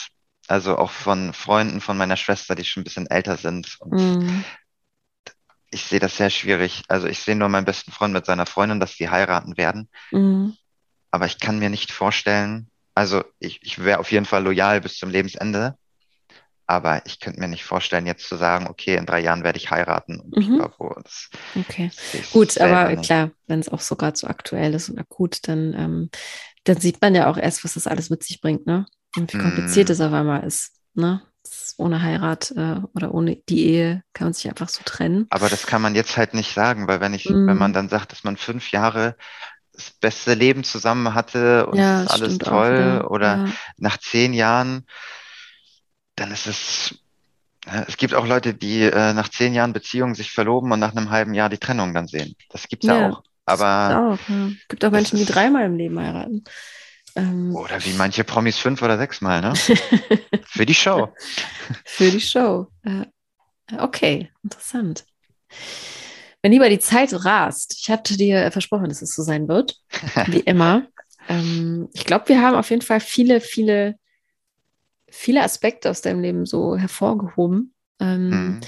also 0.51 0.77
auch 0.77 0.91
von 0.91 1.33
Freunden 1.33 1.81
von 1.81 1.97
meiner 1.97 2.17
Schwester, 2.17 2.55
die 2.57 2.65
schon 2.65 2.81
ein 2.81 2.85
bisschen 2.85 3.07
älter 3.07 3.37
sind. 3.37 3.79
Mm. 3.85 4.41
Ich 5.71 5.85
sehe 5.85 6.01
das 6.01 6.17
sehr 6.17 6.31
schwierig. 6.31 6.83
Also 6.89 7.07
ich 7.07 7.21
sehe 7.21 7.37
nur 7.37 7.49
meinen 7.49 7.65
besten 7.65 7.93
Freund 7.93 8.13
mit 8.13 8.27
seiner 8.27 8.47
Freundin, 8.47 8.81
dass 8.81 8.95
sie 8.95 9.09
heiraten 9.09 9.57
werden. 9.57 9.89
Mm. 10.11 10.51
Aber 11.13 11.27
ich 11.27 11.39
kann 11.39 11.61
mir 11.61 11.71
nicht 11.71 11.93
vorstellen, 11.93 12.69
also 12.95 13.23
ich, 13.39 13.63
ich 13.63 13.85
wäre 13.85 14.01
auf 14.01 14.11
jeden 14.11 14.27
Fall 14.27 14.43
loyal 14.43 14.81
bis 14.81 14.97
zum 14.97 15.11
Lebensende. 15.11 15.77
aber 16.67 17.05
ich 17.07 17.21
könnte 17.21 17.41
mir 17.41 17.49
nicht 17.49 17.65
vorstellen, 17.65 18.07
jetzt 18.07 18.29
zu 18.29 18.37
sagen, 18.37 18.67
okay, 18.69 18.97
in 18.97 19.07
drei 19.07 19.21
Jahren 19.21 19.45
werde 19.45 19.59
ich 19.59 19.71
heiraten. 19.71 20.33
Mhm. 20.35 20.59
das 21.05 21.31
okay. 21.57 21.91
Gut, 22.33 22.59
aber 22.59 22.91
nicht. 22.91 23.05
klar, 23.05 23.31
wenn 23.47 23.61
es 23.61 23.69
auch 23.69 23.81
so 23.81 23.97
gerade 23.97 24.17
so 24.17 24.27
aktuell 24.27 24.75
ist 24.75 24.89
und 24.89 24.99
akut, 24.99 25.49
dann, 25.49 25.75
ähm, 25.75 26.11
dann 26.65 26.81
sieht 26.81 27.01
man 27.01 27.15
ja 27.15 27.29
auch 27.29 27.37
erst, 27.37 27.65
was 27.65 27.75
das 27.75 27.87
alles 27.87 28.11
mit 28.11 28.23
sich 28.25 28.41
bringt, 28.41 28.67
ne? 28.67 28.87
Und 29.17 29.33
wie 29.33 29.39
kompliziert 29.39 29.89
mm. 29.89 29.93
es 29.93 30.01
auf 30.01 30.13
einmal 30.13 30.45
ist, 30.45 30.73
ne? 30.95 31.23
ohne 31.77 32.03
Heirat 32.03 32.53
äh, 32.57 32.77
oder 32.95 33.15
ohne 33.15 33.37
die 33.37 33.67
Ehe 33.67 34.05
kann 34.13 34.27
man 34.27 34.35
sich 34.35 34.49
einfach 34.49 34.69
so 34.69 34.83
trennen. 34.85 35.27
Aber 35.31 35.49
das 35.49 35.67
kann 35.67 35.83
man 35.83 35.95
jetzt 35.95 36.17
halt 36.17 36.35
nicht 36.35 36.55
sagen, 36.55 36.87
weil 36.87 37.01
wenn 37.01 37.15
ich, 37.15 37.29
mm. 37.29 37.47
wenn 37.47 37.57
man 37.57 37.73
dann 37.73 37.89
sagt, 37.89 38.13
dass 38.13 38.25
man 38.25 38.37
fünf 38.37 38.71
Jahre 38.71 39.17
das 39.73 39.91
beste 39.93 40.35
Leben 40.35 40.63
zusammen 40.65 41.15
hatte 41.15 41.67
und 41.67 41.79
ja, 41.79 42.05
alles 42.05 42.39
toll 42.39 43.05
oder 43.09 43.47
ja. 43.47 43.53
nach 43.79 43.99
zehn 43.99 44.35
Jahren, 44.35 44.85
dann 46.17 46.31
ist 46.33 46.47
es, 46.47 46.99
es 47.87 47.97
gibt 47.97 48.15
auch 48.15 48.27
Leute, 48.27 48.53
die 48.53 48.83
äh, 48.83 49.15
nach 49.15 49.29
zehn 49.29 49.55
Jahren 49.55 49.73
Beziehung 49.73 50.15
sich 50.15 50.33
verloben 50.33 50.71
und 50.73 50.81
nach 50.81 50.95
einem 50.95 51.11
halben 51.11 51.35
Jahr 51.35 51.49
die 51.49 51.59
Trennung 51.59 51.95
dann 51.95 52.09
sehen. 52.09 52.35
Das 52.51 52.69
gibt's 52.69 52.87
ja, 52.87 53.01
ja 53.01 53.11
auch. 53.11 53.23
Aber 53.47 54.19
es 54.21 54.29
ja. 54.29 54.51
gibt 54.69 54.85
auch 54.85 54.91
Menschen, 54.91 55.19
die 55.19 55.25
dreimal 55.25 55.65
im 55.65 55.77
Leben 55.77 55.99
heiraten. 55.99 56.45
Ähm, 57.17 57.55
Oder 57.55 57.85
wie 57.85 57.93
manche 57.93 58.25
Promis 58.25 58.59
fünf 58.59 58.83
oder 58.83 58.97
sechsmal, 58.99 59.41
ne? 59.41 59.55
Für 60.45 60.67
die 60.67 60.75
Show. 60.75 61.13
Für 61.85 62.11
die 62.11 62.21
Show. 62.21 62.69
Äh, 62.83 63.07
okay, 63.79 64.31
interessant. 64.43 65.05
Wenn 66.43 66.53
lieber 66.53 66.69
die 66.69 66.79
Zeit 66.79 67.13
rast, 67.25 67.77
ich 67.79 67.91
hatte 67.91 68.17
dir 68.17 68.51
versprochen, 68.51 68.89
dass 68.89 69.03
es 69.03 69.15
so 69.15 69.23
sein 69.23 69.49
wird, 69.49 69.77
wie 70.27 70.41
immer. 70.41 70.87
Ähm, 71.29 71.89
ich 71.93 72.05
glaube, 72.05 72.29
wir 72.29 72.41
haben 72.41 72.57
auf 72.57 72.71
jeden 72.71 72.83
Fall 72.83 73.01
viele, 73.01 73.41
viele, 73.41 73.97
viele 75.11 75.43
Aspekte 75.43 75.91
aus 75.91 76.01
deinem 76.01 76.21
Leben 76.21 76.47
so 76.47 76.77
hervorgehoben. 76.77 77.75
Ähm, 78.01 78.29
mhm. 78.29 78.61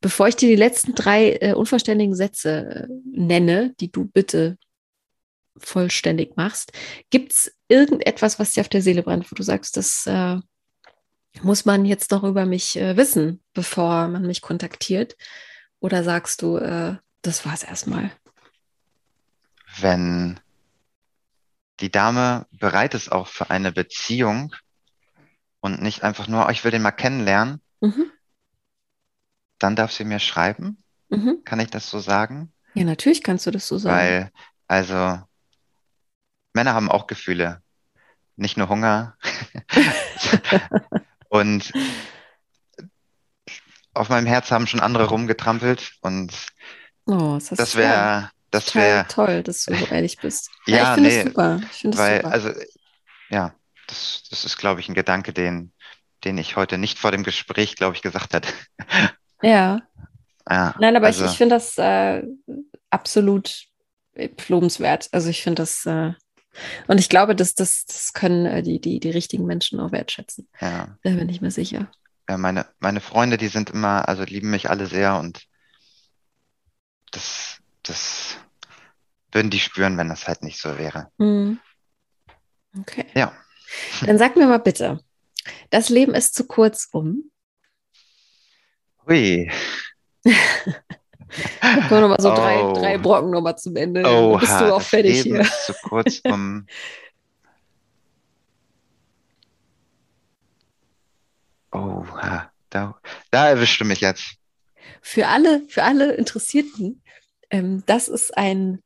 Bevor 0.00 0.28
ich 0.28 0.36
dir 0.36 0.48
die 0.48 0.56
letzten 0.56 0.94
drei 0.94 1.32
äh, 1.40 1.54
unvollständigen 1.54 2.14
Sätze 2.14 2.88
äh, 2.88 3.18
nenne, 3.18 3.74
die 3.80 3.90
du 3.90 4.06
bitte 4.06 4.58
vollständig 5.56 6.36
machst, 6.36 6.72
gibt 7.10 7.32
es 7.32 7.53
irgendetwas, 7.68 8.38
was 8.38 8.52
dir 8.52 8.60
auf 8.60 8.68
der 8.68 8.82
Seele 8.82 9.02
brennt, 9.02 9.30
wo 9.30 9.34
du 9.34 9.42
sagst, 9.42 9.76
das 9.76 10.06
äh, 10.06 10.38
muss 11.42 11.64
man 11.64 11.84
jetzt 11.84 12.10
noch 12.10 12.22
über 12.24 12.46
mich 12.46 12.76
äh, 12.76 12.96
wissen, 12.96 13.42
bevor 13.52 14.08
man 14.08 14.26
mich 14.26 14.42
kontaktiert? 14.42 15.16
Oder 15.80 16.04
sagst 16.04 16.42
du, 16.42 16.56
äh, 16.58 16.96
das 17.22 17.44
war 17.44 17.54
es 17.54 17.62
erstmal? 17.62 18.10
Wenn 19.80 20.40
die 21.80 21.90
Dame 21.90 22.46
bereit 22.52 22.94
ist 22.94 23.10
auch 23.10 23.26
für 23.26 23.50
eine 23.50 23.72
Beziehung 23.72 24.54
und 25.60 25.82
nicht 25.82 26.02
einfach 26.04 26.28
nur, 26.28 26.46
oh, 26.46 26.50
ich 26.50 26.62
will 26.62 26.70
den 26.70 26.82
mal 26.82 26.92
kennenlernen, 26.92 27.60
mhm. 27.80 28.10
dann 29.58 29.76
darf 29.76 29.92
sie 29.92 30.04
mir 30.04 30.20
schreiben. 30.20 30.82
Mhm. 31.08 31.42
Kann 31.44 31.60
ich 31.60 31.70
das 31.70 31.90
so 31.90 31.98
sagen? 31.98 32.52
Ja, 32.74 32.84
natürlich 32.84 33.22
kannst 33.22 33.46
du 33.46 33.50
das 33.50 33.66
so 33.66 33.78
sagen. 33.78 33.96
Weil, 33.96 34.30
also, 34.68 35.22
Männer 36.54 36.74
haben 36.74 36.90
auch 36.90 37.06
Gefühle, 37.06 37.60
nicht 38.36 38.56
nur 38.56 38.68
Hunger. 38.68 39.16
und 41.28 41.72
auf 43.92 44.08
meinem 44.08 44.26
Herz 44.26 44.50
haben 44.50 44.66
schon 44.66 44.80
andere 44.80 45.06
rumgetrampelt 45.06 45.92
und 46.00 46.32
oh, 47.06 47.34
das, 47.34 47.50
das 47.50 47.76
wäre 47.76 48.30
das 48.50 48.74
wäre 48.74 49.06
toll, 49.08 49.42
dass 49.42 49.64
du 49.64 49.74
so 49.74 49.86
ehrlich 49.86 50.18
bist. 50.18 50.50
ja, 50.66 50.76
ja 50.76 50.82
ich 50.82 50.94
finde 50.94 51.08
nee, 51.08 51.18
es 51.18 51.24
super. 51.24 51.60
Ich 51.70 51.78
finde 51.78 51.98
weil, 51.98 52.16
super. 52.16 52.32
also 52.32 52.50
ja, 53.30 53.54
das, 53.88 54.22
das 54.30 54.44
ist, 54.44 54.56
glaube 54.58 54.80
ich, 54.80 54.88
ein 54.88 54.94
Gedanke, 54.94 55.32
den, 55.32 55.72
den 56.24 56.38
ich 56.38 56.56
heute 56.56 56.78
nicht 56.78 56.98
vor 56.98 57.10
dem 57.10 57.24
Gespräch, 57.24 57.76
glaube 57.76 57.96
ich, 57.96 58.02
gesagt 58.02 58.32
hätte. 58.32 58.48
Ja. 59.42 59.82
ja 60.48 60.74
Nein, 60.78 60.96
aber 60.96 61.06
also, 61.06 61.24
ich, 61.24 61.32
ich 61.32 61.36
finde 61.36 61.56
das 61.56 61.76
äh, 61.78 62.22
absolut 62.90 63.66
lobenswert. 64.48 65.08
Also 65.10 65.30
ich 65.30 65.42
finde 65.42 65.62
das 65.62 65.84
äh, 65.86 66.12
und 66.86 66.98
ich 66.98 67.08
glaube, 67.08 67.34
dass 67.34 67.54
das, 67.54 67.84
das 67.86 68.12
können 68.12 68.46
äh, 68.46 68.62
die, 68.62 68.80
die, 68.80 69.00
die 69.00 69.10
richtigen 69.10 69.46
Menschen 69.46 69.80
auch 69.80 69.92
wertschätzen. 69.92 70.48
Ja. 70.60 70.96
Da 71.02 71.10
bin 71.10 71.28
ich 71.28 71.40
mir 71.40 71.50
sicher. 71.50 71.90
Ja, 72.28 72.38
meine, 72.38 72.66
meine 72.80 73.00
Freunde, 73.00 73.36
die 73.36 73.48
sind 73.48 73.70
immer, 73.70 74.08
also 74.08 74.24
lieben 74.24 74.50
mich 74.50 74.70
alle 74.70 74.86
sehr 74.86 75.18
und 75.18 75.46
das, 77.10 77.58
das 77.82 78.36
würden 79.30 79.50
die 79.50 79.60
spüren, 79.60 79.98
wenn 79.98 80.08
das 80.08 80.26
halt 80.26 80.42
nicht 80.42 80.60
so 80.60 80.78
wäre. 80.78 81.10
Mhm. 81.18 81.58
Okay. 82.80 83.06
Ja. 83.14 83.32
Dann 84.04 84.18
sag 84.18 84.36
mir 84.36 84.46
mal 84.46 84.58
bitte, 84.58 85.00
das 85.70 85.88
Leben 85.88 86.14
ist 86.14 86.34
zu 86.34 86.46
kurz 86.46 86.88
um. 86.90 87.30
Hui. 89.06 89.50
Können 91.60 91.90
wir 91.90 92.00
nochmal 92.00 92.20
so 92.20 92.32
oh. 92.32 92.34
drei, 92.34 92.80
drei 92.80 92.98
Brocken 92.98 93.30
nochmal 93.30 93.56
zum 93.56 93.76
Ende. 93.76 94.00
Oh, 94.00 94.32
Dann 94.32 94.40
bist 94.40 94.60
du 94.60 94.74
auch 94.74 94.82
fertig 94.82 95.22
hier. 95.22 95.44
Zu 95.44 95.74
kurz 95.82 96.20
um. 96.24 96.66
oh, 101.72 102.04
da, 102.70 102.98
da 103.30 103.48
erwischt 103.48 103.80
du 103.80 103.84
mich 103.84 104.00
jetzt. 104.00 104.36
Für 105.00 105.28
alle, 105.28 105.62
für 105.68 105.82
alle 105.82 106.14
Interessierten, 106.14 107.02
ähm, 107.50 107.82
das 107.86 108.08
ist 108.08 108.36
ein 108.36 108.80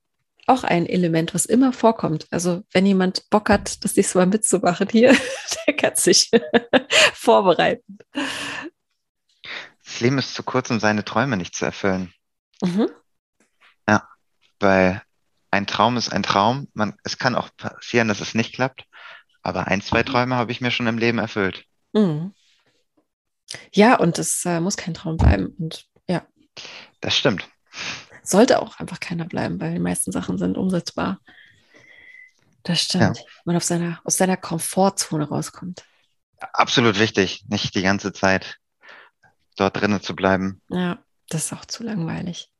auch 0.46 0.64
ein 0.64 0.86
Element, 0.86 1.34
was 1.34 1.44
immer 1.44 1.74
vorkommt. 1.74 2.26
Also 2.30 2.62
wenn 2.72 2.86
jemand 2.86 3.28
Bock 3.28 3.50
hat, 3.50 3.84
das 3.84 3.96
nächste 3.96 4.16
Mal 4.16 4.26
mitzumachen 4.26 4.88
hier, 4.90 5.14
der 5.66 5.76
kann 5.76 5.94
sich 5.94 6.30
vorbereiten. 7.12 7.98
Das 9.84 10.00
Leben 10.00 10.18
ist 10.18 10.34
zu 10.34 10.42
kurz, 10.42 10.70
um 10.70 10.80
seine 10.80 11.04
Träume 11.04 11.36
nicht 11.36 11.54
zu 11.54 11.66
erfüllen. 11.66 12.12
Mhm. 12.62 12.88
Ja, 13.88 14.08
weil 14.60 15.02
ein 15.50 15.66
Traum 15.66 15.96
ist 15.96 16.10
ein 16.10 16.22
Traum. 16.22 16.68
Man, 16.74 16.96
es 17.04 17.18
kann 17.18 17.34
auch 17.34 17.48
passieren, 17.56 18.08
dass 18.08 18.20
es 18.20 18.34
nicht 18.34 18.54
klappt, 18.54 18.84
aber 19.42 19.66
ein, 19.66 19.80
zwei. 19.80 20.02
Träume 20.02 20.36
habe 20.36 20.52
ich 20.52 20.60
mir 20.60 20.70
schon 20.70 20.86
im 20.86 20.98
Leben 20.98 21.18
erfüllt. 21.18 21.64
Mhm. 21.92 22.34
Ja, 23.72 23.96
und 23.96 24.18
es 24.18 24.44
äh, 24.44 24.60
muss 24.60 24.76
kein 24.76 24.94
Traum 24.94 25.16
bleiben. 25.16 25.54
Und 25.58 25.86
ja. 26.06 26.26
Das 27.00 27.16
stimmt. 27.16 27.48
Sollte 28.22 28.60
auch 28.60 28.78
einfach 28.78 29.00
keiner 29.00 29.24
bleiben, 29.24 29.60
weil 29.60 29.72
die 29.72 29.78
meisten 29.78 30.12
Sachen 30.12 30.36
sind 30.36 30.58
umsetzbar. 30.58 31.20
Das 32.62 32.82
stimmt. 32.82 33.18
Ja. 33.18 33.24
Man 33.46 33.56
auf 33.56 33.64
seiner, 33.64 34.00
aus 34.04 34.18
seiner 34.18 34.36
Komfortzone 34.36 35.28
rauskommt. 35.28 35.84
Absolut 36.52 36.98
wichtig, 36.98 37.44
nicht 37.48 37.74
die 37.74 37.82
ganze 37.82 38.12
Zeit 38.12 38.58
dort 39.56 39.80
drinnen 39.80 40.02
zu 40.02 40.14
bleiben. 40.14 40.60
Ja. 40.68 40.98
Das 41.28 41.44
ist 41.46 41.52
auch 41.52 41.64
zu 41.64 41.82
langweilig. 41.82 42.50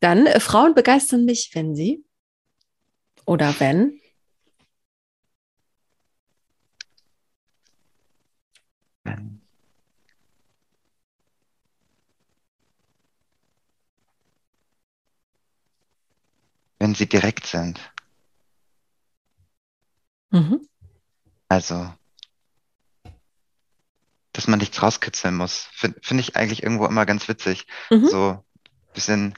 Dann, 0.00 0.26
äh, 0.26 0.40
Frauen 0.40 0.74
begeistern 0.74 1.24
mich, 1.24 1.50
wenn 1.54 1.74
sie 1.74 2.04
oder 3.26 3.58
wenn. 3.60 4.00
Wenn. 9.04 9.40
Wenn 16.78 16.94
sie 16.94 17.06
direkt 17.06 17.46
sind. 17.46 17.78
Mhm. 20.30 20.66
Also, 21.48 21.92
dass 24.32 24.46
man 24.46 24.58
nichts 24.58 24.82
rauskitzeln 24.82 25.36
muss. 25.36 25.68
Finde 25.72 26.00
find 26.02 26.20
ich 26.20 26.36
eigentlich 26.36 26.62
irgendwo 26.62 26.86
immer 26.86 27.06
ganz 27.06 27.28
witzig. 27.28 27.66
Mhm. 27.90 28.06
So 28.06 28.30
ein 28.30 28.94
bisschen 28.94 29.34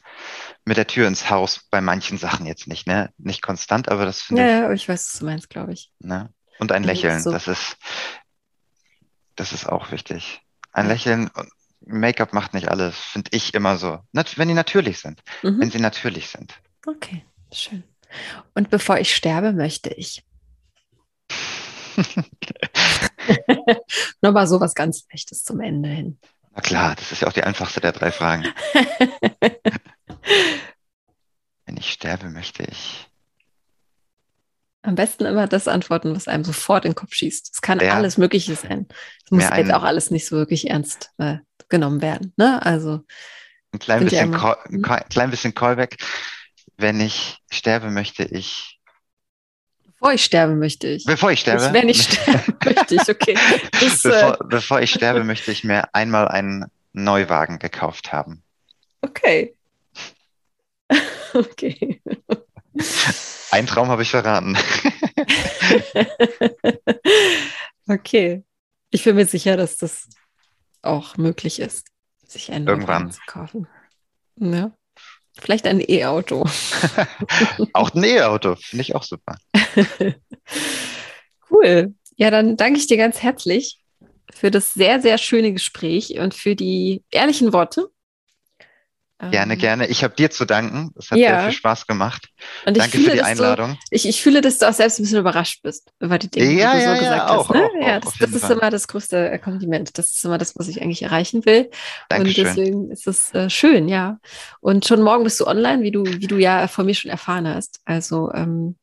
mit 0.65 0.77
der 0.77 0.87
Tür 0.87 1.09
ins 1.09 1.31
Haus 1.31 1.67
bei 1.71 1.81
manchen 1.81 2.19
Sachen 2.19 2.47
jetzt 2.47 2.67
nicht, 2.67 2.87
ne? 2.87 3.13
Nicht 3.19 3.43
konstant, 3.43 3.89
aber 3.89 4.05
das 4.05 4.23
finde 4.23 4.43
ja, 4.43 4.49
ich. 4.49 4.63
Ja, 4.63 4.73
ich 4.73 4.89
weiß, 4.89 5.13
was 5.13 5.19
du 5.19 5.25
meinst, 5.25 5.51
glaube 5.51 5.73
ich. 5.73 5.91
Ne? 5.99 6.33
Und 6.59 6.73
ein 6.73 6.85
Lächeln, 6.85 7.21
so. 7.21 7.33
das 7.33 7.49
ist, 7.49 7.77
das 9.35 9.53
ist 9.53 9.69
auch 9.69 9.91
wichtig. 9.91 10.43
Ein. 10.73 10.89
Lächeln, 10.89 11.31
Make-up 11.85 12.33
macht 12.33 12.55
nicht 12.55 12.69
alles, 12.69 12.97
finde 12.97 13.31
ich 13.33 13.55
immer 13.55 13.77
so. 13.77 13.99
Wenn 14.13 14.49
die 14.49 14.55
natürlich 14.55 15.01
sind. 15.01 15.23
Mhm. 15.43 15.61
Wenn 15.61 15.71
sie 15.71 15.81
natürlich 15.81 16.29
sind. 16.29 16.55
Okay, 16.87 17.25
schön. 17.53 17.83
Und 18.55 18.71
bevor 18.71 18.99
ich 18.99 19.15
sterbe, 19.15 19.53
möchte 19.53 19.91
ich. 19.91 20.23
Nochmal 24.21 24.47
so 24.47 24.61
was 24.61 24.75
ganz 24.75 25.05
Echtes 25.09 25.45
zum 25.45 25.61
Ende 25.61 25.89
hin. 25.89 26.19
Na 26.55 26.61
klar, 26.61 26.95
das 26.97 27.13
ist 27.13 27.23
ja 27.23 27.29
auch 27.29 27.33
die 27.33 27.45
einfachste 27.45 27.81
der 27.81 27.93
drei 27.93 28.13
Fragen. 28.13 28.45
Wenn 31.67 31.77
ich 31.77 31.91
sterbe, 31.93 32.29
möchte 32.29 32.65
ich. 32.65 33.09
Am 34.83 34.97
besten 34.97 35.25
immer 35.25 35.47
das 35.47 35.69
antworten, 35.69 36.15
was 36.15 36.27
einem 36.29 36.45
sofort 36.45 36.85
in 36.85 36.91
den 36.91 36.97
Kopf 36.97 37.15
schießt. 37.15 37.51
Es 37.55 37.63
kann 37.63 37.79
ja. 37.79 37.95
alles 37.95 38.19
Mögliche 38.19 38.57
sein. 38.57 38.89
Es 39.25 39.31
muss 39.31 39.45
jetzt 39.57 39.73
auch 39.73 39.85
alles 39.85 40.11
nicht 40.11 40.27
so 40.27 40.37
wirklich 40.37 40.69
ernst 40.69 41.13
äh, 41.19 41.37
genommen 41.69 42.03
werden. 42.03 42.33
Ne? 42.37 42.61
Also 42.67 43.05
ein 43.73 43.79
klein 43.79 44.05
bisschen, 44.05 44.33
Call, 44.33 44.59
ein 44.69 44.83
klein 44.83 45.31
bisschen 45.31 45.55
Callback. 45.55 45.97
Wenn 46.77 47.01
ich 47.01 47.39
sterbe, 47.51 47.91
möchte 47.91 48.25
ich 48.25 48.81
Bevor 50.03 50.15
ich 50.15 50.25
sterbe, 50.25 50.57
möchte 50.57 50.89
ich. 50.89 51.05
Bevor 51.05 51.31
ich 51.31 51.39
sterbe? 51.39 51.65
Ich, 51.65 51.73
wenn 51.73 51.89
ich 51.89 52.03
sterbe, 52.03 52.57
möchte 52.65 52.97
ich, 52.97 53.09
okay. 53.09 53.39
Das, 53.81 54.03
bevor, 54.03 54.33
äh, 54.33 54.37
bevor 54.49 54.81
ich 54.81 54.91
sterbe, 54.91 55.23
möchte 55.23 55.53
ich 55.53 55.63
mir 55.63 55.95
einmal 55.95 56.27
einen 56.27 56.65
Neuwagen 56.93 57.61
gekauft 57.61 58.13
haben. 58.13 58.43
Okay. 59.01 59.55
okay. 61.35 62.03
Ein 63.53 63.69
Traum 63.69 63.91
habe 63.91 64.03
ich 64.03 64.11
verraten. 64.11 64.57
okay. 67.87 68.43
Ich 68.91 69.05
bin 69.05 69.15
mir 69.15 69.27
sicher, 69.27 69.57
dass 69.57 69.77
das 69.77 70.09
auch 70.83 71.17
möglich 71.17 71.61
ist, 71.61 71.87
sich 72.27 72.51
einen 72.51 72.67
Irgendwann 72.67 73.13
zu 73.13 73.21
kaufen. 73.29 73.69
Ja. 74.35 74.73
Vielleicht 75.39 75.69
ein 75.69 75.81
E-Auto. 75.81 76.45
auch 77.73 77.95
ein 77.95 78.03
E-Auto, 78.03 78.57
finde 78.57 78.83
ich 78.83 78.97
auch 78.97 79.05
super. 79.05 79.37
cool. 81.51 81.95
Ja, 82.17 82.31
dann 82.31 82.57
danke 82.57 82.79
ich 82.79 82.87
dir 82.87 82.97
ganz 82.97 83.23
herzlich 83.23 83.79
für 84.33 84.51
das 84.51 84.75
sehr, 84.75 85.01
sehr 85.01 85.19
schöne 85.19 85.53
Gespräch 85.53 86.19
und 86.19 86.35
für 86.35 86.57
die 86.57 87.03
ehrlichen 87.11 87.53
Worte. 87.53 87.89
Gerne, 89.31 89.53
ähm, 89.53 89.59
gerne. 89.61 89.87
Ich 89.87 90.03
habe 90.03 90.17
dir 90.17 90.31
zu 90.31 90.45
danken. 90.45 90.91
Es 90.97 91.11
hat 91.11 91.19
ja. 91.19 91.29
sehr 91.29 91.43
viel 91.45 91.53
Spaß 91.59 91.87
gemacht. 91.87 92.29
Und 92.67 92.77
Danke 92.77 92.99
fühle, 92.99 93.11
für 93.11 93.17
die 93.17 93.23
Einladung. 93.23 93.73
Du, 93.73 93.79
ich, 93.91 94.09
ich 94.09 94.21
fühle, 94.21 94.41
dass 94.41 94.59
du 94.59 94.69
auch 94.69 94.73
selbst 94.73 94.99
ein 94.99 95.05
bisschen 95.05 95.21
überrascht 95.21 95.63
bist 95.63 95.93
über 96.01 96.19
die 96.19 96.29
Dinge, 96.29 96.61
ja, 96.61 96.73
die 96.73 96.79
du 96.79 96.85
ja, 96.85 96.95
so 96.95 97.01
gesagt 97.01 97.31
auch, 97.31 97.49
hast. 97.49 97.55
Ne? 97.55 97.63
Auch, 97.63 97.87
ja, 97.87 98.01
das, 98.01 98.15
das 98.19 98.31
ist 98.33 98.41
Fall. 98.41 98.53
immer 98.53 98.71
das 98.71 98.89
größte 98.89 99.39
Kompliment. 99.39 99.97
Das 99.97 100.07
ist 100.07 100.25
immer 100.25 100.39
das, 100.39 100.59
was 100.59 100.67
ich 100.67 100.83
eigentlich 100.83 101.03
erreichen 101.03 101.47
will. 101.47 101.71
Dankeschön. 102.09 102.47
Und 102.47 102.57
deswegen 102.57 102.91
ist 102.91 103.07
es 103.07 103.33
äh, 103.33 103.49
schön, 103.49 103.89
ja. 103.89 104.19
Und 104.61 104.87
schon 104.87 105.03
morgen 105.03 105.23
bist 105.23 105.39
du 105.39 105.47
online, 105.47 105.85
wie 105.85 105.93
du, 105.93 106.05
wie 106.05 106.27
du 106.27 106.39
ja 106.39 106.67
von 106.67 106.85
mir 106.85 106.95
schon 106.95 107.11
erfahren 107.11 107.47
hast. 107.47 107.81
Also 107.85 108.33
ähm, 108.33 108.75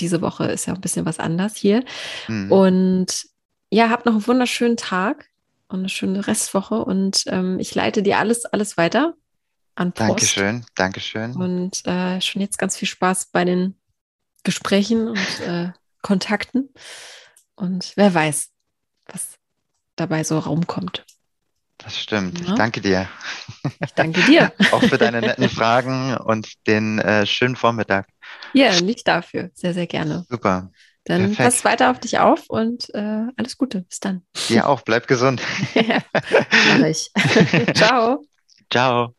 diese 0.00 0.20
Woche 0.22 0.44
ist 0.46 0.66
ja 0.66 0.74
ein 0.74 0.80
bisschen 0.80 1.06
was 1.06 1.18
anders 1.18 1.56
hier. 1.56 1.84
Mhm. 2.28 2.52
Und 2.52 3.26
ja, 3.70 3.90
hab 3.90 4.06
noch 4.06 4.14
einen 4.14 4.26
wunderschönen 4.26 4.76
Tag 4.76 5.28
und 5.68 5.80
eine 5.80 5.88
schöne 5.88 6.26
Restwoche. 6.26 6.84
Und 6.84 7.24
ähm, 7.26 7.58
ich 7.58 7.74
leite 7.74 8.02
dir 8.02 8.18
alles, 8.18 8.44
alles 8.44 8.76
weiter 8.76 9.14
an 9.74 9.92
Post. 9.92 10.08
Dankeschön, 10.08 10.66
Dankeschön. 10.74 11.36
Und 11.36 11.86
äh, 11.86 12.20
schon 12.20 12.42
jetzt 12.42 12.58
ganz 12.58 12.76
viel 12.76 12.88
Spaß 12.88 13.26
bei 13.32 13.44
den 13.44 13.74
Gesprächen 14.44 15.08
und 15.08 15.40
äh, 15.46 15.72
Kontakten. 16.02 16.70
Und 17.54 17.92
wer 17.96 18.14
weiß, 18.14 18.50
was 19.06 19.38
dabei 19.96 20.24
so 20.24 20.38
rumkommt. 20.38 21.04
Das 21.88 21.98
stimmt. 21.98 22.38
Ja. 22.40 22.48
Ich 22.48 22.54
danke 22.54 22.82
dir. 22.82 23.08
Ich 23.82 23.94
danke 23.94 24.20
dir. 24.24 24.52
Auch 24.72 24.82
für 24.82 24.98
deine 24.98 25.22
netten 25.22 25.48
Fragen 25.48 26.18
und 26.18 26.66
den 26.66 26.98
äh, 26.98 27.24
schönen 27.24 27.56
Vormittag. 27.56 28.06
Ja, 28.52 28.78
nicht 28.82 29.08
dafür. 29.08 29.48
Sehr, 29.54 29.72
sehr 29.72 29.86
gerne. 29.86 30.26
Super. 30.28 30.70
Dann 31.04 31.34
Perfekt. 31.34 31.38
pass 31.38 31.64
weiter 31.64 31.90
auf 31.90 31.98
dich 31.98 32.18
auf 32.18 32.44
und 32.48 32.94
äh, 32.94 33.22
alles 33.38 33.56
Gute. 33.56 33.80
Bis 33.88 34.00
dann. 34.00 34.20
Ja, 34.50 34.66
auch. 34.66 34.82
Bleib 34.82 35.06
gesund. 35.06 35.40
ja, 35.74 36.02
mach 36.78 36.84
ich. 36.84 37.10
Ciao. 37.74 38.22
Ciao. 38.70 39.14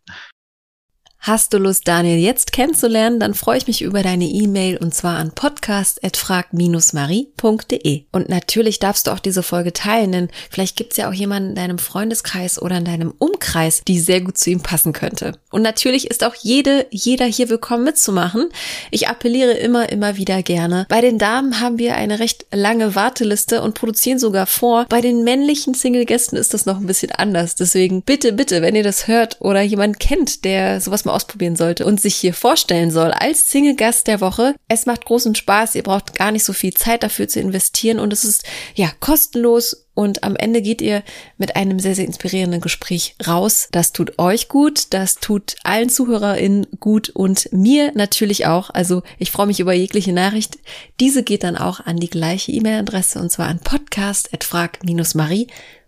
Hast 1.22 1.54
du 1.54 1.58
Lust, 1.58 1.86
Daniel 1.86 2.18
jetzt 2.18 2.54
kennenzulernen, 2.54 3.20
dann 3.20 3.34
freue 3.34 3.58
ich 3.58 3.68
mich 3.68 3.82
über 3.82 4.04
deine 4.04 4.24
E-Mail 4.24 4.78
und 4.78 4.96
zwar 4.96 5.18
an 5.18 5.34
podcast.frag-marie.de. 5.34 8.04
Und 8.14 8.30
natürlich 8.30 8.80
darfst 8.80 9.06
du 9.06 9.12
auch 9.12 9.20
diese 9.20 9.44
Folge 9.44 9.74
teilen, 9.74 10.14
denn 10.14 10.30
vielleicht 10.50 10.78
gibt 10.78 10.94
es 10.94 10.98
ja 10.98 11.10
auch 11.10 11.14
jemanden 11.14 11.50
in 11.50 11.56
deinem 11.56 11.78
Freundeskreis 11.78 12.62
oder 12.62 12.78
in 12.78 12.86
deinem 12.86 13.14
Umkreis, 13.20 13.82
die 13.86 14.00
sehr 14.00 14.22
gut 14.22 14.38
zu 14.38 14.50
ihm 14.50 14.62
passen 14.62 14.94
könnte. 14.94 15.34
Und 15.52 15.62
natürlich 15.62 16.10
ist 16.10 16.24
auch 16.24 16.36
jede, 16.36 16.88
jeder 16.90 17.26
hier 17.26 17.50
willkommen 17.50 17.84
mitzumachen. 17.84 18.48
Ich 18.90 19.10
appelliere 19.10 19.52
immer, 19.52 19.92
immer 19.92 20.16
wieder 20.16 20.42
gerne. 20.42 20.86
Bei 20.88 21.02
den 21.02 21.18
Damen 21.18 21.60
haben 21.60 21.80
wir 21.80 21.96
eine 21.96 22.20
recht 22.20 22.46
lange 22.54 22.96
Warteliste 22.96 23.62
und 23.62 23.76
produzieren 23.76 24.20
sogar 24.20 24.46
vor. 24.46 24.86
Bei 24.88 25.02
den 25.02 25.26
männlichen 25.26 25.74
Single-Gästen 25.74 26.38
ist 26.38 26.54
das 26.54 26.66
noch 26.66 26.80
ein 26.80 26.88
bisschen 26.88 27.12
anders. 27.12 27.56
Deswegen 27.56 28.04
bitte, 28.04 28.32
bitte, 28.32 28.62
wenn 28.62 28.76
ihr 28.76 28.84
das 28.84 29.10
hört 29.10 29.36
oder 29.42 29.62
jemanden 29.62 30.00
kennt, 30.00 30.46
der 30.46 30.80
sowas 30.80 31.04
mal 31.10 31.16
ausprobieren 31.16 31.56
sollte 31.56 31.86
und 31.86 32.00
sich 32.00 32.16
hier 32.16 32.34
vorstellen 32.34 32.92
soll 32.92 33.12
als 33.12 33.50
Single-Gast 33.50 34.08
der 34.08 34.22
Woche. 34.22 34.56
Es 34.68 34.86
macht 34.86 35.06
großen 35.06 35.36
Spaß, 35.36 35.76
ihr 35.76 35.84
braucht 35.84 36.16
gar 36.16 36.32
nicht 36.32 36.46
so 36.46 36.54
viel 36.54 36.74
Zeit 36.74 37.04
dafür 37.04 37.28
zu 37.28 37.40
investieren 37.40 38.00
und 38.00 38.14
es 38.14 38.24
ist 38.24 38.46
ja 38.76 38.90
kostenlos 39.00 39.86
und 39.96 40.24
am 40.24 40.38
Ende 40.38 40.62
geht 40.62 40.82
ihr 40.82 41.04
mit 41.38 41.58
einem 41.58 41.78
sehr, 41.78 41.94
sehr 41.94 42.06
inspirierenden 42.06 42.62
Gespräch 42.62 43.16
raus. 43.28 43.68
Das 43.74 43.92
tut 43.92 44.18
euch 44.18 44.48
gut, 44.48 44.94
das 44.94 45.16
tut 45.16 45.58
allen 45.64 45.90
ZuhörerInnen 45.90 46.68
gut 46.80 47.10
und 47.10 47.52
mir 47.52 47.92
natürlich 47.96 48.46
auch. 48.46 48.70
Also 48.70 49.04
ich 49.18 49.30
freue 49.30 49.48
mich 49.48 49.60
über 49.60 49.74
jegliche 49.74 50.14
Nachricht. 50.14 50.58
Diese 51.02 51.22
geht 51.24 51.44
dann 51.44 51.58
auch 51.58 51.82
an 51.82 51.98
die 51.98 52.10
gleiche 52.10 52.54
E-Mail-Adresse 52.54 53.20
und 53.20 53.30
zwar 53.30 53.48
an 53.48 53.60
podcast.frag-marie 53.60 55.48
www.podcast.de 55.48 55.79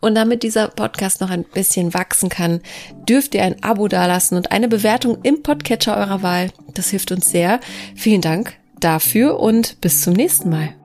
und 0.00 0.14
damit 0.14 0.42
dieser 0.42 0.68
Podcast 0.68 1.20
noch 1.20 1.30
ein 1.30 1.44
bisschen 1.44 1.94
wachsen 1.94 2.28
kann, 2.28 2.60
dürft 3.08 3.34
ihr 3.34 3.42
ein 3.42 3.62
Abo 3.62 3.88
dalassen 3.88 4.36
und 4.36 4.52
eine 4.52 4.68
Bewertung 4.68 5.18
im 5.22 5.42
Podcatcher 5.42 5.96
eurer 5.96 6.22
Wahl. 6.22 6.50
Das 6.74 6.90
hilft 6.90 7.10
uns 7.12 7.30
sehr. 7.30 7.60
Vielen 7.96 8.20
Dank 8.20 8.54
dafür 8.78 9.40
und 9.40 9.80
bis 9.80 10.02
zum 10.02 10.14
nächsten 10.14 10.50
Mal. 10.50 10.79